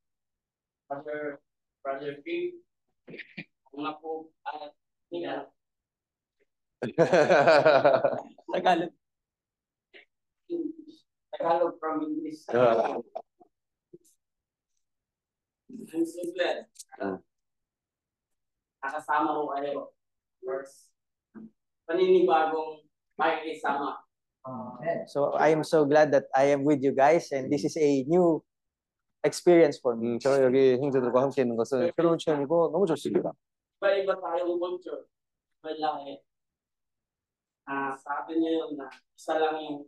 [0.90, 1.40] Brother,
[1.84, 2.54] brother P.
[8.54, 8.92] Tagalog.
[10.50, 11.04] English.
[11.80, 12.42] from English.
[12.50, 13.00] Uh.
[15.88, 16.66] Ang simple.
[18.84, 19.74] Nakasama ko kayo.
[20.44, 20.97] Words
[21.87, 22.85] paninibagong
[23.19, 23.99] makikisama.
[25.07, 28.03] So I am so glad that I am with you guys, and this is a
[28.11, 28.43] new
[29.23, 30.15] experience for me.
[30.15, 33.31] 음, 제가 여기 형제들과 함께 있는 것은 새로운 체험이고 너무 좋습니다.
[33.83, 35.07] Iba-iba tayong culture.
[35.63, 36.19] Iba lahi.
[37.67, 39.87] Ah, sa atin ngayon na isa lang yung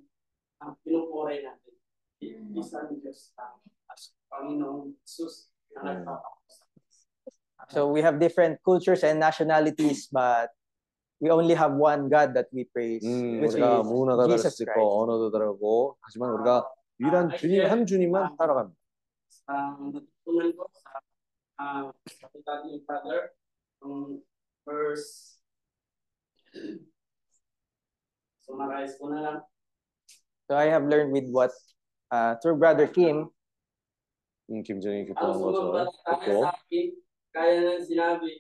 [0.63, 1.75] ang pinupuri natin.
[2.55, 3.59] Isa ng Diyos ang
[3.91, 6.55] as Panginoong Jesus na nagpapakos.
[7.71, 10.55] So we have different cultures and nationalities, but
[11.21, 14.57] we only have one God that we praise, 음, which 우리가 is 문화가 다를 Jesus
[14.57, 14.79] 수 Christ.
[14.79, 16.69] 있고 언어도 다르고 하지만 우리가
[17.01, 18.77] 유일한 주님 한 주님만 따라갑니다.
[19.49, 20.91] Ang natutunan ko sa
[21.59, 21.83] ah,
[22.21, 23.35] kapitad ni Father,
[23.83, 24.23] yung
[24.65, 25.37] verse
[28.45, 29.39] summarize ko na lang.
[30.49, 31.53] So I have learned with what
[32.13, 33.31] uh, through Brother Kim,
[34.53, 36.87] 음, 김정희 Ang 교통한 것을 sumampalataya 듣고 sa akin,
[37.33, 38.33] kaya nang sinabi,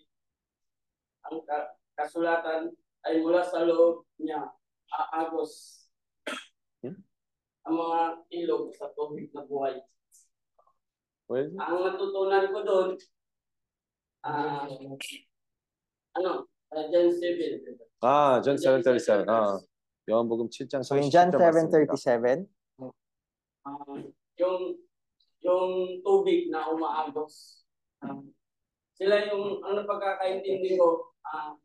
[1.24, 2.72] ang ka- kasulatan
[3.04, 4.50] ay mula sa loob niya
[4.90, 5.80] aagos
[6.84, 7.00] Hmm?
[7.64, 8.00] ang mga
[8.44, 9.80] ilog sa tubig na buhay.
[11.24, 11.56] Where is it?
[11.56, 12.88] Ang natutunan ko doon,
[14.20, 14.68] ah,
[16.14, 17.80] ano, uh, John 7.
[18.04, 19.24] 아, John 7:37.
[19.24, 19.56] 아,
[20.04, 21.72] 요한복음 7장 So in John 37.
[21.72, 22.44] 7:37,
[23.64, 23.96] Ah,
[24.36, 24.76] yung
[25.40, 25.72] yung
[26.04, 27.64] tubig na umaagos.
[28.04, 28.20] Ah,
[28.92, 31.56] sila yung ano pagkakaintindi ko, ah,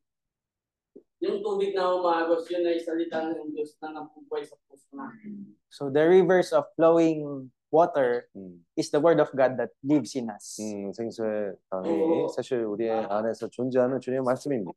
[1.23, 5.55] yung tubig na umaagos, yun ay salita ng Diyos na nabubuhay sa puso natin.
[5.69, 10.29] so the rivers of flowing water 음, is the word of God that lives in
[10.31, 10.57] us.
[10.57, 12.27] 음, 생수의 강이 오.
[12.29, 14.73] 사실 우리 안에서 존재하는 주님의 말씀입니다.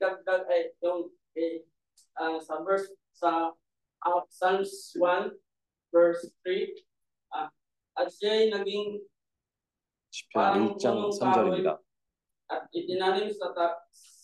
[0.00, 1.62] Dagdag ay yung eh,
[2.18, 3.54] ah, sa verse sa
[4.02, 5.30] ah, Psalms 1
[5.94, 6.74] verse 3
[7.30, 7.48] ah,
[7.94, 8.98] at siya'y naging
[10.10, 11.78] 시편 1장 3절입니다.
[12.50, 13.78] at itinanim sa ta,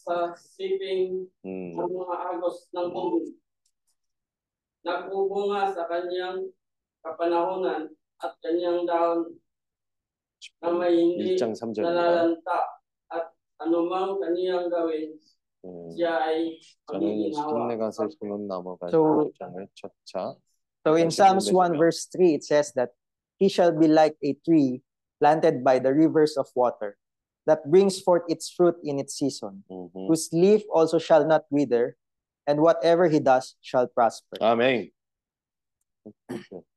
[0.07, 3.35] sa siping 음, ng mga agos ng tubig.
[4.83, 6.51] Nagbubunga sa kanyang
[7.07, 9.39] kapanahonan at kanyang dahon
[10.59, 11.87] na may hindi 1장 3절입니다.
[11.87, 12.59] nalalanta
[13.15, 13.31] at
[13.62, 15.15] anumang kaniyang gawin
[15.62, 16.59] 음, siya ay
[16.91, 17.47] 저는 magiginawa.
[17.47, 20.35] 십내가서 푸는 나무가 So- 장을 쫓아
[20.83, 21.79] So in Verse Psalms 1 11.
[21.79, 22.91] verse 3, it says that
[23.39, 24.83] he shall be like a tree
[25.23, 26.99] planted by the rivers of water
[27.47, 30.07] that brings forth its fruit in its season, 음흠.
[30.09, 31.97] whose leaf also shall not wither,
[32.47, 34.39] and whatever he does shall prosper.
[34.41, 34.91] 아멘.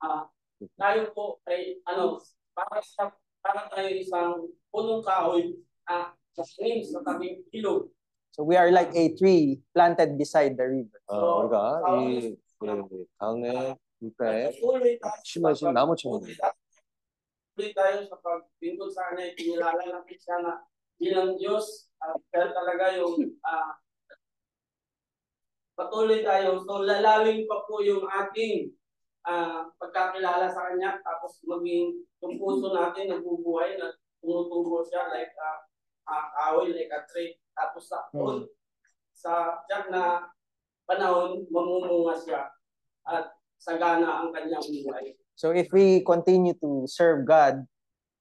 [0.01, 0.29] Ah,
[0.77, 2.21] tayo po ay ano,
[2.53, 3.09] para sa
[3.41, 5.57] para tayo isang punong kahoy
[5.89, 7.89] ah, sa tingin sa tabing ilog.
[8.35, 10.99] So we are like a tree planted beside the river.
[11.09, 16.21] 어, 우리가 이, 이 강의 물가에 Patuloy tayo sa 심어진 pag- 나무처럼
[17.50, 20.62] Patuloy tayo sa pagbingkod sa kanya, kinilala natin siya na
[21.02, 23.74] bilang Diyos, at siya talaga yung ah,
[25.74, 26.62] patuloy tayo.
[26.62, 28.70] So lalalim pa po yung ating
[29.26, 35.50] ah, pagkakilala sa kanya, tapos maging yung puso natin nabubuhay na tumutubo siya like a
[36.06, 37.34] uh, kahoy, like a tree.
[37.56, 38.46] Tapos sa Hmm.
[39.12, 40.32] sa tiyak na
[40.88, 42.48] panahon, mamumunga siya
[43.04, 45.12] at sagana ang kanyang buhay.
[45.39, 47.65] So if we continue to serve God,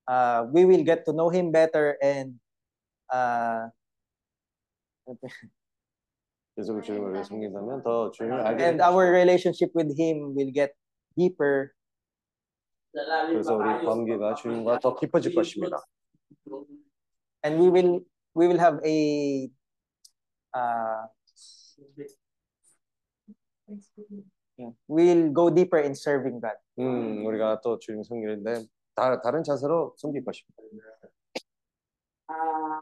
[0.09, 2.39] uh, we will get to know Him better and
[3.13, 3.71] uh,
[6.57, 8.89] 계속 주님을 섬긴다면 더 주님을 알게 and 됩니다.
[8.91, 10.73] our relationship with Him will get
[11.17, 11.75] deeper.
[12.95, 14.35] Lalalim 그래서 pa 우리 tayo sa 관계가 pagkakilala.
[14.39, 15.77] 주님과 더 깊어질 것입니다.
[17.43, 18.01] and we will
[18.35, 19.51] we will have a
[20.55, 21.05] uh,
[21.99, 22.07] yeah,
[24.89, 26.57] we'll go deeper in serving God.
[26.79, 30.63] 음, 우리가 또 주님 섬기는데 다, 다른 자세로 섬길 것입니다.
[32.25, 32.81] Ah,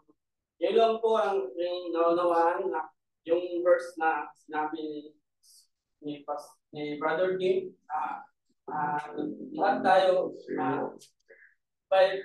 [0.63, 2.87] yun lang po ang yung naunawaan na
[3.27, 5.01] yung verse na sinabi ni
[6.03, 7.75] ni, Pas- ni Brother Kim.
[7.91, 8.23] Ah,
[8.71, 9.03] ah,
[9.53, 10.31] lahat tayo
[10.63, 10.95] ah,
[11.91, 12.23] by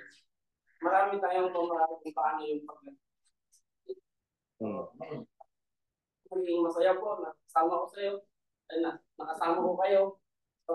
[0.78, 2.80] marami tayong pamamaraan kung paano yung pag
[4.58, 4.86] 음,
[6.28, 8.20] Maging masaya po, nakasama ko sa iyo, ay
[8.81, 10.01] na, nakasama ko kayo.
[10.65, 10.73] So,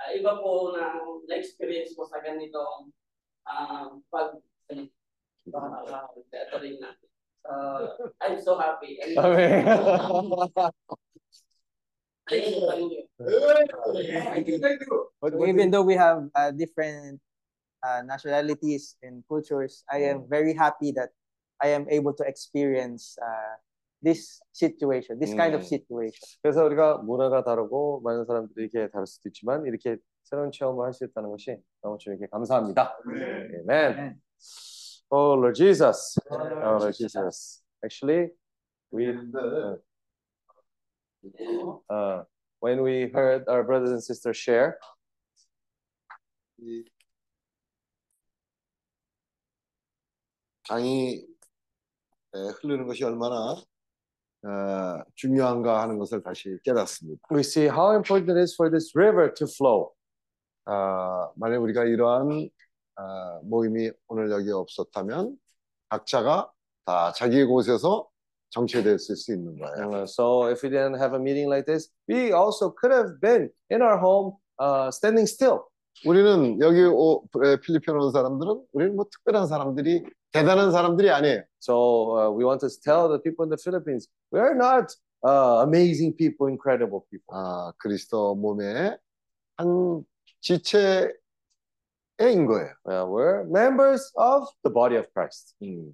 [0.00, 2.94] ah, iba po na na-experience ko sa ganitong
[3.44, 4.38] ah, pag
[4.70, 7.08] uh, gathering natin.
[7.42, 9.02] So, I'm so happy.
[9.02, 9.66] I'm 아멘.
[12.30, 13.02] Thank you, thank you.
[13.18, 15.10] Thank you, thank you.
[15.20, 17.20] So even though we have uh, different
[17.82, 21.10] uh, nationalities and cultures, I am very happy that
[21.60, 23.58] I am able to experience uh,
[24.02, 25.66] this situation, this kind of 음.
[25.66, 26.18] situation.
[26.42, 31.04] 그래서 우리가 문화가 다르고 많은 사람들이 이렇게 다를 수도 있지만 이렇게 새로운 체험을 할 수
[31.04, 32.98] 있다는 것이 너무 주님께 감사합니다.
[33.08, 34.20] Amen.
[35.10, 36.18] Oh Lord Jesus.
[36.30, 37.62] Oh Lord Jesus.
[37.84, 38.30] Actually,
[38.90, 39.76] we uh,
[41.90, 42.24] uh,
[42.60, 44.78] when we heard our brothers and sisters share,
[46.58, 46.84] 이
[50.68, 51.26] 강이
[52.34, 53.56] 에, 흐르는 것이 얼마나
[54.44, 57.20] 어, 중요한가 하는 것을 다시 깨닫습니다.
[57.32, 59.90] we see how important it is for this river to flow.
[60.64, 62.48] 아, 만약 우리가 이러한
[62.96, 65.36] 아, 모임이 오늘 여기 없었다면
[65.88, 66.50] 각자가
[66.84, 68.08] 다 자기 곳에서
[68.50, 69.88] 정체됐을 수 있는 거예요.
[69.88, 73.48] Uh, so if we didn't have a meeting like this, we also could have been
[73.70, 75.64] in our home uh, standing still.
[76.06, 81.43] 우리는 여기 오, 에, 필리핀 온 사람들은 우리는 뭐 특별한 사람들이 대단한 사람들이 아니에요.
[81.59, 84.93] So uh, we want to tell the people in the Philippines, we are not
[85.25, 87.33] uh, amazing people, incredible people.
[87.33, 88.97] 아, 그리스도 몸의
[89.57, 90.03] 한
[90.41, 91.11] 지체인
[92.45, 92.69] 거예요.
[92.85, 95.55] Uh, we're members of the body of Christ.
[95.63, 95.93] 음.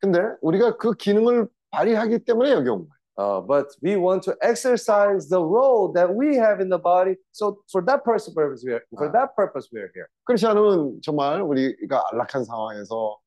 [0.00, 2.92] 근데 우리가 그 기능을 발휘하기 때문에 여기 온 거예요.
[3.18, 7.14] Uh, but we want to exercise the role that we have in the body.
[7.32, 9.12] So for that purpose, purpose we are, for Ah.
[9.12, 10.08] that purpose we are here.
[10.24, 13.18] 그렇지 않으면 정말 우리가 안락한 상황에서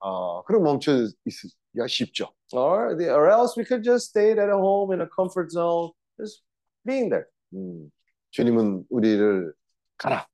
[0.00, 0.92] 어, 그럼 멈춰
[1.24, 2.32] 있기가 쉽죠.
[2.52, 6.42] Or the, or else we could just stay at home in a comfort zone, just
[6.86, 7.26] being there.
[7.54, 7.90] 음,
[8.30, 9.52] 주님은 우리를
[9.98, 10.26] 가라.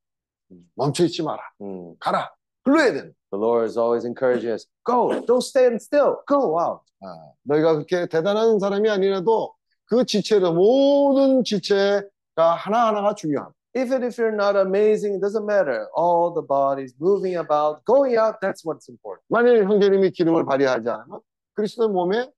[0.75, 1.41] 멈춰 있지 마라.
[1.61, 1.97] Mm.
[1.99, 2.31] 가라.
[2.65, 3.15] 흘러야 된다.
[3.31, 4.67] The Lord is always encouraging us.
[4.85, 6.23] Go, don't stand still.
[6.27, 6.83] Go out.
[7.03, 9.55] 아, 너희가 그렇게 대단한 사람이 아니라도
[9.87, 13.54] 그 지체로 모든 지체가 하나하나가 중요합니다.
[13.76, 15.88] Even if you're not amazing, it doesn't matter.
[15.96, 19.24] All the bodies moving about, going out, that's what's important.
[19.30, 21.20] 만일 형제님이 기름을 발휘하지 않으면
[21.54, 22.32] 그리스도 몸에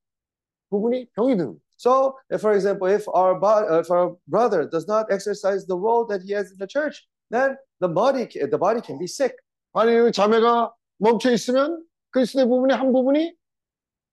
[0.69, 1.61] 부분이 병이 듭니다.
[1.77, 6.06] So, if, for example, if our body, if our brother does not exercise the role
[6.08, 9.34] that he has in the church, then the body, ca- the body can be sick.
[9.74, 13.34] 만일 자매가 멈춰 있으면 그리스도의 부분의 한 부분이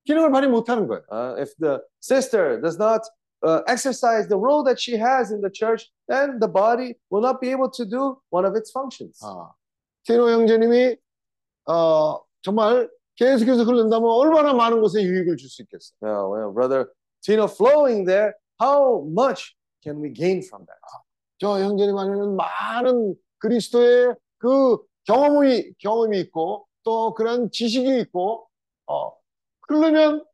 [0.06, 1.02] 기능을 발휘 못하는 거예요.
[1.10, 3.02] Uh, if the sister does not
[3.43, 7.39] uh, exercise the role that she has in the church, then the body will not
[7.41, 9.19] be able to do one of its functions.
[9.23, 9.51] 아,
[10.07, 10.97] 티노 형제님이
[11.69, 15.99] 어, 정말 계속해서 흐른다면 얼마나 많은 곳에 유익을 줄 수 있겠어요.
[16.01, 16.91] Yeah, well, brother
[17.21, 20.79] Tino flowing there, how much can we gain from that?
[21.39, 28.47] 저 형제님 안에는 많은 그리스도의 그 경험이 경험이 있고 또 그런 지식이 있고
[28.87, 29.11] 어,
[29.67, 30.25] 흐르면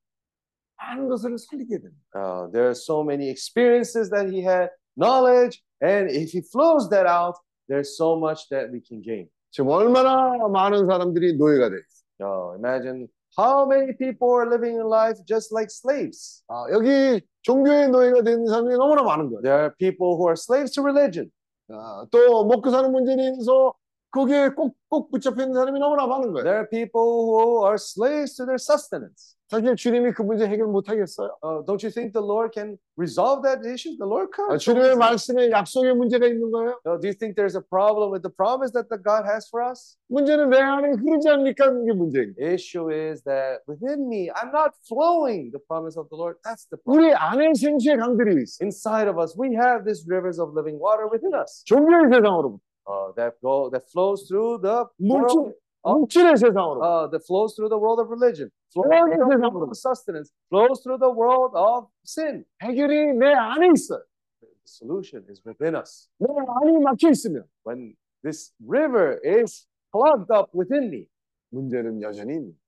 [0.78, 1.99] 많은 것을 살리게 됩니다.
[2.15, 7.07] Uh, there are so many experiences that he had, knowledge, and if he flows that
[7.07, 7.37] out,
[7.69, 9.29] there's so much that we can gain.
[9.51, 12.05] 지금 얼마나 많은 사람들이 노예가 돼 있어요.
[12.21, 16.43] Oh, imagine how many people are living in life just like slaves.
[16.49, 19.43] 아, 여기 종교의 노예가 되는 사람이 너무나 많은 거예요.
[19.43, 21.31] There are people who are slaves to religion.
[21.71, 23.75] 아, 또 먹고 사는 문제에 대해서
[24.11, 26.45] 거기에 꼭, 꼭 붙잡혀 있는 사람이 너무나 많은 거예요.
[26.45, 29.35] There are people who are slaves to their sustenance.
[29.49, 31.37] 사실 주님이 그 문제 해결 못 하겠어요.
[31.43, 33.95] Uh, don't you think the Lord can resolve that issue?
[33.99, 34.65] The Lord 아, comes.
[34.65, 36.81] 주님의 말씀에 약속에 문제가 있는 거예요.
[36.85, 39.63] Uh, do you think there's a problem with the promise that the God has for
[39.63, 39.97] us?
[40.09, 42.41] 문제는 내 안에 흐르지 않으니까 이게 문제인 거예요.
[42.41, 46.41] The issue is that within me, I'm not flowing the promise of the Lord.
[46.43, 47.05] That's the problem.
[47.05, 48.65] 우리 안에 생수의 강들이 있어.
[48.65, 53.13] Inside of us, we have these rivers of living water within us 종교의 세상으로부터 uh,
[53.15, 57.69] that go that flows through the 물질, world, uh, 물질의 세상으로 uh, that flows through
[57.69, 61.11] the world of religion, flows Oh, through the yes, world of sustenance, flows through the
[61.13, 62.45] world of sin.
[62.63, 64.01] 해결이 내 안에 있어요.
[64.41, 66.09] The solution is within us.
[66.19, 71.07] 내 안이 막혀 있으면 When this river is plugged up within me,
[71.53, 72.59] 문제는 여전히 있는 거예요.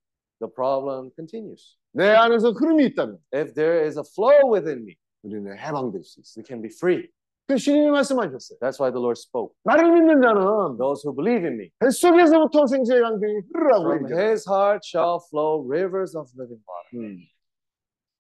[0.41, 1.77] the problem continues.
[1.93, 6.43] 내 안에서 흐름이 있다면 If there is a flow within me, 우리는 해방될 수 있어요.
[6.43, 7.09] we can be free.
[7.52, 8.60] 그 주님이 말씀하셨어요.
[8.60, 9.54] That's why the Lord spoke.
[9.66, 14.88] 나를 믿는 자는 Those who believe in me, 뱃속에서부터 생수의 강들이 흐르라고 from his heart
[14.88, 16.96] shall flow rivers of living water.
[16.96, 17.20] 음.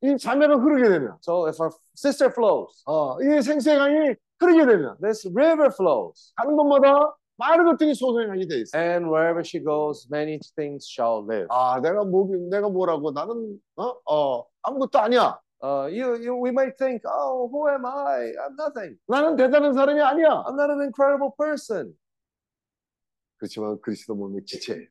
[0.03, 4.97] 이 자매가 흐르게 되면 So if our sister flows, 어, 이 생수의 강이 흐르게 되면
[4.99, 8.83] this river flows, 가는 곳마다 많은 것들이 소생하게 돼 있어요.
[8.83, 11.47] and wherever she goes, many things shall live.
[11.49, 15.39] 아, 내가 뭐 내가 뭐라고 나는 어, 어 아무것도 아니야.
[15.62, 18.32] Uh, you, you, we might think, oh, who am I?
[18.44, 18.96] I'm nothing.
[19.08, 20.44] 나는 대단한 사람이 아니야.
[20.46, 21.94] I'm not an incredible person.
[23.38, 24.86] 그렇지만 그리스도 몸의 지체예요.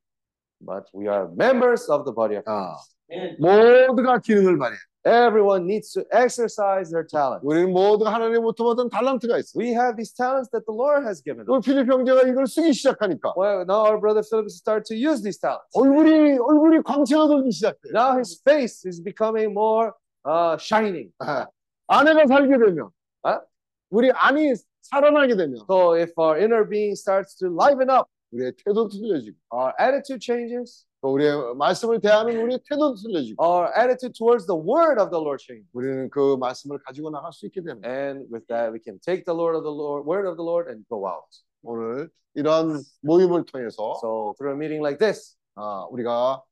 [0.61, 2.75] But we are members of the body of 아,
[3.07, 3.37] Christ.
[3.39, 4.79] 모두가 기능을 발휘해.
[5.05, 7.45] Everyone needs to exercise their talent.
[7.45, 9.59] 우리는 모두가 하나님부터 받은 달란트가 있어.
[9.59, 11.45] We have these talents that the Lord has given us.
[11.45, 15.37] 그 필립 형제가 이걸 쓰기 시작하니까 Well, now our brother Philip start to use these
[15.37, 15.69] talents.
[15.77, 17.93] 얼굴이 얼굴이 광채가 돌기 시작해.
[17.93, 19.93] Now his face is becoming more
[20.25, 21.11] uh, shining.
[21.19, 21.47] 아,
[21.87, 22.89] 아내가 살게 되면,
[23.23, 23.41] 아?
[23.89, 28.89] 우리 안이 살아나게 되면 So if our inner being starts to liven up, 우리의 태도도
[28.89, 34.57] 틀려지고, our attitude changes, 또 우리의 말씀을 대하는 우리의 태도도 틀려지고, our attitude towards the
[34.57, 35.69] word of the Lord changes.
[35.73, 37.87] 우리는 그 말씀을 가지고 나갈 수 있게 됩니다.
[37.87, 40.67] And with that, we can take the Lord of the Lord, word of the Lord,
[40.69, 41.29] and go out.
[41.63, 46.43] 오늘 이런 모임을 통해서 So through a meeting like this, 아, 우리가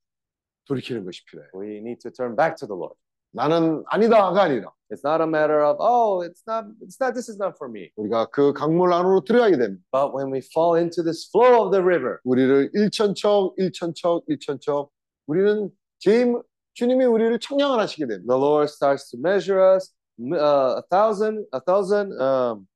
[0.66, 1.50] 돌이키는 것이 필요해.
[1.54, 2.96] we need to turn back to the Lord.
[3.33, 7.13] 나는 아니다가 아니라 It's not a matter of oh, it's not, it's not.
[7.13, 7.91] This is not for me.
[7.97, 9.85] 우리가 그 강물 안으로 들어가게 됩니다.
[9.93, 14.91] But when we fall into this flow of the river, 우리를 일천척, 일천척, 일천척.
[15.27, 16.41] 우리는 제임
[16.73, 18.33] 주님이 우리를 청량을 하시게 됩니다.
[18.33, 19.93] the Lord starts to measure us
[20.33, 22.67] uh, a thousand, a thousand um,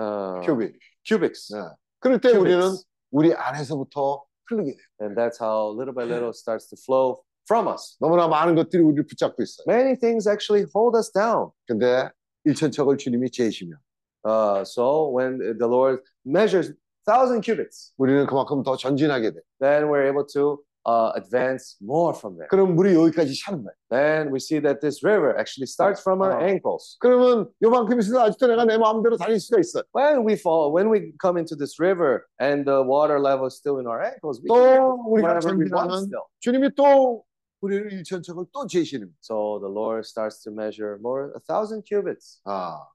[0.00, 0.74] uh, 큐빅.
[1.06, 1.62] cubics, 네.
[2.00, 2.40] 그럴 때 Cubics.
[2.42, 2.74] 우리는
[3.12, 4.86] 우리 안에서부터 흐르게 돼요.
[5.00, 7.97] and that's how little by little starts to flow from us.
[7.99, 9.65] 너무나 많은 것들이 우리를 붙잡고 있어요.
[9.67, 11.49] Many things actually hold us down.
[11.67, 12.09] 근데
[12.45, 13.77] 일천척을 주님이 재시면
[14.25, 16.71] Uh, so when the Lord measures
[17.05, 19.41] thousand cubits, 우리는 그만큼 더 전진하게 돼.
[19.59, 22.47] then we're able to uh, advance more from there.
[22.47, 23.75] 그럼 물이 여기까지 차는 거예요.
[23.91, 26.41] Then we see that this river actually starts from our 어.
[26.41, 26.95] ankles.
[27.01, 29.83] 그러면 요만큼 있으면 아직도 내가 내 마음대로 다닐 수가 있어요.
[29.93, 33.79] When we fall, when we come into this river and the water level is still
[33.79, 36.25] in our ankles, we 또 can do 우리가 whatever we want 전진하면 still.
[36.39, 37.23] 주님이 또
[37.60, 39.16] 우리를 일천척을 또 재시는 거예요.
[39.22, 42.40] So the Lord starts to measure more a thousand cubits.
[42.44, 42.86] 아,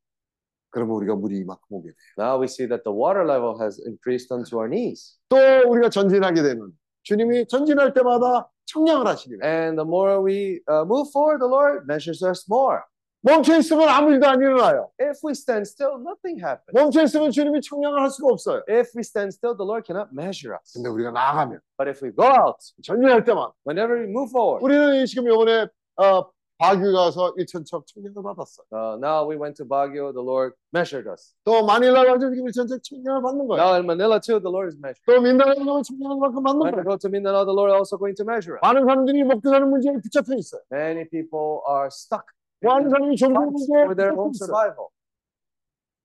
[0.70, 1.96] 그러면 우리가 물이 이만큼 오게 돼요.
[2.18, 5.20] Now we see that the water level has increased unto our knees.
[5.30, 6.72] 또 우리가 전진하게 되면
[7.04, 9.40] 주님이 전진할 때마다 청량을 돼요.
[9.44, 12.84] And the more we uh, move forward, the Lord measures us more.
[13.23, 14.91] 멈춰 있으면 아무 일도 안 일어나요.
[15.01, 16.71] If we stand still, nothing happens.
[16.73, 18.63] 멈춰 있으면 주님이 청량을 할 수가 없어요.
[18.69, 20.73] If we stand still, the Lord cannot measure us.
[20.75, 25.05] 근데 우리가 나아가면 But if we go out, 전진할 때만 whenever we move forward, 우리는
[25.07, 25.67] 지금 이번에
[25.99, 28.67] 어, 바규 가서 일천척 청량을 받았어요.
[28.73, 31.35] uh, now we went to Baguio, the Lord measured us.
[31.45, 33.59] 또 마닐라 가서 지금 일천척 청량을 받는 거예요.
[33.63, 35.03] Now in Manila too, the Lord is measuring.
[35.11, 36.87] 또 민다나에 가면 청량을 만큼 받는 When we 거예요.
[36.87, 38.63] go to Mindanao, the Lord also going to measure us.
[38.63, 40.63] 많은 사람들이 먹고 사는 문제에 붙잡혀 있어요.
[40.71, 42.27] Many people are stuck
[42.63, 44.47] 많은 사람이 종교 문제에 for their 붙잡혀 own 있어요.
[44.47, 44.89] survival.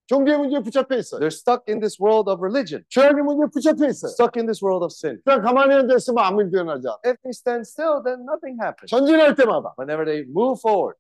[0.08, 1.20] 종교의 문제에 붙잡혀 있어요.
[1.22, 4.12] They're stuck in this world of religion, 죄악의 문제에 붙잡혀 있어요.
[4.12, 5.22] stuck in this world of sin.
[5.24, 7.00] 그냥 가만히 앉아 있으면 아무 일도 일어나지 않아.
[7.08, 8.92] If they stand still, then nothing happens.
[8.92, 11.00] 전진할 때마다 Whenever they move forward,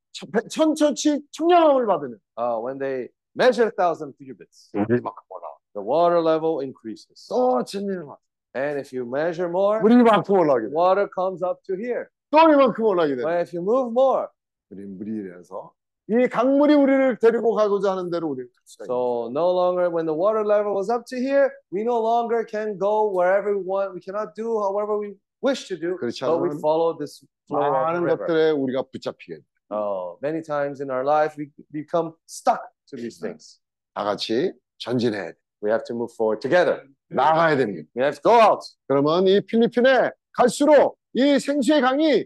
[0.50, 5.52] 천천치 청량함을 받으면 uh, when they measure a thousand cubits, 이만큼 올라.
[5.76, 7.28] the water level increases.
[7.28, 8.18] 또 전진을 받.
[8.56, 10.74] And if you measure more, 물이 이만큼 올라가게 돼.
[10.74, 12.08] water comes up to here.
[12.32, 13.22] 또 이만큼 올라가게 돼.
[13.22, 14.32] But if you move more,
[14.71, 15.73] 우리 물이 이래서
[16.11, 20.07] 이 강물이 우리를 데리고 가고자 하는 대로 우리는 갈 수가 있는 so no longer when
[20.07, 23.93] the water level was up to here, we no longer can go wherever we want.
[23.93, 27.73] We cannot do however we wish to do, 그렇지 but we follow this flow of
[27.73, 28.25] 많은 river.
[28.27, 29.43] 것들에 우리가 붙잡히게 돼.
[29.71, 33.61] Oh, many times in our life we become stuck to these things.
[33.95, 35.37] 다 같이 전진해야 돼.
[35.61, 36.89] We have to move forward together.
[37.09, 37.89] 나가야 됩니다.
[37.95, 38.65] We have to go out.
[38.87, 42.25] 그러면 이 필리핀에 갈수록 이 생수의 강이.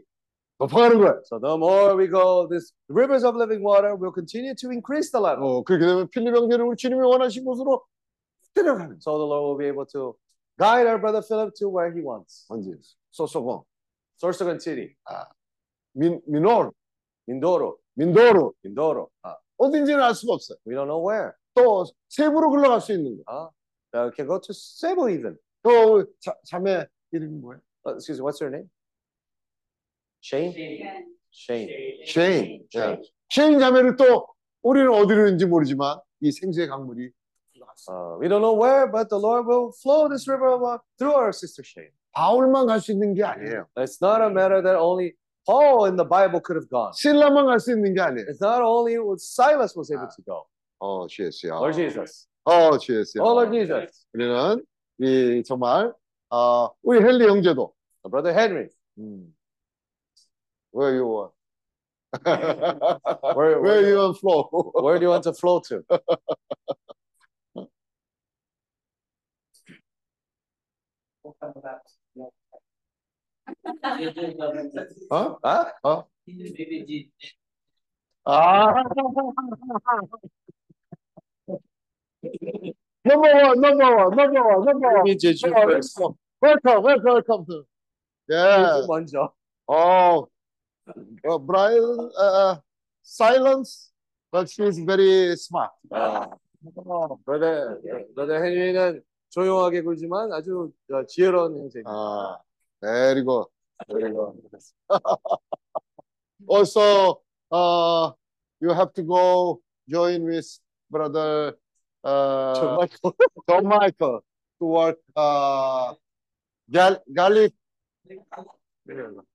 [0.62, 5.20] So the more we go, this rivers of living water will continue to increase the
[5.22, 5.60] level.
[5.60, 7.84] 어, 그렇게 되면 필리핀 형제를 우리 주님이 원하신 곳으로
[8.56, 9.00] 데려가는 거예요.
[9.00, 10.18] So the Lord will be able to
[10.58, 12.48] guide our brother Philip to where he wants.
[12.50, 12.72] 언제?
[13.12, 13.66] 소소고,
[14.18, 14.96] Sorsogon City,
[15.94, 16.72] 민, 민올,
[17.28, 19.10] Mindoro, 민도르, Mindoro.
[19.24, 20.58] Uh, 어딘지는 알 수가 없어요.
[20.66, 21.34] we don't know where.
[21.54, 23.52] 또 세부로 흘러갈 수 있는 거.
[23.94, 25.38] Uh, can go to Cebu even.
[25.62, 27.62] 또 자, 자매 이름이 뭐예요?
[27.86, 28.70] Uh, excuse me, what's her name?
[30.23, 30.53] Shane?
[31.33, 31.69] Shane.
[32.07, 32.67] 쉐인.
[32.77, 33.01] 예.
[33.31, 34.27] 쉐인 자매를 또
[34.63, 37.11] 우리는 어디로 있는지 모르지만 이 생수의 강물이
[37.55, 37.93] 흘러갔어.
[37.93, 40.57] Uh, we don't know where, but the Lord will flow this river
[40.99, 41.91] through our sister Shane.
[42.13, 43.67] 바울만 갈 수 있는 게 아니에요.
[43.77, 45.15] It's not a matter that only
[45.47, 46.93] Paul in the Bible could have gone.
[46.95, 48.27] 신라만 갈 수 있는 게 아니에요.
[48.29, 50.45] It's not only what Silas was able to go.
[50.79, 51.57] 어, 주예수야.
[51.57, 52.29] Lord Jesus.
[52.45, 53.23] 어, 주예수야.
[53.25, 54.07] Oh, Lord Jesus.
[54.13, 54.63] 우리는
[55.01, 55.93] 이 정말
[56.31, 57.73] 어, 우리 헨리 형제도
[58.09, 58.69] brother Henry.
[58.99, 59.35] 음.
[60.73, 61.33] where you want.
[62.25, 62.99] where,
[63.35, 64.73] where, where you want to flow?
[64.75, 65.85] where do you want to flow to?
[75.11, 75.37] huh?
[75.45, 75.65] Huh?
[75.85, 76.03] Huh?
[78.25, 78.73] Ah.
[83.05, 85.07] number one, number one, number one, number one.
[86.41, 87.65] Welcome, welcome, welcome.
[88.29, 88.83] Yeah.
[89.69, 90.29] Oh.
[91.29, 92.57] Uh, Brian, uh,
[93.03, 93.93] silence,
[94.31, 95.71] but she's very smart.
[95.93, 96.29] 아,
[97.25, 97.81] brother,
[98.15, 101.91] brother Henry는 조용하게 굴지만 아주 어, 지혜로운 형제입니다.
[101.91, 102.39] Ah,
[102.81, 103.47] very good.
[103.89, 104.37] 그리고
[106.49, 108.11] Also, uh,
[108.61, 110.47] you have to go join with
[110.91, 111.55] brother
[112.05, 113.17] uh, John Michael.
[113.49, 114.25] John Michael
[114.59, 115.95] to work uh,
[116.71, 117.55] gal garlic.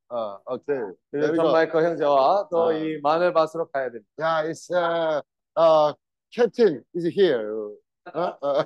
[0.09, 0.79] Uh, okay.
[1.11, 1.51] There we 전 go.
[1.51, 2.73] 마이클 형제와 또 아.
[2.73, 4.07] 이 마늘밭으로 가야 됩니다.
[4.17, 5.21] Yeah, it's uh,
[5.57, 5.93] uh,
[6.31, 7.71] Captain is here.
[8.13, 8.63] Uh, uh,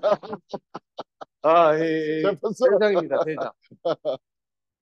[1.43, 2.63] 아, 이, 이 셰프스.
[2.79, 3.51] 대장입니다, 대장.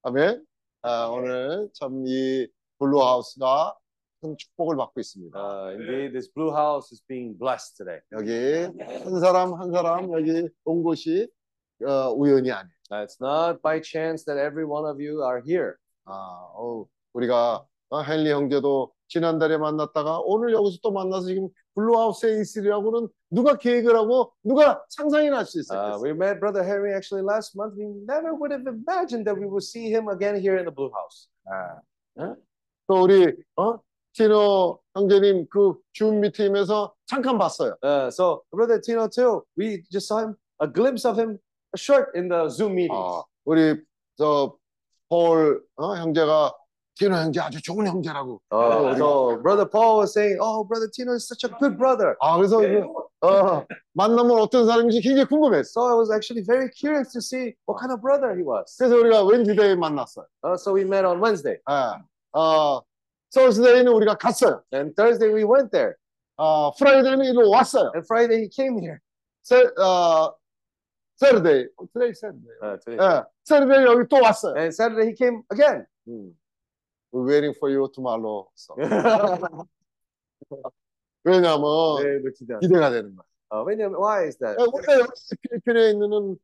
[0.04, 0.44] 아멘.
[0.82, 2.48] 아, 오늘 참 이
[2.80, 3.76] 블루 하우스가
[4.22, 5.40] 큰 축복을 받고 있습니다.
[5.40, 8.02] Uh, indeed, this blue house is being blessed today.
[8.12, 11.28] 여기 한 사람 한 사람 여기 온 곳이
[11.88, 12.74] 어, 우연이 아니에요.
[12.92, 15.79] Uh, it's not by chance that every one of you are here.
[16.06, 23.08] 아, 어우, 우리가 어, 헨리 형제도 지난달에 만났다가 오늘 여기서 또 만나서 지금 블루하우스에 있으려고는
[23.32, 26.02] 누가 계획을 하고 누가 상상이나 할수 Uh, 있었겠어요.
[26.04, 27.76] we met Brother Henry actually last month.
[27.78, 30.92] We never would have imagined that we would see him again here in the blue
[30.94, 31.30] house.
[31.48, 31.82] 아,
[32.22, 32.36] 어?
[32.88, 33.80] 또 우리 어?
[34.14, 37.76] 티노 형제님 그줌 미팅에서 잠깐 봤어요.
[37.82, 41.40] Uh, so Brother Tino too, we just saw him, a glimpse of him,
[41.74, 42.94] a short in the Zoom meeting.
[42.98, 43.82] 아, 우리
[44.18, 44.56] 저
[45.10, 46.54] 폴 어, 형제가
[46.98, 48.42] 티노 형제 아주 좋은 형제라고.
[48.52, 52.36] Oh, so brother Paul was saying, "Oh, brother Tino is such a good brother." 아
[52.38, 52.84] 그래서 그,
[53.26, 55.72] 어, 만나면 어떤 사람인지 굉장히 궁금했어.
[55.72, 58.76] So I was actually very curious to see what kind of brother he was.
[58.78, 60.26] 그래서 우리가 웬즈데이 만났어요.
[60.44, 62.04] Uh, so we met on Wednesday, 예.
[62.38, 62.82] 어,
[63.32, 64.62] 서울스데이는 우리가 갔어요.
[64.74, 65.96] and Thursday we went there,
[66.38, 67.92] 어, 프라이데이는 일로 왔어요.
[67.96, 69.00] and Friday he came here.
[69.44, 70.36] 세, 어,
[71.20, 72.56] 세르데이, today 세르데이.
[72.64, 72.98] Uh, today.
[73.04, 74.56] 예, 세르데이 여기 또 왔어요.
[74.56, 75.86] And Saturday he came again.
[77.12, 78.48] We're waiting for you tomorrow.
[78.56, 78.76] So.
[81.24, 82.58] 왜냐면 네, 뭐 기대.
[82.62, 83.26] 기대가 되는 거야.
[83.52, 84.56] Uh, 왜냐면 why is that?
[84.60, 85.08] 예, 우리가
[85.42, 86.38] 필리핀에 있는 한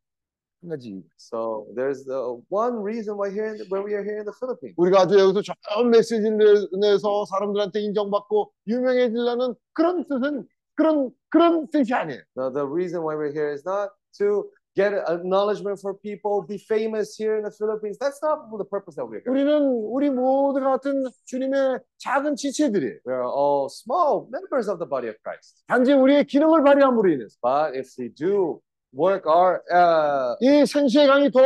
[0.69, 1.37] 가지 이유가 있어.
[1.37, 4.33] So there's the one reason why here in the, why we are here in the
[4.35, 4.75] Philippines.
[4.77, 11.93] 우리가 아주 여기서 좋은 메시지를 내- 내서 사람들한테 인정받고 유명해지려는 그런 뜻은 그런 그런 뜻이
[11.93, 12.19] 아니에요.
[12.35, 17.15] Now, the reason why we're here is not to get acknowledgement for people, be famous
[17.15, 17.97] here in the Philippines.
[17.97, 19.31] That's not the purpose that we're here.
[19.31, 22.99] 우리는 우리 모두가 같은 주님의 작은 지체들이에요.
[23.07, 25.63] We are all small members of the body of Christ.
[25.67, 28.59] 단지 우리의 기능을 발휘함으로 인해서 But if we do
[28.93, 31.39] work our uh, 이 생수의 강이 더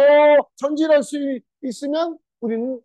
[0.57, 1.17] 전진할 수
[1.63, 2.79] 있으면 우리는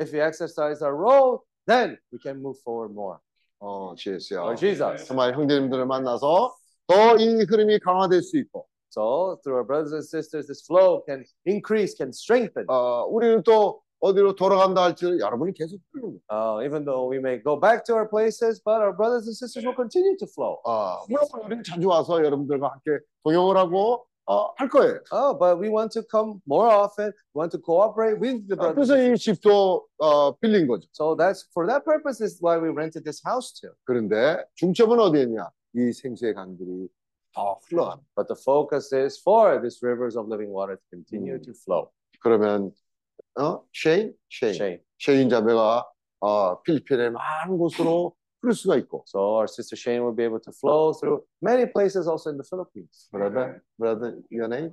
[0.00, 3.18] if we exercise our role, then we can move forward more.
[3.60, 4.40] 어, 지혜수야.
[4.40, 5.06] Lord Jesus.
[5.06, 6.54] 정말 형제님들을 만나서
[6.86, 11.25] 더 이 흐름이 강화될 수 있고 So through our brothers and sisters, this flow can
[11.45, 12.65] increase, can strengthen.
[12.67, 16.21] 어, 우리는 또 어디로 돌아간다 할지는 여러분이 계속 부르는 거예요.
[16.29, 19.65] Uh, even though we may go back to our places, but our brothers and sisters
[19.65, 20.61] will continue to flow.
[20.65, 24.99] 어, 물론 우리는 자주 와서 여러분들과 함께 동역을 하고 어, 할 거예요.
[25.11, 27.11] Oh, but we want to come more often.
[27.33, 28.89] We want to cooperate with the 어, brothers.
[28.89, 30.87] 그래서 and 이 집도 어, 빌린 거죠.
[30.93, 33.71] So that's for that purpose is why we rented this house too.
[33.85, 35.49] 그런데 중점은 어디였냐?
[35.75, 36.87] 이 생수의 강들이
[37.33, 38.01] 더 흘러가는.
[38.15, 41.91] But the focus is for these rivers of living water to continue to flow.
[42.21, 42.71] 그러면
[43.37, 43.63] 어?
[43.73, 44.13] 쉐인?
[44.29, 44.53] 쉐인.
[44.53, 44.79] Shane.
[44.99, 45.85] 쉐인 자매가
[46.21, 49.03] 어, 필리핀의 많은 곳으로 흐를 수가 있고.
[49.07, 52.47] So our sister Shane will be able to flow through many places also in the
[52.47, 53.09] Philippines.
[53.11, 54.71] brother, brother, your name?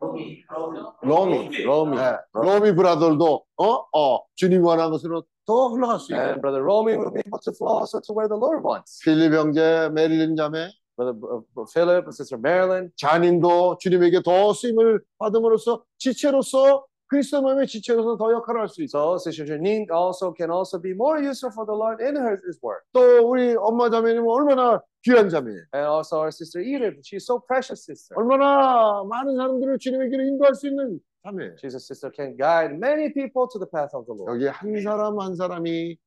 [0.00, 0.80] 로미, 로미.
[1.02, 1.64] 로미.
[1.64, 1.96] Romy.
[1.96, 6.20] 네, 로미 브라더도 어, 어, 주님 원하는 곳으로 더 흘러갈 수 있고.
[6.22, 9.00] And brother Romy will be able to flow also to where the Lord wants.
[9.04, 10.68] 필립 형제, 메릴린 자매,
[10.98, 12.90] Brother uh, Philip and sister Marilyn.
[12.96, 19.16] 잔인도 주님에게 더 쓰임을 받음으로써 지체로서 그리스도 몸의 지체로서 더 역할을 할 수 있어.
[19.16, 22.58] So sister Janine also can also be more useful for the Lord in her his
[22.62, 22.82] work.
[22.92, 25.66] 또 우리 엄마 자매님은 얼마나 귀한 자매예요.
[25.74, 28.16] And also our sister Edith, she's so precious sister.
[28.16, 31.56] 얼마나 많은 사람들을 주님의 길로 인도할 수 있는 자매예요.
[31.56, 34.32] She's a sister can guide many people to the path of the Lord.
[34.32, 35.98] 여기 한 사람 한 사람이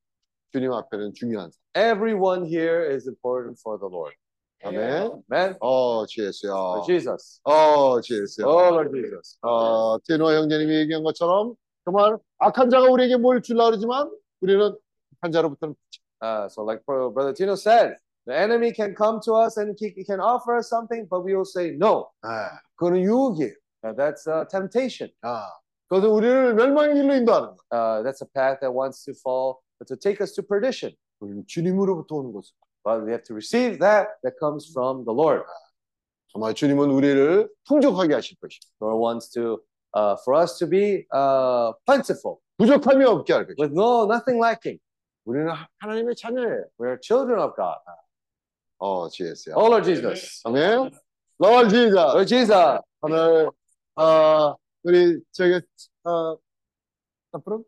[0.52, 1.94] 주님 앞에는 중요한 사람.
[1.94, 4.16] Everyone here is important for the Lord.
[4.65, 5.23] 아멘.
[5.33, 5.57] Amen.
[5.61, 6.53] 어, 지혜수야.
[6.53, 7.41] Lord Jesus.
[7.45, 8.47] 어, 지혜수야.
[8.47, 9.39] Oh Lord Jesus.
[9.43, 14.11] 어, 테노 형제님이 얘기한 것처럼 정말 악한 자가 우리에게 뭘 주려고 그러지만
[14.41, 14.75] 우리는
[15.19, 15.75] 악한 자로부터는
[16.25, 19.91] Uh, so like Bro- Brother Tino said, the enemy can come to us and he,
[20.05, 22.13] can offer us something, but we will say no.
[22.23, 23.51] 아, 그거는 유혹이에요.
[23.83, 25.11] Uh, that's uh, temptation.
[25.23, 25.49] 아,
[25.89, 27.57] 그것은 우리를 멸망의 길로 인도하는 거예요.
[27.73, 30.95] Uh, that's a path that wants to fall, to take us to perdition.
[31.49, 32.55] 주님으로부터 오는 것을.
[32.85, 35.45] But we have to receive that that comes from the Lord.
[36.33, 39.61] 정말 주님은 우리를 풍족하게 하실 것이고 Lord wants to,
[39.95, 44.81] uh, for us to be uh, plentiful, 부족함이 없게 할 것이고 with no nothing lacking.
[45.25, 46.65] 우리는 하나님의 자녀예요.
[46.81, 47.79] We are children of God.
[48.79, 49.55] 어, 지혜수야.
[49.57, 50.43] Oh Lord Jesus.
[50.45, 50.91] 아멘.
[51.39, 51.95] Lord Jesus.
[51.95, 52.81] Lord Jesus.
[53.03, 53.51] 오늘
[53.95, 55.61] 어, 우리 저기
[56.05, 56.37] 어,
[57.31, 57.65] 앞으로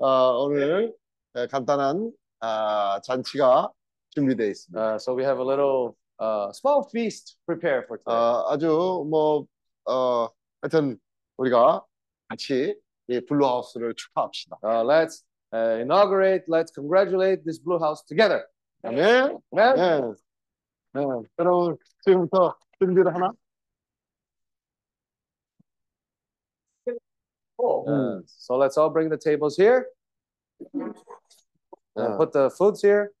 [0.00, 1.01] 어, 오늘 에,
[1.49, 3.69] 간단한 아, 잔치가
[4.11, 4.79] 준비되어 있습니다.
[4.79, 8.13] Uh, so we have a little uh, small feast prepared for today.
[8.13, 8.67] 어, 아주
[9.09, 9.45] 뭐
[9.85, 10.29] 어,
[10.61, 10.99] 하여튼
[11.37, 11.83] 우리가
[12.29, 12.75] 같이
[13.07, 14.57] 이 블루하우스를 축하합시다.
[14.63, 15.23] Uh, let's
[15.53, 18.45] uh, inaugurate, let's congratulate this Blue House together.
[18.83, 19.39] 아멘.
[19.53, 20.15] Amen.
[20.93, 21.01] 네.
[21.01, 21.05] 네.
[21.39, 23.31] 여러분 지금부터 준비를 하나?
[27.59, 29.87] Uh, so let's all bring the tables here.
[31.96, 33.12] Uh, put the foods here.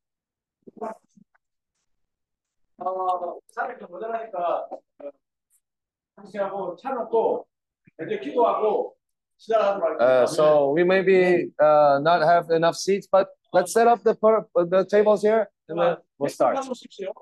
[10.00, 14.46] Uh, so we maybe uh, not have enough seats, but let's set up the per
[14.54, 16.56] the tables here, and then we'll start.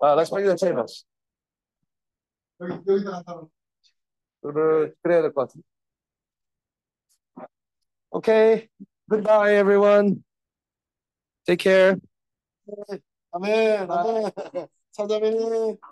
[0.03, 1.05] Uh, let's make the tables.
[8.13, 8.69] Okay,
[9.09, 10.23] goodbye everyone.
[11.47, 11.99] Take care.
[13.35, 13.91] Amen.
[13.91, 14.33] Amen.
[14.99, 15.81] Amen.